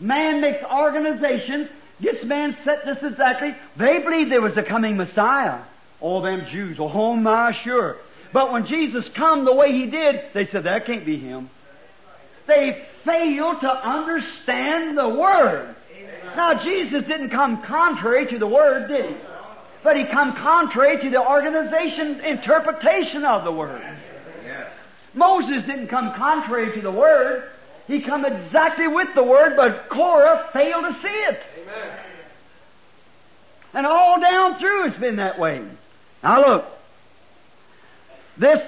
Man 0.00 0.40
makes 0.40 0.62
organizations, 0.64 1.68
gets 2.04 2.24
man 2.24 2.56
set 2.64 2.84
this 2.84 3.02
exactly. 3.02 3.54
They 3.76 3.98
believed 3.98 4.30
there 4.30 4.40
was 4.40 4.56
a 4.56 4.62
coming 4.62 4.96
Messiah. 4.96 5.62
All 6.00 6.22
them 6.22 6.46
Jews, 6.46 6.76
oh 6.78 7.16
my, 7.16 7.52
sure. 7.64 7.96
But 8.32 8.52
when 8.52 8.66
Jesus 8.66 9.08
come 9.10 9.44
the 9.44 9.54
way 9.54 9.72
he 9.72 9.86
did, 9.86 10.22
they 10.34 10.46
said, 10.46 10.64
that 10.64 10.86
can't 10.86 11.06
be 11.06 11.18
him. 11.18 11.50
They 12.46 12.86
failed 13.04 13.60
to 13.60 13.70
understand 13.70 14.98
the 14.98 15.08
Word. 15.08 15.74
Now, 16.36 16.54
Jesus 16.62 17.04
didn't 17.04 17.30
come 17.30 17.62
contrary 17.62 18.26
to 18.26 18.38
the 18.38 18.46
Word, 18.46 18.88
did 18.88 19.10
he? 19.10 19.16
But 19.82 19.96
he 19.96 20.04
come 20.06 20.34
contrary 20.36 21.00
to 21.02 21.10
the 21.10 21.20
organization's 21.20 22.20
interpretation 22.24 23.24
of 23.24 23.44
the 23.44 23.52
Word. 23.52 23.82
Moses 25.14 25.62
didn't 25.62 25.88
come 25.88 26.12
contrary 26.14 26.74
to 26.74 26.82
the 26.82 26.90
Word. 26.90 27.50
He 27.86 28.00
come 28.02 28.24
exactly 28.24 28.88
with 28.88 29.08
the 29.14 29.22
Word, 29.22 29.54
but 29.56 29.88
Korah 29.90 30.48
failed 30.52 30.84
to 30.84 31.00
see 31.00 31.08
it. 31.08 31.40
And 33.72 33.86
all 33.86 34.20
down 34.20 34.58
through 34.58 34.86
it's 34.86 34.96
been 34.96 35.16
that 35.16 35.38
way. 35.38 35.66
Now 36.22 36.46
look, 36.46 36.64
this 38.38 38.60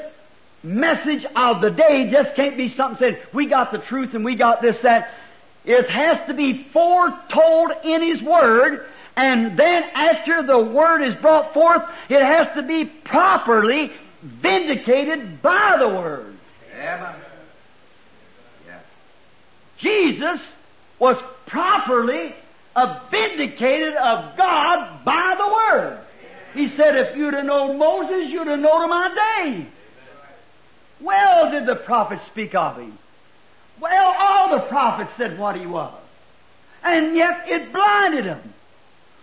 message 0.62 1.24
of 1.36 1.60
the 1.60 1.70
day 1.70 2.10
just 2.10 2.34
can't 2.34 2.56
be 2.56 2.68
something 2.74 2.98
said, 2.98 3.22
we 3.32 3.48
got 3.48 3.70
the 3.72 3.78
truth 3.78 4.14
and 4.14 4.24
we 4.24 4.36
got 4.36 4.60
this, 4.62 4.76
that. 4.82 5.10
It 5.64 5.90
has 5.90 6.18
to 6.28 6.34
be 6.34 6.68
foretold 6.72 7.72
in 7.82 8.00
His 8.00 8.22
Word, 8.22 8.86
and 9.16 9.58
then 9.58 9.82
after 9.94 10.44
the 10.44 10.58
Word 10.58 11.02
is 11.02 11.14
brought 11.16 11.52
forth, 11.54 11.82
it 12.08 12.22
has 12.22 12.46
to 12.54 12.62
be 12.62 12.84
properly 12.84 13.90
vindicated 14.22 15.42
by 15.42 15.76
the 15.80 15.88
Word. 15.88 16.36
Yeah. 16.76 17.16
Yeah. 18.66 18.80
Jesus 19.78 20.40
was 21.00 21.16
properly 21.46 22.32
vindicated 23.10 23.94
of 23.94 24.36
God 24.36 25.04
by 25.04 25.34
the 25.38 25.48
Word. 25.48 26.00
He 26.54 26.68
said, 26.76 26.96
if 26.96 27.16
you'd 27.16 27.34
have 27.34 27.44
known 27.44 27.78
Moses, 27.78 28.30
you'd 28.30 28.46
have 28.46 28.58
known 28.58 28.88
my 28.88 29.14
day. 29.14 29.66
Well 31.00 31.50
did 31.50 31.66
the 31.66 31.76
prophets 31.76 32.24
speak 32.26 32.54
of 32.54 32.78
him. 32.78 32.98
Well, 33.80 34.14
all 34.18 34.50
the 34.56 34.66
prophets 34.66 35.12
said 35.16 35.38
what 35.38 35.56
he 35.56 35.66
was. 35.66 35.94
And 36.82 37.14
yet 37.14 37.44
it 37.46 37.72
blinded 37.72 38.24
them. 38.24 38.54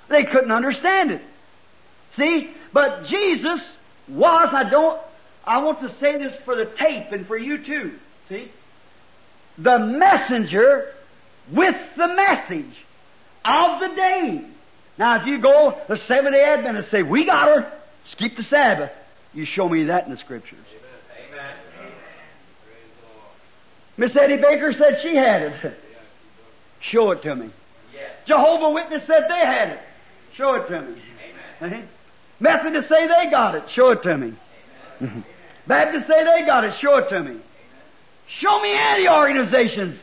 They 0.10 0.26
couldn't 0.26 0.52
understand 0.52 1.12
it. 1.12 1.22
See? 2.16 2.52
But 2.72 3.06
Jesus 3.06 3.62
was, 4.08 4.50
I 4.52 4.70
don't, 4.70 5.02
I 5.46 5.60
want 5.64 5.80
to 5.80 5.90
say 6.00 6.18
this 6.18 6.34
for 6.46 6.56
the 6.56 6.66
tape 6.78 7.12
and 7.12 7.26
for 7.26 7.38
you 7.38 7.64
too. 7.64 7.94
See? 8.30 8.52
The 9.58 9.80
messenger 9.80 10.94
with 11.52 11.76
the 11.98 12.08
message 12.08 12.76
of 13.46 13.80
the 13.80 13.96
day. 13.96 14.46
Now, 14.98 15.22
if 15.22 15.28
you 15.28 15.40
go 15.40 15.80
the 15.88 15.98
seventh 15.98 16.34
day 16.34 16.44
Adventists 16.44 16.92
say, 16.92 17.04
we 17.04 17.26
got 17.26 17.48
her, 17.48 17.72
just 18.06 18.18
keep 18.18 18.38
the 18.38 18.44
Sabbath. 18.44 18.92
You 19.34 19.46
show 19.46 19.68
me 19.68 19.86
that 19.86 20.06
in 20.06 20.12
the 20.12 20.18
Scriptures. 20.18 20.66
Amen. 21.30 21.56
Miss 23.98 24.16
Eddy 24.16 24.38
Baker 24.38 24.74
said 24.74 25.00
she 25.02 25.16
had 25.16 25.42
it. 25.44 25.74
Show 26.82 27.12
it 27.12 27.22
to 27.24 27.34
me. 27.34 27.50
Yes. 27.94 28.12
Jehovah 28.28 28.72
Witness 28.72 29.08
said 29.08 29.24
they 29.30 29.46
had 29.46 29.70
it. 29.70 29.80
Show 30.36 30.56
it 30.56 30.68
to 30.68 30.82
me. 30.82 31.02
Amen. 31.62 31.74
Uh-huh. 31.74 31.82
Methodists 32.40 32.90
say 32.90 33.08
they 33.08 33.32
got 33.32 33.56
it. 33.56 33.64
Show 33.70 33.92
it 33.92 34.04
to 34.04 34.18
me. 34.18 34.34
Baptists 35.68 36.08
say 36.08 36.24
they 36.24 36.46
got 36.46 36.66
it. 36.66 36.78
Show 36.80 36.98
it 36.98 37.10
to 37.10 37.24
me. 37.24 37.40
Show 38.40 38.62
me 38.62 38.74
any 38.76 39.08
organizations. 39.08 40.00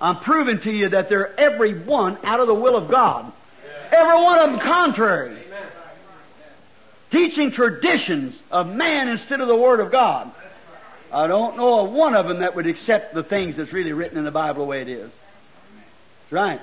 I'm 0.00 0.20
proving 0.20 0.60
to 0.62 0.70
you 0.70 0.90
that 0.90 1.08
they're 1.08 1.38
every 1.38 1.84
one 1.84 2.18
out 2.24 2.40
of 2.40 2.46
the 2.46 2.54
will 2.54 2.76
of 2.76 2.90
God. 2.90 3.32
Every 3.92 4.22
one 4.22 4.38
of 4.38 4.50
them 4.50 4.60
contrary. 4.60 5.44
Teaching 7.10 7.50
traditions 7.50 8.34
of 8.50 8.68
man 8.68 9.08
instead 9.08 9.40
of 9.40 9.48
the 9.48 9.56
Word 9.56 9.80
of 9.80 9.90
God. 9.90 10.32
I 11.12 11.26
don't 11.26 11.56
know 11.56 11.86
of 11.86 11.92
one 11.92 12.14
of 12.14 12.26
them 12.26 12.40
that 12.40 12.54
would 12.54 12.68
accept 12.68 13.14
the 13.14 13.24
things 13.24 13.56
that's 13.56 13.72
really 13.72 13.92
written 13.92 14.16
in 14.16 14.24
the 14.24 14.30
Bible 14.30 14.64
the 14.64 14.68
way 14.68 14.82
it 14.82 14.88
is. 14.88 15.10
That's 15.10 16.32
right. 16.32 16.60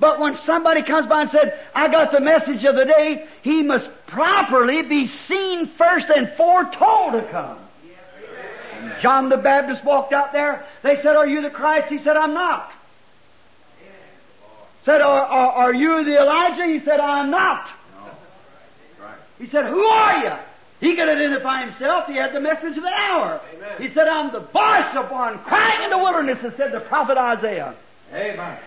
But 0.00 0.18
when 0.18 0.36
somebody 0.46 0.82
comes 0.82 1.06
by 1.06 1.22
and 1.22 1.30
said, 1.30 1.60
I 1.74 1.88
got 1.88 2.10
the 2.10 2.20
message 2.20 2.64
of 2.64 2.74
the 2.74 2.86
day, 2.86 3.26
he 3.42 3.62
must 3.62 3.88
properly 4.08 4.82
be 4.82 5.06
seen 5.06 5.70
first 5.76 6.06
and 6.08 6.32
foretold 6.36 7.12
to 7.12 7.28
come. 7.30 7.58
John 9.00 9.28
the 9.28 9.36
Baptist 9.36 9.84
walked 9.84 10.12
out 10.12 10.32
there. 10.32 10.66
They 10.82 10.96
said, 10.96 11.14
Are 11.14 11.26
you 11.26 11.42
the 11.42 11.50
Christ? 11.50 11.88
He 11.88 11.98
said, 11.98 12.16
I'm 12.16 12.34
not. 12.34 12.71
Said, 14.84 15.00
Are, 15.00 15.20
are, 15.20 15.52
are 15.52 15.74
you 15.74 16.04
the 16.04 16.18
Elijah? 16.18 16.66
He 16.66 16.84
said, 16.84 17.00
I'm 17.00 17.30
not. 17.30 17.68
No. 17.94 19.04
Right. 19.04 19.18
He 19.38 19.46
said, 19.48 19.66
Who 19.66 19.84
are 19.84 20.24
you? 20.24 20.32
He 20.80 20.96
could 20.96 21.08
identify 21.08 21.64
himself. 21.66 22.06
He 22.08 22.16
had 22.16 22.34
the 22.34 22.40
message 22.40 22.76
of 22.76 22.82
the 22.82 22.92
hour. 22.92 23.40
Amen. 23.54 23.76
He 23.80 23.94
said, 23.94 24.08
I'm 24.08 24.32
the 24.32 24.40
voice 24.40 24.96
of 24.96 25.12
one 25.12 25.38
crying 25.44 25.84
in 25.84 25.90
the 25.90 25.98
wilderness, 25.98 26.38
as 26.44 26.56
said 26.56 26.72
the 26.72 26.80
prophet 26.80 27.16
Isaiah. 27.16 27.76
Amen. 28.12 28.58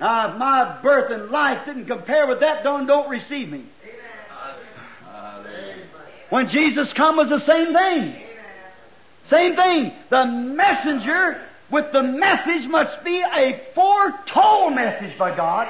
Now, 0.00 0.32
if 0.32 0.38
my 0.38 0.80
birth 0.82 1.12
and 1.12 1.30
life 1.30 1.64
didn't 1.64 1.86
compare 1.86 2.26
with 2.26 2.40
that, 2.40 2.64
don't, 2.64 2.86
don't 2.86 3.08
receive 3.08 3.48
me. 3.48 3.64
Hallelujah. 5.08 5.84
When 6.30 6.48
Jesus 6.48 6.92
come 6.92 7.16
was 7.16 7.28
the 7.28 7.38
same 7.38 7.72
thing. 7.72 8.22
Same 9.30 9.56
thing. 9.56 9.92
The 10.10 10.26
messenger 10.26 11.45
with 11.70 11.92
the 11.92 12.02
message 12.02 12.68
must 12.68 13.02
be 13.04 13.20
a 13.20 13.60
foretold 13.74 14.74
message 14.74 15.18
by 15.18 15.34
God. 15.36 15.68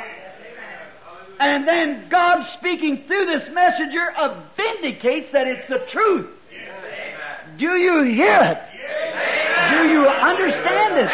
And 1.39 1.67
then 1.69 2.09
God 2.09 2.47
speaking 2.59 3.05
through 3.07 3.27
this 3.27 3.49
messenger 3.53 4.11
vindicates 4.57 5.33
that 5.33 5.47
it's 5.47 5.69
the 5.69 5.85
truth. 5.89 6.31
Do 7.59 7.77
you 7.77 8.03
hear 8.05 8.41
it? 8.43 8.59
Do 9.71 9.89
you 9.89 10.07
understand 10.07 10.99
it? 10.99 11.11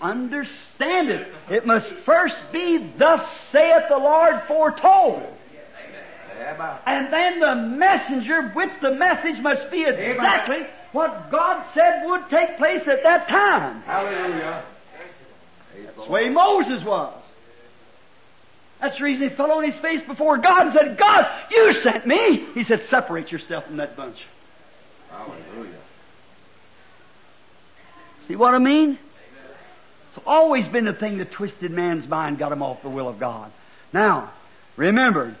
Understand 0.00 1.08
it. 1.08 1.28
It 1.50 1.66
must 1.66 1.90
first 2.04 2.36
be, 2.52 2.92
thus 2.98 3.26
saith 3.50 3.84
the 3.88 3.96
Lord, 3.96 4.42
foretold. 4.46 5.35
And 6.86 7.12
then 7.12 7.40
the 7.40 7.54
messenger 7.76 8.52
with 8.54 8.70
the 8.80 8.92
message 8.92 9.40
must 9.40 9.70
be 9.70 9.84
exactly 9.84 10.66
what 10.92 11.30
God 11.30 11.64
said 11.74 12.02
would 12.06 12.28
take 12.30 12.56
place 12.58 12.82
at 12.86 13.02
that 13.02 13.28
time. 13.28 13.82
Hallelujah. 13.82 14.64
That's 15.84 16.06
the 16.06 16.10
way 16.10 16.28
Moses 16.28 16.84
was. 16.84 17.22
That's 18.80 18.98
the 18.98 19.04
reason 19.04 19.30
he 19.30 19.36
fell 19.36 19.52
on 19.52 19.70
his 19.70 19.80
face 19.80 20.02
before 20.06 20.38
God 20.38 20.66
and 20.66 20.72
said, 20.74 20.98
God, 20.98 21.24
you 21.50 21.72
sent 21.82 22.06
me. 22.06 22.46
He 22.54 22.64
said, 22.64 22.82
separate 22.90 23.32
yourself 23.32 23.64
from 23.64 23.78
that 23.78 23.96
bunch. 23.96 24.18
Hallelujah. 25.10 25.80
See 28.28 28.36
what 28.36 28.54
I 28.54 28.58
mean? 28.58 28.98
It's 30.10 30.24
always 30.26 30.66
been 30.68 30.84
the 30.84 30.92
thing 30.92 31.18
that 31.18 31.32
twisted 31.32 31.70
man's 31.70 32.06
mind, 32.06 32.38
got 32.38 32.52
him 32.52 32.62
off 32.62 32.82
the 32.82 32.90
will 32.90 33.08
of 33.08 33.18
God. 33.18 33.50
Now, 33.92 34.32
remember, 34.76 35.36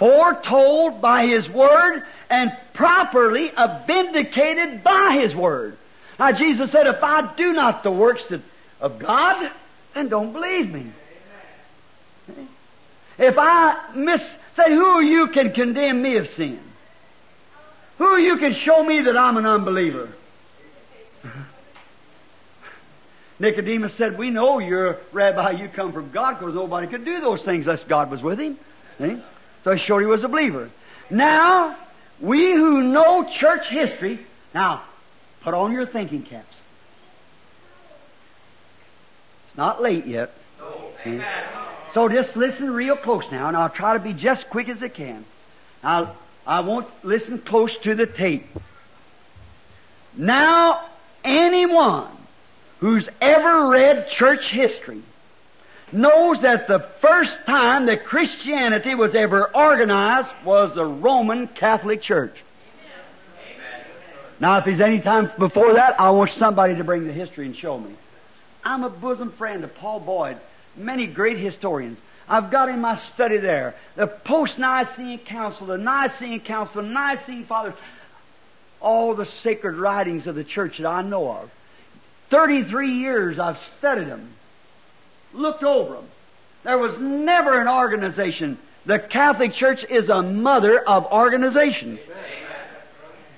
foretold 0.00 1.00
by 1.00 1.26
His 1.26 1.48
Word 1.48 2.02
and 2.28 2.50
properly 2.74 3.52
vindicated 3.86 4.82
by 4.82 5.20
His 5.22 5.36
Word. 5.36 5.76
Now, 6.18 6.32
Jesus 6.32 6.72
said, 6.72 6.88
if 6.88 7.02
I 7.02 7.34
do 7.36 7.52
not 7.52 7.84
the 7.84 7.92
works 7.92 8.28
of, 8.30 8.42
of 8.80 8.98
God, 8.98 9.52
then 9.94 10.08
don't 10.08 10.32
believe 10.32 10.68
me. 10.68 10.92
If 13.18 13.36
I 13.38 13.94
miss, 13.94 14.22
say, 14.56 14.70
who 14.70 14.84
are 14.84 15.02
you 15.02 15.28
can 15.28 15.52
condemn 15.52 16.02
me 16.02 16.16
of 16.16 16.26
sin? 16.28 16.60
Who 17.98 18.06
are 18.06 18.18
you 18.18 18.38
can 18.38 18.54
show 18.54 18.82
me 18.82 19.02
that 19.04 19.16
I'm 19.16 19.36
an 19.36 19.44
unbeliever? 19.44 20.14
Nicodemus 23.38 23.94
said, 23.98 24.18
We 24.18 24.30
know 24.30 24.58
you're 24.58 24.90
a 24.92 24.98
rabbi, 25.12 25.50
you 25.52 25.68
come 25.68 25.92
from 25.92 26.10
God, 26.10 26.38
because 26.38 26.54
nobody 26.54 26.86
could 26.86 27.04
do 27.04 27.20
those 27.20 27.42
things 27.42 27.66
unless 27.66 27.84
God 27.84 28.10
was 28.10 28.22
with 28.22 28.38
him. 28.38 28.58
See? 28.98 29.22
So 29.64 29.76
showed 29.76 30.00
he 30.00 30.06
was 30.06 30.24
a 30.24 30.28
believer. 30.28 30.70
Now, 31.10 31.76
we 32.20 32.52
who 32.52 32.82
know 32.82 33.28
church 33.38 33.66
history, 33.68 34.26
now, 34.54 34.84
put 35.42 35.54
on 35.54 35.72
your 35.72 35.86
thinking 35.86 36.22
caps. 36.22 36.54
It's 39.48 39.56
not 39.56 39.82
late 39.82 40.06
yet. 40.06 40.32
See? 41.04 41.20
So 41.94 42.08
just 42.08 42.36
listen 42.36 42.70
real 42.70 42.96
close 42.96 43.24
now, 43.32 43.48
and 43.48 43.56
I'll 43.56 43.70
try 43.70 43.94
to 43.94 44.00
be 44.00 44.12
just 44.12 44.48
quick 44.50 44.68
as 44.68 44.82
I 44.82 44.88
can. 44.88 45.24
Now, 45.82 46.16
I 46.46 46.60
won't 46.60 46.88
listen 47.02 47.38
close 47.38 47.76
to 47.78 47.94
the 47.94 48.06
tape. 48.06 48.46
Now, 50.16 50.88
anyone 51.24 52.08
who's 52.78 53.08
ever 53.20 53.68
read 53.68 54.08
church 54.10 54.48
history 54.50 55.02
knows 55.92 56.42
that 56.42 56.68
the 56.68 56.86
first 57.00 57.38
time 57.46 57.86
that 57.86 58.04
Christianity 58.04 58.94
was 58.94 59.14
ever 59.14 59.44
organized 59.54 60.28
was 60.44 60.74
the 60.74 60.84
Roman 60.84 61.48
Catholic 61.48 62.02
Church. 62.02 62.34
Now, 64.40 64.58
if 64.58 64.64
there's 64.64 64.80
any 64.80 65.00
time 65.00 65.30
before 65.38 65.74
that, 65.74 66.00
I 66.00 66.10
want 66.10 66.30
somebody 66.30 66.76
to 66.76 66.84
bring 66.84 67.06
the 67.06 67.12
history 67.12 67.46
and 67.46 67.54
show 67.54 67.78
me. 67.78 67.94
I'm 68.64 68.84
a 68.84 68.90
bosom 68.90 69.32
friend 69.32 69.64
of 69.64 69.74
Paul 69.74 70.00
Boyd, 70.00 70.38
many 70.76 71.06
great 71.06 71.38
historians. 71.38 71.98
I've 72.28 72.50
got 72.50 72.68
in 72.68 72.80
my 72.80 72.98
study 73.14 73.38
there 73.38 73.74
the 73.96 74.06
post-Nicene 74.06 75.18
Council, 75.18 75.66
the 75.66 75.76
Nicene 75.76 76.40
Council, 76.40 76.82
the 76.82 76.88
Nicene 76.88 77.44
Fathers, 77.44 77.74
all 78.80 79.14
the 79.14 79.26
sacred 79.26 79.76
writings 79.76 80.26
of 80.26 80.34
the 80.36 80.44
church 80.44 80.78
that 80.78 80.86
I 80.86 81.02
know 81.02 81.30
of. 81.30 81.50
33 82.30 82.94
years 82.94 83.38
I've 83.38 83.58
studied 83.78 84.08
them, 84.08 84.32
looked 85.32 85.62
over 85.62 85.94
them. 85.94 86.08
There 86.64 86.78
was 86.78 86.98
never 86.98 87.60
an 87.60 87.68
organization. 87.68 88.58
The 88.86 88.98
Catholic 88.98 89.52
Church 89.52 89.84
is 89.88 90.08
a 90.08 90.22
mother 90.22 90.80
of 90.80 91.06
organizations. 91.06 92.00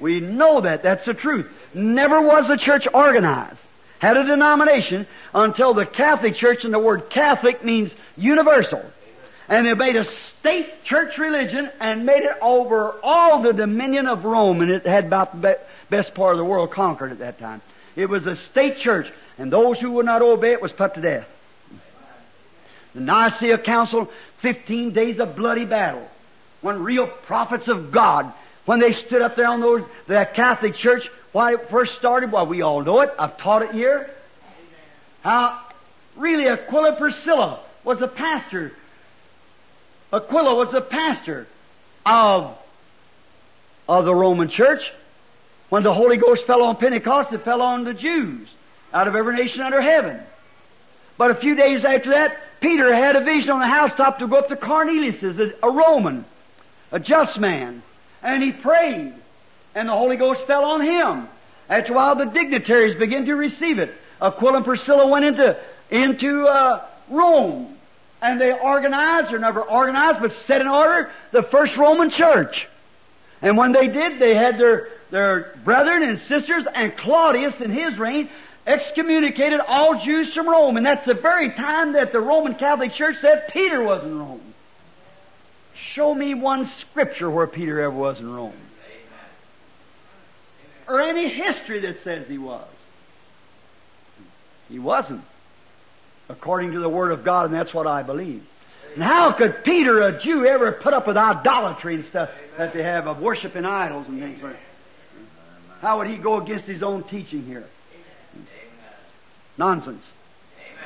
We 0.01 0.21
know 0.21 0.61
that. 0.63 0.83
That's 0.83 1.05
the 1.05 1.15
truth. 1.15 1.47
Never 1.75 2.21
was 2.21 2.49
the 2.49 2.57
church 2.57 2.89
organized. 2.93 3.61
Had 4.01 4.17
a 4.17 4.25
denomination 4.25 5.07
until 5.33 5.75
the 5.75 5.87
Catholic 5.87 6.35
Church, 6.35 6.65
and 6.65 6.75
the 6.75 6.79
word 6.79 7.09
Catholic 7.09 7.65
means 7.65 7.93
universal. 8.17 8.85
And 9.49 9.67
they 9.67 9.75
made 9.75 9.97
a 9.97 10.05
state 10.05 10.85
church 10.85 11.19
religion 11.19 11.71
and 11.79 12.05
made 12.05 12.23
it 12.23 12.37
over 12.41 12.97
all 13.03 13.43
the 13.43 13.53
dominion 13.53 14.09
of 14.09 14.25
Rome, 14.25 14.61
and 14.61 14.71
it 14.71 14.87
had 14.87 15.07
about 15.07 15.41
the 15.41 15.59
best 15.89 16.15
part 16.15 16.33
of 16.33 16.39
the 16.39 16.45
world 16.45 16.73
conquered 16.73 17.13
at 17.13 17.19
that 17.21 17.39
time. 17.39 17.63
It 17.95 18.07
was 18.07 18.27
a 18.27 18.35
state 18.35 18.79
church, 18.79 19.07
and 19.39 19.53
those 19.53 19.79
who 19.79 19.93
would 19.93 20.07
not 20.07 20.23
obey 20.23 20.53
it 20.53 20.63
was 20.63 20.73
put 20.73 20.95
to 20.95 21.01
death. 21.01 21.27
The 22.95 23.01
Nicaea 23.01 23.59
Council, 23.59 24.09
15 24.43 24.93
days 24.93 25.19
of 25.19 25.37
bloody 25.37 25.65
battle. 25.65 26.07
When 26.61 26.83
real 26.83 27.07
prophets 27.27 27.69
of 27.69 27.91
God, 27.91 28.33
when 28.67 28.81
they 28.81 28.93
stood 28.93 29.23
up 29.23 29.37
there 29.37 29.49
on 29.49 29.61
those, 29.61 29.83
that 30.09 30.35
Catholic 30.35 30.75
Church, 30.75 31.09
why 31.33 31.55
it 31.55 31.71
first 31.71 31.95
started, 31.97 32.31
well, 32.31 32.47
we 32.47 32.63
all 32.63 32.83
know 32.83 33.01
it. 33.01 33.11
I've 33.19 33.39
taught 33.39 33.63
it 33.63 33.73
here. 33.73 34.11
How 35.23 35.61
really 36.17 36.49
Aquila 36.49 36.97
Priscilla 36.97 37.61
was 37.85 38.01
a 38.01 38.09
pastor. 38.09 38.73
Aquila 40.13 40.55
was 40.55 40.75
a 40.75 40.81
pastor 40.81 41.47
of, 42.05 42.57
of 43.89 44.05
the 44.05 44.15
Roman 44.15 44.49
Church. 44.49 44.83
When 45.71 45.83
the 45.83 45.95
Holy 45.95 46.19
Ghost 46.19 46.47
fell 46.47 46.63
on 46.63 46.77
Pentecost, 46.77 47.33
it 47.33 47.45
fell 47.45 47.63
on 47.63 47.85
the 47.85 47.95
Jews 47.95 48.49
out 48.93 49.09
of 49.09 49.17
every 49.17 49.37
nation 49.37 49.63
under 49.63 49.81
heaven. 49.81 50.21
But 51.17 51.31
a 51.31 51.35
few 51.37 51.55
days 51.55 51.85
after 51.85 52.11
that, 52.11 52.39
Peter 52.63 52.95
had 52.95 53.17
a 53.17 53.25
vision 53.25 53.51
on 53.51 53.61
the 53.61 53.67
housetop 53.67 54.21
to 54.21 54.29
go 54.29 54.37
up 54.37 54.49
to 54.49 54.57
Cornelius, 54.57 55.21
a, 55.23 55.53
a 55.63 55.71
Roman, 55.71 56.25
a 56.93 57.01
just 57.01 57.37
man, 57.37 57.83
and 58.23 58.43
he 58.43 58.53
prayed, 58.53 59.13
and 59.75 59.89
the 59.89 59.93
Holy 59.93 60.17
Ghost 60.17 60.47
fell 60.47 60.65
on 60.65 60.81
him. 60.81 61.29
After 61.69 61.93
a 61.93 61.97
while, 61.97 62.15
the 62.15 62.27
dignitaries 62.27 62.95
began 62.95 63.27
to 63.27 63.35
receive 63.35 63.79
it. 63.79 63.93
Aquila 64.21 64.59
and 64.59 64.65
Priscilla 64.65 65.09
went 65.09 65.25
into 65.25 65.59
into 65.91 66.47
uh, 66.47 66.87
Rome, 67.11 67.77
and 68.23 68.41
they 68.41 68.53
organized, 68.53 69.33
or 69.33 69.39
never 69.39 69.61
organized, 69.61 70.21
but 70.21 70.33
set 70.47 70.61
in 70.61 70.69
order 70.69 71.11
the 71.33 71.43
first 71.43 71.77
Roman 71.77 72.11
church. 72.11 72.69
And 73.43 73.59
when 73.59 73.73
they 73.73 73.89
did, 73.89 74.21
they 74.21 74.35
had 74.37 74.59
their 74.59 74.89
their 75.11 75.57
brethren 75.65 76.05
and 76.05 76.19
sisters, 76.21 76.65
and 76.73 76.97
Claudius 76.97 77.61
in 77.61 77.73
his 77.73 77.99
reign 77.99 78.31
excommunicated 78.67 79.61
all 79.61 79.99
Jews 79.99 80.33
from 80.35 80.49
Rome. 80.49 80.77
And 80.77 80.87
that's 80.87 81.07
the 81.07 81.15
very 81.15 81.51
time 81.53 81.95
that 81.95 82.13
the 82.13 82.21
Roman 82.21 82.55
Catholic 82.55 82.93
Church 82.93 83.17
said 83.21 83.49
Peter 83.53 83.83
was 83.83 84.03
in 84.05 84.19
Rome. 84.19 84.55
Show 85.75 86.15
me 86.15 86.35
one 86.35 86.71
scripture 86.81 87.31
where 87.31 87.47
Peter 87.47 87.81
ever 87.81 87.95
was 87.95 88.19
in 88.19 88.31
Rome. 88.33 88.55
Or 90.87 91.01
any 91.01 91.33
history 91.33 91.81
that 91.81 92.03
says 92.05 92.27
he 92.29 92.39
was. 92.39 92.69
He 94.69 94.79
wasn't. 94.79 95.25
According 96.29 96.73
to 96.73 96.81
the 96.81 96.89
Word 96.89 97.13
of 97.13 97.25
God, 97.25 97.47
and 97.47 97.55
that's 97.55 97.75
what 97.75 97.87
I 97.87 98.03
believe. 98.03 98.43
And 98.95 99.03
how 99.03 99.33
could 99.33 99.65
Peter, 99.65 100.03
a 100.03 100.21
Jew, 100.21 100.45
ever 100.45 100.73
put 100.73 100.93
up 100.93 101.07
with 101.07 101.17
idolatry 101.17 101.95
and 101.95 102.05
stuff 102.07 102.31
that 102.59 102.75
they 102.75 102.83
have 102.83 103.07
of 103.07 103.21
worshiping 103.21 103.65
idols 103.65 104.07
and 104.07 104.21
things 104.21 104.43
like 104.43 104.53
that? 104.53 104.61
How 105.81 105.99
would 105.99 106.09
he 106.09 106.17
go 106.17 106.41
against 106.41 106.67
his 106.67 106.83
own 106.83 107.05
teaching 107.05 107.45
here? 107.45 107.65
Nonsense. 109.59 110.03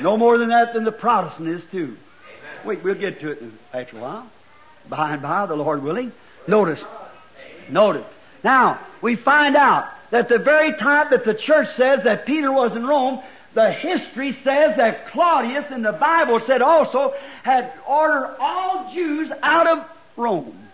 No 0.01 0.17
more 0.17 0.39
than 0.39 0.49
that 0.49 0.75
than 0.75 0.85
the 0.85 0.93
Protestant 0.93 1.49
is 1.49 1.63
too. 1.71 1.97
Wait, 2.65 2.83
we'll 2.83 2.95
get 2.95 3.21
to 3.21 3.31
it 3.31 3.43
after 3.73 3.99
a 3.99 4.01
while. 4.01 4.31
By 4.89 5.13
and 5.13 5.23
by, 5.23 5.47
the 5.47 5.55
Lord 5.55 5.83
willing. 5.83 6.13
Notice. 6.47 6.81
Notice. 7.71 8.07
Now, 8.45 8.81
we 9.03 9.17
find 9.17 9.57
out 9.57 9.89
that 10.11 10.29
the 10.29 10.39
very 10.39 10.77
time 10.77 11.09
that 11.11 11.25
the 11.25 11.35
church 11.35 11.69
says 11.77 12.05
that 12.05 12.27
Peter 12.27 12.53
was 12.53 12.77
in 12.77 12.87
Rome, 12.87 13.23
the 13.55 13.73
history 13.73 14.33
says 14.33 14.77
that 14.77 15.09
Claudius 15.09 15.65
in 15.71 15.83
the 15.83 15.93
Bible 15.93 16.41
said 16.47 16.63
also 16.63 17.15
had 17.43 17.73
ordered 17.89 18.37
all 18.39 18.93
Jews 18.95 19.31
out 19.43 19.67
of 19.67 19.85
Rome. 20.17 20.69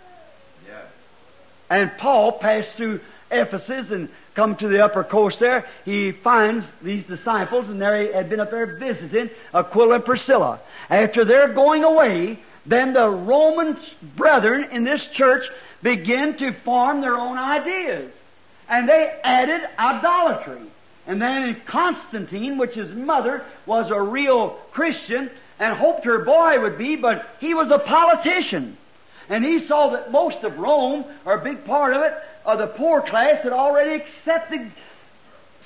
Yeah. 0.66 0.82
And 1.70 1.92
Paul 1.98 2.38
passed 2.38 2.70
through 2.76 3.00
Ephesus 3.30 3.90
and 3.90 4.08
come 4.34 4.56
to 4.56 4.68
the 4.68 4.84
upper 4.84 5.04
coast 5.04 5.38
there, 5.40 5.66
he 5.84 6.12
finds 6.12 6.64
these 6.82 7.04
disciples, 7.04 7.68
and 7.68 7.80
there 7.80 8.02
he 8.02 8.12
had 8.12 8.30
been 8.30 8.40
up 8.40 8.50
there 8.50 8.76
visiting 8.76 9.30
Aquila 9.52 9.96
and 9.96 10.04
Priscilla. 10.04 10.60
After 10.88 11.24
their 11.24 11.52
going 11.52 11.84
away, 11.84 12.38
then 12.66 12.92
the 12.92 13.08
Roman 13.08 13.76
brethren 14.16 14.68
in 14.72 14.84
this 14.84 15.04
church 15.12 15.44
begin 15.82 16.36
to 16.38 16.52
form 16.64 17.00
their 17.00 17.16
own 17.16 17.36
ideas. 17.36 18.12
And 18.68 18.88
they 18.88 19.20
added 19.22 19.62
idolatry. 19.78 20.62
And 21.06 21.20
then 21.20 21.60
Constantine, 21.66 22.58
which 22.58 22.74
his 22.74 22.90
mother 22.90 23.44
was 23.66 23.90
a 23.90 24.00
real 24.00 24.50
Christian 24.72 25.30
and 25.58 25.76
hoped 25.76 26.04
her 26.04 26.24
boy 26.24 26.60
would 26.60 26.78
be, 26.78 26.96
but 26.96 27.26
he 27.40 27.54
was 27.54 27.70
a 27.70 27.78
politician. 27.78 28.76
And 29.28 29.44
he 29.44 29.60
saw 29.60 29.90
that 29.90 30.10
most 30.10 30.44
of 30.44 30.58
Rome, 30.58 31.04
or 31.24 31.34
a 31.34 31.44
big 31.44 31.64
part 31.64 31.94
of 31.94 32.02
it, 32.02 32.12
of 32.44 32.58
the 32.58 32.66
poor 32.66 33.02
class 33.02 33.42
that 33.44 33.52
already 33.52 34.02
accepted 34.02 34.72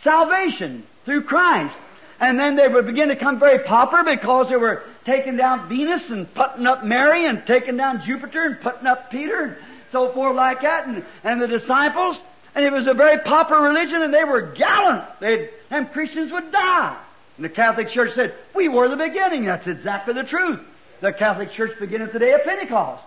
salvation 0.02 0.84
through 1.04 1.24
Christ. 1.24 1.76
And 2.18 2.38
then 2.38 2.56
they 2.56 2.66
would 2.66 2.86
begin 2.86 3.08
to 3.08 3.16
come 3.16 3.38
very 3.38 3.64
popular 3.64 4.16
because 4.16 4.48
they 4.48 4.56
were 4.56 4.82
taking 5.04 5.36
down 5.36 5.68
Venus 5.68 6.08
and 6.08 6.32
putting 6.34 6.66
up 6.66 6.84
Mary 6.84 7.26
and 7.26 7.46
taking 7.46 7.76
down 7.76 8.02
Jupiter 8.06 8.42
and 8.44 8.60
putting 8.60 8.86
up 8.86 9.10
Peter 9.10 9.44
and 9.44 9.56
so 9.92 10.12
forth 10.12 10.34
like 10.34 10.62
that 10.62 10.86
and, 10.86 11.04
and 11.24 11.42
the 11.42 11.46
disciples. 11.46 12.16
And 12.54 12.64
it 12.64 12.72
was 12.72 12.86
a 12.86 12.94
very 12.94 13.18
popular 13.22 13.62
religion 13.62 14.00
and 14.00 14.14
they 14.14 14.24
were 14.24 14.52
gallant. 14.52 15.04
They'd, 15.20 15.50
and 15.70 15.92
Christians 15.92 16.32
would 16.32 16.50
die. 16.52 16.98
And 17.36 17.44
the 17.44 17.50
Catholic 17.50 17.90
Church 17.90 18.14
said, 18.14 18.34
we 18.54 18.68
were 18.68 18.88
the 18.88 18.96
beginning. 18.96 19.44
That's 19.44 19.66
exactly 19.66 20.14
the 20.14 20.24
truth. 20.24 20.60
The 21.02 21.12
Catholic 21.12 21.52
Church 21.52 21.78
began 21.78 22.00
at 22.00 22.14
the 22.14 22.18
day 22.18 22.32
of 22.32 22.44
Pentecost. 22.44 23.04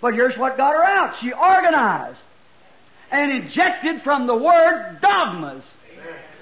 But 0.00 0.14
here's 0.14 0.38
what 0.38 0.56
got 0.56 0.74
her 0.74 0.84
out. 0.84 1.16
She 1.20 1.32
organized 1.32 2.18
and 3.12 3.30
injected 3.30 4.02
from 4.02 4.26
the 4.26 4.34
Word 4.34 4.98
dogmas. 5.00 5.64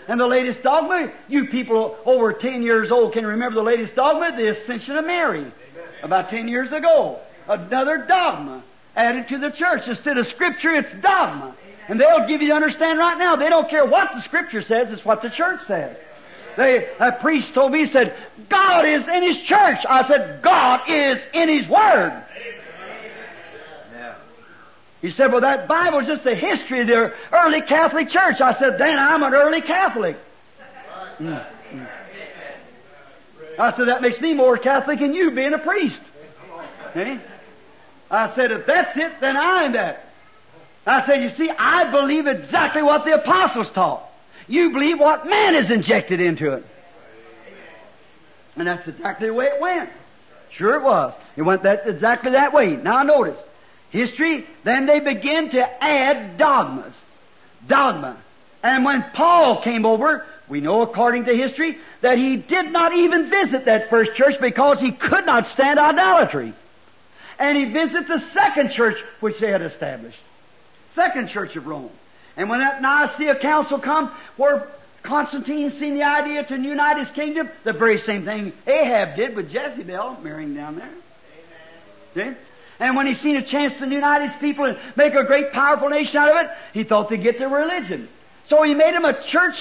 And 0.09 0.19
the 0.19 0.27
latest 0.27 0.63
dogma, 0.63 1.13
you 1.29 1.49
people 1.49 1.97
over 2.05 2.33
10 2.33 2.63
years 2.63 2.91
old 2.91 3.13
can 3.13 3.27
remember 3.27 3.57
the 3.57 3.63
latest 3.63 3.95
dogma, 3.95 4.35
the 4.37 4.49
Ascension 4.49 4.97
of 4.97 5.05
Mary, 5.05 5.53
about 6.03 6.31
10 6.31 6.49
years 6.49 6.73
ago. 6.73 7.21
Another 7.47 8.07
dogma 8.09 8.65
added 8.97 9.29
to 9.29 9.39
the 9.39 9.51
church. 9.51 9.83
Instead 9.87 10.19
of 10.19 10.27
Scripture, 10.29 10.75
it's 10.75 10.91
dogma. 11.03 11.55
And 11.89 12.01
they'll 12.01 12.27
give 12.27 12.41
you 12.41 12.49
to 12.49 12.55
understand 12.55 12.99
right 12.99 13.19
now, 13.19 13.37
they 13.37 13.49
don't 13.49 13.69
care 13.69 13.85
what 13.85 14.11
the 14.15 14.23
Scripture 14.23 14.63
says, 14.63 14.91
it's 14.91 15.05
what 15.05 15.23
the 15.23 15.31
church 15.31 15.61
says. 15.67 15.97
They, 16.57 16.89
a 16.99 17.13
priest 17.21 17.55
told 17.55 17.73
me, 17.73 17.85
he 17.85 17.87
said, 17.87 18.17
God 18.49 18.87
is 18.87 19.07
in 19.07 19.23
His 19.23 19.41
church. 19.43 19.79
I 19.89 20.07
said, 20.07 20.43
God 20.43 20.81
is 20.89 21.19
in 21.33 21.49
His 21.49 21.69
Word. 21.69 22.25
He 25.01 25.11
said, 25.11 25.33
well, 25.33 25.41
that 25.41 25.67
Bible 25.67 26.01
is 26.01 26.07
just 26.07 26.25
the 26.25 26.35
history 26.35 26.83
of 26.83 26.87
the 26.87 27.13
early 27.33 27.63
Catholic 27.63 28.11
Church. 28.11 28.41
I 28.41 28.59
said, 28.59 28.79
then 28.79 28.99
I'm 28.99 29.23
an 29.23 29.33
early 29.33 29.63
Catholic. 29.63 30.17
Mm. 31.19 31.47
Mm. 31.73 31.89
I 33.59 33.77
said, 33.77 33.89
that 33.89 34.03
makes 34.03 34.21
me 34.21 34.35
more 34.35 34.59
Catholic 34.59 35.01
than 35.01 35.15
you 35.15 35.31
being 35.31 35.55
a 35.55 35.59
priest. 35.59 36.01
I 38.11 38.35
said, 38.35 38.53
if 38.53 38.67
that's 38.67 38.97
it, 38.97 39.13
then 39.21 39.37
I'm 39.37 39.73
that. 39.73 40.07
I 40.87 41.07
said, 41.07 41.23
you 41.23 41.29
see, 41.31 41.51
I 41.51 41.91
believe 41.91 42.27
exactly 42.27 42.83
what 42.83 43.05
the 43.05 43.15
apostles 43.15 43.69
taught. 43.75 44.07
You 44.49 44.71
believe 44.71 44.99
what 44.99 45.27
man 45.27 45.55
has 45.55 45.71
injected 45.71 46.21
into 46.21 46.53
it. 46.55 46.65
And 48.57 48.67
that's 48.67 48.87
exactly 48.89 49.29
the 49.29 49.35
way 49.35 49.47
it 49.47 49.61
went. 49.61 49.91
Sure 50.51 50.77
it 50.77 50.83
was. 50.83 51.15
It 51.37 51.43
went 51.43 51.63
that 51.63 51.87
exactly 51.87 52.33
that 52.33 52.53
way. 52.53 52.77
Now 52.77 53.03
notice 53.03 53.39
history, 53.91 54.47
then 54.65 54.87
they 54.87 55.01
begin 55.01 55.51
to 55.51 55.85
add 55.85 56.39
dogmas. 56.39 56.95
Dogma. 57.67 58.23
And 58.63 58.85
when 58.85 59.05
Paul 59.15 59.63
came 59.63 59.87
over, 59.87 60.25
we 60.49 60.61
know 60.61 60.83
according 60.83 61.25
to 61.27 61.37
history 61.37 61.79
that 62.03 62.19
he 62.19 62.37
did 62.37 62.73
not 62.73 62.95
even 62.95 63.31
visit 63.31 63.67
that 63.67 63.89
first 63.91 64.15
church 64.15 64.35
because 64.41 64.81
he 64.81 64.93
could 64.93 65.25
not 65.27 65.47
stand 65.49 65.79
idolatry. 65.79 66.55
And 67.39 67.57
he 67.57 67.73
visited 67.73 68.07
the 68.07 68.23
second 68.33 68.73
church 68.73 68.99
which 69.21 69.39
they 69.41 69.51
had 69.51 69.63
established. 69.63 70.19
Second 70.95 71.29
church 71.29 71.57
of 71.57 71.67
Rome. 71.67 71.91
And 72.37 72.51
when 72.51 72.61
that 72.61 72.83
Nicaea 72.83 73.39
council 73.41 73.79
come, 73.79 74.13
where 74.37 74.69
Constantine 75.03 75.73
seen 75.79 75.95
the 75.95 76.03
idea 76.03 76.45
to 76.45 76.57
unite 76.57 76.99
his 76.99 77.11
kingdom, 77.15 77.49
the 77.65 77.73
very 77.73 77.99
same 77.99 78.25
thing 78.25 78.53
Ahab 78.67 79.17
did 79.17 79.35
with 79.35 79.51
Jezebel, 79.51 80.19
marrying 80.23 80.55
down 80.55 80.77
there. 80.77 80.93
Amen. 82.15 82.37
See? 82.37 82.50
And 82.81 82.97
when 82.97 83.07
he 83.07 83.15
seen 83.15 83.37
a 83.37 83.43
chance 83.43 83.75
to 83.79 83.87
unite 83.87 84.29
his 84.29 84.41
people 84.41 84.65
and 84.65 84.79
make 84.97 85.15
a 85.15 85.25
great 85.25 85.53
powerful 85.53 85.91
nation 85.91 86.17
out 86.17 86.31
of 86.31 86.47
it, 86.47 86.51
he 86.73 86.83
thought 86.83 87.11
they'd 87.11 87.23
get 87.23 87.39
their 87.39 87.51
religion. 87.51 88.09
So 88.49 88.63
he 88.63 88.75
made 88.75 88.95
them 88.95 89.05
a 89.05 89.23
church 89.27 89.55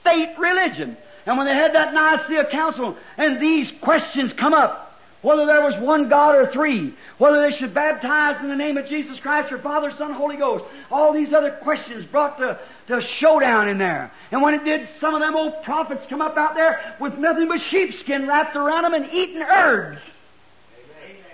state 0.00 0.34
religion. 0.38 0.96
And 1.26 1.38
when 1.38 1.46
they 1.46 1.54
had 1.54 1.74
that 1.74 1.92
Nicaea 1.92 2.46
council 2.50 2.96
and 3.18 3.40
these 3.40 3.70
questions 3.82 4.32
come 4.32 4.54
up, 4.54 4.80
whether 5.20 5.46
there 5.46 5.62
was 5.62 5.78
one 5.80 6.08
God 6.08 6.34
or 6.34 6.52
three, 6.52 6.94
whether 7.16 7.40
they 7.40 7.56
should 7.56 7.72
baptize 7.72 8.42
in 8.42 8.48
the 8.48 8.56
name 8.56 8.76
of 8.76 8.86
Jesus 8.86 9.18
Christ 9.20 9.52
or 9.52 9.58
Father, 9.58 9.90
Son, 9.96 10.12
Holy 10.12 10.36
Ghost, 10.36 10.64
all 10.90 11.14
these 11.14 11.32
other 11.32 11.50
questions 11.50 12.04
brought 12.06 12.38
to, 12.38 12.58
to 12.88 13.00
showdown 13.00 13.68
in 13.68 13.78
there. 13.78 14.10
And 14.30 14.42
when 14.42 14.54
it 14.54 14.64
did, 14.64 14.88
some 15.00 15.14
of 15.14 15.20
them 15.20 15.34
old 15.34 15.62
prophets 15.62 16.04
come 16.10 16.20
up 16.20 16.36
out 16.36 16.54
there 16.54 16.96
with 17.00 17.16
nothing 17.16 17.48
but 17.48 17.60
sheepskin 17.60 18.26
wrapped 18.26 18.56
around 18.56 18.84
them 18.84 18.94
and 18.94 19.12
eating 19.12 19.40
herbs. 19.40 19.98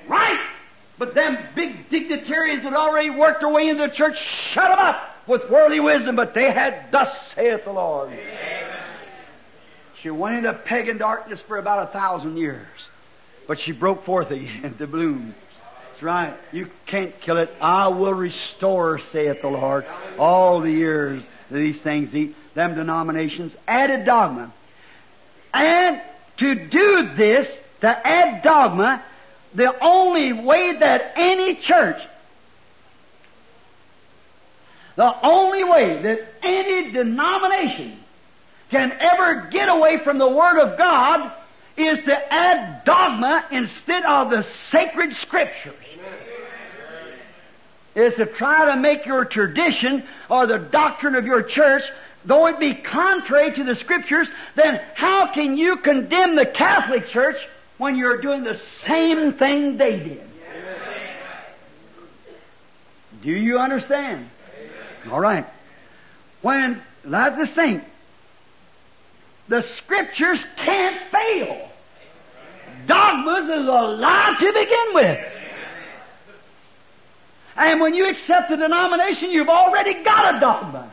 Right! 0.09 0.39
But 1.01 1.14
them 1.14 1.39
big 1.56 1.89
dignitaries 1.89 2.62
that 2.62 2.74
already 2.74 3.09
worked 3.09 3.40
their 3.40 3.48
way 3.48 3.68
into 3.68 3.86
the 3.86 3.94
church 3.94 4.18
shut 4.52 4.68
them 4.68 4.78
up 4.78 4.97
with 5.27 5.51
worldly 5.51 5.81
wisdom, 5.81 6.14
but 6.14 6.35
they 6.35 6.52
had, 6.52 6.89
thus 6.93 7.09
saith 7.35 7.64
the 7.64 7.72
Lord. 7.72 8.10
Amen. 8.10 8.70
She 10.02 10.10
went 10.10 10.36
into 10.36 10.52
pagan 10.52 10.98
darkness 10.98 11.40
for 11.48 11.56
about 11.56 11.89
a 11.89 11.93
thousand 11.93 12.36
years, 12.36 12.68
but 13.48 13.59
she 13.59 13.72
broke 13.72 14.05
forth 14.05 14.31
again 14.31 14.74
to 14.78 14.86
bloom. 14.86 15.35
That's 15.90 16.02
right. 16.02 16.36
You 16.52 16.68
can't 16.86 17.18
kill 17.22 17.39
it. 17.39 17.48
I 17.62 17.89
will 17.89 18.12
restore, 18.12 19.01
saith 19.10 19.40
the 19.40 19.48
Lord, 19.48 19.86
all 20.18 20.60
the 20.60 20.70
years 20.70 21.22
that 21.51 21.56
these 21.56 21.81
things 21.81 22.14
eat. 22.14 22.36
Them 22.55 22.74
denominations 22.74 23.52
added 23.66 24.05
dogma. 24.05 24.52
And 25.55 26.02
to 26.36 26.68
do 26.68 27.14
this, 27.16 27.48
to 27.81 27.89
add 27.89 28.43
dogma, 28.43 29.02
the 29.55 29.72
only 29.82 30.32
way 30.32 30.77
that 30.78 31.12
any 31.16 31.56
church, 31.56 32.01
the 34.97 35.27
only 35.27 35.64
way 35.64 36.02
that 36.02 36.18
any 36.43 36.93
denomination 36.93 37.98
can 38.70 38.93
ever 38.93 39.48
get 39.51 39.68
away 39.68 39.98
from 40.05 40.18
the 40.18 40.28
Word 40.28 40.59
of 40.60 40.78
God 40.78 41.32
is 41.77 41.98
to 42.05 42.32
add 42.32 42.85
dogma 42.85 43.47
instead 43.51 44.05
of 44.05 44.31
the 44.31 44.44
sacred 44.70 45.14
Scriptures. 45.14 45.74
Is 47.97 48.14
to 48.14 48.27
try 48.27 48.66
to 48.66 48.81
make 48.81 49.05
your 49.05 49.24
tradition 49.24 50.06
or 50.28 50.47
the 50.47 50.59
doctrine 50.59 51.16
of 51.16 51.27
your 51.27 51.43
church, 51.43 51.82
though 52.24 52.47
it 52.47 52.60
be 52.60 52.74
contrary 52.74 53.52
to 53.56 53.64
the 53.64 53.74
Scriptures, 53.74 54.28
then 54.55 54.81
how 54.94 55.32
can 55.32 55.56
you 55.56 55.78
condemn 55.78 56.36
the 56.36 56.47
Catholic 56.47 57.09
Church 57.09 57.36
when 57.81 57.97
you're 57.97 58.20
doing 58.20 58.44
the 58.44 58.61
same 58.86 59.32
thing 59.32 59.78
they 59.78 59.97
did. 59.98 60.31
Do 63.23 63.31
you 63.31 63.59
understand? 63.59 64.28
All 65.11 65.19
right. 65.19 65.47
When, 66.43 66.82
let 67.05 67.32
us 67.39 67.48
think, 67.55 67.82
the 69.48 69.62
scriptures 69.78 70.44
can't 70.59 71.11
fail. 71.11 71.70
Dogmas 72.86 73.44
is 73.44 73.66
a 73.66 73.82
lie 73.97 74.36
to 74.39 74.52
begin 74.52 74.94
with. 74.94 75.27
And 77.57 77.81
when 77.81 77.94
you 77.94 78.11
accept 78.11 78.51
a 78.51 78.59
denomination, 78.59 79.31
you've 79.31 79.48
already 79.48 80.05
got 80.05 80.36
a 80.36 80.40
dogma. 80.40 80.93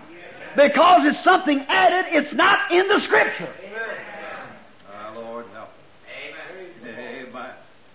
Because 0.56 1.06
it's 1.06 1.22
something 1.22 1.60
added, 1.68 2.14
it's 2.16 2.34
not 2.34 2.72
in 2.72 2.88
the 2.88 3.02
scripture. 3.02 3.54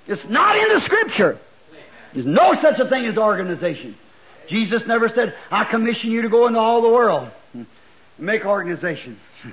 It's 0.06 0.24
not 0.28 0.56
in 0.56 0.68
the 0.74 0.80
scripture. 0.80 1.38
There's 2.12 2.26
no 2.26 2.54
such 2.60 2.78
a 2.78 2.88
thing 2.88 3.06
as 3.06 3.16
organization. 3.16 3.96
Jesus 4.48 4.82
never 4.86 5.08
said, 5.08 5.34
I 5.50 5.64
commission 5.64 6.10
you 6.10 6.22
to 6.22 6.28
go 6.28 6.46
into 6.46 6.58
all 6.58 6.82
the 6.82 6.88
world 6.88 7.30
make 8.18 8.44
organization. 8.44 9.18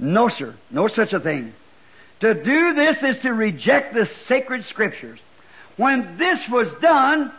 No, 0.00 0.28
sir. 0.28 0.54
No 0.70 0.86
such 0.86 1.12
a 1.12 1.18
thing. 1.18 1.52
To 2.20 2.32
do 2.32 2.74
this 2.74 3.02
is 3.02 3.20
to 3.22 3.32
reject 3.32 3.94
the 3.94 4.08
sacred 4.28 4.64
scriptures. 4.66 5.18
When 5.76 6.18
this 6.18 6.38
was 6.48 6.68
done, 6.80 7.32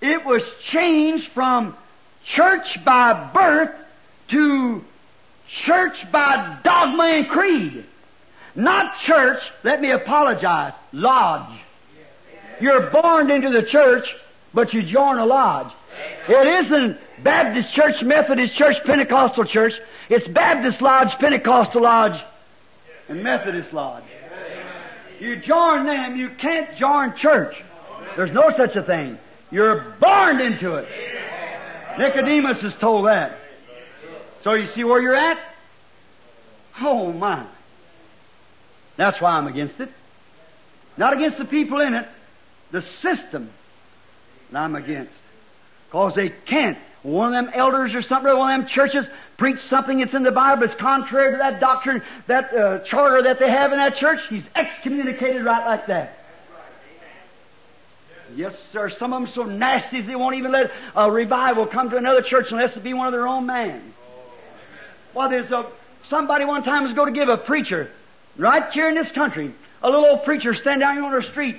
it 0.00 0.24
was 0.24 0.42
changed 0.70 1.28
from 1.34 1.76
church 2.24 2.78
by 2.86 3.30
birth 3.34 3.74
to 4.30 4.82
church 5.64 6.10
by 6.10 6.58
dogma 6.64 7.04
and 7.04 7.28
creed. 7.28 7.84
Not 8.54 8.98
church, 9.00 9.42
let 9.62 9.80
me 9.80 9.90
apologize, 9.90 10.72
lodge. 10.92 11.60
You're 12.60 12.90
born 12.90 13.30
into 13.30 13.50
the 13.50 13.62
church, 13.62 14.14
but 14.54 14.72
you 14.72 14.82
join 14.82 15.18
a 15.18 15.26
lodge. 15.26 15.72
It 16.28 16.64
isn't 16.64 16.98
Baptist 17.22 17.72
Church, 17.72 18.02
Methodist 18.02 18.54
Church, 18.54 18.76
Pentecostal 18.84 19.44
Church. 19.44 19.74
It's 20.08 20.26
Baptist 20.28 20.80
Lodge, 20.80 21.18
Pentecostal 21.18 21.82
Lodge, 21.82 22.20
and 23.08 23.22
Methodist 23.22 23.72
Lodge. 23.72 24.04
You 25.20 25.36
join 25.36 25.86
them, 25.86 26.16
you 26.16 26.30
can't 26.38 26.76
join 26.76 27.16
church. 27.16 27.54
There's 28.16 28.32
no 28.32 28.50
such 28.56 28.76
a 28.76 28.82
thing. 28.82 29.18
You're 29.50 29.94
born 30.00 30.40
into 30.40 30.74
it. 30.74 30.88
Nicodemus 31.98 32.62
is 32.62 32.74
told 32.76 33.06
that. 33.06 33.38
So 34.44 34.54
you 34.54 34.66
see 34.66 34.84
where 34.84 35.00
you're 35.00 35.16
at? 35.16 35.38
Oh 36.80 37.12
my. 37.12 37.46
That's 38.96 39.20
why 39.20 39.30
I'm 39.30 39.46
against 39.46 39.80
it. 39.80 39.88
Not 40.96 41.14
against 41.14 41.38
the 41.38 41.44
people 41.44 41.80
in 41.80 41.94
it 41.94 42.06
the 42.70 42.82
system 42.82 43.50
that 44.52 44.58
I'm 44.58 44.76
against. 44.76 45.12
Because 45.86 46.14
they 46.14 46.30
can't. 46.30 46.78
One 47.02 47.34
of 47.34 47.44
them 47.44 47.54
elders 47.54 47.94
or 47.94 48.02
something, 48.02 48.36
one 48.36 48.52
of 48.52 48.60
them 48.62 48.68
churches 48.68 49.06
preach 49.38 49.60
something 49.68 49.98
that's 49.98 50.14
in 50.14 50.24
the 50.24 50.32
Bible 50.32 50.66
that's 50.66 50.78
contrary 50.78 51.32
to 51.32 51.38
that 51.38 51.60
doctrine, 51.60 52.02
that 52.26 52.52
uh, 52.52 52.78
charter 52.80 53.22
that 53.22 53.38
they 53.38 53.48
have 53.48 53.72
in 53.72 53.78
that 53.78 53.94
church, 53.94 54.20
he's 54.28 54.44
excommunicated 54.56 55.44
right 55.44 55.64
like 55.64 55.86
that. 55.86 56.18
Yes, 58.34 58.54
sir. 58.72 58.90
Some 58.90 59.12
of 59.12 59.22
them 59.22 59.32
so 59.32 59.44
nasty 59.44 60.00
they 60.00 60.16
won't 60.16 60.34
even 60.34 60.50
let 60.50 60.72
a 60.96 61.10
revival 61.10 61.66
come 61.66 61.90
to 61.90 61.96
another 61.96 62.22
church 62.22 62.50
unless 62.50 62.76
it 62.76 62.82
be 62.82 62.92
one 62.92 63.06
of 63.06 63.12
their 63.12 63.28
own 63.28 63.46
man. 63.46 63.94
Well, 65.14 65.30
there's 65.30 65.50
a, 65.52 65.70
somebody 66.08 66.44
one 66.44 66.64
time 66.64 66.82
was 66.82 66.92
going 66.92 67.14
to 67.14 67.18
give 67.18 67.28
a 67.28 67.36
preacher, 67.36 67.90
right 68.36 68.70
here 68.72 68.88
in 68.88 68.96
this 68.96 69.10
country, 69.12 69.54
a 69.80 69.88
little 69.88 70.04
old 70.04 70.24
preacher 70.24 70.54
stand 70.54 70.80
down 70.80 70.94
here 70.96 71.04
on 71.04 71.12
the 71.12 71.22
street 71.22 71.56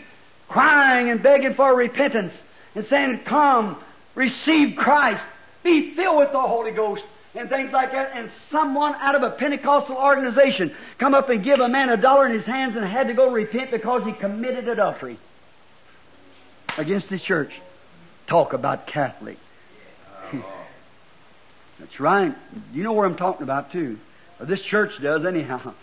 crying 0.50 1.10
and 1.10 1.22
begging 1.22 1.54
for 1.56 1.76
repentance 1.76 2.34
and 2.76 2.86
saying, 2.86 3.22
Come, 3.26 3.82
receive 4.16 4.78
Christ, 4.78 5.24
be 5.64 5.96
filled 5.96 6.18
with 6.18 6.32
the 6.32 6.42
Holy 6.42 6.72
Ghost, 6.72 7.04
and 7.36 7.50
things 7.50 7.72
like 7.72 7.92
that. 7.92 8.12
And 8.16 8.32
someone 8.52 8.96
out 8.96 9.16
of 9.16 9.24
a 9.24 9.32
Pentecostal 9.32 9.96
organization 9.96 10.74
come 10.98 11.14
up 11.14 11.30
and 11.30 11.44
give 11.44 11.60
a 11.60 11.70
man 11.70 11.90
a 11.90 11.98
dollar 11.98 12.28
in 12.28 12.34
his 12.34 12.46
hands 12.46 12.76
and 12.76 12.86
had 12.86 13.08
to 13.08 13.14
go 13.14 13.32
repent 13.32 13.72
because 13.72 14.04
he 14.04 14.14
committed 14.14 14.68
adultery 14.68 15.20
against 16.78 17.10
the 17.10 17.20
church. 17.20 17.52
Talk 18.28 18.54
about 18.54 18.88
Catholic. 18.88 19.38
That's 21.80 22.00
right. 22.00 22.36
You 22.74 22.84
know 22.84 22.94
where 22.94 23.06
I'm 23.06 23.18
talking 23.18 23.44
about 23.44 23.72
too. 23.72 23.98
Or 24.40 24.46
this 24.46 24.62
church 24.62 24.92
does 25.02 25.26
anyhow. 25.26 25.74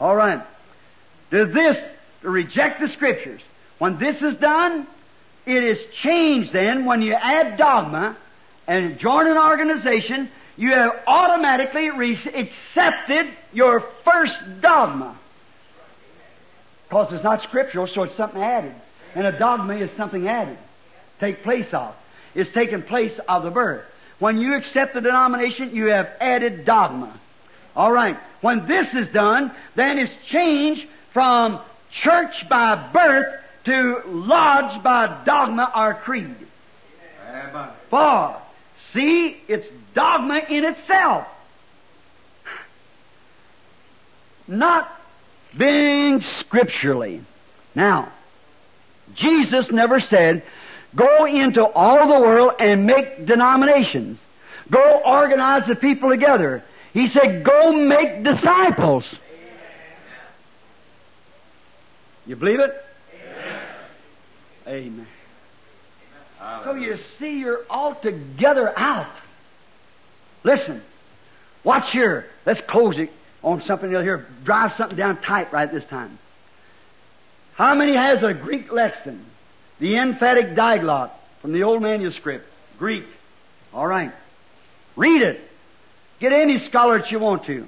All 0.00 0.14
right. 0.14 0.42
Does 1.30 1.52
this 1.52 1.76
reject 2.22 2.80
the 2.80 2.88
scriptures? 2.88 3.40
When 3.78 3.98
this 3.98 4.20
is 4.22 4.36
done, 4.36 4.86
it 5.46 5.64
is 5.64 5.78
changed 5.94 6.52
then 6.52 6.84
when 6.84 7.02
you 7.02 7.14
add 7.14 7.56
dogma 7.56 8.16
and 8.66 8.98
join 8.98 9.26
an 9.26 9.38
organization, 9.38 10.30
you 10.56 10.72
have 10.72 10.90
automatically 11.06 11.90
re- 11.90 12.18
accepted 12.34 13.26
your 13.52 13.84
first 14.04 14.38
dogma. 14.60 15.18
Because 16.88 17.12
it's 17.12 17.24
not 17.24 17.42
scriptural, 17.42 17.86
so 17.86 18.02
it's 18.02 18.16
something 18.16 18.42
added. 18.42 18.74
And 19.14 19.26
a 19.26 19.38
dogma 19.38 19.76
is 19.76 19.90
something 19.96 20.26
added. 20.26 20.58
Take 21.20 21.42
place 21.42 21.72
of. 21.72 21.94
It's 22.34 22.50
taken 22.50 22.82
place 22.82 23.18
of 23.28 23.42
the 23.42 23.50
birth. 23.50 23.84
When 24.18 24.38
you 24.38 24.56
accept 24.56 24.94
the 24.94 25.00
denomination, 25.00 25.74
you 25.74 25.86
have 25.86 26.08
added 26.20 26.64
dogma. 26.64 27.18
Alright. 27.76 28.18
When 28.40 28.66
this 28.66 28.92
is 28.94 29.08
done, 29.10 29.52
then 29.76 29.98
it's 29.98 30.12
changed 30.26 30.86
from 31.12 31.60
church 31.90 32.48
by 32.48 32.90
birth 32.92 33.40
to 33.68 34.02
lodge 34.06 34.82
by 34.82 35.22
dogma 35.24 35.70
or 35.74 35.94
creed. 35.94 36.36
For, 37.90 38.36
see, 38.92 39.36
it's 39.46 39.66
dogma 39.94 40.40
in 40.48 40.64
itself. 40.64 41.26
Not 44.46 44.90
being 45.56 46.20
scripturally. 46.20 47.22
Now, 47.74 48.12
Jesus 49.14 49.70
never 49.70 50.00
said, 50.00 50.42
go 50.94 51.26
into 51.26 51.64
all 51.64 52.08
the 52.08 52.20
world 52.26 52.52
and 52.58 52.86
make 52.86 53.26
denominations. 53.26 54.18
Go 54.70 55.02
organize 55.04 55.66
the 55.66 55.76
people 55.76 56.08
together. 56.08 56.64
He 56.94 57.08
said, 57.08 57.44
go 57.44 57.72
make 57.72 58.24
disciples. 58.24 59.04
You 62.26 62.36
believe 62.36 62.60
it? 62.60 62.74
Amen. 64.68 65.06
So 66.64 66.74
you 66.74 66.98
see, 67.18 67.38
you're 67.40 67.64
altogether 67.68 68.78
out. 68.78 69.10
Listen, 70.44 70.82
watch 71.64 71.90
here. 71.90 72.26
Let's 72.46 72.60
close 72.60 72.98
it 72.98 73.10
on 73.42 73.60
something 73.62 73.90
here. 73.90 74.26
Drive 74.44 74.74
something 74.74 74.96
down 74.96 75.20
tight 75.20 75.52
right 75.52 75.72
this 75.72 75.84
time. 75.86 76.18
How 77.54 77.74
many 77.74 77.96
has 77.96 78.22
a 78.22 78.34
Greek 78.34 78.70
lexicon? 78.70 79.24
The 79.80 79.96
Emphatic 79.96 80.54
Diaglott 80.54 81.10
from 81.40 81.52
the 81.52 81.64
old 81.64 81.82
manuscript. 81.82 82.46
Greek. 82.78 83.04
All 83.72 83.86
right. 83.86 84.12
Read 84.96 85.22
it. 85.22 85.40
Get 86.20 86.32
any 86.32 86.58
scholar 86.58 86.98
that 86.98 87.10
you 87.10 87.18
want 87.18 87.44
to. 87.46 87.66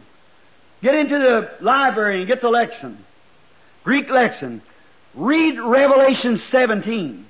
Get 0.82 0.94
into 0.94 1.18
the 1.18 1.51
library 1.60 2.18
and 2.18 2.28
get 2.28 2.40
the 2.40 2.48
lexicon. 2.48 3.05
Greek 3.85 4.09
lexicon. 4.09 4.62
Read 5.15 5.59
Revelation 5.59 6.37
17. 6.51 7.27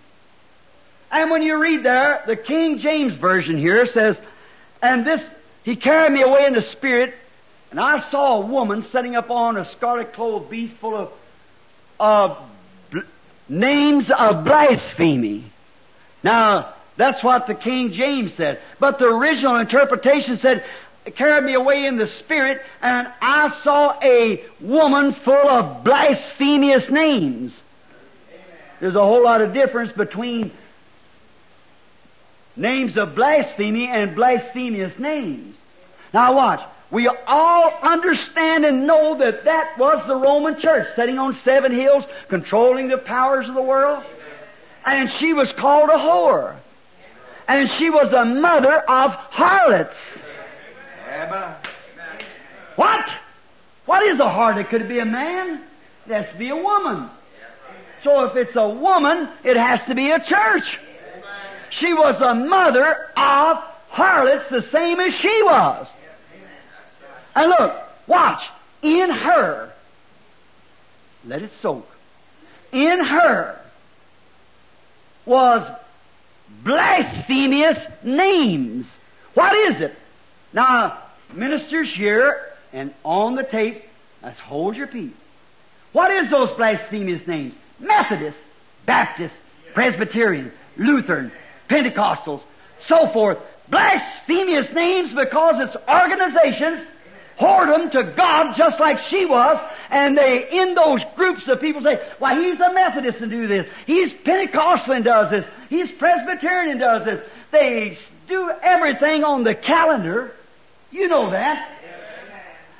And 1.11 1.31
when 1.31 1.43
you 1.43 1.61
read 1.61 1.85
there, 1.85 2.23
the 2.27 2.37
King 2.37 2.79
James 2.79 3.17
Version 3.17 3.59
here 3.59 3.87
says, 3.87 4.17
And 4.83 5.07
this, 5.07 5.21
he 5.65 5.77
carried 5.77 6.13
me 6.13 6.23
away 6.23 6.47
in 6.47 6.53
the 6.53 6.63
Spirit, 6.63 7.15
and 7.71 7.81
I 7.81 8.09
saw 8.11 8.43
a 8.43 8.47
woman 8.47 8.83
sitting 8.83 9.17
upon 9.17 9.57
a 9.57 9.65
scarlet 9.73 10.13
clothed 10.13 10.51
beast 10.51 10.75
full 10.81 10.97
of, 10.97 11.13
of 11.99 12.39
bl- 12.91 12.99
names 13.49 14.11
of 14.11 14.45
blasphemy. 14.45 15.51
Now, 16.23 16.75
that's 16.97 17.25
what 17.25 17.47
the 17.47 17.55
King 17.55 17.93
James 17.93 18.35
said. 18.35 18.61
But 18.79 18.99
the 18.99 19.07
original 19.07 19.57
interpretation 19.57 20.37
said, 20.37 20.65
carried 21.17 21.45
me 21.45 21.55
away 21.55 21.87
in 21.87 21.97
the 21.97 22.07
Spirit, 22.07 22.61
and 22.83 23.09
I 23.21 23.49
saw 23.63 23.99
a 24.03 24.45
woman 24.61 25.15
full 25.25 25.49
of 25.49 25.83
blasphemous 25.83 26.89
names. 26.91 27.53
There's 28.81 28.95
a 28.95 29.01
whole 29.01 29.23
lot 29.23 29.43
of 29.43 29.53
difference 29.53 29.93
between 29.93 30.53
names 32.57 32.97
of 32.97 33.15
blasphemy 33.15 33.89
and 33.89 34.17
blasphemous 34.17 34.99
names. 34.99 35.57
Now 36.13 36.35
watch. 36.35 36.61
We 36.91 37.09
all 37.27 37.73
understand 37.83 38.65
and 38.65 38.87
know 38.87 39.19
that 39.19 39.45
that 39.45 39.79
was 39.79 40.05
the 40.09 40.17
Roman 40.17 40.59
church 40.61 40.89
sitting 40.97 41.19
on 41.19 41.35
seven 41.45 41.73
hills, 41.73 42.05
controlling 42.29 42.89
the 42.89 42.99
powers 42.99 43.49
of 43.49 43.55
the 43.55 43.63
world. 43.63 44.03
And 44.85 45.11
she 45.13 45.33
was 45.33 45.53
called 45.53 45.91
a 45.91 45.99
whore. 45.99 46.57
And 47.47 47.71
she 47.71 47.91
was 47.91 48.13
a 48.13 48.25
mother 48.25 48.77
of 48.77 49.13
harlots. 49.13 49.97
What? 52.77 53.09
What 53.87 54.03
is 54.05 54.19
a 54.19 54.25
harlot? 54.25 54.69
Could 54.69 54.83
it 54.83 54.89
be 54.89 54.99
a 54.99 55.05
man? 55.05 55.63
To 56.09 56.35
be 56.39 56.49
a 56.49 56.57
woman. 56.57 57.11
So 58.03 58.25
if 58.25 58.37
it's 58.37 58.57
a 58.57 58.69
woman, 58.69 59.29
it 59.45 59.57
has 59.57 59.83
to 59.85 59.95
be 59.95 60.11
a 60.11 60.21
church. 60.21 60.79
She 61.71 61.93
was 61.93 62.21
a 62.21 62.35
mother 62.35 63.11
of 63.17 63.57
harlots 63.89 64.49
the 64.51 64.63
same 64.63 65.01
as 65.01 65.15
she 65.15 65.43
was. 65.43 65.87
And 67.35 67.51
look, 67.51 67.73
watch. 68.07 68.43
In 68.83 69.11
her, 69.11 69.73
let 71.25 71.43
it 71.43 71.51
soak. 71.61 71.87
In 72.73 73.05
her 73.05 73.61
was 75.27 75.71
blasphemous 76.65 77.79
names. 78.03 78.87
What 79.35 79.55
is 79.55 79.81
it? 79.83 79.95
Now, 80.53 81.03
ministers 81.33 81.93
here 81.93 82.41
and 82.73 82.95
on 83.05 83.37
the 83.37 83.43
tape, 83.43 83.85
let's 84.23 84.41
hold 84.41 84.77
your 84.77 84.87
peace. 84.87 85.13
What 85.93 86.11
is 86.11 86.31
those 86.31 86.51
blasphemous 86.57 87.27
names? 87.27 87.55
Methodist, 87.81 88.39
Baptist, 88.87 89.35
Presbyterian, 89.75 90.53
Lutheran, 90.77 91.33
Pentecostals, 91.69 92.43
so 92.87 93.13
forth. 93.13 93.39
Blasphemous 93.69 94.71
names 94.73 95.13
because 95.15 95.57
it's 95.59 95.77
organizations 95.89 96.87
whoredom 97.41 97.91
to 97.93 98.13
God 98.17 98.55
just 98.55 98.79
like 98.79 98.99
she 99.09 99.25
was, 99.25 99.59
and 99.89 100.17
they, 100.17 100.47
in 100.51 100.75
those 100.75 101.03
groups 101.17 101.49
of 101.49 101.61
people 101.61 101.81
say, 101.83 101.99
why, 102.19 102.35
he's 102.35 102.61
a 102.61 102.73
Methodist 102.73 103.19
and 103.21 103.31
do 103.31 103.47
this. 103.47 103.67
He's 103.87 104.13
Pentecostal 104.25 104.93
and 104.93 105.05
does 105.05 105.31
this. 105.31 105.45
He's 105.69 105.91
Presbyterian 105.93 106.73
and 106.73 106.81
does 106.81 107.05
this. 107.07 107.27
They 107.51 107.97
do 108.29 108.51
everything 108.63 109.25
on 109.25 109.45
the 109.45 109.55
calendar. 109.55 110.33
You 110.91 111.09
know 111.09 111.31
that. 111.31 111.79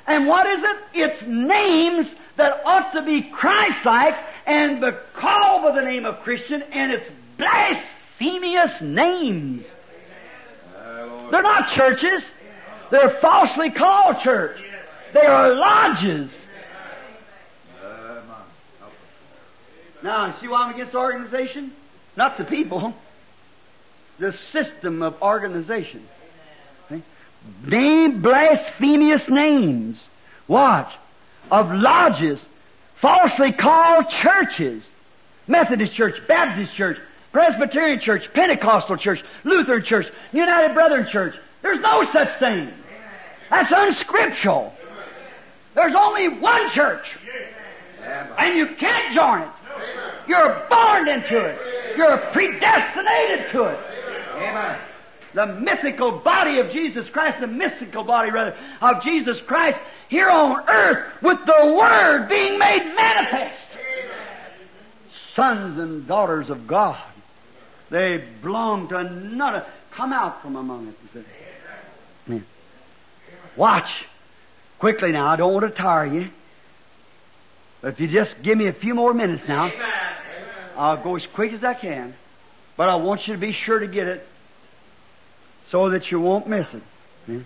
And 0.05 0.27
what 0.27 0.45
is 0.47 0.63
it? 0.63 0.77
It's 0.93 1.21
names 1.23 2.13
that 2.41 2.61
ought 2.65 2.91
to 2.93 3.03
be 3.03 3.21
Christ-like 3.21 4.15
and 4.47 4.81
be 4.81 4.89
called 5.13 5.63
by 5.63 5.71
the 5.79 5.85
name 5.85 6.05
of 6.05 6.19
Christian, 6.21 6.63
and 6.63 6.91
it's 6.91 7.07
blasphemous 7.37 8.81
names. 8.81 9.63
They're 11.31 11.43
not 11.43 11.69
churches. 11.69 12.23
They're 12.89 13.17
falsely 13.21 13.69
called 13.69 14.19
church. 14.19 14.59
They 15.13 15.21
are 15.21 15.53
lodges. 15.53 16.31
Now, 20.03 20.35
see 20.41 20.47
why 20.47 20.63
I'm 20.63 20.73
against 20.73 20.95
organization? 20.95 21.73
Not 22.17 22.37
the 22.37 22.43
people. 22.43 22.95
The 24.19 24.31
system 24.51 25.03
of 25.03 25.21
organization. 25.21 26.07
See? 26.89 27.03
Name 27.65 28.21
blasphemous 28.21 29.29
names. 29.29 30.03
Watch. 30.47 30.91
Of 31.51 31.71
lodges. 31.71 32.39
Falsely 33.01 33.51
called 33.51 34.09
churches. 34.09 34.83
Methodist 35.47 35.93
Church, 35.93 36.15
Baptist 36.27 36.73
Church, 36.75 36.97
Presbyterian 37.33 37.99
Church, 37.99 38.23
Pentecostal 38.33 38.97
Church, 38.97 39.23
Lutheran 39.43 39.83
Church, 39.83 40.07
United 40.31 40.73
Brethren 40.73 41.07
Church. 41.09 41.35
There's 41.61 41.79
no 41.79 42.03
such 42.11 42.39
thing. 42.39 42.71
That's 43.49 43.71
unscriptural. 43.75 44.73
There's 45.75 45.95
only 45.95 46.29
one 46.39 46.69
church. 46.71 47.05
And 48.37 48.57
you 48.57 48.67
can't 48.79 49.13
join 49.13 49.41
it. 49.41 49.49
You're 50.27 50.65
born 50.69 51.07
into 51.07 51.37
it. 51.37 51.97
You're 51.97 52.17
predestinated 52.31 53.51
to 53.51 53.63
it. 53.65 53.79
The 55.33 55.45
mythical 55.47 56.19
body 56.19 56.59
of 56.59 56.71
Jesus 56.71 57.09
Christ, 57.09 57.39
the 57.39 57.47
mystical 57.47 58.03
body 58.03 58.31
rather, 58.31 58.55
of 58.81 59.01
Jesus 59.01 59.39
Christ 59.41 59.79
here 60.11 60.29
on 60.29 60.67
earth 60.67 61.23
with 61.23 61.39
the 61.45 61.73
Word 61.73 62.27
being 62.27 62.59
made 62.59 62.93
manifest. 62.95 63.63
Sons 65.35 65.79
and 65.79 66.05
daughters 66.05 66.49
of 66.49 66.67
God. 66.67 67.01
They 67.89 68.21
belong 68.43 68.89
to 68.89 69.03
none. 69.03 69.63
Come 69.95 70.11
out 70.11 70.41
from 70.41 70.57
among 70.57 70.89
us. 70.89 72.43
Watch. 73.55 73.89
Quickly 74.79 75.13
now, 75.13 75.27
I 75.27 75.37
don't 75.37 75.53
want 75.53 75.73
to 75.73 75.81
tire 75.81 76.05
you. 76.05 76.29
But 77.81 77.93
if 77.93 77.99
you 78.01 78.09
just 78.09 78.35
give 78.43 78.57
me 78.57 78.67
a 78.67 78.73
few 78.73 78.93
more 78.93 79.13
minutes 79.13 79.43
now, 79.47 79.71
I'll 80.75 81.01
go 81.01 81.15
as 81.15 81.23
quick 81.33 81.53
as 81.53 81.63
I 81.63 81.73
can. 81.73 82.15
But 82.75 82.89
I 82.89 82.95
want 82.95 83.27
you 83.27 83.33
to 83.33 83.39
be 83.39 83.53
sure 83.53 83.79
to 83.79 83.87
get 83.87 84.07
it 84.07 84.27
so 85.71 85.91
that 85.91 86.11
you 86.11 86.19
won't 86.19 86.49
miss 86.49 86.67
it. 86.73 87.45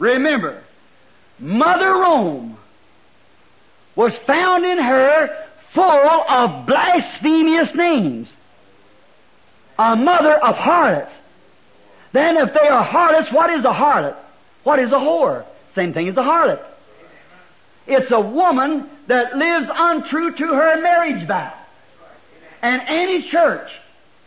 Remember, 0.00 0.64
Mother 1.38 1.90
Rome 1.90 2.56
was 3.96 4.12
found 4.26 4.64
in 4.64 4.78
her 4.78 5.44
full 5.72 5.84
of 6.28 6.66
blasphemous 6.66 7.74
names. 7.74 8.28
A 9.78 9.96
mother 9.96 10.34
of 10.34 10.56
harlots. 10.56 11.12
Then 12.12 12.36
if 12.36 12.54
they 12.54 12.68
are 12.68 12.84
harlots, 12.84 13.32
what 13.32 13.50
is 13.50 13.64
a 13.64 13.72
harlot? 13.72 14.16
What 14.62 14.78
is 14.78 14.92
a 14.92 14.96
whore? 14.96 15.44
Same 15.74 15.92
thing 15.92 16.08
as 16.08 16.16
a 16.16 16.22
harlot. 16.22 16.64
It's 17.86 18.10
a 18.10 18.20
woman 18.20 18.88
that 19.08 19.36
lives 19.36 19.66
untrue 19.74 20.36
to 20.36 20.46
her 20.46 20.80
marriage 20.80 21.26
vow. 21.26 21.52
And 22.62 22.80
any 22.88 23.28
church 23.28 23.68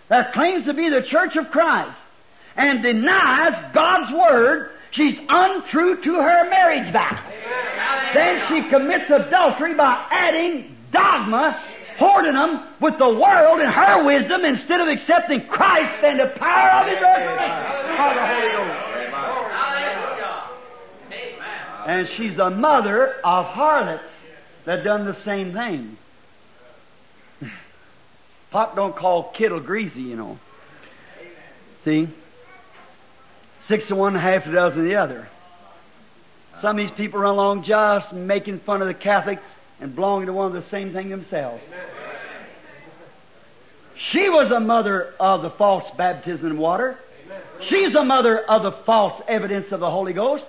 that 0.09 0.33
claims 0.33 0.65
to 0.65 0.73
be 0.73 0.89
the 0.89 1.01
church 1.01 1.35
of 1.37 1.49
Christ 1.49 1.97
and 2.55 2.83
denies 2.83 3.73
God's 3.73 4.13
word, 4.13 4.71
she's 4.97 5.17
untrue 5.29 6.01
to 6.03 6.13
her 6.15 6.49
marriage 6.49 6.91
vow. 6.91 7.15
Then 8.13 8.41
she 8.49 8.69
commits 8.69 9.09
adultery 9.09 9.75
by 9.75 10.07
adding 10.09 10.75
dogma, 10.91 11.61
hoarding 11.97 12.33
them 12.33 12.67
with 12.81 12.97
the 12.97 13.07
world 13.07 13.61
and 13.61 13.71
her 13.71 14.03
wisdom 14.03 14.43
instead 14.43 14.81
of 14.81 14.87
accepting 14.87 15.47
Christ 15.47 16.03
and 16.03 16.19
the 16.19 16.33
power 16.37 16.83
of 16.83 16.91
His 16.91 17.01
resurrection. 17.01 17.91
Of 17.97 18.15
the 18.15 18.27
Holy 18.27 18.51
Ghost. 18.51 18.87
And 21.87 22.07
she's 22.17 22.37
a 22.37 22.49
mother 22.49 23.13
of 23.23 23.45
harlots 23.45 24.03
that 24.65 24.83
done 24.83 25.05
the 25.05 25.15
same 25.23 25.53
thing. 25.53 25.97
Pop 28.51 28.75
don't 28.75 28.95
call 28.95 29.31
kittle 29.31 29.61
greasy, 29.61 30.01
you 30.01 30.17
know. 30.17 30.37
See? 31.85 32.09
Six 33.67 33.87
to 33.87 33.95
one, 33.95 34.15
half 34.15 34.45
a 34.45 34.51
dozen 34.51 34.87
the 34.87 34.95
other. 34.95 35.27
Some 36.61 36.79
of 36.79 36.87
these 36.87 36.95
people 36.95 37.19
run 37.19 37.33
along 37.33 37.63
just 37.63 38.13
making 38.13 38.61
fun 38.61 38.81
of 38.81 38.87
the 38.87 38.93
Catholic 38.93 39.39
and 39.79 39.93
belonging 39.93 40.27
to 40.27 40.33
one 40.33 40.47
of 40.47 40.53
the 40.53 40.67
same 40.69 40.93
thing 40.93 41.09
themselves. 41.09 41.61
She 43.97 44.29
was 44.29 44.51
a 44.51 44.59
mother 44.59 45.13
of 45.19 45.41
the 45.41 45.49
false 45.51 45.85
baptism 45.97 46.47
in 46.47 46.57
water. 46.57 46.97
She's 47.67 47.93
a 47.95 48.03
mother 48.03 48.39
of 48.39 48.63
the 48.63 48.71
false 48.85 49.21
evidence 49.27 49.71
of 49.71 49.79
the 49.79 49.89
Holy 49.89 50.13
Ghost. 50.13 50.45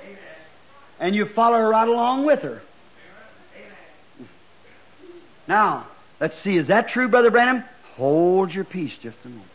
And 1.01 1.15
you 1.15 1.27
follow 1.35 1.57
her 1.59 1.69
right 1.69 1.89
along 1.89 2.25
with 2.25 2.41
her. 2.41 2.61
Now, 5.47 5.89
let's 6.21 6.39
see, 6.43 6.57
is 6.57 6.69
that 6.69 6.89
true, 6.89 7.09
Brother 7.09 7.31
Branham? 7.31 7.65
Hold 7.97 8.53
your 8.53 8.65
peace 8.65 8.93
just 9.03 9.17
a 9.25 9.29
moment. 9.29 9.49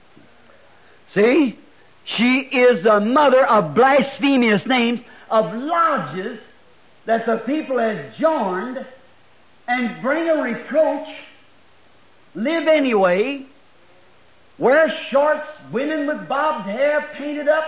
See? 1.14 1.60
She 2.05 2.39
is 2.39 2.85
a 2.85 2.99
mother 2.99 3.45
of 3.45 3.73
blasphemous 3.73 4.65
names, 4.65 4.99
of 5.30 5.53
lodges 5.53 6.39
that 7.05 7.25
the 7.25 7.38
people 7.38 7.80
has 7.80 8.15
joined 8.17 8.85
and 9.67 10.01
bring 10.01 10.30
a 10.30 10.41
reproach, 10.41 11.07
live 12.35 12.67
anyway, 12.67 13.45
wear 14.57 14.89
shorts, 15.09 15.47
women 15.71 16.07
with 16.07 16.27
bobbed 16.27 16.67
hair, 16.67 17.09
painted 17.13 17.47
up, 17.47 17.63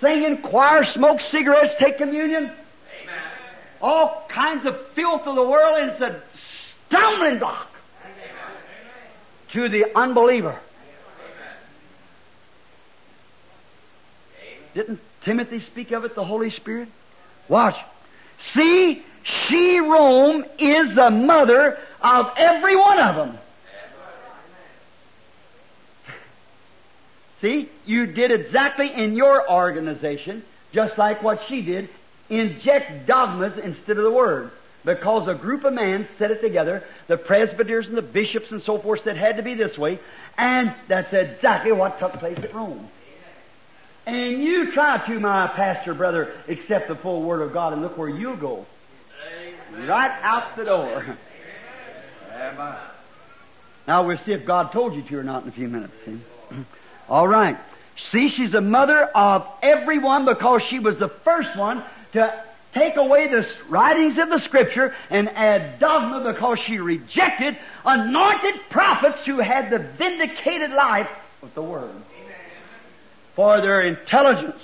sing 0.00 0.24
in 0.24 0.38
choir, 0.38 0.84
smoke 0.84 1.20
cigarettes, 1.20 1.74
take 1.78 1.98
communion. 1.98 2.52
All 3.82 4.26
kinds 4.28 4.66
of 4.66 4.76
filth 4.94 5.26
of 5.26 5.34
the 5.34 5.42
world, 5.42 5.78
and 5.80 5.90
it's 5.92 6.00
a 6.00 6.22
stumbling 6.88 7.38
block 7.38 7.68
to 9.52 9.68
the 9.68 9.86
unbeliever. 9.96 10.58
Didn't 14.74 15.00
Timothy 15.24 15.60
speak 15.60 15.90
of 15.92 16.04
it, 16.04 16.14
the 16.14 16.24
Holy 16.24 16.50
Spirit? 16.50 16.88
Watch. 17.48 17.76
See, 18.54 19.02
she, 19.22 19.78
Rome, 19.80 20.44
is 20.58 20.94
the 20.94 21.10
mother 21.10 21.78
of 22.00 22.26
every 22.36 22.76
one 22.76 22.98
of 22.98 23.16
them. 23.16 23.38
See, 27.40 27.70
you 27.86 28.06
did 28.06 28.30
exactly 28.30 28.92
in 28.92 29.14
your 29.14 29.50
organization, 29.50 30.44
just 30.72 30.98
like 30.98 31.22
what 31.22 31.40
she 31.48 31.62
did, 31.62 31.88
inject 32.28 33.06
dogmas 33.06 33.56
instead 33.58 33.96
of 33.96 34.04
the 34.04 34.10
Word. 34.10 34.50
Because 34.84 35.28
a 35.28 35.34
group 35.34 35.64
of 35.64 35.74
men 35.74 36.08
set 36.18 36.30
it 36.30 36.40
together, 36.40 36.84
the 37.06 37.16
presbyters 37.16 37.86
and 37.88 37.96
the 37.96 38.02
bishops 38.02 38.50
and 38.50 38.62
so 38.62 38.78
forth 38.78 39.02
said 39.04 39.16
had 39.16 39.36
to 39.36 39.42
be 39.42 39.54
this 39.54 39.76
way, 39.76 40.00
and 40.38 40.74
that's 40.88 41.12
exactly 41.12 41.72
what 41.72 41.98
took 41.98 42.14
place 42.14 42.38
at 42.38 42.54
Rome. 42.54 42.88
And 44.10 44.42
you 44.42 44.72
try 44.72 45.06
to, 45.06 45.20
my 45.20 45.46
pastor 45.48 45.94
brother, 45.94 46.34
accept 46.48 46.88
the 46.88 46.96
full 46.96 47.22
Word 47.22 47.42
of 47.42 47.52
God, 47.52 47.72
and 47.72 47.82
look 47.82 47.96
where 47.96 48.08
you'll 48.08 48.36
go. 48.36 48.66
Right 49.72 50.18
out 50.22 50.56
the 50.56 50.64
door. 50.64 51.16
Now 53.86 54.06
we'll 54.06 54.18
see 54.18 54.32
if 54.32 54.44
God 54.44 54.72
told 54.72 54.94
you 54.94 55.02
to 55.02 55.18
or 55.18 55.22
not 55.22 55.44
in 55.44 55.48
a 55.48 55.52
few 55.52 55.68
minutes. 55.68 55.92
See? 56.04 56.20
All 57.08 57.28
right. 57.28 57.56
See, 58.10 58.28
she's 58.28 58.54
a 58.54 58.60
mother 58.60 59.04
of 59.04 59.46
everyone 59.62 60.24
because 60.24 60.62
she 60.62 60.78
was 60.78 60.98
the 60.98 61.08
first 61.24 61.56
one 61.56 61.84
to 62.12 62.44
take 62.72 62.96
away 62.96 63.28
the 63.28 63.46
writings 63.68 64.18
of 64.18 64.28
the 64.28 64.38
Scripture 64.40 64.94
and 65.08 65.28
add 65.28 65.78
dogma 65.78 66.32
because 66.32 66.58
she 66.60 66.78
rejected 66.78 67.56
anointed 67.84 68.54
prophets 68.70 69.24
who 69.24 69.38
had 69.38 69.70
the 69.70 69.78
vindicated 69.78 70.70
life 70.70 71.08
of 71.42 71.54
the 71.54 71.62
Word. 71.62 71.94
For 73.36 73.60
their 73.60 73.82
intelligence, 73.82 74.60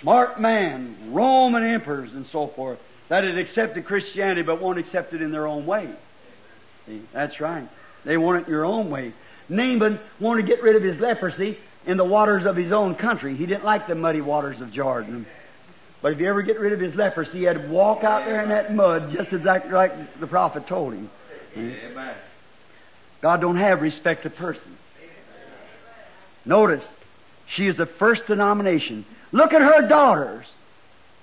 smart 0.00 0.40
man, 0.40 1.12
Roman 1.12 1.64
emperors 1.64 2.12
and 2.12 2.26
so 2.32 2.48
forth, 2.48 2.78
that 3.08 3.24
had 3.24 3.36
accepted 3.36 3.84
Christianity 3.84 4.42
but 4.42 4.60
won't 4.60 4.78
accept 4.78 5.12
it 5.12 5.20
in 5.20 5.30
their 5.30 5.46
own 5.46 5.66
way. 5.66 5.90
See, 6.86 7.02
that's 7.12 7.40
right. 7.40 7.68
They 8.04 8.16
want 8.16 8.42
it 8.42 8.48
your 8.48 8.64
own 8.64 8.90
way. 8.90 9.12
Naaman 9.48 9.98
wanted 10.20 10.42
to 10.42 10.48
get 10.48 10.62
rid 10.62 10.76
of 10.76 10.82
his 10.82 10.98
leprosy 10.98 11.58
in 11.86 11.96
the 11.96 12.04
waters 12.04 12.46
of 12.46 12.56
his 12.56 12.72
own 12.72 12.94
country. 12.94 13.36
He 13.36 13.46
didn't 13.46 13.64
like 13.64 13.86
the 13.86 13.94
muddy 13.94 14.20
waters 14.20 14.60
of 14.60 14.72
Jordan. 14.72 15.26
But 16.00 16.12
if 16.12 16.20
you 16.20 16.28
ever 16.28 16.42
get 16.42 16.60
rid 16.60 16.72
of 16.72 16.80
his 16.80 16.94
leprosy, 16.94 17.38
he 17.38 17.42
had 17.44 17.62
to 17.62 17.68
walk 17.68 18.04
out 18.04 18.26
there 18.26 18.42
in 18.42 18.50
that 18.50 18.74
mud 18.74 19.12
just 19.12 19.32
exactly 19.32 19.72
like 19.72 20.20
the 20.20 20.26
prophet 20.26 20.66
told 20.66 20.94
him. 20.94 21.10
God 23.22 23.40
don't 23.40 23.56
have 23.56 23.80
respect 23.80 24.26
of 24.26 24.34
person. 24.36 24.76
Notice, 26.44 26.84
she 27.54 27.66
is 27.66 27.76
the 27.76 27.86
first 27.86 28.26
denomination. 28.26 29.04
Look 29.32 29.52
at 29.52 29.62
her 29.62 29.88
daughters. 29.88 30.46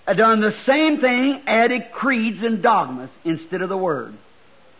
Have 0.08 0.18
done 0.18 0.41
the 0.41 0.52
same 0.52 0.99
thing, 0.99 1.41
added 1.45 1.91
creeds 1.94 2.41
and 2.41 2.62
dogmas 2.62 3.10
instead 3.24 3.62
of 3.62 3.70
the 3.70 3.78
word. 3.78 4.16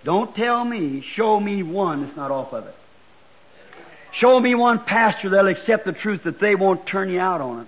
Don't 0.04 0.36
tell 0.36 0.64
me, 0.64 1.02
show 1.02 1.40
me 1.40 1.62
one 1.62 2.06
that's 2.06 2.18
not 2.18 2.32
off 2.32 2.54
of 2.54 2.66
it. 2.66 2.76
Show 4.14 4.40
me 4.40 4.56
one 4.56 4.80
pastor 4.80 5.30
that'll 5.30 5.52
accept 5.52 5.86
the 5.86 5.94
truth 5.94 6.24
that 6.24 6.40
they 6.40 6.56
won't 6.56 6.86
turn 6.86 7.10
you 7.10 7.20
out 7.20 7.40
on 7.40 7.62
it. 7.62 7.68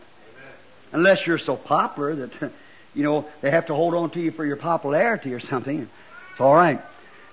Unless 0.91 1.25
you're 1.25 1.37
so 1.37 1.55
popular 1.55 2.15
that, 2.15 2.51
you 2.93 3.03
know, 3.03 3.27
they 3.41 3.51
have 3.51 3.67
to 3.67 3.75
hold 3.75 3.93
on 3.93 4.09
to 4.11 4.19
you 4.19 4.31
for 4.31 4.45
your 4.45 4.57
popularity 4.57 5.33
or 5.33 5.39
something. 5.39 5.87
It's 6.31 6.41
alright. 6.41 6.81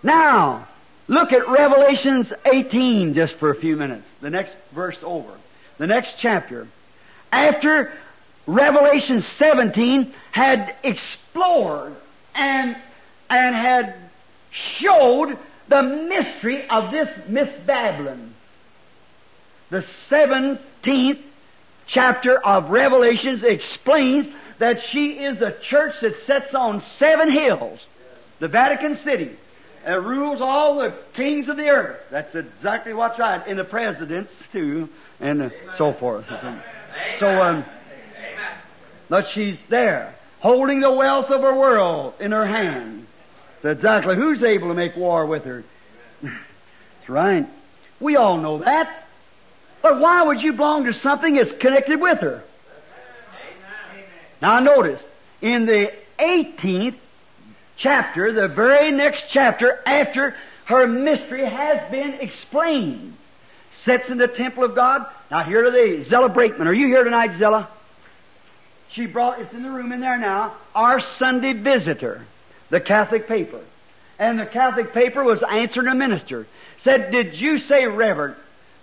Now, 0.03 0.69
look 1.09 1.33
at 1.33 1.49
Revelations 1.49 2.33
18 2.45 3.15
just 3.15 3.37
for 3.39 3.51
a 3.51 3.59
few 3.59 3.77
minutes. 3.77 4.05
The 4.21 4.31
next 4.31 4.55
verse 4.75 4.99
over. 5.03 5.40
The 5.81 5.87
next 5.87 6.17
chapter. 6.19 6.69
After 7.33 7.91
Revelation 8.47 9.23
17 9.39 10.13
had 10.31 10.77
explored 10.83 11.97
and, 12.35 12.77
and 13.31 13.55
had 13.55 13.95
showed 14.51 15.39
the 15.69 15.83
mystery 15.83 16.69
of 16.69 16.91
this 16.93 17.09
Miss 17.29 17.49
Babylon. 17.65 18.35
The 19.71 19.83
17th 20.11 21.23
chapter 21.87 22.39
of 22.39 22.69
Revelations 22.69 23.43
explains 23.43 24.31
that 24.59 24.83
she 24.83 25.13
is 25.13 25.41
a 25.41 25.59
church 25.63 25.95
that 26.03 26.21
sits 26.27 26.55
on 26.55 26.83
seven 26.99 27.33
hills. 27.33 27.81
The 28.39 28.49
Vatican 28.49 28.99
City. 28.99 29.35
And 29.83 30.05
rules 30.05 30.43
all 30.43 30.77
the 30.77 30.95
kings 31.15 31.49
of 31.49 31.57
the 31.57 31.69
earth. 31.69 32.01
That's 32.11 32.35
exactly 32.35 32.93
what's 32.93 33.19
right. 33.19 33.43
And 33.47 33.59
the 33.59 33.65
presidents 33.65 34.31
too, 34.53 34.91
and 35.21 35.43
uh, 35.43 35.51
so 35.77 35.93
forth. 35.93 36.27
So, 37.19 37.27
um, 37.27 37.65
but 39.09 39.27
she's 39.35 39.57
there, 39.69 40.15
holding 40.41 40.81
the 40.81 40.93
wealth 40.93 41.31
of 41.31 41.41
her 41.43 41.55
world 41.55 42.15
in 42.21 42.33
her 42.33 42.47
hand. 42.47 43.07
Exactly 43.63 44.17
who's 44.17 44.43
able 44.43 44.69
to 44.69 44.75
make 44.75 44.97
war 44.97 45.27
with 45.27 45.45
her. 45.45 45.65
That's 46.23 47.09
right. 47.09 47.47
We 48.01 48.17
all 48.17 48.39
know 48.39 48.59
that. 48.59 49.05
But 49.83 50.01
why 50.01 50.23
would 50.23 50.43
you 50.43 50.53
belong 50.53 50.85
to 50.85 50.93
something 50.93 51.35
that's 51.35 51.53
connected 51.53 52.01
with 52.01 52.19
her? 52.21 52.43
Now 54.41 54.61
notice, 54.61 55.03
in 55.43 55.67
the 55.67 55.93
18th 56.19 56.97
chapter, 57.77 58.33
the 58.33 58.49
very 58.49 58.91
next 58.91 59.25
chapter 59.29 59.81
after 59.85 60.35
her 60.67 60.87
mystery 60.87 61.45
has 61.45 61.91
been 61.91 62.15
explained, 62.15 63.17
sits 63.85 64.09
in 64.09 64.19
the 64.19 64.29
temple 64.29 64.65
of 64.65 64.75
God. 64.75 65.07
Now 65.31 65.45
here 65.45 65.67
are 65.67 65.71
they, 65.71 66.05
Zella 66.05 66.29
Brakeman. 66.29 66.67
Are 66.67 66.75
you 66.75 66.87
here 66.87 67.05
tonight, 67.05 67.39
Zella? 67.39 67.69
She 68.93 69.07
brought, 69.07 69.41
it's 69.41 69.53
in 69.53 69.63
the 69.63 69.71
room 69.71 69.93
in 69.93 70.01
there 70.01 70.19
now, 70.19 70.57
our 70.75 71.01
Sunday 71.01 71.53
visitor, 71.53 72.27
the 72.71 72.81
Catholic 72.81 73.29
paper. 73.29 73.61
And 74.19 74.39
the 74.39 74.47
Catholic 74.47 74.93
paper 74.93 75.23
was 75.23 75.43
answering 75.49 75.87
a 75.87 75.95
minister. 75.95 76.47
Said, 76.83 77.11
did 77.11 77.41
you 77.41 77.59
say, 77.59 77.87
Reverend, 77.87 78.37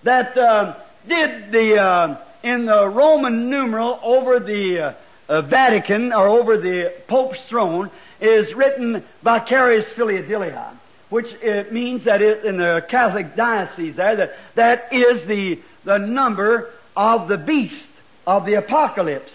that, 0.04 0.38
uh, 0.38 0.78
did 1.08 1.52
the, 1.52 1.82
uh, 1.82 2.22
in 2.44 2.66
the 2.66 2.88
Roman 2.88 3.50
numeral 3.50 4.00
over 4.02 4.40
the 4.40 4.80
uh, 4.80 4.94
uh, 5.30 5.42
Vatican 5.42 6.14
or 6.14 6.28
over 6.28 6.58
the 6.58 6.94
Pope's 7.08 7.40
throne 7.50 7.92
is 8.22 8.54
written 8.54 9.04
vicarious 9.24 9.86
filiadilia, 9.96 10.77
which 11.10 11.28
it 11.42 11.72
means 11.72 12.06
that 12.06 12.22
it, 12.22 12.46
in 12.46 12.58
the 12.58 12.82
Catholic 12.90 13.36
diocese 13.36 13.96
there, 13.96 14.16
that, 14.16 14.34
that 14.56 14.94
is 14.94 15.26
the, 15.26 15.62
the 15.86 15.98
number 15.98 16.72
of 16.96 17.28
the 17.28 17.38
beast 17.38 17.88
of 18.26 18.46
the 18.46 18.56
apocalypse. 18.56 19.32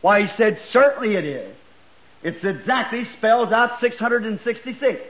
Why, 0.00 0.22
he 0.22 0.36
said, 0.36 0.58
certainly 0.70 1.14
it 1.14 1.24
is. 1.24 1.56
It's 2.22 2.44
exactly 2.44 3.04
spells 3.16 3.52
out 3.52 3.80
666. 3.80 5.00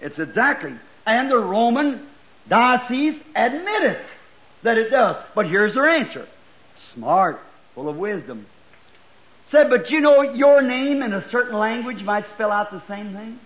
It's 0.00 0.18
exactly. 0.18 0.74
And 1.04 1.30
the 1.30 1.38
Roman 1.38 2.06
diocese 2.48 3.20
admit 3.34 3.82
it 3.82 4.06
that 4.62 4.78
it 4.78 4.90
does. 4.90 5.16
But 5.34 5.46
here's 5.48 5.74
their 5.74 5.88
answer. 5.88 6.28
Smart, 6.94 7.40
full 7.74 7.88
of 7.88 7.96
wisdom. 7.96 8.46
Said, 9.50 9.68
but 9.68 9.90
you 9.90 10.00
know 10.00 10.22
your 10.22 10.62
name 10.62 11.02
in 11.02 11.12
a 11.12 11.28
certain 11.30 11.58
language 11.58 12.02
might 12.02 12.24
spell 12.34 12.52
out 12.52 12.70
the 12.70 12.82
same 12.86 13.12
thing? 13.12 13.38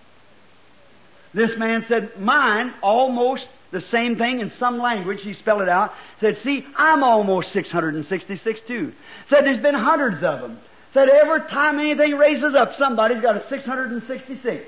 This 1.36 1.54
man 1.58 1.84
said, 1.86 2.18
mine 2.18 2.72
almost 2.82 3.46
the 3.70 3.82
same 3.82 4.16
thing 4.16 4.40
in 4.40 4.50
some 4.58 4.78
language. 4.78 5.20
He 5.20 5.34
spelled 5.34 5.60
it 5.60 5.68
out. 5.68 5.92
Said, 6.18 6.38
see, 6.38 6.64
I'm 6.74 7.02
almost 7.02 7.52
666 7.52 8.60
too. 8.66 8.94
Said, 9.28 9.44
there's 9.44 9.58
been 9.58 9.74
hundreds 9.74 10.22
of 10.22 10.40
them. 10.40 10.58
Said, 10.94 11.10
every 11.10 11.40
time 11.40 11.78
anything 11.78 12.12
raises 12.12 12.54
up, 12.54 12.76
somebody's 12.76 13.20
got 13.20 13.36
a 13.36 13.46
666. 13.48 14.64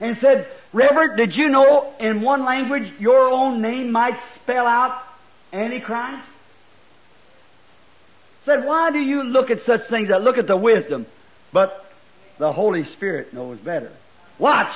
And 0.00 0.16
said, 0.16 0.48
Reverend, 0.72 1.18
did 1.18 1.36
you 1.36 1.50
know 1.50 1.92
in 2.00 2.22
one 2.22 2.46
language 2.46 2.90
your 2.98 3.28
own 3.28 3.60
name 3.60 3.92
might 3.92 4.18
spell 4.36 4.66
out 4.66 5.02
Antichrist? 5.52 6.26
Said, 8.46 8.64
why 8.64 8.90
do 8.90 9.00
you 9.00 9.22
look 9.22 9.50
at 9.50 9.64
such 9.64 9.82
things? 9.90 10.10
I 10.10 10.16
look 10.16 10.38
at 10.38 10.46
the 10.46 10.56
wisdom, 10.56 11.04
but 11.52 11.84
the 12.38 12.54
Holy 12.54 12.86
Spirit 12.86 13.34
knows 13.34 13.58
better. 13.58 13.92
Watch. 14.38 14.74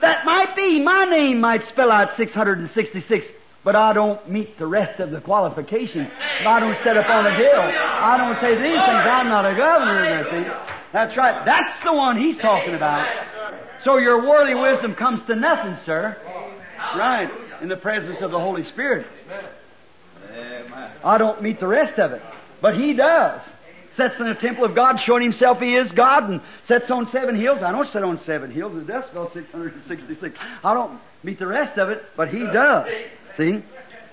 That 0.00 0.24
might 0.24 0.56
be, 0.56 0.80
my 0.80 1.04
name 1.04 1.40
might 1.40 1.66
spell 1.68 1.90
out 1.90 2.16
666, 2.16 3.26
but 3.64 3.76
I 3.76 3.92
don't 3.92 4.28
meet 4.30 4.58
the 4.58 4.66
rest 4.66 5.00
of 5.00 5.10
the 5.10 5.20
qualifications. 5.20 6.08
I 6.46 6.60
don't 6.60 6.76
set 6.82 6.96
up 6.96 7.08
on 7.08 7.26
a 7.26 7.34
hill. 7.34 7.60
I 7.60 8.16
don't 8.16 8.40
say 8.40 8.54
these 8.54 8.62
things. 8.62 8.80
I'm 8.80 9.28
not 9.28 9.44
a 9.44 9.54
governor. 9.54 10.24
That's 10.92 11.16
right. 11.16 11.44
That's 11.44 11.84
the 11.84 11.92
one 11.92 12.18
he's 12.18 12.38
talking 12.38 12.74
about. 12.74 13.06
So 13.84 13.98
your 13.98 14.26
worldly 14.26 14.54
wisdom 14.54 14.94
comes 14.94 15.20
to 15.26 15.34
nothing, 15.34 15.76
sir. 15.84 16.16
Right. 16.96 17.30
In 17.62 17.68
the 17.68 17.76
presence 17.76 18.22
of 18.22 18.30
the 18.30 18.38
Holy 18.38 18.64
Spirit. 18.64 19.06
I 21.04 21.18
don't 21.18 21.42
meet 21.42 21.60
the 21.60 21.66
rest 21.66 21.98
of 21.98 22.12
it. 22.12 22.22
But 22.62 22.76
He 22.76 22.94
does. 22.94 23.42
Sits 24.00 24.18
in 24.18 24.28
the 24.28 24.34
temple 24.34 24.64
of 24.64 24.74
God, 24.74 24.98
showing 24.98 25.22
Himself 25.22 25.60
He 25.60 25.74
is 25.74 25.92
God, 25.92 26.30
and 26.30 26.40
sits 26.66 26.90
on 26.90 27.10
seven 27.10 27.36
hills. 27.38 27.62
I 27.62 27.70
don't 27.70 27.86
sit 27.90 28.02
on 28.02 28.16
seven 28.20 28.50
hills. 28.50 28.72
The 28.72 28.90
decibel 28.90 29.30
666. 29.30 30.38
I 30.64 30.72
don't 30.72 30.98
meet 31.22 31.38
the 31.38 31.46
rest 31.46 31.78
of 31.78 31.90
it, 31.90 32.02
but 32.16 32.28
He 32.28 32.38
does. 32.38 32.90
See? 33.36 33.62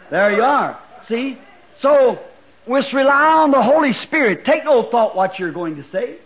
There 0.10 0.36
you 0.36 0.44
are. 0.44 0.78
See? 1.08 1.38
So, 1.80 2.20
we 2.66 2.74
must 2.74 2.92
rely 2.92 3.28
on 3.28 3.52
the 3.52 3.64
Holy 3.64 3.94
Spirit. 3.94 4.44
Take 4.44 4.66
no 4.66 4.84
thought 4.92 5.16
what 5.16 5.40
you're 5.40 5.54
going 5.54 5.78
to 5.78 5.86
say. 5.86 6.18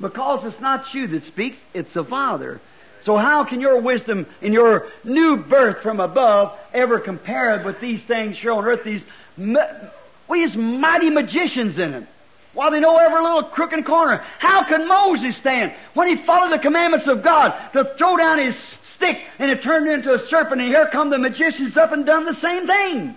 Because 0.00 0.44
it's 0.44 0.60
not 0.60 0.92
you 0.92 1.06
that 1.06 1.22
speaks, 1.26 1.58
it's 1.74 1.94
the 1.94 2.02
Father. 2.02 2.60
So 3.04 3.16
how 3.16 3.44
can 3.44 3.60
your 3.60 3.80
wisdom 3.80 4.26
in 4.42 4.52
your 4.52 4.88
new 5.04 5.36
birth 5.36 5.80
from 5.84 6.00
above 6.00 6.58
ever 6.74 6.98
compare 6.98 7.62
with 7.64 7.80
these 7.80 8.02
things 8.02 8.36
here 8.36 8.50
on 8.50 8.64
earth, 8.64 8.80
these, 8.84 9.04
we 9.36 10.44
these 10.44 10.56
mighty 10.56 11.10
magicians 11.10 11.78
in 11.78 11.94
it? 11.94 12.08
While 12.56 12.70
they 12.70 12.80
know 12.80 12.96
every 12.96 13.22
little 13.22 13.44
crook 13.50 13.74
and 13.74 13.84
corner. 13.84 14.24
How 14.38 14.64
can 14.64 14.88
Moses 14.88 15.36
stand 15.36 15.74
when 15.92 16.08
he 16.08 16.24
followed 16.24 16.50
the 16.50 16.58
commandments 16.58 17.06
of 17.06 17.22
God 17.22 17.52
to 17.74 17.94
throw 17.98 18.16
down 18.16 18.38
his 18.38 18.56
stick 18.94 19.18
and 19.38 19.50
it 19.50 19.62
turned 19.62 19.90
into 19.90 20.14
a 20.14 20.26
serpent 20.28 20.62
and 20.62 20.70
here 20.70 20.88
come 20.90 21.10
the 21.10 21.18
magicians 21.18 21.76
up 21.76 21.92
and 21.92 22.06
done 22.06 22.24
the 22.24 22.34
same 22.36 22.66
thing? 22.66 23.14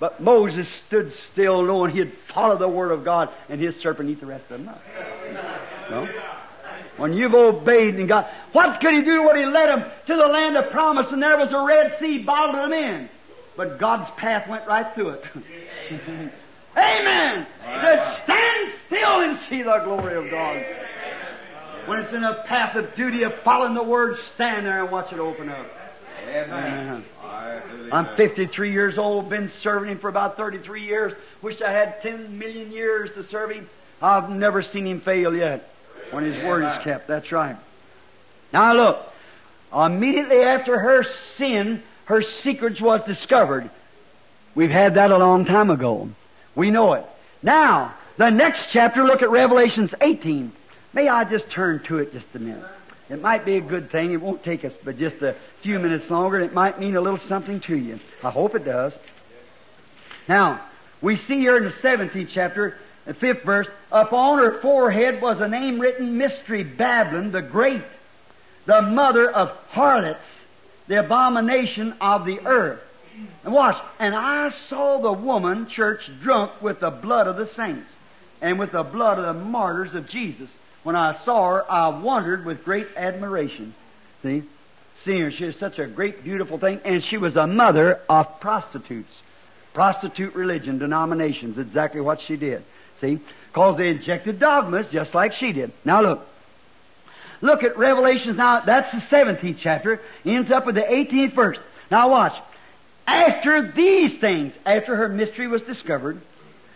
But 0.00 0.22
Moses 0.22 0.66
stood 0.86 1.12
still 1.30 1.62
knowing 1.62 1.94
he'd 1.94 2.14
follow 2.32 2.56
the 2.56 2.68
word 2.68 2.90
of 2.90 3.04
God 3.04 3.28
and 3.50 3.60
his 3.60 3.76
serpent 3.80 4.08
eat 4.08 4.20
the 4.20 4.26
rest 4.26 4.44
of 4.50 4.60
them 4.60 4.68
up. 4.70 4.80
No? 5.90 6.08
When 6.96 7.12
you've 7.12 7.34
obeyed 7.34 7.96
and 7.96 8.08
God, 8.08 8.32
what 8.52 8.80
could 8.80 8.94
he 8.94 9.02
do 9.02 9.24
when 9.24 9.36
he 9.36 9.44
led 9.44 9.68
them 9.68 9.90
to 10.06 10.16
the 10.16 10.26
land 10.26 10.56
of 10.56 10.70
promise 10.70 11.12
and 11.12 11.22
there 11.22 11.36
was 11.36 11.52
a 11.52 11.60
Red 11.60 11.98
Sea 12.00 12.22
bottled 12.22 12.56
them 12.56 12.72
in? 12.72 13.10
But 13.58 13.78
God's 13.78 14.10
path 14.16 14.48
went 14.48 14.66
right 14.66 14.94
through 14.94 15.10
it. 15.10 16.32
Amen. 16.78 17.46
Said, 17.80 18.22
stand 18.24 18.72
still 18.86 19.20
and 19.20 19.38
see 19.48 19.62
the 19.62 19.80
glory 19.84 20.16
of 20.16 20.30
God. 20.30 20.64
When 21.86 22.00
it's 22.00 22.12
in 22.12 22.22
a 22.22 22.44
path 22.46 22.76
of 22.76 22.94
duty 22.94 23.22
of 23.22 23.32
following 23.44 23.74
the 23.74 23.82
word, 23.82 24.16
stand 24.34 24.66
there 24.66 24.82
and 24.82 24.92
watch 24.92 25.12
it 25.12 25.18
open 25.18 25.48
up. 25.48 25.66
Amen. 26.28 27.04
I'm 27.90 28.16
53 28.16 28.72
years 28.72 28.98
old, 28.98 29.30
been 29.30 29.50
serving 29.62 29.90
him 29.90 29.98
for 29.98 30.08
about 30.08 30.36
33 30.36 30.84
years. 30.84 31.14
Wish 31.42 31.60
I 31.62 31.72
had 31.72 32.02
10 32.02 32.38
million 32.38 32.70
years 32.70 33.10
to 33.14 33.26
serve 33.28 33.50
him. 33.50 33.68
I've 34.02 34.28
never 34.30 34.62
seen 34.62 34.86
him 34.86 35.00
fail 35.00 35.34
yet 35.34 35.68
when 36.10 36.24
his 36.24 36.44
word 36.44 36.64
is 36.64 36.84
kept. 36.84 37.08
That's 37.08 37.32
right. 37.32 37.56
Now 38.52 38.74
look, 38.74 38.98
immediately 39.74 40.42
after 40.42 40.78
her 40.78 41.04
sin, 41.36 41.82
her 42.04 42.22
secrets 42.42 42.80
was 42.80 43.02
discovered. 43.06 43.70
We've 44.54 44.70
had 44.70 44.94
that 44.94 45.10
a 45.10 45.18
long 45.18 45.44
time 45.44 45.70
ago. 45.70 46.10
We 46.58 46.72
know 46.72 46.94
it. 46.94 47.06
Now, 47.40 47.94
the 48.16 48.30
next 48.30 48.70
chapter, 48.72 49.04
look 49.04 49.22
at 49.22 49.30
Revelations 49.30 49.94
18. 50.00 50.50
May 50.92 51.08
I 51.08 51.22
just 51.22 51.48
turn 51.52 51.84
to 51.84 51.98
it 51.98 52.12
just 52.12 52.26
a 52.34 52.40
minute? 52.40 52.64
It 53.08 53.22
might 53.22 53.44
be 53.44 53.58
a 53.58 53.60
good 53.60 53.92
thing. 53.92 54.12
It 54.12 54.20
won't 54.20 54.42
take 54.42 54.64
us 54.64 54.72
but 54.84 54.98
just 54.98 55.22
a 55.22 55.36
few 55.62 55.78
minutes 55.78 56.10
longer. 56.10 56.40
It 56.40 56.52
might 56.52 56.80
mean 56.80 56.96
a 56.96 57.00
little 57.00 57.20
something 57.28 57.60
to 57.68 57.76
you. 57.76 58.00
I 58.24 58.30
hope 58.30 58.56
it 58.56 58.64
does. 58.64 58.92
Now, 60.28 60.66
we 61.00 61.16
see 61.16 61.36
here 61.36 61.58
in 61.58 61.62
the 61.62 61.70
17th 61.70 62.30
chapter, 62.34 62.76
the 63.06 63.14
fifth 63.14 63.44
verse, 63.44 63.68
upon 63.92 64.38
her 64.38 64.60
forehead 64.60 65.22
was 65.22 65.40
a 65.40 65.46
name 65.46 65.78
written, 65.78 66.18
Mystery 66.18 66.64
Babylon 66.64 67.30
the 67.30 67.40
Great, 67.40 67.84
the 68.66 68.82
mother 68.82 69.30
of 69.30 69.50
harlots, 69.68 70.26
the 70.88 70.98
abomination 70.98 71.94
of 72.00 72.26
the 72.26 72.40
earth. 72.44 72.80
And 73.44 73.52
watch, 73.52 73.76
and 73.98 74.14
I 74.14 74.50
saw 74.68 75.00
the 75.00 75.12
woman, 75.12 75.68
church, 75.68 76.10
drunk 76.22 76.60
with 76.62 76.80
the 76.80 76.90
blood 76.90 77.26
of 77.26 77.36
the 77.36 77.46
saints, 77.46 77.88
and 78.40 78.58
with 78.58 78.72
the 78.72 78.82
blood 78.82 79.18
of 79.18 79.24
the 79.24 79.42
martyrs 79.42 79.94
of 79.94 80.08
Jesus. 80.08 80.50
When 80.82 80.96
I 80.96 81.16
saw 81.24 81.50
her, 81.50 81.70
I 81.70 81.88
wondered 81.88 82.44
with 82.44 82.64
great 82.64 82.88
admiration. 82.96 83.74
See? 84.22 84.44
Seeing 85.04 85.22
her, 85.22 85.30
she 85.30 85.44
was 85.44 85.56
such 85.56 85.78
a 85.78 85.86
great, 85.86 86.24
beautiful 86.24 86.58
thing, 86.58 86.80
and 86.84 87.02
she 87.02 87.18
was 87.18 87.36
a 87.36 87.46
mother 87.46 88.00
of 88.08 88.40
prostitutes. 88.40 89.12
Prostitute 89.74 90.34
religion, 90.34 90.78
denominations, 90.78 91.58
exactly 91.58 92.00
what 92.00 92.20
she 92.20 92.36
did. 92.36 92.64
See? 93.00 93.20
Because 93.48 93.76
they 93.76 93.88
injected 93.88 94.40
dogmas 94.40 94.88
just 94.88 95.14
like 95.14 95.32
she 95.34 95.52
did. 95.52 95.72
Now 95.84 96.02
look. 96.02 96.26
Look 97.40 97.62
at 97.62 97.78
Revelations 97.78 98.36
now, 98.36 98.62
that's 98.64 98.90
the 98.90 98.98
17th 98.98 99.58
chapter, 99.60 100.00
ends 100.24 100.50
up 100.50 100.66
with 100.66 100.74
the 100.74 100.80
18th 100.80 101.34
verse. 101.34 101.58
Now 101.90 102.10
watch. 102.10 102.34
After 103.08 103.72
these 103.72 104.18
things, 104.18 104.52
after 104.66 104.94
her 104.94 105.08
mystery 105.08 105.48
was 105.48 105.62
discovered, 105.62 106.20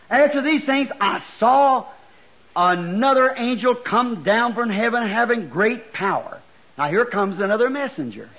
after 0.08 0.40
these 0.40 0.64
things, 0.64 0.88
I 0.98 1.22
saw 1.38 1.86
another 2.56 3.34
angel 3.36 3.74
come 3.74 4.22
down 4.22 4.54
from 4.54 4.70
heaven 4.70 5.06
having 5.06 5.50
great 5.50 5.92
power. 5.92 6.40
Now 6.78 6.88
here 6.88 7.04
comes 7.04 7.38
another 7.38 7.68
messenger. 7.68 8.30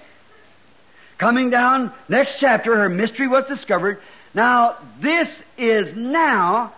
Coming 1.19 1.51
down, 1.51 1.93
next 2.09 2.37
chapter, 2.39 2.75
her 2.75 2.89
mystery 2.89 3.27
was 3.27 3.45
discovered. 3.45 4.01
Now, 4.33 4.77
this 4.99 5.29
is 5.59 5.95
now 5.95 6.73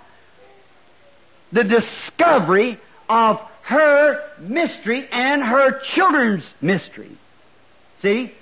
the 1.53 1.63
discovery 1.63 2.77
of 3.07 3.39
her 3.61 4.21
mystery 4.41 5.07
and 5.09 5.41
her 5.41 5.79
children's 5.93 6.53
mystery. 6.59 7.17
See? 8.01 8.33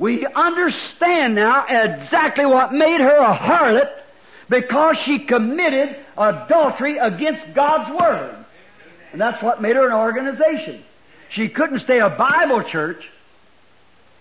We 0.00 0.26
understand 0.26 1.34
now 1.34 1.66
exactly 1.68 2.46
what 2.46 2.72
made 2.72 3.02
her 3.02 3.18
a 3.18 3.36
harlot 3.36 3.90
because 4.48 4.96
she 4.96 5.26
committed 5.26 5.94
adultery 6.16 6.96
against 6.96 7.52
God's 7.54 7.90
Word. 8.00 8.46
And 9.12 9.20
that's 9.20 9.42
what 9.42 9.60
made 9.60 9.76
her 9.76 9.86
an 9.86 9.92
organization. 9.92 10.82
She 11.28 11.50
couldn't 11.50 11.80
stay 11.80 12.00
a 12.00 12.08
Bible 12.08 12.64
church 12.64 13.06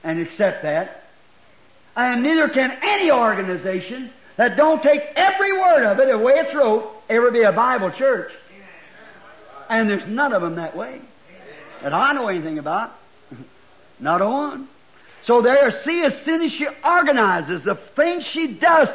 and 0.04 0.20
accept 0.20 0.64
that. 0.64 1.06
And 1.96 2.24
neither 2.24 2.50
can 2.50 2.78
any 2.84 3.10
organization 3.10 4.12
that 4.36 4.58
don't 4.58 4.84
take 4.84 5.02
every 5.16 5.54
word 5.54 5.86
of 5.86 5.98
it 6.00 6.10
the 6.10 6.18
way 6.18 6.34
it's 6.36 6.54
wrote 6.54 6.92
ever 7.10 7.32
be 7.32 7.44
a 7.44 7.54
Bible 7.54 7.92
church. 7.92 8.34
And 9.70 9.90
there's 9.90 10.06
none 10.08 10.34
of 10.34 10.42
them 10.42 10.56
that 10.56 10.76
way 10.76 11.00
that 11.82 11.94
I 11.94 12.12
know 12.12 12.28
anything 12.28 12.60
about. 12.60 12.92
Not 14.02 14.22
a 14.22 14.28
one. 14.28 14.68
So 15.30 15.44
there, 15.44 15.70
see, 15.86 16.02
as 16.02 16.20
soon 16.26 16.42
as 16.42 16.52
she 16.52 16.66
organizes 16.84 17.64
the 17.64 17.76
things 17.96 18.24
she 18.24 18.48
does, 18.48 18.90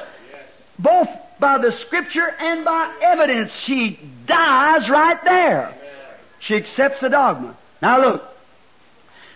both 0.77 1.07
by 1.39 1.59
the 1.59 1.71
Scripture 1.71 2.27
and 2.27 2.65
by 2.65 2.93
evidence, 3.01 3.53
she 3.53 4.01
dies 4.27 4.91
right 4.91 5.23
there. 5.23 5.73
She 6.41 6.57
accepts 6.57 7.01
the 7.03 7.09
dogma. 7.09 7.57
Now 7.81 8.01
look. 8.01 8.25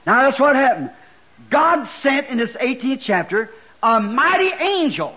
Now 0.07 0.29
that's 0.29 0.41
what 0.41 0.57
happened. 0.57 0.91
God 1.51 1.89
sent 2.03 2.27
in 2.31 2.39
this 2.39 2.51
18th 2.51 3.03
chapter 3.07 3.51
a 3.81 4.01
mighty 4.01 4.51
angel 4.59 5.15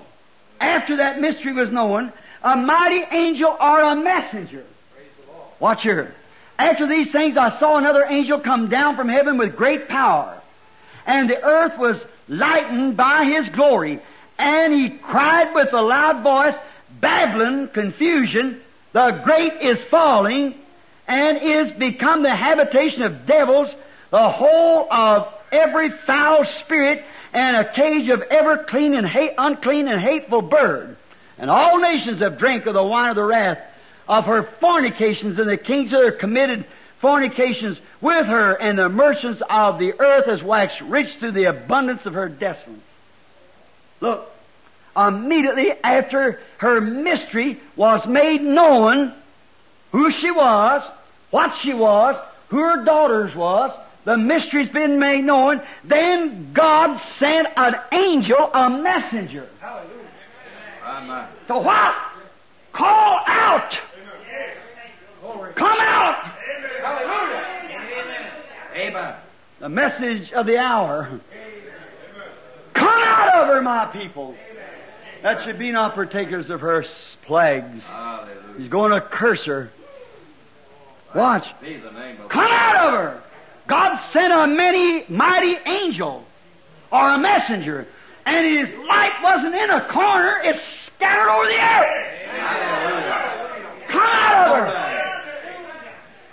after 0.60 0.98
that 0.98 1.20
mystery 1.20 1.53
was 1.53 1.72
known, 1.72 2.14
a 2.44 2.58
mighty 2.58 3.03
angel 3.10 3.58
or 3.60 3.80
a 3.80 3.95
messenger. 3.95 4.66
Watch 5.60 5.82
here. 5.82 6.14
After 6.60 6.86
these 6.88 7.12
things 7.12 7.38
I 7.38 7.58
saw 7.58 7.78
another 7.78 8.06
angel 8.06 8.40
come 8.40 8.70
down 8.70 8.95
from 8.95 9.10
heaven 9.10 9.40
with 9.40 9.56
great 9.56 9.88
power. 9.88 10.41
And 11.06 11.30
the 11.30 11.41
earth 11.41 11.78
was 11.78 12.02
lightened 12.28 12.98
by 12.98 13.26
his 13.26 13.49
glory. 13.49 13.99
And 14.38 14.73
he 14.73 14.90
cried 14.90 15.53
with 15.53 15.73
a 15.73 15.82
loud 15.82 16.23
voice, 16.23 16.56
Babylon, 16.99 17.69
confusion, 17.73 18.61
the 18.94 19.22
great 19.23 19.61
is 19.61 19.84
falling, 19.86 20.56
and 21.07 21.38
is 21.41 21.72
become 21.73 22.23
the 22.23 22.36
habitation 22.36 23.03
of 23.03 23.26
devils, 23.26 23.69
the 24.10 24.30
whole 24.30 24.91
of 24.91 25.34
every 25.52 25.91
foul 26.06 26.45
spirit, 26.60 27.03
and 27.34 27.57
a 27.57 27.73
cage 27.73 28.10
of 28.10 28.22
every 28.22 28.65
clean 28.65 28.94
and 28.94 29.07
hate, 29.07 29.34
unclean 29.38 29.88
and 29.88 30.02
hateful 30.02 30.41
bird. 30.41 30.98
And 31.38 31.49
all 31.49 31.80
nations 31.80 32.19
have 32.19 32.38
drank 32.38 32.65
of 32.65 32.73
the 32.73 32.84
wine 32.84 33.10
of 33.10 33.15
the 33.15 33.23
wrath 33.23 33.60
of 34.07 34.26
her 34.26 34.49
fornications, 34.60 35.40
and 35.40 35.49
the 35.49 35.57
kings 35.57 35.94
of 35.94 36.02
her 36.02 36.11
committed 36.11 36.65
fornications 37.02 37.78
with 37.99 38.28
her, 38.28 38.53
and 38.53 38.78
the 38.78 38.90
merchants 38.90 39.41
of 39.49 39.80
the 39.80 39.94
earth 39.99 40.28
has 40.28 40.41
waxed 40.44 40.82
rich 40.82 41.15
through 41.15 41.34
the 41.34 41.45
abundance 41.45 42.06
of 42.06 42.14
her 42.14 42.30
desolence. 42.30 42.84
Look, 43.99 44.30
immediately 44.95 45.72
after 45.84 46.40
her 46.57 46.80
mystery 46.82 47.60
was 47.76 48.06
made 48.06 48.41
known, 48.41 49.14
who 49.91 50.11
she 50.11 50.32
was, 50.32 50.84
what 51.32 51.57
she 51.61 51.73
was, 51.73 52.15
who 52.49 52.60
her 52.60 52.84
daughters 52.84 53.36
was, 53.36 53.72
the 54.03 54.18
mystery's 54.18 54.69
been 54.69 54.99
made 54.99 55.23
known, 55.23 55.61
then 55.84 56.53
God 56.53 56.98
sent 57.18 57.48
an 57.56 57.76
angel, 57.91 58.49
a 58.53 58.69
messenger. 58.69 59.48
Hallelujah. 59.60 60.07
Amen. 60.84 61.28
So 61.48 61.60
what? 61.60 61.94
Call 62.73 63.22
out! 63.28 63.78
Come 65.56 65.80
out! 65.80 66.16
Hallelujah. 66.82 67.52
Amen. 68.76 69.16
The 69.60 69.70
message 69.70 70.32
of 70.32 70.45
the 70.45 70.58
hour. 70.58 71.22
Come 72.74 72.88
out 72.88 73.36
of 73.36 73.48
her, 73.48 73.62
my 73.62 73.86
people. 73.86 74.36
that 75.22 75.44
should 75.44 75.60
be 75.60 75.72
not 75.72 75.94
partakers 75.94 76.49
of 76.49 76.62
her 76.62 76.84
plagues. 77.26 77.84
Hallelujah. 77.84 78.58
He's 78.58 78.70
going 78.70 78.91
to 78.91 79.02
curse 79.02 79.45
her. 79.45 79.72
Watch. 81.16 81.45
Be 81.62 81.78
the 81.78 81.91
name 81.91 82.22
of 82.22 82.30
Come 82.30 82.52
out 82.52 82.88
of 82.88 82.94
her! 82.94 83.24
God 83.68 83.99
sent 84.12 84.34
a 84.34 84.48
many 84.48 85.06
mighty 85.10 85.56
angel 85.66 86.26
or 86.91 87.10
a 87.10 87.20
messenger, 87.20 87.88
and 88.26 88.45
his 88.45 88.74
light 88.88 89.12
wasn't 89.22 89.56
in 89.56 89.70
a 89.70 89.88
corner, 89.90 90.41
It's 90.44 90.64
scattered 90.86 91.30
over 91.30 91.45
the 91.45 91.62
earth. 91.62 92.12
Come 93.90 94.10
out 94.14 94.48
of 94.48 94.68
her! 94.68 94.91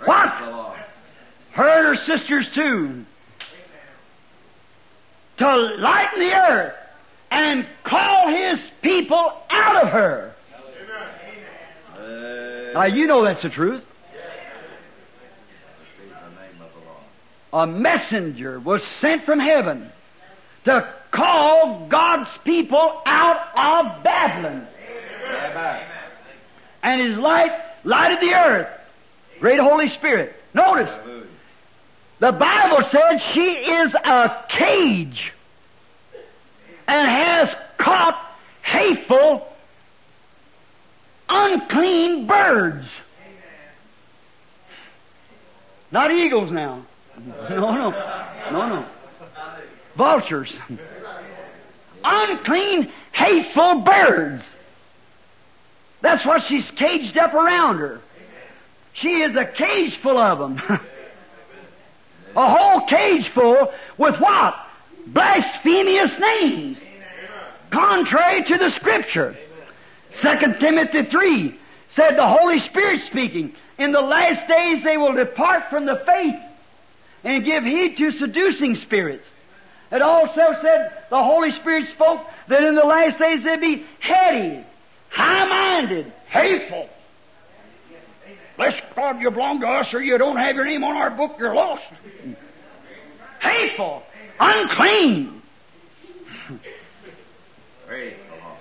What? 0.05 0.39
the 0.39 0.51
Lord. 0.51 0.79
Her 1.51 1.67
and 1.67 1.97
her 1.97 2.05
sisters 2.05 2.47
too. 2.53 3.05
To 5.37 5.55
lighten 5.79 6.19
the 6.19 6.33
earth 6.33 6.75
and 7.31 7.65
call 7.83 8.29
his 8.29 8.59
people 8.81 9.33
out 9.49 9.83
of 9.83 9.89
her. 9.89 10.33
Now 12.73 12.85
you 12.85 13.07
know 13.07 13.25
that's 13.25 13.41
the 13.41 13.49
truth. 13.49 13.83
Be 15.97 16.09
the 16.09 16.15
name 16.15 16.61
of 16.61 16.71
the 16.73 16.79
Lord. 16.85 17.69
a 17.69 17.71
messenger 17.71 18.59
was 18.59 18.83
sent 19.01 19.25
from 19.25 19.39
heaven 19.39 19.91
to 20.65 20.93
call 21.11 21.87
God's 21.89 22.29
people 22.43 23.01
out 23.05 23.37
of 23.55 24.03
Babylon. 24.03 24.67
Amen. 25.29 25.87
And 26.83 27.01
his 27.01 27.17
light 27.17 27.51
lighted 27.83 28.19
the 28.21 28.33
earth. 28.33 28.78
Great 29.39 29.59
Holy 29.59 29.89
Spirit. 29.89 30.35
Notice, 30.53 30.91
the 32.19 32.31
Bible 32.31 32.83
said 32.89 33.17
she 33.33 33.51
is 33.51 33.93
a 33.93 34.43
cage 34.49 35.31
and 36.87 37.09
has 37.09 37.55
caught 37.77 38.19
hateful, 38.61 39.47
unclean 41.29 42.27
birds. 42.27 42.87
Not 45.91 46.11
eagles 46.11 46.51
now. 46.51 46.85
No, 47.49 47.71
no. 47.71 47.89
No, 48.51 48.67
no. 48.67 48.85
Vultures. 49.95 50.55
Unclean, 52.03 52.91
hateful 53.11 53.81
birds. 53.81 54.43
That's 56.01 56.25
what 56.25 56.43
she's 56.43 56.69
caged 56.71 57.17
up 57.17 57.33
around 57.33 57.77
her. 57.77 58.01
She 58.93 59.21
is 59.21 59.35
a 59.35 59.45
cage 59.45 59.97
full 60.01 60.17
of 60.17 60.39
them. 60.39 60.61
a 62.35 62.57
whole 62.57 62.87
cage 62.87 63.29
full 63.29 63.71
with 63.97 64.19
what? 64.19 64.55
Blasphemous 65.07 66.11
names. 66.19 66.77
Contrary 67.71 68.43
to 68.43 68.57
the 68.57 68.71
scripture. 68.71 69.37
Second 70.21 70.59
Timothy 70.59 71.05
3 71.05 71.59
said 71.89 72.17
the 72.17 72.27
Holy 72.27 72.59
Spirit 72.59 73.01
speaking, 73.07 73.53
in 73.77 73.91
the 73.91 74.01
last 74.01 74.47
days 74.47 74.83
they 74.83 74.97
will 74.97 75.13
depart 75.13 75.69
from 75.69 75.85
the 75.85 76.01
faith 76.05 76.35
and 77.23 77.45
give 77.45 77.63
heed 77.63 77.97
to 77.97 78.11
seducing 78.11 78.75
spirits. 78.75 79.25
It 79.91 80.01
also 80.01 80.53
said 80.61 81.05
the 81.09 81.23
Holy 81.23 81.51
Spirit 81.51 81.87
spoke 81.89 82.21
that 82.47 82.63
in 82.63 82.75
the 82.75 82.83
last 82.83 83.17
days 83.17 83.43
they'd 83.43 83.59
be 83.59 83.85
heady, 83.99 84.65
high-minded, 85.09 86.11
hateful. 86.27 86.89
Bless 88.59 88.75
God 88.93 89.21
you 89.21 89.31
belong 89.31 89.61
to 89.61 89.67
us 89.67 89.93
or 89.93 90.01
you 90.01 90.17
don't 90.17 90.35
have 90.35 90.53
your 90.53 90.65
name 90.65 90.83
on 90.83 90.97
our 90.97 91.11
book, 91.11 91.37
you're 91.39 91.55
lost. 91.55 91.81
Hateful, 93.39 94.03
unclean. 94.37 95.41
Praise 97.87 98.17
the 98.29 98.35
Lord. 98.35 98.57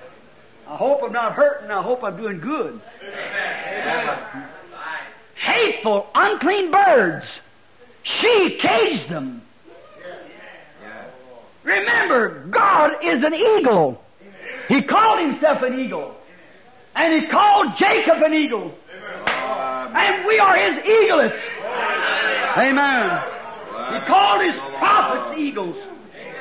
I 0.69 0.77
hope 0.77 1.03
I'm 1.03 1.12
not 1.12 1.33
hurting. 1.33 1.73
I 1.73 1.83
hope 1.83 2.05
I'm 2.05 2.16
doing 2.16 2.39
good. 2.39 2.81
Hateful, 5.35 6.07
unclean 6.15 6.70
birds. 6.70 7.27
She 8.05 8.57
caged 8.62 9.11
them. 9.11 9.43
Remember, 11.65 12.47
God 12.51 13.05
is 13.05 13.25
an 13.25 13.35
eagle. 13.35 14.01
He 14.69 14.81
called 14.81 15.19
himself 15.29 15.61
an 15.62 15.81
eagle. 15.81 16.18
And 16.99 17.23
he 17.23 17.29
called 17.29 17.77
Jacob 17.77 18.23
an 18.23 18.35
eagle. 18.35 18.75
Amen. 18.93 19.97
And 19.97 20.27
we 20.27 20.39
are 20.41 20.57
his 20.57 20.79
eaglets. 20.85 21.39
Amen. 22.59 23.23
He 23.93 24.07
called 24.07 24.45
his 24.45 24.55
prophets 24.79 25.41
eagles. 25.41 25.77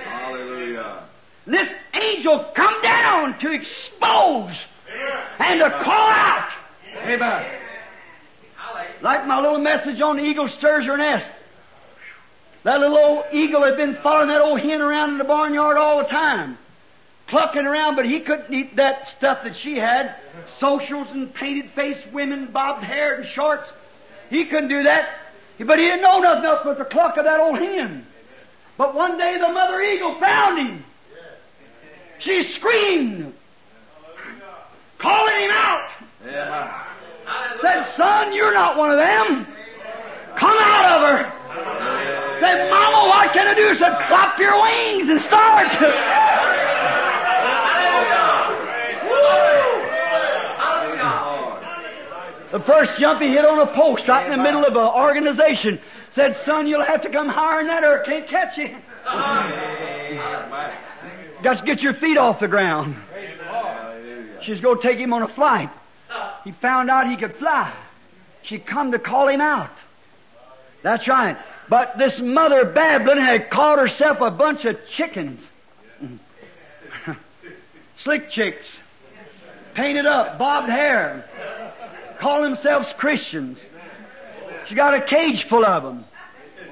Hallelujah. 0.03 1.03
This 1.45 1.69
angel 1.93 2.51
come 2.55 2.81
down 2.81 3.39
to 3.39 3.51
expose 3.51 4.55
and 5.39 5.59
to 5.59 5.69
call 5.69 6.09
out. 6.09 6.49
Amen. 7.03 7.45
Like 9.03 9.27
my 9.27 9.39
little 9.39 9.59
message 9.59 10.01
on 10.01 10.17
the 10.17 10.23
eagle 10.23 10.47
stirs 10.47 10.85
her 10.85 10.97
nest. 10.97 11.29
That 12.63 12.79
little 12.79 12.97
old 12.97 13.25
eagle 13.31 13.63
had 13.63 13.77
been 13.77 13.97
following 14.01 14.29
that 14.29 14.41
old 14.41 14.59
hen 14.59 14.81
around 14.81 15.11
in 15.11 15.17
the 15.19 15.23
barnyard 15.23 15.77
all 15.77 15.99
the 15.99 16.09
time. 16.09 16.57
Clucking 17.27 17.65
around, 17.65 17.95
but 17.95 18.05
he 18.05 18.21
couldn't 18.21 18.53
eat 18.53 18.77
that 18.77 19.09
stuff 19.17 19.39
that 19.43 19.55
she 19.55 19.77
had. 19.77 20.15
Socials 20.59 21.07
and 21.11 21.33
painted 21.33 21.71
faced 21.75 22.07
women, 22.13 22.51
bobbed 22.53 22.83
hair 22.83 23.15
and 23.15 23.27
shorts. 23.27 23.67
He 24.29 24.45
couldn't 24.45 24.69
do 24.69 24.83
that. 24.83 25.09
But 25.59 25.79
he 25.79 25.85
didn't 25.85 26.01
know 26.01 26.19
nothing 26.19 26.45
else 26.45 26.61
but 26.63 26.77
the 26.77 26.85
cluck 26.85 27.17
of 27.17 27.25
that 27.25 27.39
old 27.39 27.57
hen. 27.59 28.05
But 28.77 28.95
one 28.95 29.17
day 29.17 29.37
the 29.39 29.51
mother 29.51 29.81
eagle 29.81 30.19
found 30.19 30.59
him. 30.59 30.85
She 32.19 32.43
screamed, 32.53 33.33
calling 34.99 35.41
him 35.41 35.51
out. 35.51 35.89
Said, 37.61 37.93
son, 37.95 38.33
you're 38.33 38.53
not 38.53 38.77
one 38.77 38.91
of 38.91 38.97
them. 38.97 39.47
Come 40.37 40.57
out 40.59 40.85
of 40.85 41.01
her. 41.09 42.39
Said, 42.39 42.69
mama, 42.69 43.07
what 43.09 43.33
can 43.33 43.47
I 43.47 43.53
do? 43.55 43.73
Said, 43.75 43.97
clap 44.07 44.39
your 44.39 44.61
wings 44.61 45.09
and 45.09 45.21
start. 45.21 45.67
The 52.51 52.59
first 52.61 52.97
jump 52.97 53.21
he 53.21 53.29
hit 53.29 53.43
on 53.43 53.59
a 53.59 53.73
post 53.73 54.07
right 54.07 54.25
in 54.25 54.37
the 54.37 54.43
middle 54.43 54.63
of 54.63 54.73
an 54.73 54.77
organization. 54.77 55.79
Said, 56.11 56.37
son, 56.45 56.67
you'll 56.67 56.83
have 56.83 57.01
to 57.01 57.09
come 57.09 57.27
higher 57.27 57.59
than 57.59 57.67
that 57.67 57.83
or 57.83 58.03
I 58.03 58.05
can't 58.05 58.27
catch 58.27 58.57
you. 58.57 58.75
Got 61.43 61.59
to 61.59 61.65
get 61.65 61.81
your 61.81 61.93
feet 61.93 62.17
off 62.17 62.39
the 62.39 62.47
ground. 62.47 62.95
She's 64.43 64.61
going 64.61 64.79
to 64.79 64.87
take 64.87 64.97
him 64.97 65.13
on 65.13 65.23
a 65.23 65.27
flight. 65.27 65.69
He 66.43 66.53
found 66.53 66.89
out 66.89 67.09
he 67.09 67.17
could 67.17 67.35
fly. 67.35 67.73
She 68.43 68.59
come 68.59 68.91
to 68.93 68.99
call 68.99 69.27
him 69.27 69.41
out. 69.41 69.71
That's 70.83 71.07
right. 71.07 71.37
But 71.69 71.97
this 71.97 72.19
mother 72.19 72.63
Babylon 72.63 73.17
had 73.17 73.49
called 73.49 73.79
herself 73.79 74.21
a 74.21 74.31
bunch 74.31 74.63
of 74.63 74.77
chickens. 74.89 75.41
Slick 77.97 78.29
chicks. 78.29 78.65
Painted 79.73 80.05
up, 80.05 80.39
bobbed 80.39 80.69
hair. 80.69 81.25
Call 82.19 82.41
themselves 82.43 82.87
Christians. 82.97 83.57
She 84.67 84.75
got 84.75 84.93
a 84.93 85.01
cage 85.01 85.47
full 85.47 85.65
of 85.65 85.83
them. 85.83 86.05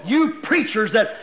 You 0.05 0.39
preachers 0.43 0.93
that 0.93 1.17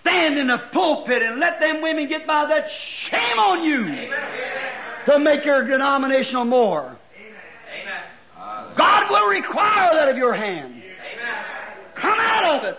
stand 0.00 0.38
in 0.38 0.46
the 0.46 0.58
pulpit 0.72 1.22
and 1.22 1.40
let 1.40 1.60
them 1.60 1.82
women 1.82 2.08
get 2.08 2.26
by 2.26 2.46
that, 2.46 2.70
shame 2.70 3.38
on 3.38 3.64
you 3.64 4.10
to 5.06 5.18
make 5.18 5.44
your 5.44 5.66
denominational 5.66 6.44
more. 6.44 6.96
God 8.76 9.10
will 9.10 9.28
require 9.28 9.94
that 9.94 10.08
of 10.08 10.16
your 10.16 10.34
hand. 10.34 10.82
Come 11.94 12.18
out 12.18 12.58
of 12.58 12.64
it. 12.64 12.78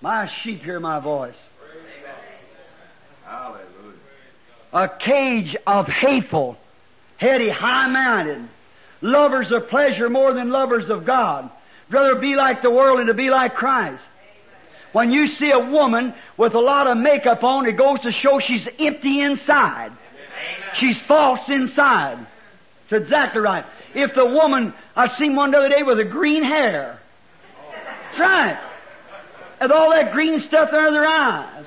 My 0.00 0.26
sheep 0.26 0.62
hear 0.62 0.80
my 0.80 1.00
voice. 1.00 1.36
Hallelujah. 3.24 3.64
A 4.72 4.88
cage 4.88 5.56
of 5.66 5.86
hateful, 5.86 6.58
heady, 7.24 7.48
high-minded, 7.48 8.48
lovers 9.00 9.50
of 9.50 9.68
pleasure 9.68 10.10
more 10.10 10.34
than 10.34 10.50
lovers 10.50 10.90
of 10.90 11.06
God. 11.06 11.50
Rather 11.90 12.16
be 12.16 12.34
like 12.34 12.60
the 12.62 12.70
world 12.70 12.98
and 12.98 13.08
to 13.08 13.14
be 13.14 13.30
like 13.30 13.54
Christ. 13.54 14.02
When 14.92 15.10
you 15.10 15.26
see 15.26 15.50
a 15.50 15.58
woman 15.58 16.14
with 16.36 16.54
a 16.54 16.60
lot 16.60 16.86
of 16.86 16.98
makeup 16.98 17.42
on, 17.42 17.66
it 17.66 17.72
goes 17.72 18.00
to 18.00 18.12
show 18.12 18.38
she's 18.38 18.68
empty 18.78 19.20
inside. 19.20 19.92
She's 20.74 21.00
false 21.02 21.48
inside. 21.48 22.26
It's 22.84 22.92
exactly 22.92 23.40
right. 23.40 23.64
If 23.94 24.14
the 24.14 24.26
woman, 24.26 24.74
I 24.94 25.08
seen 25.08 25.34
one 25.34 25.50
the 25.50 25.58
other 25.58 25.68
day 25.68 25.82
with 25.82 25.98
a 25.98 26.04
green 26.04 26.44
hair. 26.44 27.00
That's 27.72 28.20
right. 28.20 28.70
And 29.60 29.72
all 29.72 29.90
that 29.90 30.12
green 30.12 30.40
stuff 30.40 30.70
under 30.72 30.92
their 30.92 31.06
eyes. 31.06 31.66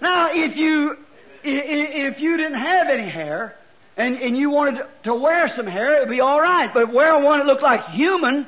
Now, 0.00 0.30
if 0.32 0.56
you, 0.56 0.96
if 1.42 2.20
you 2.20 2.36
didn't 2.36 2.60
have 2.60 2.88
any 2.88 3.08
hair, 3.10 3.56
and, 3.98 4.16
and 4.16 4.36
you 4.36 4.50
wanted 4.50 4.84
to 5.04 5.14
wear 5.14 5.48
some 5.54 5.66
hair, 5.66 5.96
it'd 5.96 6.08
be 6.08 6.20
alright. 6.20 6.72
But 6.72 6.92
wear 6.92 7.18
one 7.18 7.40
that 7.40 7.46
looked 7.46 7.62
like 7.62 7.84
human, 7.86 8.46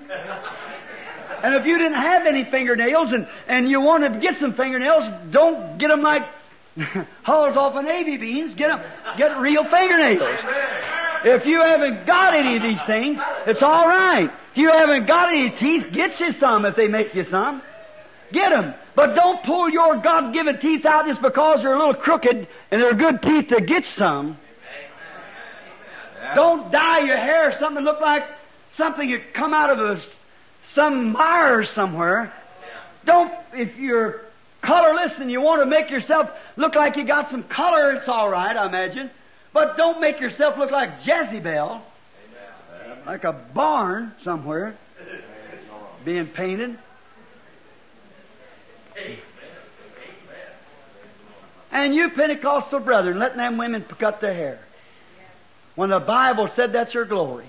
and 1.42 1.54
if 1.54 1.66
you 1.66 1.76
didn't 1.76 2.00
have 2.00 2.26
any 2.26 2.44
fingernails 2.44 3.12
and, 3.12 3.26
and 3.48 3.68
you 3.68 3.80
wanted 3.80 4.14
to 4.14 4.20
get 4.20 4.38
some 4.38 4.54
fingernails, 4.54 5.32
don't 5.32 5.78
get 5.78 5.88
them 5.88 6.02
like 6.02 6.22
hauls 7.24 7.56
off 7.56 7.74
of 7.74 7.84
navy 7.84 8.16
beans, 8.16 8.54
Get 8.54 8.68
them, 8.68 8.80
get 9.18 9.38
real 9.38 9.64
fingernails. 9.64 10.40
If 11.24 11.44
you 11.44 11.60
haven't 11.60 12.06
got 12.06 12.34
any 12.34 12.56
of 12.56 12.62
these 12.62 12.80
things, 12.86 13.18
it's 13.46 13.62
all 13.62 13.86
right. 13.86 14.30
If 14.52 14.56
you 14.56 14.70
haven't 14.70 15.06
got 15.06 15.28
any 15.28 15.50
teeth, 15.50 15.92
get 15.92 16.18
you 16.20 16.32
some 16.32 16.64
if 16.64 16.76
they 16.76 16.88
make 16.88 17.14
you 17.14 17.24
some. 17.24 17.60
Get 18.32 18.50
them. 18.50 18.74
But 18.94 19.14
don't 19.14 19.44
pull 19.44 19.68
your 19.68 20.00
God-given 20.00 20.60
teeth 20.60 20.86
out 20.86 21.06
just 21.06 21.20
because 21.20 21.60
they're 21.62 21.74
a 21.74 21.78
little 21.78 21.94
crooked 21.94 22.48
and 22.70 22.80
they're 22.80 22.94
good 22.94 23.20
teeth 23.22 23.48
to 23.48 23.60
get 23.60 23.84
some. 23.96 24.38
Don't 26.34 26.70
dye 26.70 27.00
your 27.00 27.16
hair 27.16 27.52
something 27.58 27.84
that 27.84 27.90
look 27.90 28.00
like 28.00 28.22
something 28.76 29.10
that 29.10 29.34
come 29.34 29.54
out 29.54 29.70
of 29.70 29.78
a, 29.78 30.00
some 30.74 31.12
mire 31.12 31.64
somewhere. 31.64 32.32
Don't, 33.04 33.32
if 33.52 33.76
you're 33.76 34.20
colorless 34.62 35.12
and 35.18 35.30
you 35.30 35.40
want 35.40 35.62
to 35.62 35.66
make 35.66 35.90
yourself 35.90 36.28
look 36.56 36.74
like 36.74 36.96
you 36.96 37.06
got 37.06 37.30
some 37.30 37.44
color, 37.44 37.92
it's 37.92 38.08
all 38.08 38.30
right, 38.30 38.56
I 38.56 38.66
imagine. 38.66 39.10
But 39.52 39.76
don't 39.76 40.00
make 40.00 40.20
yourself 40.20 40.58
look 40.58 40.70
like 40.70 41.04
Jezebel, 41.04 41.82
like 43.06 43.24
a 43.24 43.32
barn 43.54 44.14
somewhere, 44.22 44.76
being 46.04 46.28
painted. 46.28 46.78
And 51.72 51.94
you 51.94 52.10
Pentecostal 52.10 52.80
brethren, 52.80 53.18
letting 53.18 53.38
them 53.38 53.56
women 53.56 53.84
cut 53.98 54.20
their 54.20 54.34
hair. 54.34 54.60
When 55.80 55.88
the 55.88 55.98
Bible 55.98 56.46
said 56.54 56.74
that's 56.74 56.92
her 56.92 57.06
glory. 57.06 57.46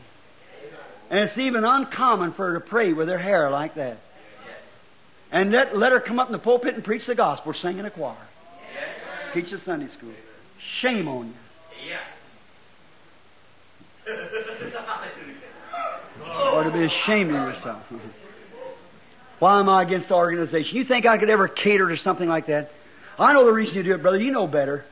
And 1.10 1.28
it's 1.28 1.38
even 1.38 1.66
uncommon 1.66 2.32
for 2.32 2.48
her 2.48 2.54
to 2.62 2.66
pray 2.66 2.94
with 2.94 3.10
her 3.10 3.18
hair 3.18 3.50
like 3.50 3.76
that. 3.76 3.98
And 5.34 5.52
let, 5.52 5.78
let 5.78 5.92
her 5.92 6.00
come 6.00 6.18
up 6.18 6.28
in 6.28 6.32
the 6.32 6.40
pulpit 6.40 6.76
and 6.76 6.82
preach 6.82 7.06
the 7.06 7.14
gospel, 7.14 7.54
sing 7.54 7.78
in 7.78 7.86
a 7.86 7.92
choir. 7.92 8.16
Teach 9.34 9.52
a 9.52 9.60
Sunday 9.60 9.90
school. 9.98 10.14
Shame 10.80 11.10
on 11.10 11.28
you. 11.28 11.34
Or 16.54 16.64
to 16.64 16.72
be 16.72 16.86
ashamed 16.86 17.32
of 17.32 17.54
yourself. 17.54 17.84
Why 19.40 19.60
am 19.60 19.68
I 19.68 19.84
against 19.84 20.08
the 20.08 20.16
organization? 20.16 20.78
You 20.78 20.86
think 20.86 21.06
I 21.06 21.18
could 21.18 21.30
ever 21.30 21.50
cater 21.50 21.90
to 21.90 21.98
something 21.98 22.30
like 22.30 22.48
that? 22.48 22.72
I 23.20 23.34
know 23.34 23.44
the 23.44 23.52
reason 23.52 23.76
you 23.76 23.84
do 23.84 23.96
it, 23.96 24.02
brother. 24.02 24.22
You 24.22 24.32
know 24.32 24.48
better. 24.48 24.86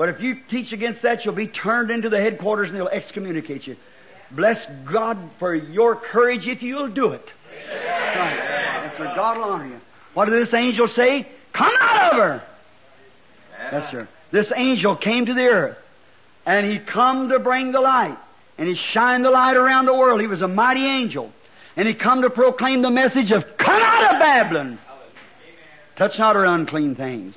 But 0.00 0.08
if 0.08 0.20
you 0.22 0.38
teach 0.48 0.72
against 0.72 1.02
that, 1.02 1.26
you'll 1.26 1.34
be 1.34 1.46
turned 1.46 1.90
into 1.90 2.08
the 2.08 2.18
headquarters 2.18 2.70
and 2.70 2.78
they'll 2.78 2.88
excommunicate 2.88 3.66
you. 3.66 3.76
Bless 4.30 4.66
God 4.90 5.18
for 5.38 5.54
your 5.54 5.94
courage 5.94 6.48
if 6.48 6.62
you'll 6.62 6.88
do 6.88 7.12
it. 7.12 7.30
That's 7.68 8.98
right. 8.98 9.14
God 9.14 9.36
will 9.36 9.44
honor 9.44 9.66
you. 9.66 9.80
What 10.14 10.24
did 10.24 10.40
this 10.40 10.54
angel 10.54 10.88
say? 10.88 11.28
Come 11.52 11.74
out 11.78 12.14
of 12.14 12.18
her! 12.18 12.42
Yes, 13.72 13.90
sir. 13.90 14.08
This 14.30 14.50
angel 14.56 14.96
came 14.96 15.26
to 15.26 15.34
the 15.34 15.44
earth, 15.44 15.76
and 16.46 16.66
he 16.66 16.78
come 16.78 17.28
to 17.28 17.38
bring 17.38 17.70
the 17.72 17.82
light, 17.82 18.16
and 18.56 18.66
he 18.66 18.76
shined 18.76 19.22
the 19.22 19.30
light 19.30 19.54
around 19.54 19.84
the 19.84 19.94
world. 19.94 20.22
He 20.22 20.26
was 20.26 20.40
a 20.40 20.48
mighty 20.48 20.86
angel, 20.86 21.30
and 21.76 21.86
he 21.86 21.92
come 21.92 22.22
to 22.22 22.30
proclaim 22.30 22.80
the 22.80 22.88
message 22.88 23.32
of 23.32 23.44
come 23.58 23.82
out 23.82 24.14
of 24.14 24.18
Babylon. 24.18 24.78
Touch 25.96 26.18
not 26.18 26.36
her 26.36 26.46
unclean 26.46 26.94
things. 26.94 27.36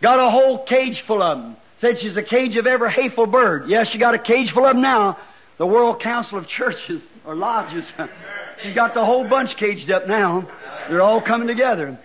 Got 0.00 0.20
a 0.20 0.30
whole 0.30 0.64
cage 0.64 1.02
full 1.02 1.22
of 1.22 1.38
them. 1.38 1.56
Said 1.80 1.98
she's 1.98 2.16
a 2.16 2.22
cage 2.22 2.56
of 2.56 2.66
every 2.66 2.92
hateful 2.92 3.26
bird. 3.26 3.68
Yes, 3.68 3.88
she 3.88 3.98
got 3.98 4.14
a 4.14 4.18
cage 4.18 4.52
full 4.52 4.66
of 4.66 4.74
them 4.74 4.82
now. 4.82 5.18
The 5.58 5.66
World 5.66 6.00
Council 6.00 6.38
of 6.38 6.46
Churches 6.46 7.02
or 7.24 7.34
lodges. 7.34 7.84
she 8.62 8.72
got 8.72 8.94
the 8.94 9.04
whole 9.04 9.26
bunch 9.28 9.56
caged 9.56 9.90
up 9.90 10.06
now. 10.06 10.48
They're 10.88 11.02
all 11.02 11.20
coming 11.20 11.48
together. 11.48 11.98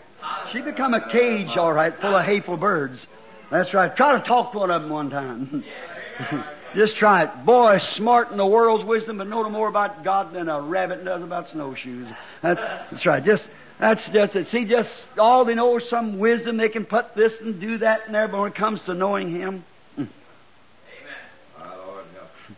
She 0.52 0.62
become 0.62 0.94
a 0.94 1.10
cage, 1.10 1.56
all 1.58 1.74
right, 1.74 2.00
full 2.00 2.16
of 2.16 2.26
hateful 2.26 2.58
birds. 2.58 3.06
That's 3.50 3.74
right. 3.74 3.96
Try 3.96 4.18
to 4.18 4.26
talk 4.26 4.52
to 4.54 4.60
one 4.60 4.72
of 4.72 4.82
them 4.82 4.92
one 4.92 5.10
time. 5.10 5.64
Just 6.76 6.96
try 6.96 7.24
it. 7.24 7.46
Boy, 7.46 7.78
smart 7.78 8.32
in 8.32 8.38
the 8.38 8.46
world's 8.46 8.84
wisdom, 8.84 9.20
but 9.20 9.28
know 9.28 9.44
no 9.44 9.50
more 9.50 9.68
about 9.68 10.04
God 10.04 10.34
than 10.34 10.50
a 10.50 10.60
rabbit 10.60 11.06
does 11.06 11.22
about 11.22 11.50
snowshoes. 11.50 12.08
That's, 12.42 12.60
that's 12.60 13.06
right. 13.06 13.24
Just 13.24 13.48
that's 13.80 14.06
just 14.10 14.36
it. 14.36 14.48
See, 14.50 14.66
just 14.66 14.90
all 15.18 15.46
they 15.46 15.56
know 15.56 15.78
is 15.78 15.90
some 15.90 16.20
wisdom. 16.20 16.58
They 16.58 16.70
can 16.70 16.86
put 16.86 17.16
this 17.16 17.34
and 17.40 17.60
do 17.60 17.80
that 17.80 18.06
and 18.06 18.16
there, 18.16 18.28
but 18.28 18.40
when 18.40 18.52
it 18.52 18.56
comes 18.56 18.82
to 18.84 18.94
knowing 18.94 19.32
Him, 19.32 19.66
mm. 19.98 20.08
Amen. 21.58 22.58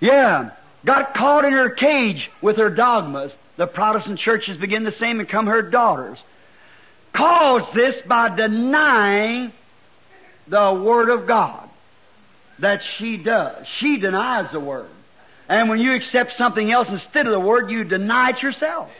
Yeah. 0.00 0.50
Got 0.84 1.14
caught 1.14 1.44
in 1.44 1.52
her 1.52 1.70
cage 1.70 2.30
with 2.40 2.56
her 2.56 2.70
dogmas. 2.70 3.32
The 3.56 3.66
Protestant 3.66 4.18
churches 4.18 4.56
begin 4.56 4.84
the 4.84 4.92
same 4.92 5.18
and 5.18 5.26
become 5.26 5.46
her 5.46 5.62
daughters. 5.62 6.18
Caused 7.12 7.74
this 7.74 8.00
by 8.02 8.34
denying 8.34 9.52
the 10.46 10.72
Word 10.72 11.10
of 11.10 11.26
God. 11.26 11.68
That 12.60 12.82
she 12.82 13.16
does. 13.16 13.66
She 13.66 13.98
denies 13.98 14.52
the 14.52 14.60
Word. 14.60 14.90
And 15.48 15.70
when 15.70 15.78
you 15.78 15.94
accept 15.94 16.36
something 16.36 16.70
else 16.70 16.88
instead 16.88 17.26
of 17.26 17.32
the 17.32 17.40
Word, 17.40 17.70
you 17.70 17.84
deny 17.84 18.30
it 18.30 18.42
yourself. 18.42 18.90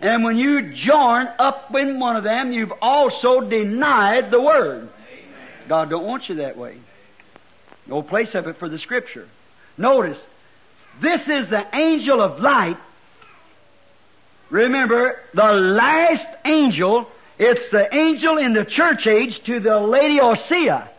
And 0.00 0.24
when 0.24 0.36
you 0.36 0.72
join 0.72 1.28
up 1.38 1.74
in 1.74 1.98
one 1.98 2.16
of 2.16 2.24
them, 2.24 2.52
you've 2.52 2.72
also 2.80 3.40
denied 3.40 4.30
the 4.30 4.40
Word. 4.40 4.88
God 5.68 5.90
don't 5.90 6.04
want 6.04 6.28
you 6.28 6.36
that 6.36 6.56
way. 6.56 6.78
No 7.86 8.02
place 8.02 8.34
of 8.34 8.46
it 8.46 8.58
for 8.58 8.68
the 8.68 8.78
Scripture. 8.78 9.28
Notice, 9.76 10.18
this 11.00 11.20
is 11.22 11.48
the 11.48 11.64
angel 11.74 12.20
of 12.20 12.40
light. 12.40 12.76
Remember, 14.50 15.18
the 15.34 15.52
last 15.52 16.28
angel, 16.44 17.08
it's 17.38 17.70
the 17.70 17.92
angel 17.94 18.38
in 18.38 18.52
the 18.52 18.64
church 18.64 19.06
age 19.06 19.42
to 19.44 19.58
the 19.58 19.78
Laodicea. 19.78 20.90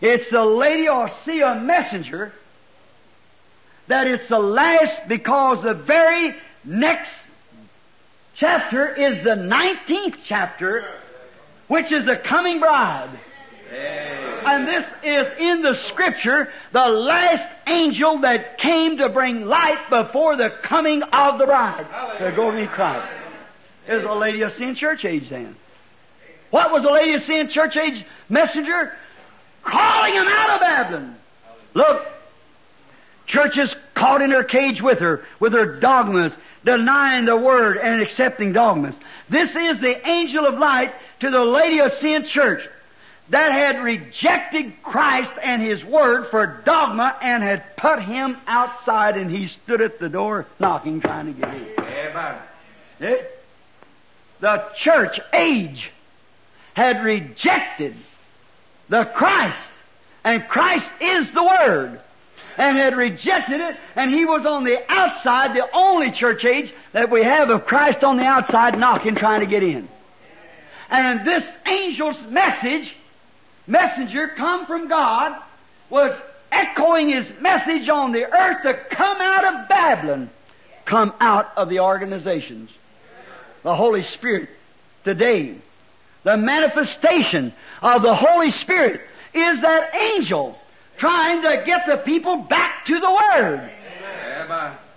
It's 0.00 0.30
the 0.30 0.44
Laodicea 0.44 1.60
messenger 1.60 2.32
that 3.88 4.06
it's 4.06 4.28
the 4.28 4.38
last 4.38 5.08
because 5.08 5.62
the 5.62 5.74
very 5.74 6.34
next 6.64 7.10
chapter 8.36 8.94
is 8.94 9.22
the 9.24 9.30
19th 9.30 10.16
chapter, 10.24 10.84
which 11.68 11.92
is 11.92 12.04
the 12.06 12.16
coming 12.16 12.60
bride. 12.60 13.18
And 13.72 14.68
this 14.68 14.84
is 15.02 15.26
in 15.38 15.62
the 15.62 15.74
scripture, 15.86 16.48
the 16.72 16.88
last 16.88 17.46
angel 17.66 18.20
that 18.20 18.58
came 18.58 18.98
to 18.98 19.08
bring 19.08 19.46
light 19.46 19.88
before 19.88 20.36
the 20.36 20.50
coming 20.62 21.02
of 21.02 21.38
the 21.38 21.46
bride. 21.46 21.86
The 22.20 22.32
golden 22.36 22.68
Christ. 22.68 23.10
Is 23.88 24.04
a 24.04 24.12
Laodicean 24.12 24.74
church 24.76 25.04
age 25.04 25.28
then. 25.28 25.56
What 26.50 26.70
was 26.70 26.82
the 26.82 26.90
Laodicean 26.90 27.48
church 27.48 27.76
age 27.76 28.04
messenger? 28.28 28.92
Calling 29.64 30.14
him 30.14 30.26
out 30.28 30.54
of 30.54 30.60
Babylon. 30.60 31.16
Look, 31.74 32.06
churches 33.26 33.74
caught 33.94 34.22
in 34.22 34.30
her 34.30 34.44
cage 34.44 34.82
with 34.82 34.98
her, 34.98 35.24
with 35.40 35.52
her 35.52 35.80
dogmas, 35.80 36.32
denying 36.64 37.24
the 37.24 37.36
word 37.36 37.76
and 37.76 38.02
accepting 38.02 38.52
dogmas. 38.52 38.94
This 39.28 39.50
is 39.50 39.80
the 39.80 40.08
angel 40.08 40.46
of 40.46 40.58
light 40.58 40.92
to 41.20 41.30
the 41.30 41.40
Laodicean 41.40 42.26
church 42.26 42.68
that 43.30 43.52
had 43.52 43.82
rejected 43.82 44.82
Christ 44.82 45.32
and 45.42 45.62
His 45.62 45.82
Word 45.84 46.28
for 46.30 46.62
dogma 46.64 47.16
and 47.22 47.42
had 47.42 47.76
put 47.76 48.02
Him 48.02 48.36
outside 48.46 49.16
and 49.16 49.30
He 49.30 49.46
stood 49.46 49.80
at 49.80 49.98
the 49.98 50.08
door 50.08 50.46
knocking 50.58 51.00
trying 51.00 51.26
to 51.26 51.32
get 51.32 51.54
in. 51.54 51.66
Eh? 53.00 53.22
The 54.40 54.64
church 54.76 55.20
age 55.32 55.90
had 56.74 57.02
rejected 57.02 57.96
the 58.88 59.04
Christ 59.04 59.58
and 60.24 60.46
Christ 60.48 60.90
is 61.00 61.30
the 61.32 61.42
Word 61.42 62.00
and 62.56 62.78
had 62.78 62.96
rejected 62.96 63.60
it 63.60 63.76
and 63.96 64.12
He 64.12 64.24
was 64.24 64.46
on 64.46 64.64
the 64.64 64.78
outside, 64.88 65.54
the 65.54 65.66
only 65.72 66.10
church 66.12 66.44
age 66.44 66.72
that 66.92 67.10
we 67.10 67.22
have 67.22 67.50
of 67.50 67.64
Christ 67.64 68.04
on 68.04 68.16
the 68.16 68.24
outside 68.24 68.78
knocking 68.78 69.14
trying 69.14 69.40
to 69.40 69.46
get 69.46 69.62
in. 69.62 69.88
And 70.88 71.26
this 71.26 71.44
angel's 71.64 72.20
message 72.28 72.94
messenger 73.66 74.28
come 74.36 74.66
from 74.66 74.88
God 74.88 75.40
was 75.88 76.12
echoing 76.50 77.08
his 77.08 77.30
message 77.40 77.88
on 77.88 78.12
the 78.12 78.24
earth 78.24 78.62
to 78.62 78.94
come 78.94 79.20
out 79.20 79.44
of 79.44 79.68
Babylon, 79.68 80.30
come 80.84 81.12
out 81.20 81.46
of 81.56 81.68
the 81.68 81.80
organizations. 81.80 82.70
The 83.62 83.74
Holy 83.74 84.04
Spirit 84.04 84.50
today, 85.04 85.56
the 86.24 86.36
manifestation 86.36 87.52
of 87.80 88.02
the 88.02 88.14
Holy 88.14 88.50
Spirit 88.50 89.00
is 89.32 89.60
that 89.62 89.94
angel 89.94 90.58
trying 90.98 91.42
to 91.42 91.64
get 91.64 91.86
the 91.86 91.98
people 91.98 92.36
back 92.36 92.86
to 92.86 93.00
the 93.00 93.10
Word. 93.10 93.70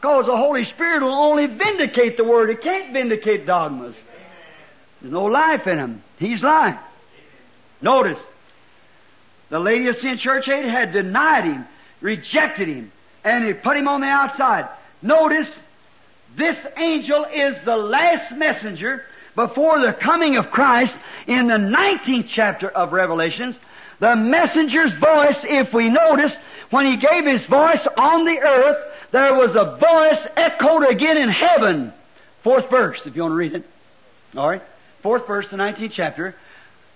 Because 0.02 0.26
the 0.26 0.38
Holy 0.38 0.66
Spirit 0.66 1.02
will 1.02 1.14
only 1.14 1.48
vindicate 1.48 2.18
the 2.18 2.24
Word. 2.24 2.50
It 2.50 2.62
can't 2.62 2.94
vindicate 2.94 3.46
dogmas. 3.46 3.96
There's 5.02 5.14
no 5.14 5.26
life 5.26 5.68
in 5.68 5.78
him. 5.78 6.04
He's 6.18 6.44
life. 6.44 6.80
Notice, 7.82 8.20
the 9.50 9.60
Laodicean 9.60 10.18
church 10.18 10.48
age 10.48 10.66
had 10.66 10.94
denied 10.94 11.46
him, 11.46 11.66
rejected 12.02 12.68
him, 12.68 12.92
and 13.24 13.46
he 13.46 13.54
put 13.54 13.78
him 13.78 13.88
on 13.88 14.02
the 14.02 14.08
outside. 14.08 14.68
Notice, 15.02 15.48
this 16.38 16.58
angel 16.78 17.26
is 17.26 17.56
the 17.66 17.76
last 17.76 18.34
messenger 18.36 19.04
before 19.36 19.86
the 19.86 19.94
coming 19.94 20.38
of 20.38 20.50
Christ 20.50 20.96
in 21.28 21.48
the 21.48 21.56
19th 21.56 22.28
chapter 22.28 22.70
of 22.70 22.94
Revelations, 22.94 23.56
the 24.00 24.16
messenger's 24.16 24.94
voice, 24.94 25.40
if 25.44 25.74
we 25.74 25.90
notice, 25.90 26.36
when 26.70 26.86
he 26.86 26.98
gave 26.98 27.26
his 27.26 27.46
voice 27.46 27.88
on 27.98 28.26
the 28.26 28.40
earth, 28.40 28.78
there 29.12 29.34
was 29.36 29.56
a 29.56 29.78
voice 29.78 30.28
echoed 30.36 30.84
again 30.90 31.18
in 31.18 31.30
heaven. 31.30 31.94
Fourth 32.44 32.70
verse, 32.70 33.02
if 33.06 33.16
you 33.16 33.22
want 33.22 33.32
to 33.32 33.38
read 33.38 33.54
it. 33.54 33.66
Alright? 34.36 34.64
Fourth 35.02 35.26
verse, 35.28 35.48
the 35.50 35.58
19th 35.58 35.92
chapter. 35.92 36.36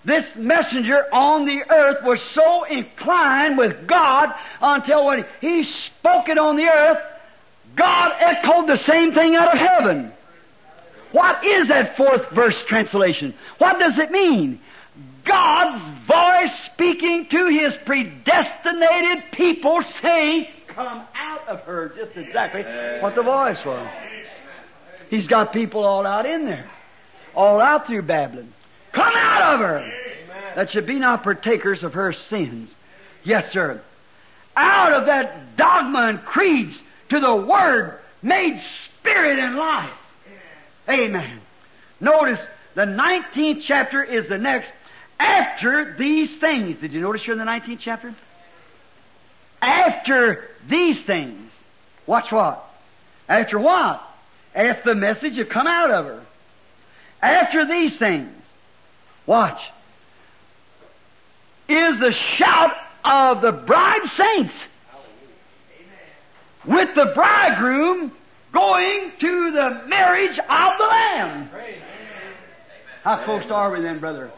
This 0.06 0.26
messenger 0.36 1.06
on 1.14 1.46
the 1.46 1.62
earth 1.70 2.04
was 2.04 2.22
so 2.22 2.64
inclined 2.64 3.58
with 3.58 3.88
God 3.88 4.34
until 4.62 5.06
when 5.06 5.26
he 5.42 5.64
spoke 5.64 6.30
it 6.30 6.38
on 6.38 6.56
the 6.56 6.68
earth, 6.68 7.00
God 7.76 8.12
echoed 8.20 8.68
the 8.68 8.78
same 8.78 9.14
thing 9.14 9.36
out 9.36 9.54
of 9.54 9.60
heaven. 9.60 10.14
What 11.12 11.44
is 11.44 11.68
that 11.70 11.98
fourth 11.98 12.30
verse 12.32 12.64
translation? 12.66 13.34
What 13.58 13.80
does 13.80 13.98
it 13.98 14.12
mean? 14.12 14.62
God's 15.30 16.08
voice 16.08 16.60
speaking 16.66 17.28
to 17.30 17.48
His 17.48 17.76
predestinated 17.86 19.32
people 19.32 19.82
saying, 20.02 20.48
come 20.68 21.04
out 21.16 21.48
of 21.48 21.60
her. 21.62 21.94
Just 21.96 22.18
exactly 22.18 22.64
what 23.02 23.16
the 23.16 23.22
voice 23.22 23.64
was. 23.64 23.90
He's 25.10 25.28
got 25.28 25.54
people 25.54 25.84
all 25.84 26.06
out 26.06 26.26
in 26.26 26.46
there. 26.46 26.70
All 27.36 27.62
out 27.62 27.88
through 27.88 28.04
Babylon. 28.04 28.54
Come 28.92 29.14
out 29.16 29.54
of 29.54 29.60
her! 29.60 29.92
That 30.56 30.72
should 30.72 30.88
be 30.88 30.98
not 30.98 31.24
partakers 31.24 31.84
of 31.84 31.94
her 31.94 32.12
sins. 32.12 32.70
Yes, 33.24 33.52
sir. 33.52 33.82
Out 34.56 34.94
of 34.94 35.06
that 35.06 35.56
dogma 35.58 36.08
and 36.08 36.26
creeds 36.26 36.76
to 37.10 37.20
the 37.20 37.36
Word 37.36 38.00
made 38.22 38.60
spirit 38.86 39.40
and 39.40 39.56
life. 39.56 39.94
Amen. 40.90 41.42
Notice 42.00 42.40
the 42.76 42.86
19th 42.86 43.62
chapter 43.66 44.04
is 44.04 44.28
the 44.28 44.38
next 44.38 44.72
after 45.20 45.96
these 45.98 46.36
things. 46.38 46.78
Did 46.78 46.94
you 46.94 47.02
notice 47.02 47.26
you're 47.26 47.40
in 47.40 47.46
the 47.46 47.52
19th 47.52 47.80
chapter? 47.80 48.16
After 49.62 50.48
these 50.70 51.04
things. 51.04 51.52
Watch 52.08 52.32
what? 52.32 52.66
After 53.28 53.60
what? 53.60 54.02
After 54.56 54.94
the 54.94 55.00
message 55.00 55.38
had 55.38 55.50
come 55.50 55.68
out 55.68 55.92
of 55.92 56.06
her. 56.06 56.26
After 57.22 57.68
these 57.68 57.96
things. 57.98 58.32
Watch. 59.26 59.60
Is 61.68 62.00
the 62.00 62.12
shout 62.12 62.74
of 63.04 63.42
the 63.42 63.52
bride 63.52 64.06
saints. 64.16 64.54
With 66.66 66.96
the 66.96 67.12
bridegroom 67.14 68.12
going 68.54 69.12
to 69.20 69.52
the 69.52 69.84
marriage 69.88 70.40
of 70.40 70.72
the 70.78 70.86
Lamb. 70.86 71.50
How 73.04 73.24
close 73.24 73.50
are 73.52 73.72
we 73.72 73.82
then, 73.82 74.00
brother? 74.00 74.32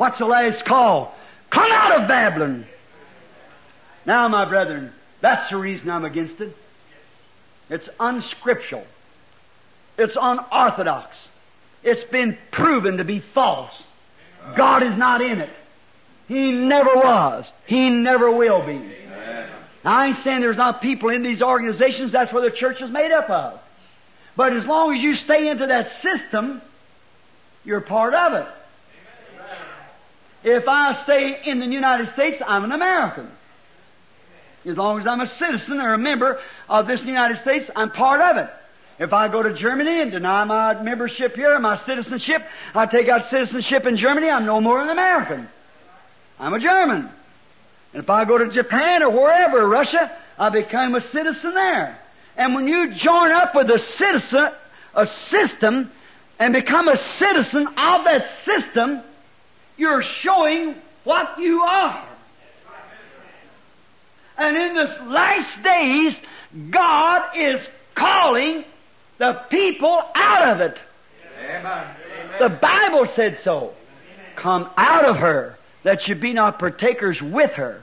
What's 0.00 0.16
the 0.16 0.24
last 0.24 0.64
call? 0.64 1.14
Come 1.50 1.70
out 1.70 2.00
of 2.00 2.08
Babylon. 2.08 2.66
Now, 4.06 4.26
my 4.28 4.48
brethren, 4.48 4.94
that's 5.20 5.50
the 5.50 5.58
reason 5.58 5.90
I'm 5.90 6.06
against 6.06 6.40
it. 6.40 6.56
It's 7.68 7.86
unscriptural. 8.00 8.86
It's 9.98 10.16
unorthodox. 10.18 11.14
It's 11.82 12.02
been 12.04 12.38
proven 12.50 12.96
to 12.96 13.04
be 13.04 13.20
false. 13.34 13.74
God 14.56 14.82
is 14.84 14.96
not 14.96 15.20
in 15.20 15.38
it. 15.38 15.50
He 16.28 16.50
never 16.50 16.94
was. 16.94 17.44
He 17.66 17.90
never 17.90 18.30
will 18.30 18.64
be. 18.64 18.78
Now, 18.78 19.50
I 19.84 20.06
ain't 20.06 20.24
saying 20.24 20.40
there's 20.40 20.56
not 20.56 20.80
people 20.80 21.10
in 21.10 21.22
these 21.22 21.42
organizations, 21.42 22.10
that's 22.10 22.32
where 22.32 22.48
the 22.48 22.56
church 22.56 22.80
is 22.80 22.90
made 22.90 23.12
up 23.12 23.28
of. 23.28 23.60
But 24.34 24.54
as 24.54 24.64
long 24.64 24.96
as 24.96 25.02
you 25.02 25.14
stay 25.14 25.48
into 25.48 25.66
that 25.66 25.90
system, 26.00 26.62
you're 27.64 27.82
part 27.82 28.14
of 28.14 28.32
it. 28.32 28.46
If 30.42 30.66
I 30.66 31.02
stay 31.04 31.40
in 31.44 31.60
the 31.60 31.66
United 31.66 32.08
States, 32.14 32.42
I'm 32.46 32.64
an 32.64 32.72
American. 32.72 33.30
As 34.64 34.76
long 34.76 35.00
as 35.00 35.06
I'm 35.06 35.20
a 35.20 35.26
citizen 35.26 35.80
or 35.80 35.94
a 35.94 35.98
member 35.98 36.38
of 36.68 36.86
this 36.86 37.02
United 37.02 37.38
States, 37.38 37.70
I'm 37.74 37.90
part 37.90 38.20
of 38.20 38.36
it. 38.36 38.50
If 38.98 39.14
I 39.14 39.28
go 39.28 39.42
to 39.42 39.54
Germany 39.54 40.02
and 40.02 40.10
deny 40.10 40.44
my 40.44 40.82
membership 40.82 41.34
here 41.34 41.58
my 41.58 41.82
citizenship, 41.86 42.42
I 42.74 42.84
take 42.84 43.08
out 43.08 43.26
citizenship 43.26 43.86
in 43.86 43.96
Germany, 43.96 44.28
I'm 44.28 44.44
no 44.44 44.60
more 44.60 44.80
an 44.82 44.90
American. 44.90 45.48
I'm 46.38 46.52
a 46.52 46.60
German. 46.60 47.10
And 47.92 48.02
if 48.02 48.10
I 48.10 48.24
go 48.26 48.36
to 48.36 48.50
Japan 48.50 49.02
or 49.02 49.10
wherever, 49.10 49.66
Russia, 49.66 50.14
I 50.38 50.50
become 50.50 50.94
a 50.94 51.00
citizen 51.00 51.54
there. 51.54 51.98
And 52.36 52.54
when 52.54 52.68
you 52.68 52.94
join 52.94 53.32
up 53.32 53.54
with 53.54 53.70
a 53.70 53.78
citizen, 53.78 54.50
a 54.94 55.06
system, 55.06 55.90
and 56.38 56.52
become 56.52 56.88
a 56.88 56.96
citizen 57.18 57.66
of 57.68 58.04
that 58.04 58.26
system, 58.44 59.02
you're 59.80 60.02
showing 60.02 60.76
what 61.04 61.38
you 61.38 61.62
are. 61.62 62.06
And 64.36 64.56
in 64.56 64.74
this 64.74 64.90
last 65.06 65.62
days, 65.62 66.16
God 66.70 67.36
is 67.36 67.66
calling 67.94 68.64
the 69.18 69.40
people 69.50 70.02
out 70.14 70.48
of 70.48 70.60
it. 70.60 70.78
Amen. 71.42 71.86
The 72.38 72.48
Bible 72.48 73.08
said 73.14 73.40
so. 73.44 73.72
Come 74.36 74.70
out 74.76 75.04
of 75.04 75.16
her, 75.16 75.58
that 75.82 76.08
you 76.08 76.14
be 76.14 76.32
not 76.32 76.58
partakers 76.58 77.20
with 77.20 77.50
her. 77.52 77.82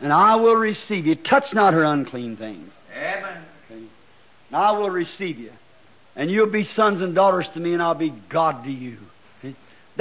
And 0.00 0.12
I 0.12 0.36
will 0.36 0.56
receive 0.56 1.06
you. 1.06 1.14
Touch 1.14 1.54
not 1.54 1.72
her 1.72 1.84
unclean 1.84 2.36
things. 2.36 2.70
Amen. 2.94 3.42
And 3.70 4.56
I 4.56 4.72
will 4.72 4.90
receive 4.90 5.38
you. 5.38 5.52
And 6.16 6.30
you'll 6.30 6.50
be 6.50 6.64
sons 6.64 7.00
and 7.00 7.14
daughters 7.14 7.48
to 7.54 7.60
me, 7.60 7.72
and 7.72 7.82
I'll 7.82 7.94
be 7.94 8.12
God 8.28 8.64
to 8.64 8.70
you. 8.70 8.98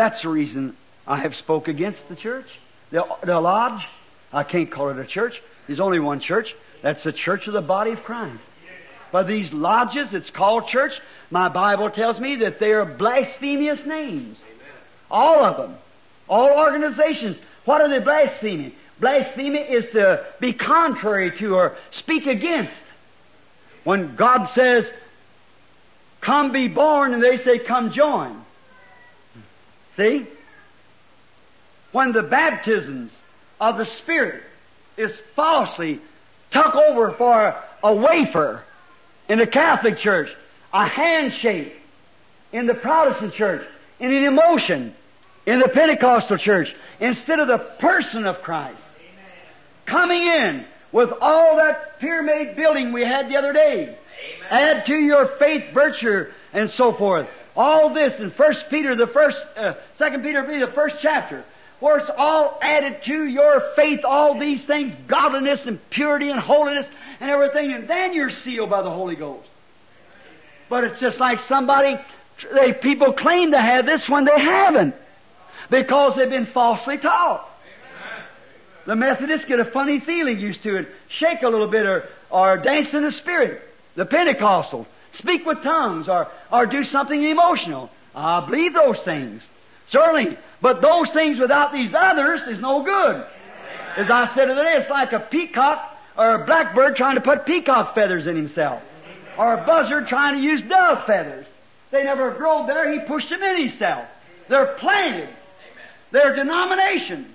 That's 0.01 0.23
the 0.23 0.29
reason 0.29 0.75
I 1.05 1.19
have 1.19 1.35
spoke 1.35 1.67
against 1.67 1.99
the 2.09 2.15
church. 2.15 2.47
The, 2.89 3.03
the 3.23 3.39
lodge, 3.39 3.85
I 4.33 4.43
can't 4.43 4.71
call 4.71 4.89
it 4.89 4.97
a 4.97 5.05
church. 5.05 5.39
There's 5.67 5.79
only 5.79 5.99
one 5.99 6.19
church. 6.19 6.55
That's 6.81 7.03
the 7.03 7.13
church 7.13 7.45
of 7.45 7.53
the 7.53 7.61
body 7.61 7.91
of 7.91 7.99
Christ. 7.99 8.41
But 9.11 9.27
these 9.27 9.53
lodges, 9.53 10.11
it's 10.11 10.31
called 10.31 10.65
church. 10.69 10.93
My 11.29 11.49
Bible 11.49 11.91
tells 11.91 12.19
me 12.19 12.37
that 12.37 12.59
they 12.59 12.71
are 12.71 12.83
blasphemous 12.83 13.85
names. 13.85 14.39
All 15.11 15.45
of 15.45 15.57
them. 15.57 15.77
All 16.27 16.49
organizations. 16.49 17.37
What 17.65 17.81
are 17.81 17.89
they 17.89 18.03
blaspheming? 18.03 18.73
Blasphemy 18.99 19.59
is 19.59 19.85
to 19.91 20.25
be 20.39 20.53
contrary 20.53 21.37
to 21.37 21.53
or 21.53 21.77
speak 21.91 22.25
against. 22.25 22.75
When 23.83 24.15
God 24.15 24.47
says, 24.55 24.89
come 26.21 26.51
be 26.51 26.69
born, 26.69 27.13
and 27.13 27.21
they 27.21 27.37
say, 27.37 27.59
come 27.59 27.91
join. 27.91 28.40
See? 29.97 30.27
When 31.91 32.13
the 32.13 32.23
baptisms 32.23 33.11
of 33.59 33.77
the 33.77 33.85
Spirit 33.85 34.43
is 34.97 35.11
falsely 35.35 36.01
tuck 36.51 36.75
over 36.75 37.13
for 37.13 37.55
a 37.83 37.95
wafer 37.95 38.63
in 39.27 39.39
the 39.39 39.47
Catholic 39.47 39.97
Church, 39.97 40.29
a 40.73 40.87
handshake 40.87 41.73
in 42.51 42.65
the 42.65 42.73
Protestant 42.73 43.33
Church, 43.33 43.65
in 43.99 44.13
an 44.13 44.23
emotion 44.23 44.93
in 45.45 45.59
the 45.59 45.67
Pentecostal 45.67 46.37
Church, 46.37 46.73
instead 46.99 47.39
of 47.39 47.47
the 47.47 47.57
person 47.57 48.25
of 48.25 48.41
Christ. 48.41 48.81
Coming 49.85 50.21
in 50.21 50.65
with 50.91 51.09
all 51.19 51.57
that 51.57 51.99
pyramid 51.99 52.55
building 52.55 52.93
we 52.93 53.01
had 53.01 53.29
the 53.29 53.37
other 53.37 53.53
day. 53.53 53.97
Add 54.49 54.85
to 54.85 54.95
your 54.95 55.37
faith 55.39 55.73
virtue 55.73 56.25
and 56.53 56.69
so 56.69 56.93
forth. 56.93 57.27
All 57.55 57.93
this 57.93 58.19
in 58.19 58.31
First 58.31 58.65
Peter, 58.69 58.95
the 58.95 59.07
first, 59.07 59.37
uh, 59.57 59.73
Second 59.97 60.23
Peter, 60.23 60.43
be 60.43 60.59
the 60.59 60.71
first 60.73 60.97
chapter, 61.01 61.43
where 61.79 61.97
it's 61.97 62.09
all 62.15 62.57
added 62.61 63.03
to 63.05 63.25
your 63.25 63.73
faith. 63.75 64.01
All 64.05 64.39
these 64.39 64.63
things, 64.65 64.95
godliness 65.07 65.65
and 65.65 65.79
purity 65.89 66.29
and 66.29 66.39
holiness 66.39 66.87
and 67.19 67.29
everything, 67.29 67.73
and 67.73 67.89
then 67.89 68.13
you're 68.13 68.29
sealed 68.29 68.69
by 68.69 68.81
the 68.81 68.89
Holy 68.89 69.15
Ghost. 69.15 69.47
But 70.69 70.85
it's 70.85 70.99
just 70.99 71.19
like 71.19 71.39
somebody, 71.41 71.97
they 72.53 72.73
people 72.73 73.13
claim 73.13 73.51
to 73.51 73.59
have 73.59 73.85
this 73.85 74.07
when 74.07 74.23
they 74.23 74.39
haven't, 74.39 74.95
because 75.69 76.15
they've 76.15 76.29
been 76.29 76.47
falsely 76.47 76.97
taught. 76.97 77.47
The 78.87 78.95
Methodists 78.95 79.45
get 79.45 79.59
a 79.59 79.65
funny 79.65 79.99
feeling 79.99 80.39
used 80.39 80.63
to 80.63 80.77
it, 80.77 80.87
shake 81.09 81.43
a 81.43 81.49
little 81.49 81.69
bit, 81.69 81.85
or, 81.85 82.05
or 82.31 82.57
dance 82.57 82.93
in 82.93 83.03
the 83.03 83.11
Spirit. 83.11 83.61
The 83.95 84.05
Pentecostals 84.05 84.87
speak 85.21 85.45
with 85.45 85.63
tongues, 85.63 86.09
or, 86.09 86.27
or 86.51 86.65
do 86.65 86.83
something 86.83 87.23
emotional. 87.23 87.89
I 88.13 88.45
believe 88.45 88.73
those 88.73 88.99
things. 88.99 89.41
Certainly. 89.87 90.37
But 90.61 90.81
those 90.81 91.09
things 91.11 91.39
without 91.39 91.73
these 91.73 91.93
others 91.93 92.41
is 92.47 92.59
no 92.59 92.83
good. 92.83 93.25
As 93.97 94.09
I 94.09 94.33
said 94.33 94.49
other 94.49 94.63
it's 94.65 94.89
like 94.89 95.11
a 95.11 95.19
peacock 95.19 95.97
or 96.17 96.35
a 96.35 96.45
blackbird 96.45 96.95
trying 96.95 97.15
to 97.15 97.21
put 97.21 97.45
peacock 97.45 97.95
feathers 97.95 98.27
in 98.27 98.35
himself. 98.35 98.81
Or 99.37 99.53
a 99.53 99.65
buzzard 99.65 100.07
trying 100.07 100.35
to 100.35 100.41
use 100.41 100.61
dove 100.61 101.05
feathers. 101.05 101.45
They 101.91 102.03
never 102.03 102.31
grow 102.31 102.65
there, 102.67 102.91
he 102.91 103.05
pushed 103.05 103.29
them 103.29 103.43
in 103.43 103.69
himself. 103.69 104.05
They're 104.49 104.75
planted. 104.75 105.29
They're 106.11 106.35
denomination. 106.35 107.33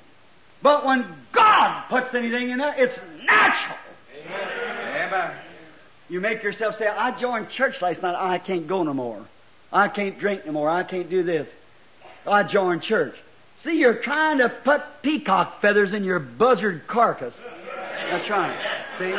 But 0.63 0.85
when 0.85 1.07
God 1.33 1.89
puts 1.89 2.15
anything 2.15 2.51
in 2.51 2.59
there, 2.59 2.75
it's 2.77 2.99
natural. 3.25 3.79
Amen. 4.27 5.37
You 6.09 6.21
make 6.21 6.43
yourself 6.43 6.77
say, 6.79 6.87
I 6.87 7.19
joined 7.19 7.51
church 7.51 7.83
last 7.83 8.03
night, 8.03 8.15
I 8.17 8.39
can't 8.39 8.67
go 8.67 8.83
no 8.83 8.95
more. 8.95 9.27
I 9.73 9.89
can't 9.89 10.19
drink 10.19 10.47
no 10.47 10.53
more. 10.53 10.71
I 10.71 10.85
can't 10.85 11.11
do 11.11 11.23
this. 11.23 11.49
I 12.27 12.45
joined 12.45 12.83
church. 12.83 13.15
See, 13.63 13.77
you're 13.77 14.03
trying 14.03 14.39
to 14.39 14.49
put 14.49 14.83
peacock 15.03 15.61
feathers 15.61 15.93
in 15.93 16.05
your 16.05 16.21
buzzard 16.21 16.87
carcass. 16.87 17.35
That's 18.11 18.29
right. 18.31 18.57
See? 18.99 19.15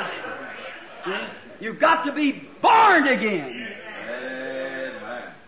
You've 1.59 1.79
got 1.79 2.05
to 2.05 2.13
be 2.13 2.47
born 2.61 3.07
again. 3.07 3.67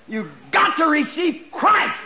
You've 0.08 0.32
got 0.52 0.78
to 0.78 0.86
receive 0.86 1.46
Christ. 1.52 2.00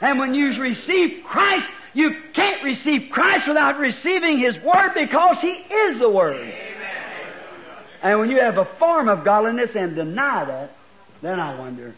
And 0.00 0.18
when 0.18 0.34
you 0.34 0.60
receive 0.60 1.24
Christ, 1.24 1.66
you 1.94 2.10
can't 2.34 2.62
receive 2.62 3.10
Christ 3.10 3.48
without 3.48 3.78
receiving 3.78 4.38
His 4.38 4.56
Word 4.58 4.92
because 4.94 5.38
He 5.40 5.48
is 5.48 5.98
the 5.98 6.08
Word. 6.10 6.52
And 8.02 8.20
when 8.20 8.30
you 8.30 8.40
have 8.40 8.58
a 8.58 8.68
form 8.78 9.08
of 9.08 9.24
godliness 9.24 9.70
and 9.74 9.94
deny 9.94 10.44
that, 10.44 10.70
then 11.22 11.40
I 11.40 11.58
wonder. 11.58 11.94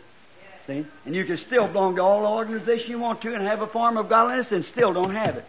See? 0.67 0.87
And 1.05 1.15
you 1.15 1.25
can 1.25 1.37
still 1.39 1.67
belong 1.67 1.97
to 1.97 2.03
all 2.03 2.23
the 2.23 2.29
organization 2.29 2.91
you 2.91 2.99
want 2.99 3.23
to 3.23 3.35
and 3.35 3.47
have 3.47 3.61
a 3.61 3.67
form 3.67 3.97
of 3.97 4.09
godliness 4.09 4.51
and 4.51 4.65
still 4.65 4.93
don't 4.93 5.15
have 5.15 5.37
it. 5.37 5.45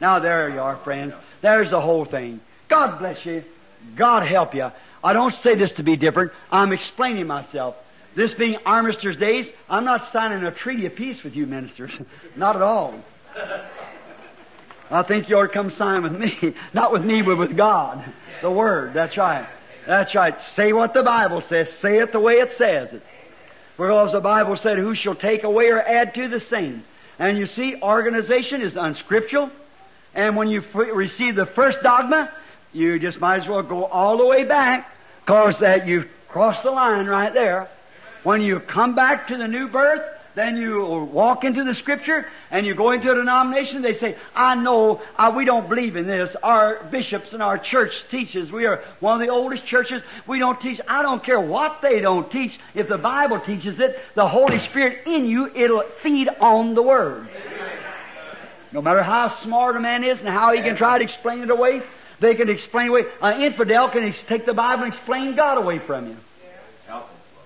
Now 0.00 0.18
there 0.18 0.48
you 0.50 0.60
are, 0.60 0.76
friends. 0.84 1.14
There's 1.42 1.70
the 1.70 1.80
whole 1.80 2.04
thing. 2.04 2.40
God 2.68 2.98
bless 2.98 3.24
you. 3.24 3.44
God 3.96 4.26
help 4.26 4.54
you. 4.54 4.68
I 5.04 5.12
don't 5.12 5.34
say 5.42 5.56
this 5.56 5.72
to 5.72 5.82
be 5.82 5.96
different. 5.96 6.32
I'm 6.50 6.72
explaining 6.72 7.26
myself. 7.26 7.74
This 8.14 8.34
being 8.34 8.56
Armistice 8.64 9.16
Days, 9.16 9.46
I'm 9.68 9.84
not 9.84 10.12
signing 10.12 10.44
a 10.44 10.52
treaty 10.52 10.86
of 10.86 10.94
peace 10.94 11.22
with 11.22 11.34
you 11.34 11.46
ministers. 11.46 11.92
not 12.36 12.56
at 12.56 12.62
all. 12.62 12.94
I 14.90 15.02
think 15.02 15.28
you 15.28 15.38
ought 15.38 15.46
to 15.46 15.52
come 15.52 15.70
sign 15.70 16.02
with 16.02 16.12
me. 16.12 16.54
Not 16.74 16.92
with 16.92 17.02
me, 17.02 17.22
but 17.22 17.38
with 17.38 17.56
God. 17.56 18.04
The 18.42 18.50
Word. 18.50 18.92
That's 18.92 19.16
right. 19.16 19.48
That's 19.86 20.14
right. 20.14 20.34
Say 20.54 20.72
what 20.72 20.94
the 20.94 21.02
Bible 21.02 21.40
says. 21.42 21.68
Say 21.80 21.98
it 21.98 22.12
the 22.12 22.20
way 22.20 22.34
it 22.34 22.52
says 22.56 22.92
it. 22.92 23.02
Because 23.76 24.12
the 24.12 24.20
Bible 24.20 24.56
said, 24.56 24.78
Who 24.78 24.94
shall 24.94 25.14
take 25.14 25.44
away 25.44 25.68
or 25.68 25.80
add 25.80 26.14
to 26.14 26.28
the 26.28 26.40
same? 26.40 26.84
And 27.18 27.36
you 27.38 27.46
see, 27.46 27.76
organization 27.82 28.62
is 28.62 28.76
unscriptural. 28.76 29.50
And 30.14 30.36
when 30.36 30.48
you 30.48 30.62
f- 30.62 30.88
receive 30.94 31.36
the 31.36 31.46
first 31.46 31.82
dogma, 31.82 32.30
you 32.72 32.98
just 32.98 33.18
might 33.18 33.42
as 33.42 33.48
well 33.48 33.62
go 33.62 33.84
all 33.84 34.18
the 34.18 34.26
way 34.26 34.44
back, 34.44 34.90
cause 35.26 35.58
that 35.60 35.86
you've 35.86 36.06
crossed 36.28 36.62
the 36.62 36.70
line 36.70 37.06
right 37.06 37.32
there. 37.32 37.68
When 38.22 38.40
you 38.40 38.60
come 38.60 38.94
back 38.94 39.28
to 39.28 39.36
the 39.36 39.48
new 39.48 39.68
birth, 39.68 40.02
then 40.34 40.56
you 40.56 41.08
walk 41.12 41.44
into 41.44 41.62
the 41.62 41.74
scripture 41.74 42.26
and 42.50 42.64
you 42.64 42.74
go 42.74 42.92
into 42.92 43.10
a 43.10 43.14
denomination, 43.14 43.82
they 43.82 43.94
say, 43.94 44.16
I 44.34 44.54
know 44.54 45.02
we 45.36 45.44
don't 45.44 45.68
believe 45.68 45.96
in 45.96 46.06
this. 46.06 46.34
Our 46.42 46.84
bishops 46.90 47.32
and 47.32 47.42
our 47.42 47.58
church 47.58 47.92
teaches. 48.10 48.50
We 48.50 48.64
are 48.64 48.82
one 49.00 49.20
of 49.20 49.26
the 49.26 49.32
oldest 49.32 49.66
churches. 49.66 50.02
We 50.26 50.38
don't 50.38 50.60
teach. 50.60 50.80
I 50.88 51.02
don't 51.02 51.22
care 51.22 51.40
what 51.40 51.80
they 51.82 52.00
don't 52.00 52.30
teach. 52.30 52.58
If 52.74 52.88
the 52.88 52.98
Bible 52.98 53.40
teaches 53.40 53.78
it, 53.78 53.98
the 54.14 54.26
Holy 54.26 54.58
Spirit 54.70 55.06
in 55.06 55.26
you, 55.26 55.54
it'll 55.54 55.84
feed 56.02 56.28
on 56.40 56.74
the 56.74 56.82
Word. 56.82 57.28
No 58.72 58.80
matter 58.80 59.02
how 59.02 59.38
smart 59.42 59.76
a 59.76 59.80
man 59.80 60.02
is 60.02 60.18
and 60.18 60.28
how 60.28 60.54
he 60.54 60.62
can 60.62 60.76
try 60.76 60.96
to 60.96 61.04
explain 61.04 61.42
it 61.42 61.50
away, 61.50 61.82
they 62.20 62.34
can 62.36 62.48
explain 62.48 62.88
away. 62.88 63.02
An 63.20 63.42
infidel 63.42 63.90
can 63.90 64.14
take 64.28 64.46
the 64.46 64.54
Bible 64.54 64.84
and 64.84 64.94
explain 64.94 65.36
God 65.36 65.58
away 65.58 65.78
from 65.86 66.08
you. 66.08 66.16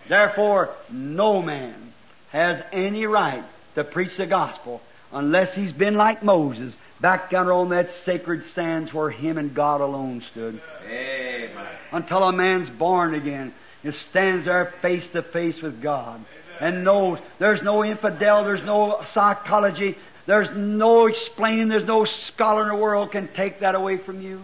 Therefore, 0.08 0.76
no 0.88 1.42
man 1.42 1.85
has 2.30 2.62
any 2.72 3.06
right 3.06 3.44
to 3.74 3.84
preach 3.84 4.16
the 4.16 4.26
gospel 4.26 4.80
unless 5.12 5.54
he's 5.54 5.72
been 5.72 5.94
like 5.94 6.22
Moses, 6.22 6.74
back 7.00 7.30
down 7.30 7.48
on 7.48 7.70
that 7.70 7.88
sacred 8.04 8.42
sands 8.54 8.92
where 8.92 9.10
him 9.10 9.38
and 9.38 9.54
God 9.54 9.80
alone 9.80 10.22
stood. 10.30 10.60
Amen. 10.84 11.66
Until 11.92 12.22
a 12.24 12.32
man's 12.32 12.70
born 12.70 13.14
again 13.14 13.54
and 13.82 13.94
stands 14.10 14.46
there 14.46 14.74
face 14.82 15.06
to 15.12 15.22
face 15.22 15.60
with 15.62 15.80
God 15.82 16.24
and 16.60 16.84
knows 16.84 17.18
there's 17.38 17.62
no 17.62 17.84
infidel, 17.84 18.44
there's 18.44 18.64
no 18.64 19.04
psychology, 19.12 19.96
there's 20.26 20.48
no 20.56 21.06
explaining, 21.06 21.68
there's 21.68 21.84
no 21.84 22.04
scholar 22.04 22.62
in 22.62 22.68
the 22.68 22.82
world 22.82 23.12
can 23.12 23.28
take 23.34 23.60
that 23.60 23.74
away 23.74 23.98
from 23.98 24.20
you. 24.20 24.42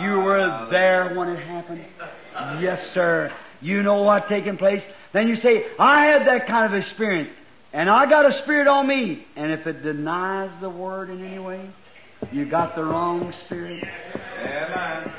You 0.00 0.16
were 0.16 0.68
there 0.70 1.14
when 1.14 1.28
it 1.28 1.44
happened. 1.44 1.84
Yes, 2.60 2.92
sir. 2.92 3.32
You 3.60 3.82
know 3.82 4.02
what 4.02 4.28
taking 4.28 4.56
place. 4.56 4.82
Then 5.12 5.28
you 5.28 5.36
say, 5.36 5.64
I 5.78 6.06
had 6.06 6.26
that 6.26 6.46
kind 6.46 6.72
of 6.72 6.80
experience, 6.80 7.30
and 7.72 7.88
I 7.88 8.08
got 8.08 8.26
a 8.26 8.42
spirit 8.42 8.68
on 8.68 8.86
me. 8.86 9.26
And 9.36 9.52
if 9.52 9.66
it 9.66 9.82
denies 9.82 10.52
the 10.60 10.70
word 10.70 11.10
in 11.10 11.24
any 11.24 11.38
way, 11.38 11.70
you 12.32 12.44
got 12.48 12.74
the 12.74 12.84
wrong 12.84 13.32
spirit. 13.44 13.82
Amen. 14.38 15.12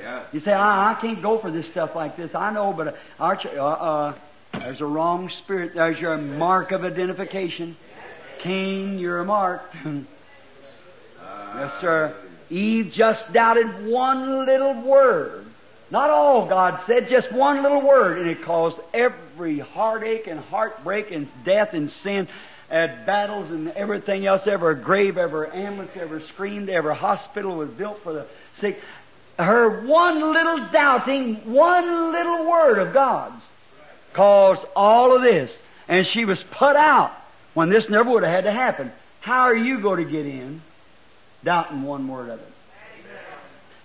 Yeah. 0.00 0.26
You 0.32 0.40
say, 0.40 0.52
I, 0.52 0.92
I 0.92 1.00
can't 1.00 1.20
go 1.22 1.40
for 1.40 1.50
this 1.50 1.68
stuff 1.68 1.90
like 1.94 2.16
this. 2.16 2.34
I 2.34 2.50
know, 2.52 2.72
but 2.72 2.96
our 3.18 3.36
ch- 3.36 3.46
uh, 3.46 3.64
uh, 3.64 4.18
there's 4.52 4.80
a 4.80 4.86
wrong 4.86 5.30
spirit. 5.44 5.72
There's 5.74 6.00
your 6.00 6.16
mark 6.16 6.72
of 6.72 6.84
identification. 6.84 7.76
Cain, 8.42 8.98
you're 8.98 9.24
marked. 9.24 9.74
yes, 9.84 11.72
sir. 11.80 12.16
Eve 12.50 12.92
just 12.92 13.20
doubted 13.32 13.86
one 13.86 14.46
little 14.46 14.82
word. 14.82 15.47
Not 15.90 16.10
all, 16.10 16.48
God 16.48 16.80
said, 16.86 17.08
just 17.08 17.32
one 17.32 17.62
little 17.62 17.80
word, 17.80 18.18
and 18.18 18.28
it 18.28 18.42
caused 18.42 18.78
every 18.92 19.58
heartache 19.58 20.26
and 20.26 20.38
heartbreak 20.38 21.10
and 21.10 21.28
death 21.44 21.72
and 21.72 21.90
sin 21.90 22.28
and 22.70 23.06
battles 23.06 23.50
and 23.50 23.70
everything 23.70 24.26
else. 24.26 24.46
Ever 24.46 24.74
grave, 24.74 25.16
ever 25.16 25.52
ambulance, 25.52 25.92
ever 25.94 26.20
screamed, 26.20 26.68
ever 26.68 26.92
hospital 26.92 27.56
was 27.56 27.70
built 27.70 28.02
for 28.02 28.12
the 28.12 28.26
sick. 28.58 28.78
Her 29.38 29.86
one 29.86 30.32
little 30.32 30.68
doubting, 30.70 31.52
one 31.52 32.12
little 32.12 32.50
word 32.50 32.78
of 32.78 32.92
God's 32.92 33.42
caused 34.12 34.62
all 34.76 35.16
of 35.16 35.22
this. 35.22 35.50
And 35.86 36.06
she 36.06 36.26
was 36.26 36.42
put 36.50 36.76
out 36.76 37.12
when 37.54 37.70
this 37.70 37.88
never 37.88 38.10
would 38.10 38.24
have 38.24 38.32
had 38.32 38.44
to 38.44 38.52
happen. 38.52 38.92
How 39.20 39.42
are 39.42 39.56
you 39.56 39.80
going 39.80 40.04
to 40.04 40.10
get 40.10 40.26
in 40.26 40.60
doubting 41.44 41.82
one 41.82 42.08
word 42.08 42.28
of 42.28 42.40
it? 42.40 42.52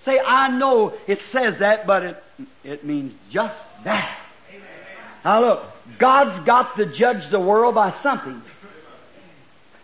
Say, 0.05 0.19
I 0.19 0.49
know 0.49 0.93
it 1.07 1.21
says 1.31 1.59
that, 1.59 1.87
but 1.87 2.03
it, 2.03 2.23
it 2.63 2.85
means 2.85 3.13
just 3.31 3.55
that. 3.85 4.19
Now 5.23 5.41
look, 5.41 5.63
God's 5.99 6.45
got 6.45 6.75
to 6.77 6.85
judge 6.85 7.29
the 7.31 7.39
world 7.39 7.75
by 7.75 7.95
something. 8.03 8.41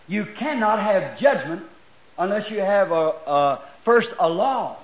You 0.08 0.26
cannot 0.38 0.80
have 0.80 1.20
judgment 1.20 1.64
unless 2.18 2.50
you 2.50 2.60
have 2.60 2.92
a, 2.92 2.96
a 2.96 3.62
first 3.86 4.10
a 4.20 4.28
law. 4.28 4.78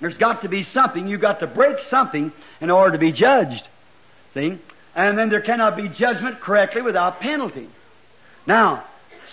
There's 0.00 0.16
got 0.16 0.42
to 0.42 0.48
be 0.48 0.62
something. 0.62 1.08
You've 1.08 1.20
got 1.20 1.40
to 1.40 1.46
break 1.46 1.78
something 1.90 2.32
in 2.60 2.70
order 2.70 2.92
to 2.92 2.98
be 2.98 3.12
judged. 3.12 3.64
See? 4.34 4.58
And 4.94 5.18
then 5.18 5.28
there 5.28 5.40
cannot 5.40 5.76
be 5.76 5.88
judgment 5.88 6.40
correctly 6.40 6.82
without 6.82 7.20
penalty. 7.20 7.68
Now, 8.46 8.84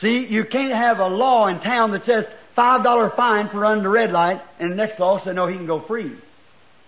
see, 0.02 0.26
you 0.26 0.44
can't 0.44 0.74
have 0.74 1.00
a 1.00 1.08
law 1.08 1.48
in 1.48 1.60
town 1.60 1.92
that 1.92 2.06
says 2.06 2.26
five 2.56 2.84
dollar 2.84 3.10
fine 3.12 3.50
for 3.50 3.60
running 3.60 3.84
the 3.84 3.90
red 3.90 4.12
light, 4.12 4.42
and 4.60 4.72
the 4.72 4.76
next 4.76 5.00
law 5.00 5.24
says 5.24 5.36
no, 5.36 5.48
he 5.48 5.56
can 5.56 5.68
go 5.68 5.82
free. 5.82 6.16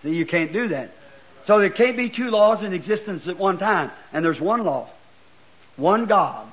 See, 0.02 0.10
you 0.10 0.26
can't 0.26 0.52
do 0.52 0.68
that. 0.68 0.90
So 1.46 1.58
there 1.58 1.70
can't 1.70 1.96
be 1.96 2.10
two 2.10 2.30
laws 2.30 2.62
in 2.62 2.72
existence 2.72 3.26
at 3.26 3.38
one 3.38 3.58
time, 3.58 3.90
and 4.12 4.24
there's 4.24 4.40
one 4.40 4.64
law, 4.64 4.88
one 5.76 6.06
God, 6.06 6.46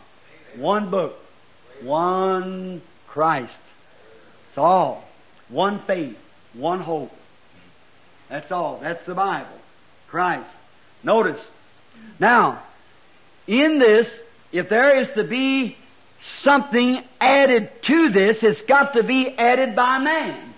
one 0.56 0.90
book, 0.90 1.16
one 1.82 2.82
Christ. 3.08 3.54
It's 4.50 4.58
all 4.58 5.04
one 5.50 5.82
faith, 5.86 6.18
one 6.54 6.80
hope. 6.80 7.12
That's 8.30 8.52
all. 8.52 8.80
That's 8.82 9.06
the 9.06 9.14
Bible. 9.14 9.60
Christ. 10.08 10.50
Notice. 11.04 11.40
Now, 12.20 12.64
in 13.48 13.80
this, 13.80 14.08
if 14.52 14.70
there 14.70 15.00
is 15.00 15.10
to 15.16 15.24
be 15.24 15.78
something 16.42 17.04
added 17.20 17.70
to 17.84 18.10
this, 18.10 18.42
it's 18.44 18.62
got 18.64 18.94
to 18.94 19.04
be 19.04 19.30
added 19.30 19.76
by 19.76 20.00
man. 20.00 20.54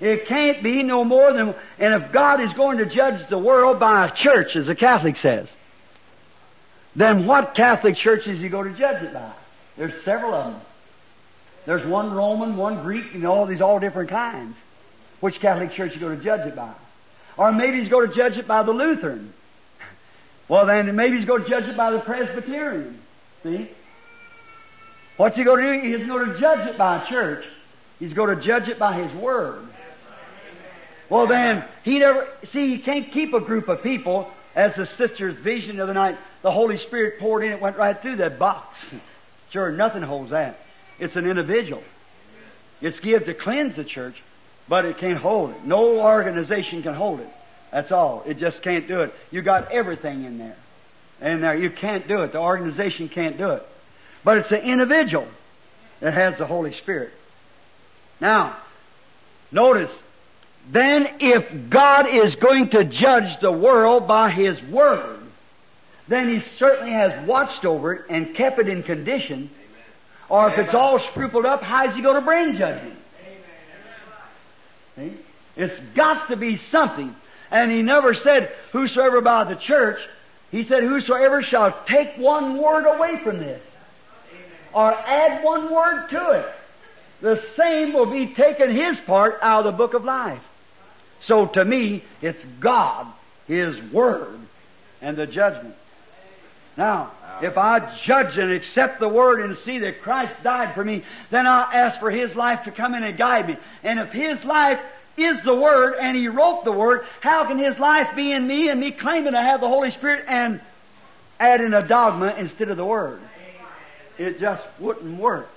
It 0.00 0.26
can't 0.26 0.62
be 0.62 0.82
no 0.82 1.04
more 1.04 1.32
than, 1.32 1.54
and 1.78 2.02
if 2.02 2.12
God 2.12 2.40
is 2.40 2.52
going 2.54 2.78
to 2.78 2.86
judge 2.86 3.28
the 3.28 3.38
world 3.38 3.78
by 3.78 4.08
a 4.08 4.14
church, 4.14 4.56
as 4.56 4.66
the 4.66 4.74
Catholic 4.74 5.16
says, 5.16 5.46
then 6.96 7.26
what 7.26 7.54
Catholic 7.54 7.96
church 7.96 8.26
is 8.26 8.40
he 8.40 8.48
going 8.48 8.72
to 8.72 8.78
judge 8.78 9.02
it 9.02 9.12
by? 9.12 9.32
There's 9.76 10.04
several 10.04 10.34
of 10.34 10.52
them. 10.52 10.62
There's 11.66 11.86
one 11.86 12.12
Roman, 12.12 12.56
one 12.56 12.82
Greek, 12.82 13.14
and 13.14 13.26
all 13.26 13.46
these 13.46 13.60
all 13.60 13.78
different 13.78 14.10
kinds. 14.10 14.56
Which 15.20 15.38
Catholic 15.40 15.72
church 15.72 15.94
you 15.94 16.00
going 16.00 16.18
to 16.18 16.24
judge 16.24 16.46
it 16.46 16.56
by? 16.56 16.74
Or 17.36 17.52
maybe 17.52 17.80
he's 17.80 17.90
going 17.90 18.08
to 18.08 18.14
judge 18.14 18.38
it 18.38 18.48
by 18.48 18.62
the 18.62 18.72
Lutheran. 18.72 19.34
Well, 20.48 20.66
then 20.66 20.96
maybe 20.96 21.18
he's 21.18 21.26
going 21.26 21.44
to 21.44 21.48
judge 21.48 21.64
it 21.64 21.76
by 21.76 21.92
the 21.92 22.00
Presbyterian. 22.00 23.00
See? 23.42 23.70
What's 25.20 25.36
he 25.36 25.44
going 25.44 25.62
to 25.62 25.82
do? 25.82 25.98
He's 25.98 26.06
going 26.06 26.32
to 26.32 26.40
judge 26.40 26.66
it 26.66 26.78
by 26.78 27.06
church. 27.06 27.44
He's 27.98 28.14
going 28.14 28.34
to 28.34 28.42
judge 28.42 28.70
it 28.70 28.78
by 28.78 29.02
his 29.02 29.14
word. 29.20 29.68
Well, 31.10 31.28
then 31.28 31.62
he 31.82 31.98
never 31.98 32.26
see. 32.50 32.74
He 32.74 32.82
can't 32.82 33.12
keep 33.12 33.34
a 33.34 33.40
group 33.40 33.68
of 33.68 33.82
people. 33.82 34.32
As 34.54 34.74
the 34.76 34.86
sister's 34.86 35.36
vision 35.44 35.78
of 35.78 35.88
the 35.88 35.92
night, 35.92 36.16
the 36.42 36.50
Holy 36.50 36.78
Spirit 36.78 37.20
poured 37.20 37.44
in. 37.44 37.52
It 37.52 37.60
went 37.60 37.76
right 37.76 38.00
through 38.00 38.16
that 38.16 38.38
box. 38.38 38.74
Sure, 39.52 39.72
nothing 39.72 40.02
holds 40.02 40.30
that. 40.30 40.58
It's 41.00 41.16
an 41.16 41.26
individual. 41.26 41.82
It's 42.80 43.00
given 43.00 43.26
to 43.26 43.34
cleanse 43.34 43.74
the 43.74 43.82
church, 43.82 44.14
but 44.68 44.84
it 44.84 44.98
can't 44.98 45.18
hold 45.18 45.50
it. 45.50 45.64
No 45.64 46.00
organization 46.00 46.84
can 46.84 46.94
hold 46.94 47.18
it. 47.18 47.28
That's 47.72 47.90
all. 47.90 48.22
It 48.26 48.38
just 48.38 48.62
can't 48.62 48.86
do 48.86 49.00
it. 49.00 49.12
You 49.32 49.42
got 49.42 49.72
everything 49.72 50.22
in 50.22 50.38
there. 50.38 50.56
And 51.20 51.42
there, 51.42 51.56
you 51.56 51.68
can't 51.68 52.06
do 52.06 52.22
it. 52.22 52.30
The 52.30 52.38
organization 52.38 53.08
can't 53.08 53.36
do 53.36 53.50
it. 53.50 53.64
But 54.24 54.38
it's 54.38 54.50
the 54.50 54.62
individual 54.62 55.28
that 56.00 56.14
has 56.14 56.38
the 56.38 56.46
Holy 56.46 56.74
Spirit. 56.74 57.12
Now, 58.20 58.58
notice, 59.50 59.92
then 60.68 61.08
if 61.20 61.70
God 61.70 62.06
is 62.08 62.34
going 62.36 62.70
to 62.70 62.84
judge 62.84 63.40
the 63.40 63.52
world 63.52 64.06
by 64.06 64.30
His 64.30 64.60
Word, 64.62 65.20
then 66.08 66.28
He 66.28 66.40
certainly 66.58 66.92
has 66.92 67.26
watched 67.26 67.64
over 67.64 67.94
it 67.94 68.10
and 68.10 68.34
kept 68.34 68.58
it 68.58 68.68
in 68.68 68.82
condition. 68.82 69.50
Or 70.28 70.50
if 70.50 70.58
it's 70.58 70.74
all 70.74 70.98
scrupled 71.10 71.46
up, 71.46 71.62
how 71.62 71.88
is 71.88 71.94
He 71.94 72.02
going 72.02 72.16
to 72.16 72.20
bring 72.20 72.56
judgment? 72.56 72.98
See? 74.96 75.16
It's 75.56 75.78
got 75.94 76.28
to 76.28 76.36
be 76.36 76.58
something. 76.70 77.14
And 77.50 77.70
He 77.70 77.82
never 77.82 78.14
said, 78.14 78.52
whosoever 78.72 79.20
by 79.20 79.44
the 79.44 79.56
church, 79.56 79.98
He 80.50 80.62
said, 80.64 80.82
whosoever 80.82 81.42
shall 81.42 81.84
take 81.86 82.16
one 82.16 82.62
word 82.62 82.86
away 82.86 83.22
from 83.24 83.38
this, 83.38 83.62
or 84.72 84.92
add 84.92 85.44
one 85.44 85.72
word 85.72 86.08
to 86.10 86.30
it, 86.30 86.46
the 87.20 87.42
same 87.56 87.92
will 87.92 88.10
be 88.10 88.34
taken 88.34 88.74
his 88.74 88.98
part 89.00 89.38
out 89.42 89.66
of 89.66 89.72
the 89.72 89.76
book 89.76 89.94
of 89.94 90.04
life. 90.04 90.42
So 91.22 91.46
to 91.46 91.64
me, 91.64 92.02
it's 92.22 92.42
God, 92.60 93.06
His 93.46 93.80
Word, 93.92 94.38
and 95.00 95.16
the 95.16 95.26
judgment. 95.26 95.74
Now, 96.76 97.12
if 97.42 97.58
I 97.58 97.96
judge 98.04 98.38
and 98.38 98.52
accept 98.52 99.00
the 99.00 99.08
Word 99.08 99.40
and 99.40 99.56
see 99.58 99.80
that 99.80 100.02
Christ 100.02 100.42
died 100.42 100.74
for 100.74 100.84
me, 100.84 101.04
then 101.30 101.46
I'll 101.46 101.68
ask 101.72 102.00
for 102.00 102.10
His 102.10 102.34
life 102.34 102.64
to 102.64 102.70
come 102.70 102.94
in 102.94 103.02
and 103.02 103.18
guide 103.18 103.48
me. 103.48 103.56
And 103.82 103.98
if 103.98 104.10
His 104.10 104.42
life 104.44 104.80
is 105.16 105.42
the 105.44 105.54
Word 105.54 105.96
and 106.00 106.16
He 106.16 106.28
wrote 106.28 106.64
the 106.64 106.72
Word, 106.72 107.04
how 107.20 107.46
can 107.46 107.58
His 107.58 107.78
life 107.78 108.16
be 108.16 108.32
in 108.32 108.46
me 108.46 108.68
and 108.70 108.80
me 108.80 108.92
claiming 108.92 109.32
to 109.32 109.42
have 109.42 109.60
the 109.60 109.68
Holy 109.68 109.90
Spirit 109.92 110.24
and 110.26 110.60
adding 111.38 111.74
a 111.74 111.86
dogma 111.86 112.34
instead 112.38 112.70
of 112.70 112.78
the 112.78 112.84
Word? 112.84 113.20
It 114.20 114.38
just 114.38 114.62
wouldn't 114.78 115.18
work. 115.18 115.48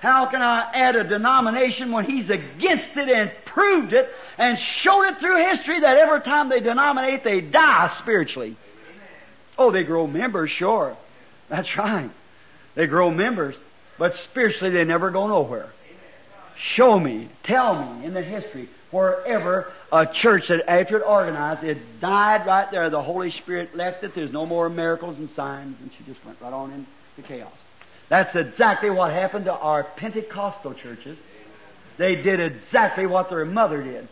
How 0.00 0.26
can 0.26 0.42
I 0.42 0.70
add 0.74 0.96
a 0.96 1.04
denomination 1.04 1.92
when 1.92 2.04
he's 2.04 2.28
against 2.28 2.94
it 2.94 3.08
and 3.08 3.30
proved 3.46 3.94
it 3.94 4.06
and 4.36 4.58
showed 4.58 5.04
it 5.04 5.18
through 5.18 5.48
history 5.48 5.80
that 5.80 5.96
every 5.96 6.20
time 6.20 6.50
they 6.50 6.60
denominate, 6.60 7.24
they 7.24 7.40
die 7.40 7.90
spiritually? 8.00 8.54
Oh, 9.56 9.70
they 9.70 9.82
grow 9.82 10.06
members, 10.06 10.50
sure. 10.50 10.94
That's 11.48 11.74
right. 11.78 12.10
They 12.74 12.86
grow 12.86 13.10
members, 13.10 13.54
but 13.98 14.14
spiritually 14.30 14.74
they 14.74 14.84
never 14.84 15.10
go 15.10 15.26
nowhere. 15.26 15.70
Show 16.58 17.00
me, 17.00 17.30
tell 17.44 17.82
me 17.94 18.04
in 18.04 18.12
the 18.12 18.22
history 18.22 18.68
wherever 18.90 19.72
a 19.90 20.04
church 20.04 20.48
that 20.48 20.70
after 20.70 20.98
it 20.98 21.02
organized, 21.02 21.64
it 21.64 21.78
died 21.98 22.46
right 22.46 22.70
there. 22.70 22.90
The 22.90 23.02
Holy 23.02 23.30
Spirit 23.30 23.74
left 23.74 24.04
it. 24.04 24.14
There's 24.14 24.32
no 24.32 24.44
more 24.44 24.68
miracles 24.68 25.16
and 25.16 25.30
signs, 25.30 25.78
and 25.80 25.90
she 25.96 26.04
just 26.04 26.22
went 26.26 26.38
right 26.42 26.52
on 26.52 26.72
into 27.16 27.26
chaos. 27.26 27.52
That's 28.12 28.36
exactly 28.36 28.90
what 28.90 29.10
happened 29.10 29.46
to 29.46 29.54
our 29.54 29.84
Pentecostal 29.84 30.74
churches. 30.74 31.16
They 31.96 32.16
did 32.16 32.40
exactly 32.40 33.06
what 33.06 33.30
their 33.30 33.46
mother 33.46 33.82
did. 33.82 34.06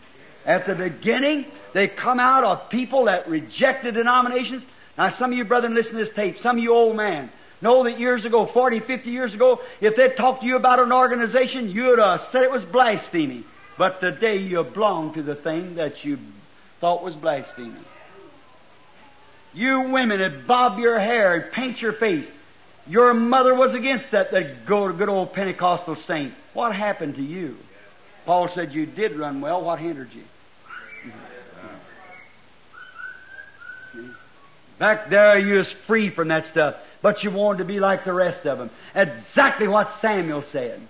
At 0.46 0.66
the 0.66 0.74
beginning, 0.74 1.44
they 1.74 1.86
come 1.86 2.18
out 2.18 2.42
of 2.42 2.70
people 2.70 3.04
that 3.04 3.28
rejected 3.28 3.92
denominations. 3.92 4.62
Now, 4.96 5.10
some 5.18 5.32
of 5.32 5.36
you 5.36 5.44
brethren 5.44 5.74
listen 5.74 5.98
to 5.98 6.04
this 6.06 6.14
tape. 6.14 6.38
Some 6.38 6.56
of 6.56 6.62
you 6.62 6.72
old 6.72 6.96
man 6.96 7.30
know 7.60 7.84
that 7.84 8.00
years 8.00 8.24
ago, 8.24 8.46
40, 8.50 8.80
50 8.80 9.10
years 9.10 9.34
ago, 9.34 9.60
if 9.82 9.96
they'd 9.96 10.16
talked 10.16 10.40
to 10.40 10.46
you 10.46 10.56
about 10.56 10.78
an 10.78 10.92
organization, 10.92 11.68
you'd 11.68 11.98
have 11.98 12.22
said 12.32 12.42
it 12.42 12.50
was 12.50 12.64
blasphemy. 12.64 13.44
But 13.76 14.00
today 14.00 14.38
you 14.38 14.64
belong 14.64 15.12
to 15.12 15.22
the 15.22 15.34
thing 15.34 15.74
that 15.74 16.06
you 16.06 16.16
thought 16.80 17.04
was 17.04 17.14
blasphemy. 17.16 17.74
You 19.52 19.90
women 19.92 20.20
that 20.20 20.46
bob 20.46 20.78
your 20.78 20.98
hair 20.98 21.34
and 21.34 21.52
paint 21.52 21.82
your 21.82 21.92
face. 21.92 22.26
Your 22.90 23.14
mother 23.14 23.54
was 23.54 23.72
against 23.72 24.10
that, 24.10 24.32
that 24.32 24.66
good 24.66 25.08
old 25.08 25.32
Pentecostal 25.32 25.94
saint. 26.08 26.34
What 26.54 26.74
happened 26.74 27.14
to 27.14 27.22
you? 27.22 27.56
Paul 28.26 28.50
said 28.52 28.72
you 28.72 28.84
did 28.84 29.16
run 29.16 29.40
well. 29.40 29.62
What 29.62 29.78
hindered 29.78 30.10
you? 30.12 30.24
Back 34.80 35.08
there, 35.08 35.38
you 35.38 35.58
was 35.58 35.72
free 35.86 36.12
from 36.12 36.28
that 36.28 36.46
stuff, 36.46 36.74
but 37.00 37.22
you 37.22 37.30
wanted 37.30 37.58
to 37.58 37.64
be 37.64 37.78
like 37.78 38.04
the 38.04 38.12
rest 38.12 38.44
of 38.44 38.58
them. 38.58 38.70
Exactly 38.92 39.68
what 39.68 39.92
Samuel 40.00 40.42
said. 40.50 40.80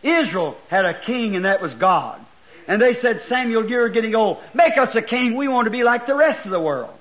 Israel 0.00 0.56
had 0.68 0.84
a 0.84 1.00
king, 1.06 1.34
and 1.34 1.44
that 1.44 1.60
was 1.60 1.74
God. 1.74 2.24
And 2.68 2.80
they 2.80 2.94
said, 2.94 3.22
Samuel, 3.28 3.68
you're 3.68 3.88
getting 3.88 4.14
old. 4.14 4.38
Make 4.54 4.78
us 4.78 4.94
a 4.94 5.02
king. 5.02 5.36
We 5.36 5.48
want 5.48 5.64
to 5.64 5.72
be 5.72 5.82
like 5.82 6.06
the 6.06 6.14
rest 6.14 6.44
of 6.44 6.52
the 6.52 6.60
world. 6.60 6.94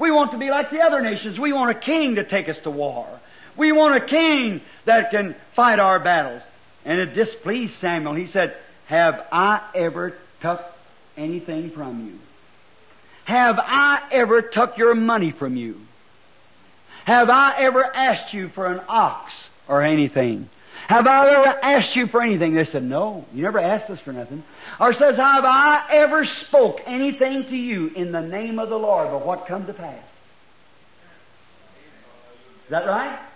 We 0.00 0.10
want 0.10 0.32
to 0.32 0.38
be 0.38 0.48
like 0.48 0.70
the 0.70 0.80
other 0.80 1.02
nations. 1.02 1.38
We 1.38 1.52
want 1.52 1.76
a 1.76 1.78
king 1.78 2.14
to 2.14 2.24
take 2.24 2.48
us 2.48 2.56
to 2.62 2.70
war. 2.70 3.20
We 3.58 3.72
want 3.72 4.02
a 4.02 4.06
king 4.06 4.62
that 4.86 5.10
can 5.10 5.34
fight 5.56 5.80
our 5.80 5.98
battles. 5.98 6.42
And 6.84 7.00
it 7.00 7.14
displeased 7.14 7.74
Samuel. 7.80 8.14
He 8.14 8.28
said, 8.28 8.56
Have 8.86 9.26
I 9.32 9.68
ever 9.74 10.14
took 10.40 10.60
anything 11.16 11.72
from 11.72 12.06
you? 12.06 12.18
Have 13.24 13.58
I 13.58 14.08
ever 14.12 14.40
took 14.40 14.78
your 14.78 14.94
money 14.94 15.32
from 15.32 15.56
you? 15.56 15.76
Have 17.04 17.28
I 17.28 17.58
ever 17.58 17.84
asked 17.84 18.32
you 18.32 18.48
for 18.50 18.66
an 18.66 18.80
ox 18.88 19.32
or 19.66 19.82
anything? 19.82 20.48
Have 20.86 21.06
I 21.06 21.34
ever 21.34 21.58
asked 21.62 21.96
you 21.96 22.06
for 22.06 22.22
anything? 22.22 22.54
They 22.54 22.64
said, 22.64 22.82
No, 22.84 23.26
you 23.34 23.42
never 23.42 23.58
asked 23.58 23.90
us 23.90 24.00
for 24.00 24.12
nothing. 24.12 24.44
Or 24.80 24.92
says, 24.92 25.16
Have 25.16 25.44
I 25.44 25.86
ever 25.90 26.24
spoke 26.24 26.80
anything 26.86 27.44
to 27.44 27.56
you 27.56 27.88
in 27.88 28.12
the 28.12 28.22
name 28.22 28.58
of 28.58 28.70
the 28.70 28.78
Lord, 28.78 29.10
but 29.10 29.26
what 29.26 29.46
come 29.46 29.66
to 29.66 29.74
pass? 29.74 30.04
Is 32.64 32.70
that 32.70 32.86
right? 32.86 33.27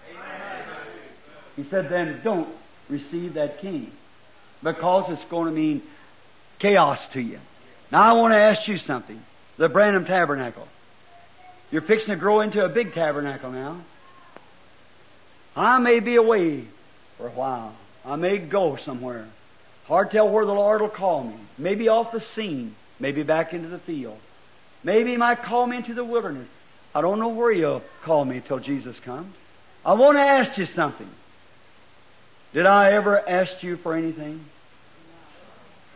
He 1.57 1.65
said, 1.65 1.91
then 1.91 2.21
don't 2.25 2.49
receive 2.89 3.35
that 3.35 3.61
king 3.61 3.93
because 4.63 5.11
it's 5.11 5.31
going 5.31 5.47
to 5.47 5.53
mean 5.53 5.83
chaos 6.59 7.01
to 7.13 7.21
you. 7.21 7.39
Now 7.91 8.03
I 8.03 8.13
want 8.13 8.33
to 8.33 8.39
ask 8.39 8.67
you 8.69 8.79
something. 8.79 9.21
The 9.59 9.69
Branham 9.69 10.05
Tabernacle. 10.05 10.67
You're 11.71 11.83
fixing 11.83 12.15
to 12.15 12.17
grow 12.17 12.41
into 12.41 12.65
a 12.65 12.69
big 12.69 12.95
tabernacle 12.95 13.51
now. 13.51 13.83
I 15.55 15.79
may 15.79 16.01
be 16.01 16.17
away 16.17 16.65
for 17.19 17.29
a 17.29 17.31
while. 17.31 17.75
I 18.05 18.17
may 18.17 18.39
go 18.39 18.77
somewhere. 18.77 19.27
Hard 19.85 20.11
to 20.11 20.17
tell 20.17 20.31
where 20.31 20.47
the 20.47 20.53
Lord 20.53 20.81
will 20.81 20.89
call 20.89 21.25
me. 21.25 21.37
Maybe 21.59 21.89
off 21.89 22.13
the 22.13 22.21
scene. 22.35 22.77
Maybe 22.99 23.23
back 23.23 23.53
into 23.53 23.69
the 23.69 23.79
field. 23.79 24.19
Maybe 24.83 25.11
He 25.13 25.17
might 25.17 25.43
call 25.43 25.67
me 25.67 25.79
into 25.79 25.95
the 25.95 26.05
wilderness. 26.05 26.49
I 26.95 27.01
don't 27.01 27.19
know 27.19 27.29
where 27.29 27.53
He'll 27.53 27.83
call 28.05 28.25
me 28.25 28.43
till 28.47 28.59
Jesus 28.59 28.99
comes. 29.01 29.35
I 29.85 29.95
want 29.95 30.17
to 30.17 30.23
ask 30.23 30.57
you 30.59 30.67
something. 30.67 31.09
Did 32.53 32.67
I 32.67 32.93
ever 32.93 33.19
ask 33.29 33.63
you 33.63 33.79
for 33.79 33.95
anything? 33.95 34.45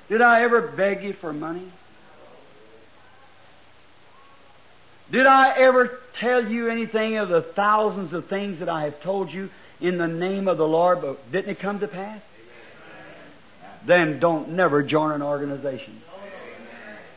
Did 0.09 0.23
I 0.23 0.43
ever 0.43 0.63
beg 0.63 1.03
you 1.03 1.13
for 1.15 1.33
money? 1.33 1.71
Did 5.11 5.27
I 5.27 5.57
ever 5.59 5.99
tell 6.19 6.45
you 6.45 6.69
anything 6.69 7.17
of 7.17 7.29
the 7.29 7.43
thousands 7.55 8.13
of 8.13 8.27
things 8.29 8.59
that 8.59 8.69
I 8.69 8.85
have 8.85 9.01
told 9.03 9.31
you 9.31 9.51
in 9.81 9.99
the 9.99 10.09
name 10.09 10.49
of 10.49 10.57
the 10.57 10.67
Lord, 10.67 11.01
but 11.01 11.31
didn't 11.31 11.51
it 11.51 11.61
come 11.61 11.81
to 11.81 11.89
pass? 11.89 12.23
Then 13.87 14.19
don't 14.19 14.51
never 14.51 14.83
join 14.83 15.13
an 15.13 15.23
organization. 15.23 16.03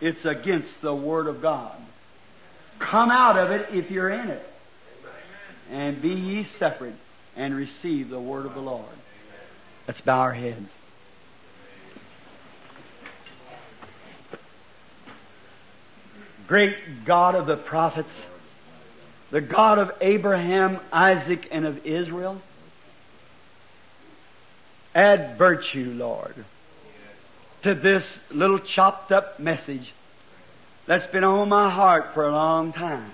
It's 0.01 0.23
against 0.23 0.69
the 0.81 0.93
Word 0.93 1.27
of 1.27 1.41
God. 1.41 1.75
Come 2.79 3.09
out 3.09 3.37
of 3.37 3.51
it 3.51 3.67
if 3.71 3.89
you're 3.89 4.09
in 4.09 4.29
it. 4.29 4.45
And 5.71 6.01
be 6.01 6.09
ye 6.09 6.47
separate 6.57 6.95
and 7.35 7.55
receive 7.55 8.09
the 8.09 8.19
Word 8.19 8.45
of 8.45 8.53
the 8.53 8.61
Lord. 8.61 8.85
Let's 9.89 10.01
bow 10.01 10.19
our 10.19 10.33
heads. 10.33 10.69
Great 16.47 16.75
God 17.05 17.33
of 17.33 17.47
the 17.47 17.57
prophets, 17.57 18.11
the 19.31 19.41
God 19.41 19.79
of 19.79 19.89
Abraham, 19.99 20.79
Isaac, 20.93 21.47
and 21.49 21.65
of 21.65 21.87
Israel, 21.87 22.39
add 24.93 25.39
virtue, 25.39 25.91
Lord, 25.95 26.35
to 27.63 27.73
this 27.73 28.05
little 28.29 28.59
chopped 28.59 29.11
up 29.11 29.39
message 29.39 29.91
that's 30.85 31.07
been 31.07 31.23
on 31.23 31.49
my 31.49 31.71
heart 31.71 32.13
for 32.13 32.27
a 32.27 32.31
long 32.31 32.73
time. 32.73 33.09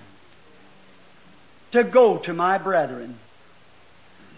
To 1.72 1.84
go 1.84 2.18
to 2.18 2.34
my 2.34 2.58
brethren 2.58 3.18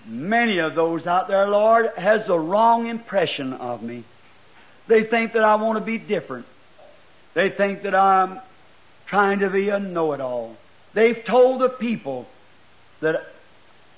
Many 0.08 0.58
of 0.58 0.74
those 0.74 1.06
out 1.06 1.28
there, 1.28 1.46
Lord, 1.48 1.90
has 1.96 2.26
the 2.26 2.38
wrong 2.38 2.86
impression 2.86 3.52
of 3.52 3.82
me. 3.82 4.04
They 4.86 5.04
think 5.04 5.34
that 5.34 5.44
I 5.44 5.56
want 5.56 5.78
to 5.78 5.84
be 5.84 5.98
different. 5.98 6.46
They 7.34 7.50
think 7.50 7.82
that 7.82 7.94
I'm 7.94 8.40
trying 9.06 9.40
to 9.40 9.50
be 9.50 9.68
a 9.68 9.78
know-it-all. 9.78 10.56
They've 10.94 11.22
told 11.26 11.60
the 11.60 11.68
people 11.68 12.26
that 13.00 13.16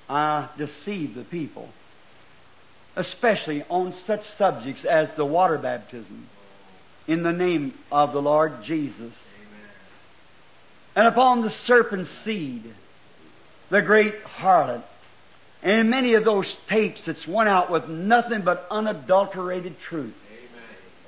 I 0.09 0.49
deceive 0.59 1.15
the 1.15 1.23
people, 1.23 1.69
especially 2.97 3.63
on 3.69 3.95
such 4.05 4.23
subjects 4.37 4.85
as 4.85 5.09
the 5.17 5.25
water 5.25 5.59
baptism 5.59 6.27
in 7.07 7.23
the 7.23 7.33
name 7.33 7.75
of 7.93 8.13
the 8.13 8.21
Lord 8.21 8.65
Jesus. 8.65 9.15
And 10.97 11.07
upon 11.07 11.43
the 11.43 11.51
serpent's 11.51 12.11
seed 12.25 12.75
the 13.71 13.81
great 13.81 14.25
harlot. 14.25 14.83
And 15.63 15.91
many 15.91 16.15
of 16.15 16.25
those 16.25 16.57
tapes 16.69 17.01
that's 17.05 17.27
went 17.27 17.49
out 17.49 17.71
with 17.71 17.89
nothing 17.89 18.43
but 18.43 18.67
unadulterated 18.71 19.77
truth. 19.89 20.15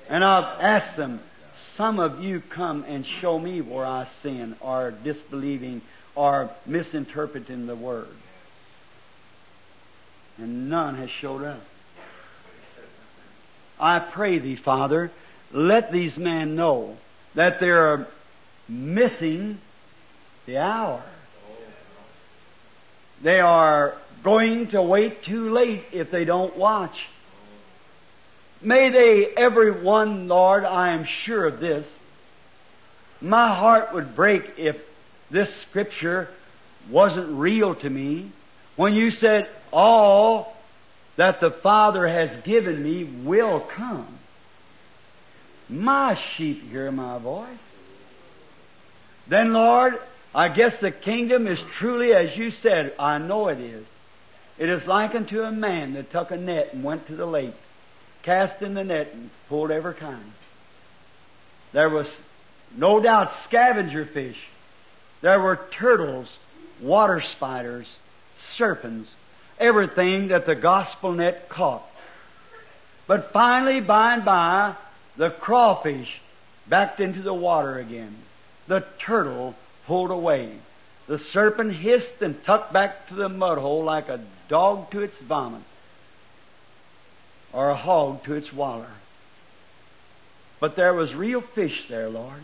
And 0.08 0.22
I've 0.22 0.60
asked 0.60 0.96
them, 0.96 1.20
some 1.76 1.98
of 1.98 2.20
you 2.20 2.42
come 2.54 2.84
and 2.86 3.06
show 3.20 3.38
me 3.38 3.62
where 3.62 3.86
I 3.86 4.08
sin 4.22 4.56
or 4.60 4.90
disbelieving 4.90 5.80
or 6.14 6.50
misinterpreting 6.66 7.66
the 7.66 7.76
Word. 7.76 8.08
And 10.36 10.68
none 10.68 10.96
has 10.96 11.08
showed 11.08 11.44
up. 11.44 11.60
I 13.80 13.98
pray 14.00 14.38
thee, 14.38 14.56
Father, 14.56 15.10
let 15.52 15.92
these 15.92 16.16
men 16.16 16.56
know 16.56 16.96
that 17.34 17.58
they're 17.58 18.06
missing 18.68 19.58
the 20.46 20.58
hour. 20.58 21.02
They 23.22 23.40
are 23.40 23.94
going 24.22 24.70
to 24.70 24.82
wait 24.82 25.24
too 25.24 25.52
late 25.52 25.84
if 25.92 26.10
they 26.10 26.24
don't 26.24 26.56
watch. 26.56 26.94
May 28.60 28.90
they, 28.90 29.26
every 29.36 29.82
one, 29.82 30.28
Lord, 30.28 30.64
I 30.64 30.92
am 30.92 31.04
sure 31.24 31.46
of 31.46 31.58
this. 31.58 31.86
My 33.20 33.54
heart 33.54 33.92
would 33.94 34.14
break 34.14 34.42
if 34.56 34.76
this 35.30 35.48
scripture 35.68 36.28
wasn't 36.90 37.38
real 37.38 37.74
to 37.76 37.90
me. 37.90 38.32
When 38.76 38.94
you 38.94 39.10
said, 39.10 39.48
all 39.72 40.56
that 41.16 41.40
the 41.40 41.54
Father 41.62 42.06
has 42.06 42.42
given 42.44 42.82
me 42.82 43.24
will 43.24 43.66
come. 43.76 44.18
My 45.68 46.18
sheep 46.36 46.62
hear 46.70 46.90
my 46.92 47.18
voice. 47.18 47.58
Then, 49.28 49.52
Lord, 49.52 49.94
I 50.34 50.48
guess 50.48 50.74
the 50.80 50.90
kingdom 50.90 51.46
is 51.46 51.58
truly 51.78 52.12
as 52.12 52.36
you 52.36 52.50
said. 52.50 52.94
I 52.98 53.18
know 53.18 53.48
it 53.48 53.60
is. 53.60 53.86
It 54.58 54.68
is 54.68 54.86
like 54.86 55.14
unto 55.14 55.42
a 55.42 55.52
man 55.52 55.94
that 55.94 56.10
took 56.12 56.30
a 56.30 56.36
net 56.36 56.70
and 56.72 56.84
went 56.84 57.06
to 57.06 57.16
the 57.16 57.26
lake, 57.26 57.54
cast 58.22 58.62
in 58.62 58.74
the 58.74 58.84
net 58.84 59.10
and 59.12 59.30
pulled 59.48 59.70
every 59.70 59.94
kind. 59.94 60.32
There 61.72 61.88
was 61.88 62.06
no 62.76 63.00
doubt 63.00 63.30
scavenger 63.44 64.06
fish. 64.06 64.36
There 65.22 65.40
were 65.40 65.58
turtles, 65.78 66.28
water 66.80 67.22
spiders, 67.36 67.86
serpents, 68.56 69.08
everything 69.58 70.28
that 70.28 70.46
the 70.46 70.54
gospel 70.54 71.12
net 71.12 71.48
caught. 71.48 71.86
But 73.06 73.32
finally, 73.32 73.80
by 73.80 74.14
and 74.14 74.24
by, 74.24 74.76
the 75.16 75.30
crawfish 75.30 76.08
backed 76.68 77.00
into 77.00 77.22
the 77.22 77.34
water 77.34 77.78
again. 77.78 78.16
The 78.68 78.84
turtle 79.04 79.54
pulled 79.86 80.10
away. 80.10 80.58
The 81.08 81.18
serpent 81.18 81.76
hissed 81.76 82.20
and 82.20 82.42
tucked 82.44 82.72
back 82.72 83.08
to 83.08 83.14
the 83.14 83.28
mud 83.28 83.58
hole 83.58 83.84
like 83.84 84.08
a 84.08 84.24
dog 84.52 84.90
to 84.90 85.00
its 85.00 85.14
vomit 85.26 85.62
or 87.54 87.70
a 87.70 87.76
hog 87.76 88.22
to 88.24 88.34
its 88.34 88.52
waller. 88.52 88.90
But 90.60 90.76
there 90.76 90.92
was 90.92 91.14
real 91.14 91.42
fish 91.54 91.86
there, 91.88 92.10
Lord. 92.10 92.42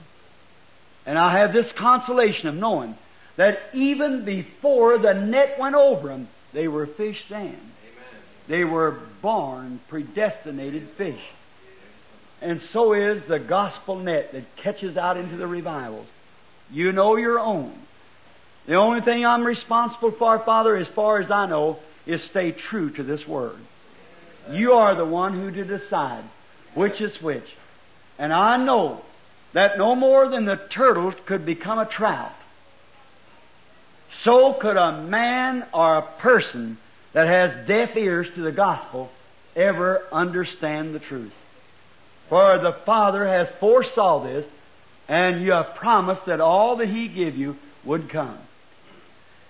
And 1.05 1.19
I 1.19 1.39
have 1.39 1.53
this 1.53 1.71
consolation 1.79 2.49
of 2.49 2.55
knowing 2.55 2.97
that 3.37 3.59
even 3.75 4.25
before 4.25 4.97
the 4.99 5.13
net 5.13 5.59
went 5.59 5.75
over 5.75 6.09
them, 6.09 6.29
they 6.55 6.67
were 6.67 6.87
fish 6.87 7.23
then. 7.29 7.47
Amen. 7.47 8.23
They 8.49 8.65
were 8.65 9.01
born, 9.21 9.79
predestinated 9.91 10.89
fish. 10.97 11.21
And 12.41 12.63
so 12.73 12.95
is 12.95 13.23
the 13.29 13.39
gospel 13.39 13.97
net 13.97 14.33
that 14.33 14.57
catches 14.57 14.97
out 14.97 15.19
into 15.19 15.37
the 15.37 15.47
revivals. 15.47 16.07
You 16.71 16.93
know 16.93 17.17
your 17.17 17.39
own. 17.39 17.79
The 18.67 18.77
only 18.77 19.03
thing 19.03 19.27
I'm 19.27 19.45
responsible 19.45 20.13
for, 20.19 20.43
Father, 20.45 20.75
as 20.77 20.89
far 20.89 21.21
as 21.21 21.31
I 21.31 21.47
know, 21.47 21.79
is 22.09 22.25
stay 22.25 22.51
true 22.51 22.91
to 22.91 23.03
this 23.05 23.29
word. 23.29 23.59
You 24.51 24.73
are 24.73 24.97
the 24.97 25.05
one 25.05 25.35
who 25.39 25.51
to 25.51 25.65
decide 25.65 26.25
which 26.75 27.01
is 27.01 27.21
which. 27.23 27.45
And 28.19 28.33
I 28.33 28.57
know 28.57 29.03
that 29.53 29.79
no 29.79 29.95
more 29.95 30.29
than 30.29 30.47
the 30.47 30.57
turtle 30.71 31.13
could 31.27 31.45
become 31.45 31.79
a 31.79 31.87
trout, 31.87 32.33
so 34.25 34.55
could 34.55 34.77
a 34.77 35.03
man 35.03 35.67
or 35.73 35.99
a 35.99 36.21
person 36.21 36.79
that 37.13 37.29
has 37.29 37.69
deaf 37.69 37.97
ears 37.97 38.27
to 38.35 38.43
the 38.43 38.53
gospel 38.53 39.11
ever 39.55 40.03
understand 40.11 40.95
the 40.95 40.99
truth. 40.99 41.33
For 42.31 42.59
the 42.59 42.77
Father 42.87 43.27
has 43.27 43.49
foresaw 43.61 44.25
this, 44.25 44.47
and 45.09 45.43
you 45.43 45.53
have 45.53 45.77
promised 45.77 46.27
that 46.27 46.41
all 46.41 46.77
that 46.79 46.89
He 46.89 47.09
give 47.09 47.37
you 47.37 47.57
would 47.85 48.11
come. 48.11 48.39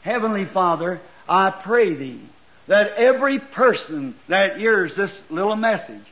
Heavenly 0.02 0.44
Father, 0.44 1.00
I 1.28 1.50
pray 1.50 1.94
Thee 1.94 2.28
that 2.68 2.92
every 2.96 3.40
person 3.40 4.14
that 4.28 4.58
hears 4.58 4.94
this 4.94 5.10
little 5.30 5.56
message, 5.56 6.04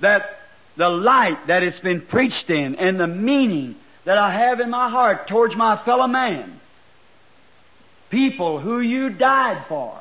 that 0.00 0.40
the 0.76 0.88
light 0.88 1.46
that 1.46 1.62
it's 1.62 1.80
been 1.80 2.00
preached 2.00 2.50
in 2.50 2.74
and 2.76 2.98
the 2.98 3.06
meaning 3.06 3.76
that 4.04 4.18
I 4.18 4.32
have 4.32 4.60
in 4.60 4.70
my 4.70 4.90
heart 4.90 5.28
towards 5.28 5.54
my 5.54 5.82
fellow 5.84 6.06
man, 6.06 6.60
people 8.10 8.60
who 8.60 8.80
you 8.80 9.10
died 9.10 9.66
for, 9.68 9.98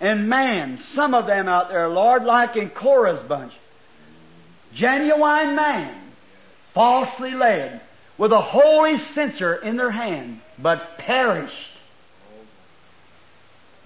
and 0.00 0.28
man, 0.28 0.78
some 0.94 1.14
of 1.14 1.26
them 1.26 1.48
out 1.48 1.68
there, 1.68 1.88
Lord, 1.88 2.24
like 2.24 2.56
in 2.56 2.70
Korah's 2.70 3.26
bunch, 3.28 3.52
genuine 4.74 5.56
man, 5.56 6.12
falsely 6.74 7.32
led, 7.32 7.80
with 8.16 8.32
a 8.32 8.40
holy 8.40 8.98
censer 9.14 9.54
in 9.54 9.76
their 9.76 9.90
hand, 9.90 10.40
but 10.58 10.98
perished. 10.98 11.54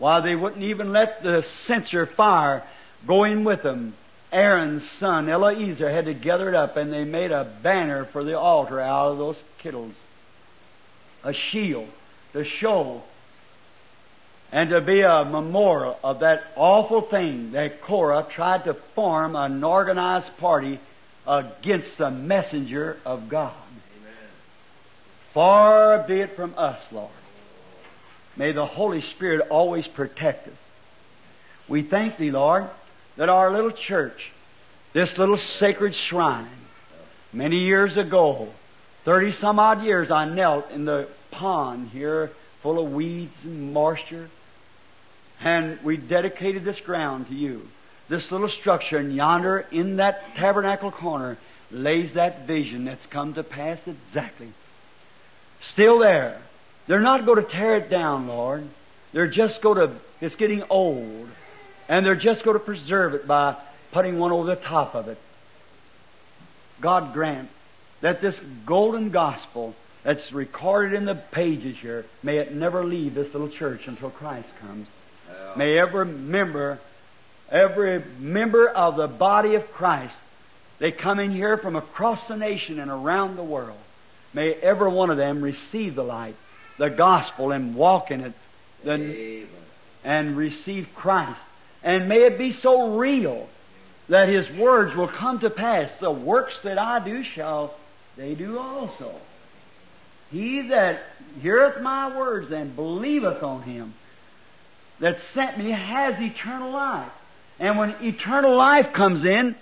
While 0.03 0.23
they 0.23 0.35
wouldn't 0.35 0.65
even 0.65 0.93
let 0.93 1.23
the 1.23 1.45
censer 1.69 2.07
fire 2.07 2.65
go 3.07 3.23
in 3.23 3.45
with 3.45 3.63
them, 3.63 3.95
Aaron's 4.33 4.83
son, 4.99 5.29
Eleazar, 5.29 5.89
had 5.89 6.07
to 6.07 6.13
gather 6.13 6.49
it 6.49 6.57
up 6.57 6.77
and 6.77 6.93
they 6.93 7.05
made 7.05 7.31
a 7.31 7.57
banner 7.63 8.07
for 8.07 8.25
the 8.25 8.37
altar 8.37 8.81
out 8.81 9.13
of 9.13 9.19
those 9.19 9.37
kittles. 9.63 9.95
A 11.23 11.33
shield 11.33 11.89
to 12.33 12.45
show 12.45 13.05
and 14.51 14.71
to 14.71 14.81
be 14.81 15.03
a 15.03 15.25
memorial 15.25 15.97
of 16.03 16.19
that 16.19 16.43
awful 16.57 17.03
thing 17.03 17.53
that 17.53 17.81
Korah 17.83 18.27
tried 18.29 18.65
to 18.65 18.77
form 18.97 19.37
an 19.37 19.63
organized 19.63 20.37
party 20.39 20.81
against 21.29 21.97
the 21.99 22.11
messenger 22.11 22.99
of 23.07 23.29
God. 23.29 23.55
Amen. 24.01 24.15
Far 25.33 26.05
be 26.09 26.23
it 26.23 26.35
from 26.35 26.55
us, 26.59 26.81
Lord. 26.91 27.13
May 28.37 28.53
the 28.53 28.67
Holy 28.67 29.03
Spirit 29.03 29.49
always 29.51 29.87
protect 29.89 30.49
us. 30.49 30.55
We 31.69 31.83
thank 31.83 32.19
Thee, 32.19 32.31
Lord, 32.31 32.69
that 33.17 33.29
our 33.29 33.53
little 33.53 33.73
church, 33.73 34.33
this 34.95 35.17
little 35.19 35.39
sacred 35.59 35.95
shrine, 35.95 36.49
many 37.33 37.59
years 37.59 37.97
ago, 37.97 38.49
thirty 39.05 39.33
some 39.33 39.59
odd 39.59 39.83
years, 39.83 40.11
I 40.11 40.25
knelt 40.25 40.71
in 40.71 40.85
the 40.85 41.09
pond 41.31 41.91
here 41.91 42.31
full 42.63 42.85
of 42.85 42.93
weeds 42.93 43.35
and 43.45 43.73
moisture, 43.73 44.31
and 45.41 45.79
we 45.85 45.97
dedicated 45.97 46.65
this 46.65 46.81
ground 46.81 47.27
to 47.29 47.35
you. 47.35 47.63
This 48.09 48.31
little 48.31 48.49
structure, 48.49 48.99
and 48.99 49.15
yonder 49.15 49.61
in 49.73 49.97
that 49.97 50.35
tabernacle 50.37 50.91
corner 50.91 51.39
lays 51.71 52.15
that 52.15 52.47
vision 52.47 52.85
that's 52.85 53.07
come 53.07 53.35
to 53.35 53.43
pass 53.43 53.79
exactly. 53.87 54.53
Still 55.73 55.99
there. 56.01 56.43
They're 56.89 57.01
not 57.01 57.27
going 57.27 57.45
to 57.45 57.51
tear 57.51 57.77
it 57.77 57.91
down, 57.91 58.27
Lord. 58.27 58.69
They're 59.13 59.31
just 59.31 59.63
going 59.63 59.79
to, 59.79 59.97
it's 60.21 60.37
getting 60.37 60.63
old. 60.69 61.29
And 61.89 62.07
they're 62.07 62.17
just 62.17 62.45
going 62.45 62.59
to 62.59 62.65
preserve 62.65 63.15
it 63.15 63.27
by 63.27 63.57
putting 63.93 64.19
one 64.19 64.33
over 64.33 64.47
the 64.47 64.61
top 64.61 64.95
of 64.95 65.09
it. 65.09 65.19
God 66.81 67.13
grant 67.13 67.49
that 68.01 68.21
this 68.21 68.35
golden 68.67 69.11
gospel 69.11 69.75
that's 70.05 70.33
recorded 70.33 70.95
in 70.95 71.05
the 71.05 71.15
pages 71.15 71.77
here, 71.81 72.05
may 72.23 72.39
it 72.39 72.53
never 72.53 72.85
leave 72.85 73.15
this 73.15 73.33
little 73.33 73.51
church 73.51 73.83
until 73.87 74.11
Christ 74.11 74.49
comes. 74.61 74.89
Yeah. 75.29 75.55
May 75.57 75.79
every 75.79 76.07
member, 76.07 76.81
every 77.51 78.05
member 78.19 78.69
of 78.69 78.97
the 78.97 79.07
body 79.07 79.55
of 79.55 79.71
Christ, 79.73 80.17
they 80.81 80.91
come 80.91 81.21
in 81.21 81.31
here 81.31 81.59
from 81.59 81.77
across 81.77 82.27
the 82.27 82.37
nation 82.37 82.81
and 82.81 82.91
around 82.91 83.37
the 83.37 83.45
world. 83.45 83.79
May 84.35 84.53
every 84.55 84.91
one 84.91 85.11
of 85.11 85.17
them 85.17 85.43
receive 85.43 85.95
the 85.95 86.03
light, 86.03 86.35
the 86.79 86.89
gospel, 86.89 87.53
and 87.53 87.75
walk 87.75 88.11
in 88.11 88.21
it, 88.23 88.33
the, 88.85 89.47
and 90.05 90.37
receive 90.37 90.89
Christ. 90.95 91.41
And 91.83 92.09
may 92.09 92.25
it 92.25 92.39
be 92.39 92.53
so 92.53 92.97
real 92.97 93.49
that 94.09 94.29
His 94.29 94.51
words 94.59 94.95
will 94.97 95.09
come 95.09 95.41
to 95.41 95.51
pass. 95.51 95.91
The 96.01 96.11
works 96.11 96.55
that 96.65 96.79
I 96.79 97.05
do 97.05 97.23
shall 97.25 97.75
they 98.17 98.35
do 98.35 98.59
also. 98.59 99.15
He 100.31 100.69
that 100.69 101.03
heareth 101.41 101.83
my 101.83 102.17
words 102.17 102.51
and 102.51 102.75
believeth 102.75 103.43
on 103.43 103.63
Him 103.63 103.95
that 105.01 105.19
sent 105.35 105.59
me 105.59 105.71
has 105.71 106.21
eternal 106.21 106.71
life. 106.73 107.13
And 107.59 107.77
when 107.79 107.91
eternal 108.03 108.57
life 108.57 108.93
comes 108.93 109.25
in, 109.25 109.57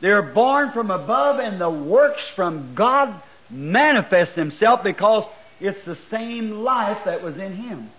they're 0.00 0.22
born 0.22 0.72
from 0.72 0.90
above 0.90 1.38
and 1.38 1.60
the 1.60 1.70
works 1.70 2.22
from 2.34 2.74
God 2.74 3.22
manifest 3.48 4.34
themselves 4.34 4.82
because 4.82 5.24
it's 5.62 5.84
the 5.84 5.96
same 6.10 6.50
life 6.50 6.98
that 7.04 7.22
was 7.22 7.36
in 7.36 7.54
Him. 7.54 7.90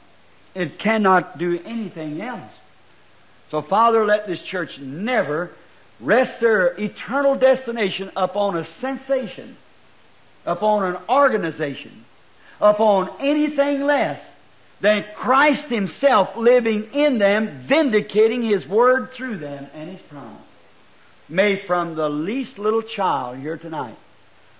It 0.53 0.80
cannot 0.80 1.38
do 1.38 1.58
anything 1.66 2.22
else. 2.22 2.51
So 3.51 3.61
Father, 3.61 4.06
let 4.06 4.27
this 4.27 4.42
church 4.42 4.77
never 4.80 5.51
rest 6.00 6.42
their 6.42 6.67
eternal 6.80 7.35
destination 7.35 8.11
upon 8.16 8.58
a 8.58 8.66
sensation, 8.82 9.56
upon 10.45 10.93
an 10.93 11.01
organization, 11.08 12.03
upon 12.59 13.22
anything 13.22 13.82
less 13.82 14.22
than 14.82 15.06
Christ 15.16 15.66
Himself 15.67 16.35
living 16.35 16.90
in 16.93 17.17
them, 17.17 17.66
vindicating 17.69 18.43
His 18.43 18.67
Word 18.67 19.11
through 19.16 19.38
them 19.38 19.67
and 19.74 19.90
His 19.90 20.01
promise. 20.09 20.42
May 21.30 21.66
from 21.66 21.95
the 21.95 22.09
least 22.09 22.59
little 22.59 22.83
child 22.83 23.38
here 23.38 23.58
tonight 23.58 23.98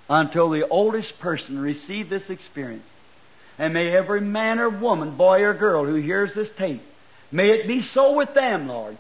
until 0.10 0.50
the 0.50 0.68
oldest 0.68 1.20
person 1.20 1.60
receive 1.60 2.10
this 2.10 2.30
experience. 2.30 2.86
And 3.58 3.74
may 3.74 3.96
every 3.96 4.22
man 4.22 4.60
or 4.60 4.70
woman, 4.70 5.16
boy 5.16 5.42
or 5.42 5.54
girl 5.54 5.86
who 5.86 5.96
hears 5.96 6.34
this 6.34 6.50
tape, 6.58 6.82
may 7.32 7.50
it 7.50 7.68
be 7.68 7.82
so 7.82 8.14
with 8.14 8.34
them, 8.34 8.68
Lord, 8.68 8.98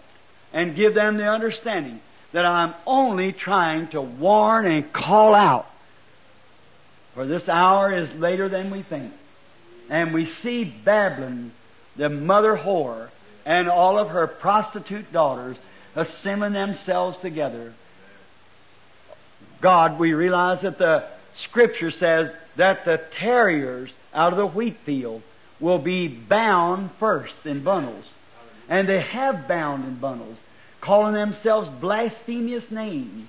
and 0.51 0.75
give 0.75 0.93
them 0.93 1.17
the 1.17 1.25
understanding 1.25 1.99
that 2.33 2.45
I'm 2.45 2.73
only 2.85 3.31
trying 3.31 3.89
to 3.89 4.01
warn 4.01 4.65
and 4.65 4.91
call 4.91 5.33
out. 5.33 5.67
For 7.13 7.27
this 7.27 7.47
hour 7.47 7.95
is 7.95 8.11
later 8.13 8.49
than 8.49 8.71
we 8.71 8.83
think. 8.83 9.13
And 9.89 10.13
we 10.13 10.25
see 10.41 10.63
Babylon, 10.63 11.51
the 11.95 12.09
mother 12.09 12.55
whore, 12.55 13.09
and 13.45 13.69
all 13.69 13.99
of 13.99 14.09
her 14.09 14.25
prostitute 14.27 15.11
daughters 15.11 15.57
assembling 15.95 16.53
themselves 16.53 17.17
together. 17.21 17.73
God, 19.61 19.99
we 19.99 20.13
realize 20.13 20.61
that 20.63 20.77
the 20.77 21.07
Scripture 21.43 21.91
says 21.91 22.31
that 22.57 22.85
the 22.85 23.01
terriers 23.19 23.91
out 24.13 24.33
of 24.33 24.37
the 24.37 24.47
wheat 24.47 24.77
field 24.85 25.21
will 25.59 25.79
be 25.79 26.07
bound 26.07 26.91
first 26.99 27.33
in 27.45 27.63
bundles. 27.63 28.05
And 28.69 28.87
they 28.87 29.01
have 29.01 29.47
bound 29.47 29.85
in 29.85 29.99
bundles, 29.99 30.37
calling 30.81 31.13
themselves 31.13 31.69
blasphemous 31.81 32.69
names 32.71 33.27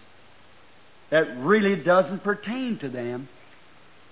that 1.10 1.36
really 1.38 1.76
doesn't 1.76 2.24
pertain 2.24 2.78
to 2.78 2.88
them. 2.88 3.28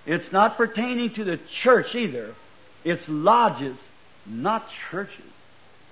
It's 0.07 0.31
not 0.33 0.57
pertaining 0.57 1.15
to 1.15 1.25
the 1.25 1.39
church 1.63 1.95
either. 1.95 2.35
It's 2.85 3.03
lodges, 3.09 3.77
not 4.27 4.67
churches. 4.91 5.33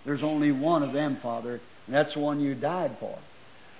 There's 0.05 0.23
only 0.23 0.51
one 0.51 0.83
of 0.83 0.93
them, 0.93 1.19
Father, 1.23 1.61
and 1.87 1.95
that's 1.95 2.15
the 2.15 2.21
one 2.21 2.41
you 2.41 2.55
died 2.55 2.97
for. 2.99 3.19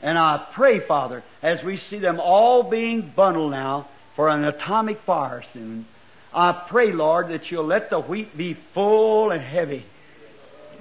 And 0.03 0.19
I 0.19 0.47
pray, 0.55 0.81
Father, 0.87 1.23
as 1.43 1.63
we 1.63 1.77
see 1.77 1.99
them 1.99 2.21
all 2.21 2.71
being 2.71 3.13
bundled 3.15 3.51
now 3.53 3.89
for 4.17 4.29
an 4.29 4.45
atomic 4.45 5.01
fire 5.03 5.45
soon, 5.53 5.87
I 6.33 6.53
pray, 6.69 6.93
Lord, 6.93 7.29
that 7.29 7.51
you'll 7.51 7.67
let 7.67 7.91
the 7.91 8.01
wheat 8.01 8.37
be 8.37 8.57
full 8.75 9.31
and 9.31 9.43
heavy. 9.43 9.85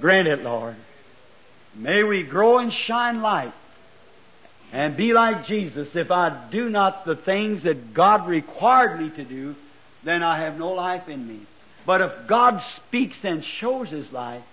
Grant 0.00 0.28
it, 0.28 0.42
Lord. 0.42 0.76
May 1.74 2.02
we 2.04 2.22
grow 2.22 2.58
and 2.58 2.72
shine 2.72 3.20
light 3.20 3.52
and 4.72 4.96
be 4.96 5.12
like 5.12 5.46
Jesus. 5.46 5.94
If 5.94 6.10
I 6.10 6.48
do 6.50 6.68
not 6.68 7.04
the 7.04 7.16
things 7.16 7.64
that 7.64 7.94
God 7.94 8.28
required 8.28 9.00
me 9.00 9.10
to 9.10 9.24
do, 9.24 9.54
then 10.04 10.22
I 10.22 10.40
have 10.40 10.58
no 10.58 10.70
life 10.70 11.08
in 11.08 11.26
me. 11.26 11.40
But 11.84 12.00
if 12.00 12.12
God 12.28 12.62
speaks 12.76 13.16
and 13.24 13.44
shows 13.44 13.90
His 13.90 14.10
life, 14.12 14.44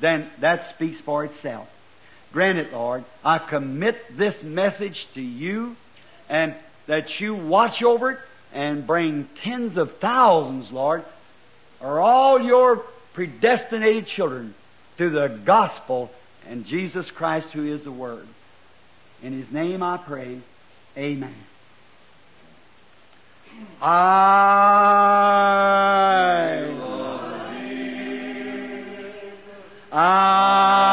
then 0.00 0.30
that 0.40 0.70
speaks 0.70 1.00
for 1.00 1.24
itself. 1.24 1.68
Grant 2.32 2.58
it, 2.58 2.72
Lord. 2.72 3.04
I 3.24 3.38
commit 3.38 4.16
this 4.16 4.42
message 4.42 5.08
to 5.14 5.20
you 5.20 5.76
and 6.28 6.54
that 6.86 7.20
you 7.20 7.34
watch 7.34 7.82
over 7.82 8.12
it 8.12 8.18
and 8.52 8.86
bring 8.86 9.28
tens 9.42 9.76
of 9.76 9.90
thousands, 10.00 10.70
Lord, 10.72 11.04
or 11.80 12.00
all 12.00 12.40
your 12.40 12.84
predestinated 13.14 14.06
children 14.06 14.54
to 14.98 15.10
the 15.10 15.40
gospel 15.44 16.10
and 16.46 16.64
Jesus 16.64 17.10
Christ 17.10 17.48
who 17.52 17.72
is 17.72 17.84
the 17.84 17.92
Word. 17.92 18.26
In 19.22 19.38
His 19.38 19.52
name 19.52 19.82
I 19.82 19.98
pray. 19.98 20.40
Amen. 20.96 21.34
I, 23.80 23.88
I, 29.92 30.88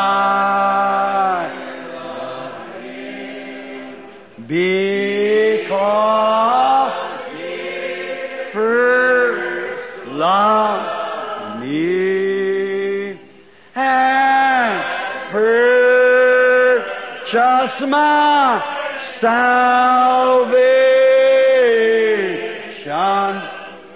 because 4.48 4.85
purchased 17.36 17.82
my 17.88 18.64
salvation 19.20 20.52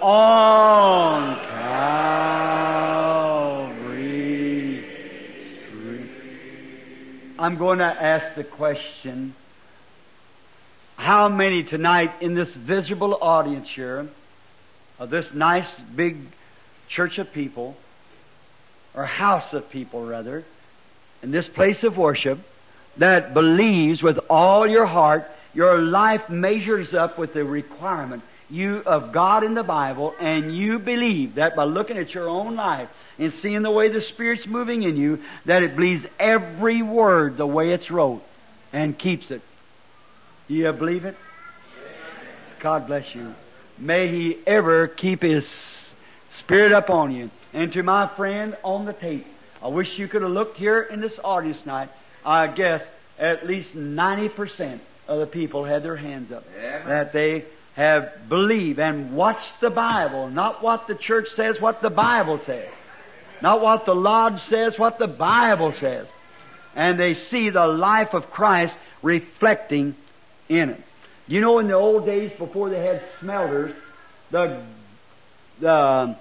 on 0.02 1.36
Calvary's 1.48 2.84
tree. 5.70 6.10
I'm 7.38 7.56
going 7.56 7.78
to 7.78 7.84
ask 7.84 8.36
the 8.36 8.44
question 8.44 9.34
how 10.96 11.30
many 11.30 11.62
tonight 11.64 12.12
in 12.20 12.34
this 12.34 12.52
visible 12.52 13.16
audience 13.22 13.70
here 13.70 14.06
of 14.98 15.08
this 15.08 15.32
nice 15.32 15.72
big 15.96 16.18
church 16.88 17.16
of 17.16 17.32
people, 17.32 17.74
or 18.92 19.06
house 19.06 19.54
of 19.54 19.70
people 19.70 20.04
rather, 20.04 20.44
in 21.22 21.30
this 21.30 21.48
place 21.48 21.84
of 21.84 21.96
worship, 21.96 22.38
that 23.00 23.34
believes 23.34 24.02
with 24.02 24.18
all 24.28 24.68
your 24.68 24.86
heart, 24.86 25.24
your 25.54 25.78
life 25.78 26.28
measures 26.28 26.94
up 26.94 27.18
with 27.18 27.34
the 27.34 27.44
requirement 27.44 28.22
you 28.50 28.78
of 28.78 29.12
God 29.12 29.42
in 29.44 29.54
the 29.54 29.62
Bible, 29.62 30.14
and 30.20 30.54
you 30.54 30.78
believe 30.78 31.36
that 31.36 31.56
by 31.56 31.64
looking 31.64 31.96
at 31.96 32.12
your 32.12 32.28
own 32.28 32.56
life 32.56 32.88
and 33.18 33.32
seeing 33.34 33.62
the 33.62 33.70
way 33.70 33.90
the 33.90 34.00
Spirit's 34.00 34.46
moving 34.46 34.82
in 34.82 34.96
you, 34.96 35.20
that 35.46 35.62
it 35.62 35.76
believes 35.76 36.04
every 36.18 36.82
word 36.82 37.36
the 37.36 37.46
way 37.46 37.72
it's 37.72 37.90
wrote 37.90 38.22
and 38.72 38.98
keeps 38.98 39.30
it. 39.30 39.40
Do 40.48 40.54
you 40.54 40.70
believe 40.72 41.04
it? 41.04 41.16
God 42.60 42.86
bless 42.86 43.14
you. 43.14 43.34
May 43.78 44.08
He 44.08 44.38
ever 44.46 44.88
keep 44.88 45.22
His 45.22 45.48
Spirit 46.40 46.72
up 46.72 46.90
on 46.90 47.12
you. 47.12 47.30
And 47.52 47.72
to 47.72 47.82
my 47.82 48.10
friend 48.16 48.56
on 48.62 48.84
the 48.84 48.92
tape, 48.92 49.26
I 49.62 49.68
wish 49.68 49.98
you 49.98 50.08
could 50.08 50.22
have 50.22 50.30
looked 50.30 50.56
here 50.56 50.82
in 50.82 51.00
this 51.00 51.18
audience 51.22 51.60
tonight. 51.62 51.88
I 52.24 52.46
guess 52.48 52.82
at 53.18 53.46
least 53.46 53.74
90% 53.74 54.80
of 55.08 55.20
the 55.20 55.26
people 55.26 55.64
had 55.64 55.82
their 55.82 55.96
hands 55.96 56.32
up. 56.32 56.44
Amen. 56.56 56.88
That 56.88 57.12
they 57.12 57.44
have 57.74 58.28
believed 58.28 58.78
and 58.78 59.16
watched 59.16 59.60
the 59.60 59.70
Bible, 59.70 60.30
not 60.30 60.62
what 60.62 60.86
the 60.86 60.94
church 60.94 61.28
says, 61.34 61.60
what 61.60 61.82
the 61.82 61.90
Bible 61.90 62.40
says. 62.46 62.68
Not 63.42 63.62
what 63.62 63.86
the 63.86 63.94
lodge 63.94 64.40
says, 64.42 64.78
what 64.78 64.98
the 64.98 65.06
Bible 65.06 65.72
says. 65.80 66.06
And 66.74 67.00
they 67.00 67.14
see 67.14 67.50
the 67.50 67.66
life 67.66 68.12
of 68.12 68.30
Christ 68.30 68.74
reflecting 69.02 69.96
in 70.48 70.70
it. 70.70 70.84
You 71.26 71.40
know, 71.40 71.58
in 71.58 71.68
the 71.68 71.74
old 71.74 72.06
days 72.06 72.32
before 72.38 72.70
they 72.70 72.84
had 72.84 73.02
smelters, 73.20 73.74
the 74.30 74.62
the 75.60 76.16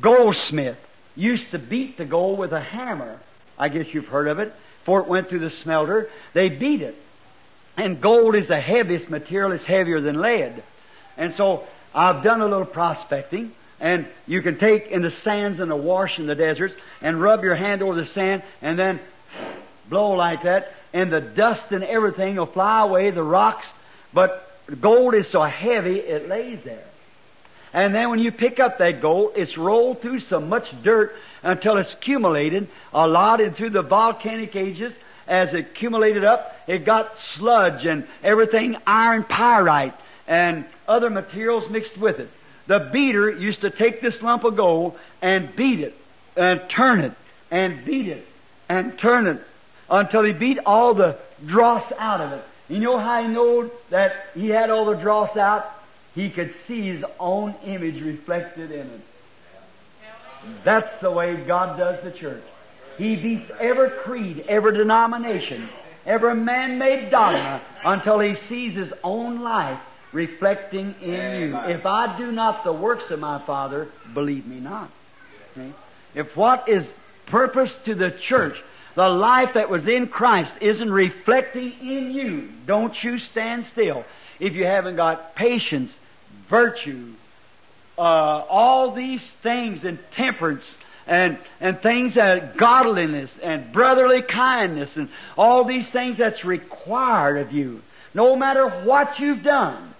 goldsmith 0.00 0.78
used 1.16 1.50
to 1.50 1.58
beat 1.58 1.98
the 1.98 2.04
gold 2.04 2.38
with 2.38 2.52
a 2.52 2.60
hammer. 2.60 3.20
I 3.58 3.68
guess 3.68 3.86
you've 3.92 4.06
heard 4.06 4.28
of 4.28 4.38
it. 4.38 4.52
Before 4.84 5.00
it 5.00 5.08
went 5.08 5.30
through 5.30 5.38
the 5.38 5.50
smelter, 5.50 6.10
they 6.34 6.50
beat 6.50 6.82
it. 6.82 6.94
And 7.76 8.02
gold 8.02 8.36
is 8.36 8.48
the 8.48 8.60
heaviest 8.60 9.08
material. 9.08 9.52
It's 9.52 9.64
heavier 9.64 10.00
than 10.00 10.20
lead. 10.20 10.62
And 11.16 11.34
so 11.34 11.64
I've 11.94 12.22
done 12.22 12.42
a 12.42 12.46
little 12.46 12.66
prospecting. 12.66 13.52
And 13.80 14.06
you 14.26 14.42
can 14.42 14.58
take 14.58 14.88
in 14.88 15.02
the 15.02 15.10
sands 15.10 15.58
and 15.58 15.70
the 15.70 15.76
wash 15.76 16.18
in 16.18 16.26
the 16.26 16.34
deserts 16.34 16.74
and 17.00 17.20
rub 17.20 17.42
your 17.42 17.56
hand 17.56 17.82
over 17.82 17.94
the 17.94 18.06
sand 18.06 18.42
and 18.60 18.78
then 18.78 19.00
blow 19.88 20.12
like 20.12 20.42
that 20.44 20.66
and 20.92 21.12
the 21.12 21.20
dust 21.20 21.64
and 21.70 21.82
everything 21.82 22.36
will 22.36 22.46
fly 22.46 22.82
away, 22.82 23.10
the 23.10 23.22
rocks. 23.22 23.66
But 24.14 24.46
gold 24.80 25.14
is 25.14 25.30
so 25.30 25.42
heavy 25.42 25.96
it 25.96 26.28
lays 26.28 26.60
there. 26.64 26.86
And 27.74 27.92
then 27.92 28.08
when 28.08 28.20
you 28.20 28.30
pick 28.30 28.60
up 28.60 28.78
that 28.78 29.02
gold, 29.02 29.32
it's 29.34 29.58
rolled 29.58 30.00
through 30.00 30.20
so 30.20 30.38
much 30.38 30.64
dirt 30.84 31.12
until 31.42 31.76
it's 31.76 31.92
accumulated 31.92 32.68
a 32.92 33.08
lot 33.08 33.40
into 33.40 33.68
the 33.68 33.82
volcanic 33.82 34.54
ages. 34.54 34.94
As 35.26 35.52
it 35.52 35.66
accumulated 35.72 36.22
up, 36.22 36.52
it 36.68 36.86
got 36.86 37.10
sludge 37.34 37.84
and 37.84 38.06
everything, 38.22 38.76
iron 38.86 39.24
pyrite 39.24 39.94
and 40.28 40.66
other 40.86 41.10
materials 41.10 41.68
mixed 41.68 41.98
with 41.98 42.20
it. 42.20 42.28
The 42.68 42.90
beater 42.92 43.28
used 43.28 43.62
to 43.62 43.70
take 43.70 44.00
this 44.00 44.22
lump 44.22 44.44
of 44.44 44.56
gold 44.56 44.96
and 45.20 45.56
beat 45.56 45.80
it 45.80 45.94
and 46.36 46.60
turn 46.70 47.00
it 47.00 47.12
and 47.50 47.84
beat 47.84 48.06
it 48.06 48.24
and 48.68 48.96
turn 48.98 49.26
it 49.26 49.40
until 49.90 50.22
he 50.22 50.32
beat 50.32 50.60
all 50.64 50.94
the 50.94 51.18
dross 51.44 51.90
out 51.98 52.20
of 52.20 52.32
it. 52.32 52.44
You 52.68 52.78
know 52.78 52.98
how 52.98 53.20
he 53.22 53.28
knew 53.28 53.70
that 53.90 54.12
he 54.34 54.48
had 54.48 54.70
all 54.70 54.86
the 54.86 55.00
dross 55.02 55.36
out? 55.36 55.64
He 56.14 56.30
could 56.30 56.54
see 56.66 56.82
his 56.82 57.04
own 57.18 57.54
image 57.64 58.00
reflected 58.02 58.70
in 58.70 58.86
it. 58.86 59.00
That's 60.64 61.00
the 61.00 61.10
way 61.10 61.36
God 61.44 61.78
does 61.78 62.02
the 62.04 62.10
church. 62.10 62.42
He 62.96 63.16
beats 63.16 63.50
every 63.58 63.90
creed, 63.90 64.44
every 64.48 64.76
denomination, 64.76 65.68
every 66.06 66.36
man-made 66.36 67.10
dogma 67.10 67.62
until 67.84 68.20
he 68.20 68.36
sees 68.48 68.74
his 68.74 68.92
own 69.02 69.40
life 69.40 69.80
reflecting 70.12 70.94
in 71.02 71.40
you. 71.40 71.56
If 71.56 71.84
I 71.84 72.16
do 72.16 72.30
not 72.30 72.62
the 72.62 72.72
works 72.72 73.10
of 73.10 73.18
my 73.18 73.44
Father, 73.44 73.88
believe 74.12 74.46
me 74.46 74.60
not. 74.60 74.90
See? 75.56 75.72
If 76.14 76.36
what 76.36 76.68
is 76.68 76.86
purpose 77.26 77.74
to 77.86 77.94
the 77.96 78.12
church, 78.12 78.56
the 78.94 79.08
life 79.08 79.54
that 79.54 79.68
was 79.68 79.88
in 79.88 80.06
Christ, 80.06 80.52
isn't 80.60 80.90
reflecting 80.90 81.72
in 81.80 82.12
you, 82.12 82.50
don't 82.66 83.02
you 83.02 83.18
stand 83.18 83.66
still. 83.66 84.04
If 84.38 84.54
you 84.54 84.64
haven't 84.64 84.96
got 84.96 85.34
patience, 85.34 85.92
virtue, 86.48 87.12
uh, 87.96 88.00
all 88.00 88.94
these 88.94 89.24
things 89.42 89.84
and 89.84 89.98
temperance 90.12 90.64
and 91.06 91.38
and 91.60 91.80
things 91.80 92.14
that 92.14 92.56
godliness 92.56 93.30
and 93.42 93.72
brotherly 93.72 94.22
kindness 94.22 94.96
and 94.96 95.08
all 95.36 95.64
these 95.64 95.88
things 95.90 96.18
that's 96.18 96.44
required 96.44 97.38
of 97.38 97.52
you. 97.52 97.80
No 98.14 98.36
matter 98.36 98.68
what 98.84 99.18
you've 99.18 99.42
done, 99.42 99.94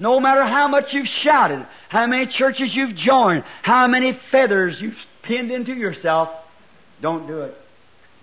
no 0.00 0.20
matter 0.20 0.44
how 0.44 0.68
much 0.68 0.92
you've 0.94 1.08
shouted, 1.08 1.66
how 1.88 2.06
many 2.06 2.26
churches 2.26 2.74
you've 2.74 2.94
joined, 2.94 3.44
how 3.62 3.88
many 3.88 4.18
feathers 4.30 4.80
you've 4.80 4.96
pinned 5.22 5.50
into 5.50 5.74
yourself, 5.74 6.28
don't 7.00 7.26
do 7.26 7.42
it. 7.42 7.56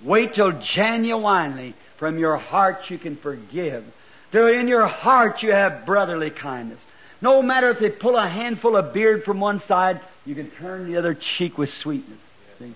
Wait 0.03 0.33
till 0.33 0.59
genuinely 0.59 1.75
from 1.97 2.17
your 2.17 2.37
heart 2.37 2.89
you 2.89 2.97
can 2.97 3.17
forgive. 3.17 3.83
Till 4.31 4.47
in 4.47 4.67
your 4.67 4.87
heart 4.87 5.43
you 5.43 5.51
have 5.51 5.85
brotherly 5.85 6.29
kindness. 6.29 6.79
No 7.25 7.41
matter 7.41 7.71
if 7.71 7.79
they 7.79 7.89
pull 7.89 8.15
a 8.17 8.29
handful 8.29 8.75
of 8.75 8.93
beard 8.93 9.23
from 9.23 9.39
one 9.39 9.59
side, 9.61 9.99
you 10.25 10.35
can 10.35 10.51
turn 10.51 10.91
the 10.91 10.99
other 10.99 11.15
cheek 11.15 11.57
with 11.57 11.71
sweetness. 11.81 12.19
See? 12.59 12.71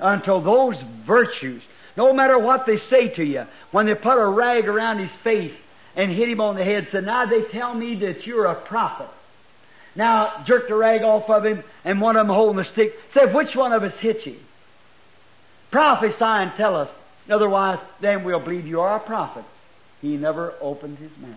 Until 0.00 0.40
those 0.40 0.82
virtues, 1.06 1.62
no 1.94 2.14
matter 2.14 2.38
what 2.38 2.64
they 2.64 2.78
say 2.78 3.08
to 3.08 3.22
you, 3.22 3.44
when 3.70 3.84
they 3.84 3.94
put 3.94 4.16
a 4.16 4.26
rag 4.26 4.66
around 4.66 5.00
his 5.00 5.10
face 5.22 5.52
and 5.94 6.10
hit 6.10 6.30
him 6.30 6.40
on 6.40 6.56
the 6.56 6.64
head, 6.64 6.88
said, 6.90 7.04
now 7.04 7.26
they 7.26 7.42
tell 7.42 7.74
me 7.74 7.96
that 7.96 8.26
you're 8.26 8.46
a 8.46 8.54
prophet. 8.66 9.10
Now, 9.94 10.42
jerk 10.46 10.68
the 10.68 10.74
rag 10.74 11.02
off 11.02 11.28
of 11.28 11.44
him, 11.44 11.62
and 11.84 12.00
one 12.00 12.16
of 12.16 12.26
them 12.26 12.34
holding 12.34 12.56
the 12.56 12.64
stick, 12.64 12.94
said, 13.12 13.34
which 13.34 13.54
one 13.54 13.74
of 13.74 13.82
us 13.82 13.92
hit 13.98 14.24
you? 14.24 14.38
Prophesy 15.70 16.16
and 16.18 16.52
tell 16.56 16.76
us. 16.76 16.88
Otherwise, 17.28 17.78
then 18.00 18.24
we'll 18.24 18.40
believe 18.40 18.66
you 18.66 18.80
are 18.80 18.96
a 18.96 19.00
prophet. 19.00 19.44
He 20.00 20.16
never 20.16 20.54
opened 20.62 20.96
his 20.96 21.12
mouth. 21.18 21.36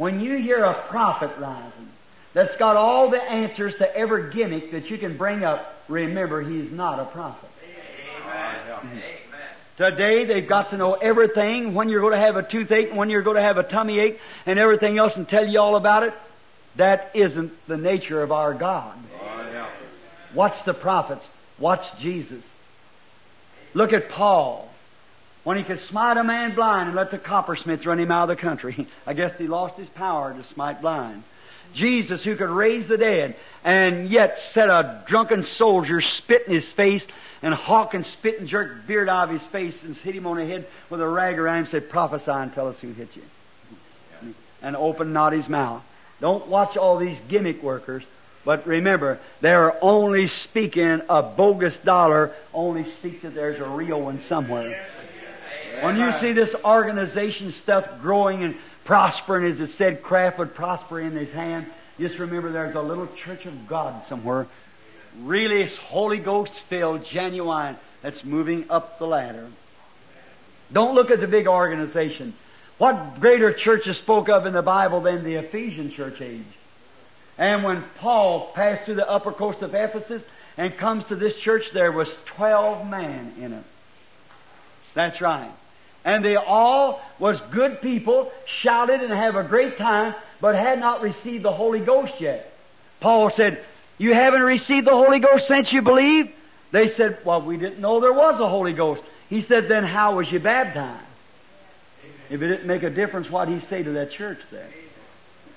When 0.00 0.18
you 0.20 0.38
hear 0.38 0.64
a 0.64 0.88
prophet 0.88 1.30
rising 1.38 1.90
that's 2.32 2.56
got 2.56 2.74
all 2.74 3.10
the 3.10 3.18
answers 3.18 3.74
to 3.80 3.94
every 3.94 4.32
gimmick 4.32 4.72
that 4.72 4.86
you 4.86 4.96
can 4.96 5.18
bring 5.18 5.44
up, 5.44 5.74
remember 5.90 6.40
he's 6.40 6.72
not 6.72 6.98
a 6.98 7.04
prophet. 7.04 7.50
Amen. 8.82 9.02
Today 9.76 10.24
they've 10.24 10.48
got 10.48 10.70
to 10.70 10.78
know 10.78 10.94
everything, 10.94 11.74
when 11.74 11.90
you're 11.90 12.00
going 12.00 12.18
to 12.18 12.18
have 12.18 12.36
a 12.36 12.50
toothache, 12.50 12.94
when 12.94 13.10
you're 13.10 13.20
going 13.20 13.36
to 13.36 13.42
have 13.42 13.58
a 13.58 13.62
tummy 13.62 14.00
ache, 14.00 14.18
and 14.46 14.58
everything 14.58 14.96
else 14.96 15.12
and 15.16 15.28
tell 15.28 15.46
you 15.46 15.60
all 15.60 15.76
about 15.76 16.02
it. 16.04 16.14
That 16.78 17.10
isn't 17.14 17.52
the 17.68 17.76
nature 17.76 18.22
of 18.22 18.32
our 18.32 18.54
God. 18.54 18.96
Watch 20.34 20.64
the 20.64 20.72
prophets. 20.72 21.26
Watch 21.58 21.84
Jesus. 22.00 22.42
Look 23.74 23.92
at 23.92 24.08
Paul. 24.08 24.69
When 25.42 25.56
he 25.56 25.64
could 25.64 25.80
smite 25.88 26.16
a 26.16 26.24
man 26.24 26.54
blind 26.54 26.88
and 26.88 26.96
let 26.96 27.10
the 27.10 27.18
coppersmith 27.18 27.86
run 27.86 27.98
him 27.98 28.10
out 28.10 28.30
of 28.30 28.36
the 28.36 28.42
country. 28.42 28.88
I 29.06 29.14
guess 29.14 29.32
he 29.38 29.46
lost 29.46 29.78
his 29.78 29.88
power 29.88 30.34
to 30.34 30.44
smite 30.48 30.82
blind. 30.82 31.24
Jesus 31.74 32.22
who 32.24 32.36
could 32.36 32.50
raise 32.50 32.88
the 32.88 32.96
dead 32.96 33.36
and 33.62 34.10
yet 34.10 34.36
set 34.52 34.68
a 34.68 35.04
drunken 35.06 35.44
soldier 35.44 36.00
spit 36.00 36.48
in 36.48 36.54
his 36.54 36.70
face 36.72 37.04
and 37.42 37.54
hawk 37.54 37.94
and 37.94 38.04
spit 38.04 38.40
and 38.40 38.48
jerk 38.48 38.86
beard 38.86 39.08
out 39.08 39.28
of 39.28 39.40
his 39.40 39.48
face 39.50 39.80
and 39.82 39.96
hit 39.96 40.14
him 40.14 40.26
on 40.26 40.36
the 40.36 40.46
head 40.46 40.66
with 40.90 41.00
a 41.00 41.08
rag 41.08 41.38
around 41.38 41.58
him 41.58 41.64
and 41.64 41.70
said, 41.70 41.88
prophesy 41.88 42.30
and 42.30 42.52
tell 42.52 42.68
us 42.68 42.76
who 42.80 42.92
hit 42.92 43.08
you. 43.14 43.22
And 44.62 44.76
open 44.76 45.12
not 45.12 45.32
his 45.32 45.48
mouth. 45.48 45.82
Don't 46.20 46.48
watch 46.48 46.76
all 46.76 46.98
these 46.98 47.18
gimmick 47.28 47.62
workers. 47.62 48.02
But 48.44 48.66
remember, 48.66 49.20
they're 49.40 49.82
only 49.82 50.28
speaking 50.28 51.02
a 51.08 51.22
bogus 51.22 51.76
dollar, 51.84 52.34
only 52.54 52.84
speaks 52.98 53.22
that 53.22 53.34
there's 53.34 53.60
a 53.60 53.68
real 53.68 54.00
one 54.00 54.22
somewhere. 54.28 54.86
When 55.82 55.96
you 55.96 56.10
see 56.20 56.32
this 56.32 56.54
organization 56.64 57.52
stuff 57.62 57.84
growing 58.00 58.42
and 58.42 58.56
prospering, 58.84 59.52
as 59.52 59.60
it 59.60 59.74
said, 59.76 60.02
craft 60.02 60.38
would 60.38 60.54
prosper 60.54 61.00
in 61.00 61.16
his 61.16 61.30
hand, 61.30 61.66
just 61.98 62.18
remember 62.18 62.52
there's 62.52 62.74
a 62.74 62.80
little 62.80 63.08
church 63.24 63.46
of 63.46 63.54
God 63.68 64.02
somewhere, 64.08 64.46
really 65.18 65.68
Holy 65.88 66.18
Ghost 66.18 66.52
filled, 66.68 67.04
genuine, 67.10 67.76
that's 68.02 68.22
moving 68.24 68.70
up 68.70 68.98
the 68.98 69.06
ladder. 69.06 69.50
Don't 70.72 70.94
look 70.94 71.10
at 71.10 71.20
the 71.20 71.26
big 71.26 71.46
organization. 71.46 72.34
What 72.78 73.20
greater 73.20 73.52
church 73.52 73.86
is 73.86 73.98
spoke 73.98 74.28
of 74.28 74.46
in 74.46 74.54
the 74.54 74.62
Bible 74.62 75.02
than 75.02 75.24
the 75.24 75.34
Ephesian 75.34 75.92
church 75.92 76.20
age? 76.20 76.46
And 77.36 77.64
when 77.64 77.84
Paul 77.98 78.52
passed 78.54 78.84
through 78.84 78.96
the 78.96 79.08
upper 79.08 79.32
coast 79.32 79.62
of 79.62 79.74
Ephesus 79.74 80.22
and 80.56 80.76
comes 80.78 81.04
to 81.08 81.16
this 81.16 81.36
church, 81.38 81.64
there 81.74 81.92
was 81.92 82.08
twelve 82.36 82.86
men 82.86 83.34
in 83.38 83.52
it. 83.52 83.64
That's 84.94 85.20
right. 85.20 85.52
And 86.04 86.24
they 86.24 86.36
all 86.36 87.00
was 87.18 87.40
good 87.52 87.80
people, 87.82 88.32
shouted 88.46 89.02
and 89.02 89.12
have 89.12 89.36
a 89.36 89.44
great 89.44 89.76
time, 89.76 90.14
but 90.40 90.54
had 90.54 90.80
not 90.80 91.02
received 91.02 91.44
the 91.44 91.52
Holy 91.52 91.80
Ghost 91.80 92.14
yet. 92.20 92.52
Paul 93.00 93.30
said, 93.30 93.62
You 93.98 94.14
haven't 94.14 94.42
received 94.42 94.86
the 94.86 94.92
Holy 94.92 95.18
Ghost 95.18 95.46
since 95.46 95.72
you 95.72 95.82
believe? 95.82 96.30
They 96.72 96.92
said, 96.94 97.18
Well, 97.24 97.42
we 97.42 97.56
didn't 97.56 97.80
know 97.80 98.00
there 98.00 98.12
was 98.12 98.40
a 98.40 98.48
Holy 98.48 98.72
Ghost. 98.72 99.02
He 99.28 99.42
said, 99.42 99.68
Then 99.68 99.84
how 99.84 100.16
was 100.16 100.30
you 100.30 100.40
baptized? 100.40 101.06
If 102.30 102.40
it 102.40 102.46
didn't 102.46 102.66
make 102.66 102.82
a 102.82 102.90
difference 102.90 103.28
what 103.28 103.48
he 103.48 103.60
say 103.60 103.82
to 103.82 103.92
that 103.92 104.12
church 104.12 104.38
there. 104.50 104.68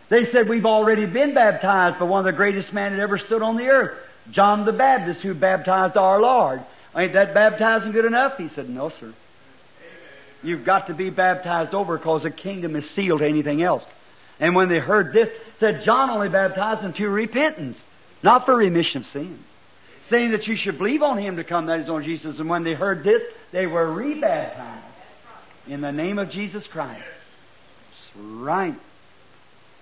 They 0.10 0.26
said, 0.32 0.50
We've 0.50 0.66
already 0.66 1.06
been 1.06 1.34
baptized 1.34 2.00
by 2.00 2.06
one 2.06 2.20
of 2.20 2.26
the 2.26 2.36
greatest 2.36 2.74
men 2.74 2.94
that 2.94 3.02
ever 3.02 3.18
stood 3.18 3.42
on 3.42 3.58
the 3.58 3.68
earth, 3.68 3.98
John 4.32 4.66
the 4.66 4.74
Baptist, 4.74 5.22
who 5.22 5.34
baptized 5.34 5.98
our 5.98 6.20
Lord. 6.20 6.64
Ain't 6.96 7.14
that 7.14 7.34
baptizing 7.34 7.92
good 7.92 8.06
enough? 8.06 8.38
He 8.38 8.50
said, 8.50 8.70
No, 8.70 8.90
sir. 8.90 9.14
You've 10.44 10.66
got 10.66 10.88
to 10.88 10.94
be 10.94 11.10
baptized 11.10 11.74
over 11.74 11.98
because 11.98 12.24
the 12.24 12.32
kingdom 12.32 12.76
is 12.76 12.90
sealed 12.92 13.20
to 13.20 13.28
anything 13.28 13.64
else. 13.64 13.84
And 14.40 14.56
when 14.56 14.70
they 14.70 14.80
heard 14.80 15.14
this, 15.14 15.30
said 15.60 15.84
John 15.86 16.10
only 16.10 16.30
baptized 16.30 16.82
unto 16.82 17.08
repentance, 17.08 17.78
not 18.22 18.46
for 18.46 18.56
remission 18.56 19.02
of 19.02 19.08
sins. 19.08 19.44
Saying 20.10 20.32
that 20.32 20.48
you 20.48 20.56
should 20.56 20.78
believe 20.78 21.02
on 21.02 21.18
him 21.18 21.38
to 21.38 21.44
come, 21.44 21.68
that 21.68 21.80
is 21.80 21.90
on 21.90 22.04
Jesus. 22.04 22.40
And 22.40 22.50
when 22.50 22.64
they 22.64 22.74
heard 22.74 23.04
this, 23.04 23.22
they 23.52 23.66
were 23.68 23.92
rebaptized 23.92 24.86
in 25.68 25.80
the 25.80 25.92
name 25.92 26.20
of 26.20 26.30
Jesus 26.30 26.68
Christ. 26.68 27.04
That's 27.04 28.26
right. 28.26 28.76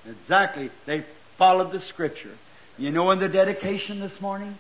Exactly. 0.06 0.70
They 0.86 1.06
followed 1.38 1.72
the 1.72 1.82
scripture. 1.88 2.38
You 2.78 2.92
know 2.92 3.10
in 3.12 3.20
the 3.20 3.30
dedication 3.30 4.00
this 4.00 4.22
morning? 4.22 4.58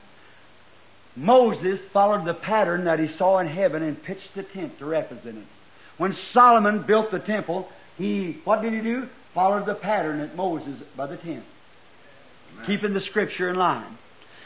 Moses 1.16 1.80
followed 1.92 2.26
the 2.26 2.34
pattern 2.34 2.86
that 2.86 3.00
he 3.00 3.08
saw 3.08 3.40
in 3.40 3.48
heaven 3.48 3.84
and 3.84 4.02
pitched 4.02 4.34
the 4.36 4.44
tent 4.44 4.80
to 4.80 4.86
represent 4.86 5.38
it. 5.38 5.46
When 6.02 6.14
Solomon 6.34 6.82
built 6.82 7.12
the 7.12 7.20
temple, 7.20 7.70
he, 7.96 8.42
what 8.44 8.64
did 8.64 8.74
he 8.74 8.82
do? 8.82 9.08
Followed 9.36 9.68
the 9.68 9.76
pattern 9.76 10.18
that 10.18 10.36
Moses 10.36 10.82
by 10.98 11.06
the 11.06 11.16
tent. 11.16 11.44
Amen. 12.54 12.66
Keeping 12.66 12.96
the 12.96 13.02
scripture 13.02 13.52
in 13.52 13.56
line. 13.56 14.00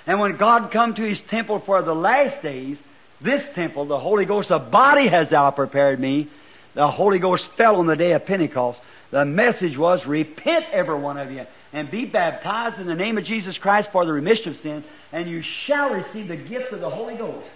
And 0.05 0.19
when 0.19 0.35
God 0.35 0.69
come 0.73 0.95
to 0.95 1.01
his 1.01 1.21
temple 1.29 1.61
for 1.65 1.81
the 1.81 1.95
last 1.95 2.43
days, 2.43 2.77
this 3.21 3.41
temple, 3.55 3.85
the 3.85 3.97
Holy 3.97 4.25
Ghost, 4.25 4.49
the 4.49 4.59
body 4.59 5.07
has 5.07 5.29
thou 5.29 5.49
prepared 5.51 5.97
me. 5.97 6.27
The 6.73 6.91
Holy 6.91 7.19
Ghost 7.19 7.47
fell 7.55 7.77
on 7.77 7.87
the 7.87 7.95
day 7.95 8.11
of 8.11 8.25
Pentecost. 8.25 8.77
The 9.11 9.23
message 9.23 9.77
was, 9.77 10.05
repent 10.05 10.65
every 10.73 10.99
one 10.99 11.17
of 11.17 11.31
you 11.31 11.45
and 11.71 11.89
be 11.89 12.05
baptized 12.05 12.81
in 12.81 12.87
the 12.87 12.95
name 12.95 13.17
of 13.17 13.23
Jesus 13.23 13.57
Christ 13.57 13.93
for 13.93 14.05
the 14.05 14.11
remission 14.11 14.49
of 14.49 14.57
sin, 14.57 14.83
and 15.13 15.29
you 15.29 15.41
shall 15.41 15.91
receive 15.91 16.27
the 16.27 16.35
gift 16.35 16.73
of 16.73 16.81
the 16.81 16.89
Holy 16.89 17.15
Ghost. 17.15 17.47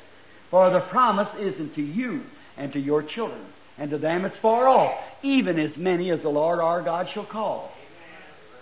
For 0.51 0.69
the 0.69 0.79
promise 0.79 1.27
is 1.37 1.59
unto 1.59 1.81
you 1.81 2.21
and 2.55 2.71
to 2.71 2.79
your 2.79 3.03
children 3.03 3.45
and 3.79 3.89
to 3.91 3.97
them 3.97 4.25
it's 4.25 4.37
far 4.37 4.67
off, 4.67 4.99
even 5.23 5.57
as 5.57 5.77
many 5.77 6.11
as 6.11 6.21
the 6.21 6.29
Lord 6.29 6.59
our 6.59 6.81
God 6.81 7.07
shall 7.13 7.25
call. 7.25 7.71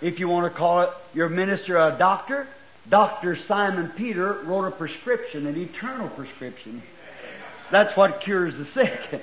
If 0.00 0.20
you 0.20 0.28
want 0.28 0.50
to 0.50 0.56
call 0.56 0.82
it 0.82 0.90
your 1.12 1.28
minister 1.28 1.76
a 1.76 1.96
doctor, 1.98 2.46
Dr. 2.88 3.36
Simon 3.48 3.92
Peter 3.96 4.42
wrote 4.44 4.64
a 4.64 4.70
prescription, 4.70 5.46
an 5.46 5.56
eternal 5.56 6.08
prescription. 6.10 6.82
That's 7.70 7.96
what 7.96 8.20
cures 8.20 8.56
the 8.56 8.64
sick. 8.66 9.20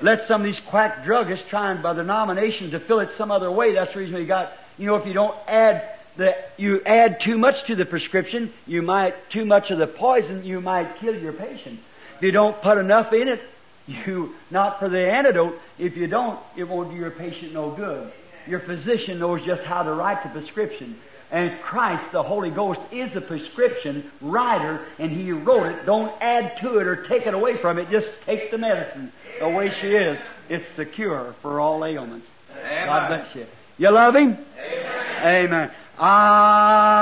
Let 0.00 0.26
some 0.26 0.40
of 0.40 0.44
these 0.46 0.60
quack 0.70 1.04
druggists 1.04 1.46
trying 1.48 1.82
by 1.82 1.92
the 1.92 2.02
nomination 2.02 2.70
to 2.70 2.80
fill 2.80 3.00
it 3.00 3.10
some 3.16 3.30
other 3.30 3.50
way. 3.50 3.74
That's 3.74 3.92
the 3.92 4.00
reason 4.00 4.16
we 4.16 4.26
got, 4.26 4.52
you 4.78 4.86
know, 4.86 4.96
if 4.96 5.06
you 5.06 5.12
don't 5.12 5.36
add 5.46 5.96
the, 6.16 6.32
you 6.56 6.82
add 6.84 7.20
too 7.20 7.36
much 7.36 7.66
to 7.66 7.76
the 7.76 7.84
prescription, 7.84 8.52
you 8.66 8.82
might, 8.82 9.14
too 9.30 9.44
much 9.44 9.70
of 9.70 9.78
the 9.78 9.86
poison, 9.86 10.44
you 10.44 10.60
might 10.60 10.98
kill 11.00 11.16
your 11.16 11.32
patient. 11.32 11.80
If 12.16 12.22
you 12.22 12.32
don't 12.32 12.60
put 12.62 12.78
enough 12.78 13.12
in 13.12 13.28
it, 13.28 13.40
you, 13.88 14.34
not 14.50 14.78
for 14.78 14.88
the 14.88 15.10
antidote. 15.10 15.58
If 15.78 15.96
you 15.96 16.06
don't, 16.06 16.38
it 16.56 16.64
won't 16.64 16.90
do 16.90 16.96
your 16.96 17.10
patient 17.10 17.52
no 17.52 17.70
good. 17.70 18.12
Your 18.46 18.60
physician 18.60 19.18
knows 19.18 19.42
just 19.44 19.62
how 19.62 19.82
to 19.82 19.92
write 19.92 20.22
the 20.22 20.30
prescription. 20.30 20.98
And 21.30 21.60
Christ, 21.60 22.10
the 22.12 22.22
Holy 22.22 22.50
Ghost, 22.50 22.80
is 22.90 23.14
a 23.14 23.20
prescription 23.20 24.10
writer, 24.22 24.86
and 24.98 25.10
He 25.10 25.30
wrote 25.32 25.66
it. 25.66 25.84
Don't 25.84 26.10
add 26.22 26.56
to 26.62 26.78
it 26.78 26.86
or 26.86 27.06
take 27.06 27.26
it 27.26 27.34
away 27.34 27.60
from 27.60 27.78
it. 27.78 27.90
Just 27.90 28.08
take 28.24 28.50
the 28.50 28.56
medicine 28.56 29.12
the 29.38 29.48
way 29.48 29.70
she 29.80 29.88
is. 29.88 30.18
It's 30.48 30.68
the 30.76 30.86
cure 30.86 31.34
for 31.42 31.60
all 31.60 31.84
ailments. 31.84 32.26
God 32.54 33.08
bless 33.08 33.34
you. 33.34 33.46
You 33.76 33.90
love 33.90 34.16
Him? 34.16 34.38
Amen. 34.58 35.44
Amen. 35.44 35.70
I 35.98 36.94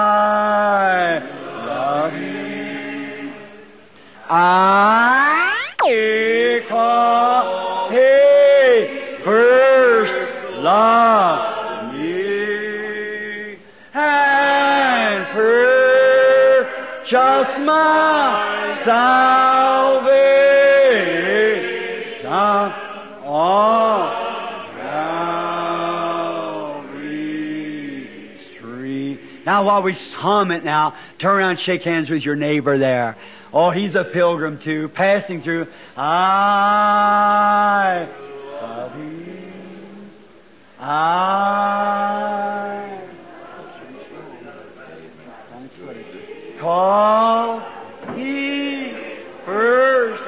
love 1.66 2.12
you. 2.14 2.85
I 4.28 5.54
because 5.86 7.92
He 7.92 9.22
first 9.24 10.54
loved 10.56 11.94
me 11.94 13.58
and 13.94 15.26
purchased 15.32 17.58
my 17.60 18.82
salvation 18.84 20.06
tree. 28.58 29.20
Now, 29.46 29.64
while 29.64 29.82
we 29.82 29.92
hum 29.92 30.50
it 30.50 30.64
now, 30.64 30.96
turn 31.20 31.36
around 31.36 31.60
shake 31.60 31.82
hands 31.82 32.10
with 32.10 32.22
your 32.22 32.34
neighbor 32.34 32.76
there. 32.78 33.16
Oh, 33.58 33.70
he's 33.70 33.94
a 33.94 34.04
pilgrim 34.04 34.60
too, 34.62 34.90
passing 34.90 35.40
through. 35.40 35.66
I 35.96 38.06
love. 38.60 38.92
I 40.78 43.00
call 46.60 47.60
he 48.14 48.92
first 49.46 50.22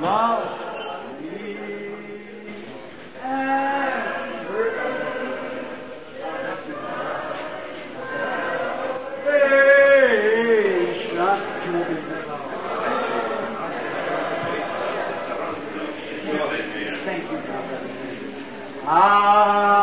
love 0.00 1.20
me. 1.20 1.58
I 18.94 19.81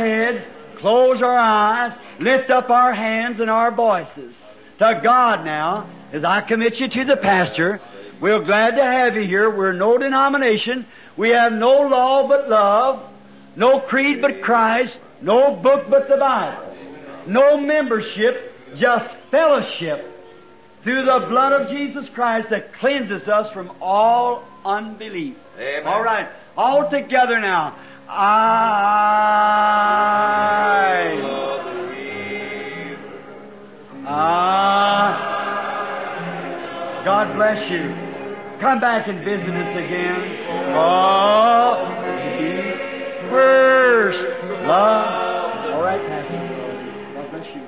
heads, 0.00 0.44
close 0.78 1.22
our 1.22 1.38
eyes, 1.38 1.92
lift 2.18 2.50
up 2.50 2.70
our 2.70 2.92
hands 2.92 3.40
and 3.40 3.50
our 3.50 3.70
voices 3.74 4.34
to 4.78 5.00
God 5.02 5.44
now, 5.44 5.88
as 6.12 6.24
I 6.24 6.40
commit 6.40 6.80
you 6.80 6.88
to 6.88 7.04
the 7.04 7.16
pastor. 7.16 7.80
We're 8.20 8.44
glad 8.44 8.76
to 8.76 8.82
have 8.82 9.14
you 9.14 9.26
here. 9.26 9.54
We're 9.54 9.72
no 9.72 9.98
denomination. 9.98 10.86
We 11.16 11.30
have 11.30 11.52
no 11.52 11.80
law 11.82 12.26
but 12.28 12.48
love, 12.48 13.10
no 13.56 13.80
creed 13.80 14.20
but 14.22 14.42
Christ, 14.42 14.98
no 15.20 15.56
book 15.56 15.86
but 15.90 16.08
the 16.08 16.16
Bible, 16.16 16.76
no 17.26 17.58
membership, 17.58 18.52
just 18.76 19.14
fellowship 19.30 20.06
through 20.82 21.04
the 21.04 21.26
blood 21.28 21.52
of 21.52 21.68
Jesus 21.68 22.08
Christ 22.14 22.48
that 22.50 22.72
cleanses 22.74 23.28
us 23.28 23.52
from 23.52 23.70
all 23.82 24.44
unbelief. 24.64 25.36
Amen. 25.56 25.86
All 25.86 26.02
right, 26.02 26.28
all 26.56 26.88
together 26.88 27.38
now. 27.40 27.78
I 28.12 28.50
Ah, 34.12 35.12
God 37.04 37.36
bless 37.36 37.70
you. 37.70 37.94
Come 38.60 38.80
back 38.80 39.06
and 39.06 39.24
visit 39.24 39.54
us 39.54 39.76
again. 39.76 40.38
Oh, 40.76 41.86
he 42.36 42.50
first 43.30 44.18
love. 44.66 45.70
All 45.72 45.82
right, 45.82 46.02
Pastor. 46.08 46.40
God 47.14 47.30
bless 47.30 47.46
you. 47.54 47.62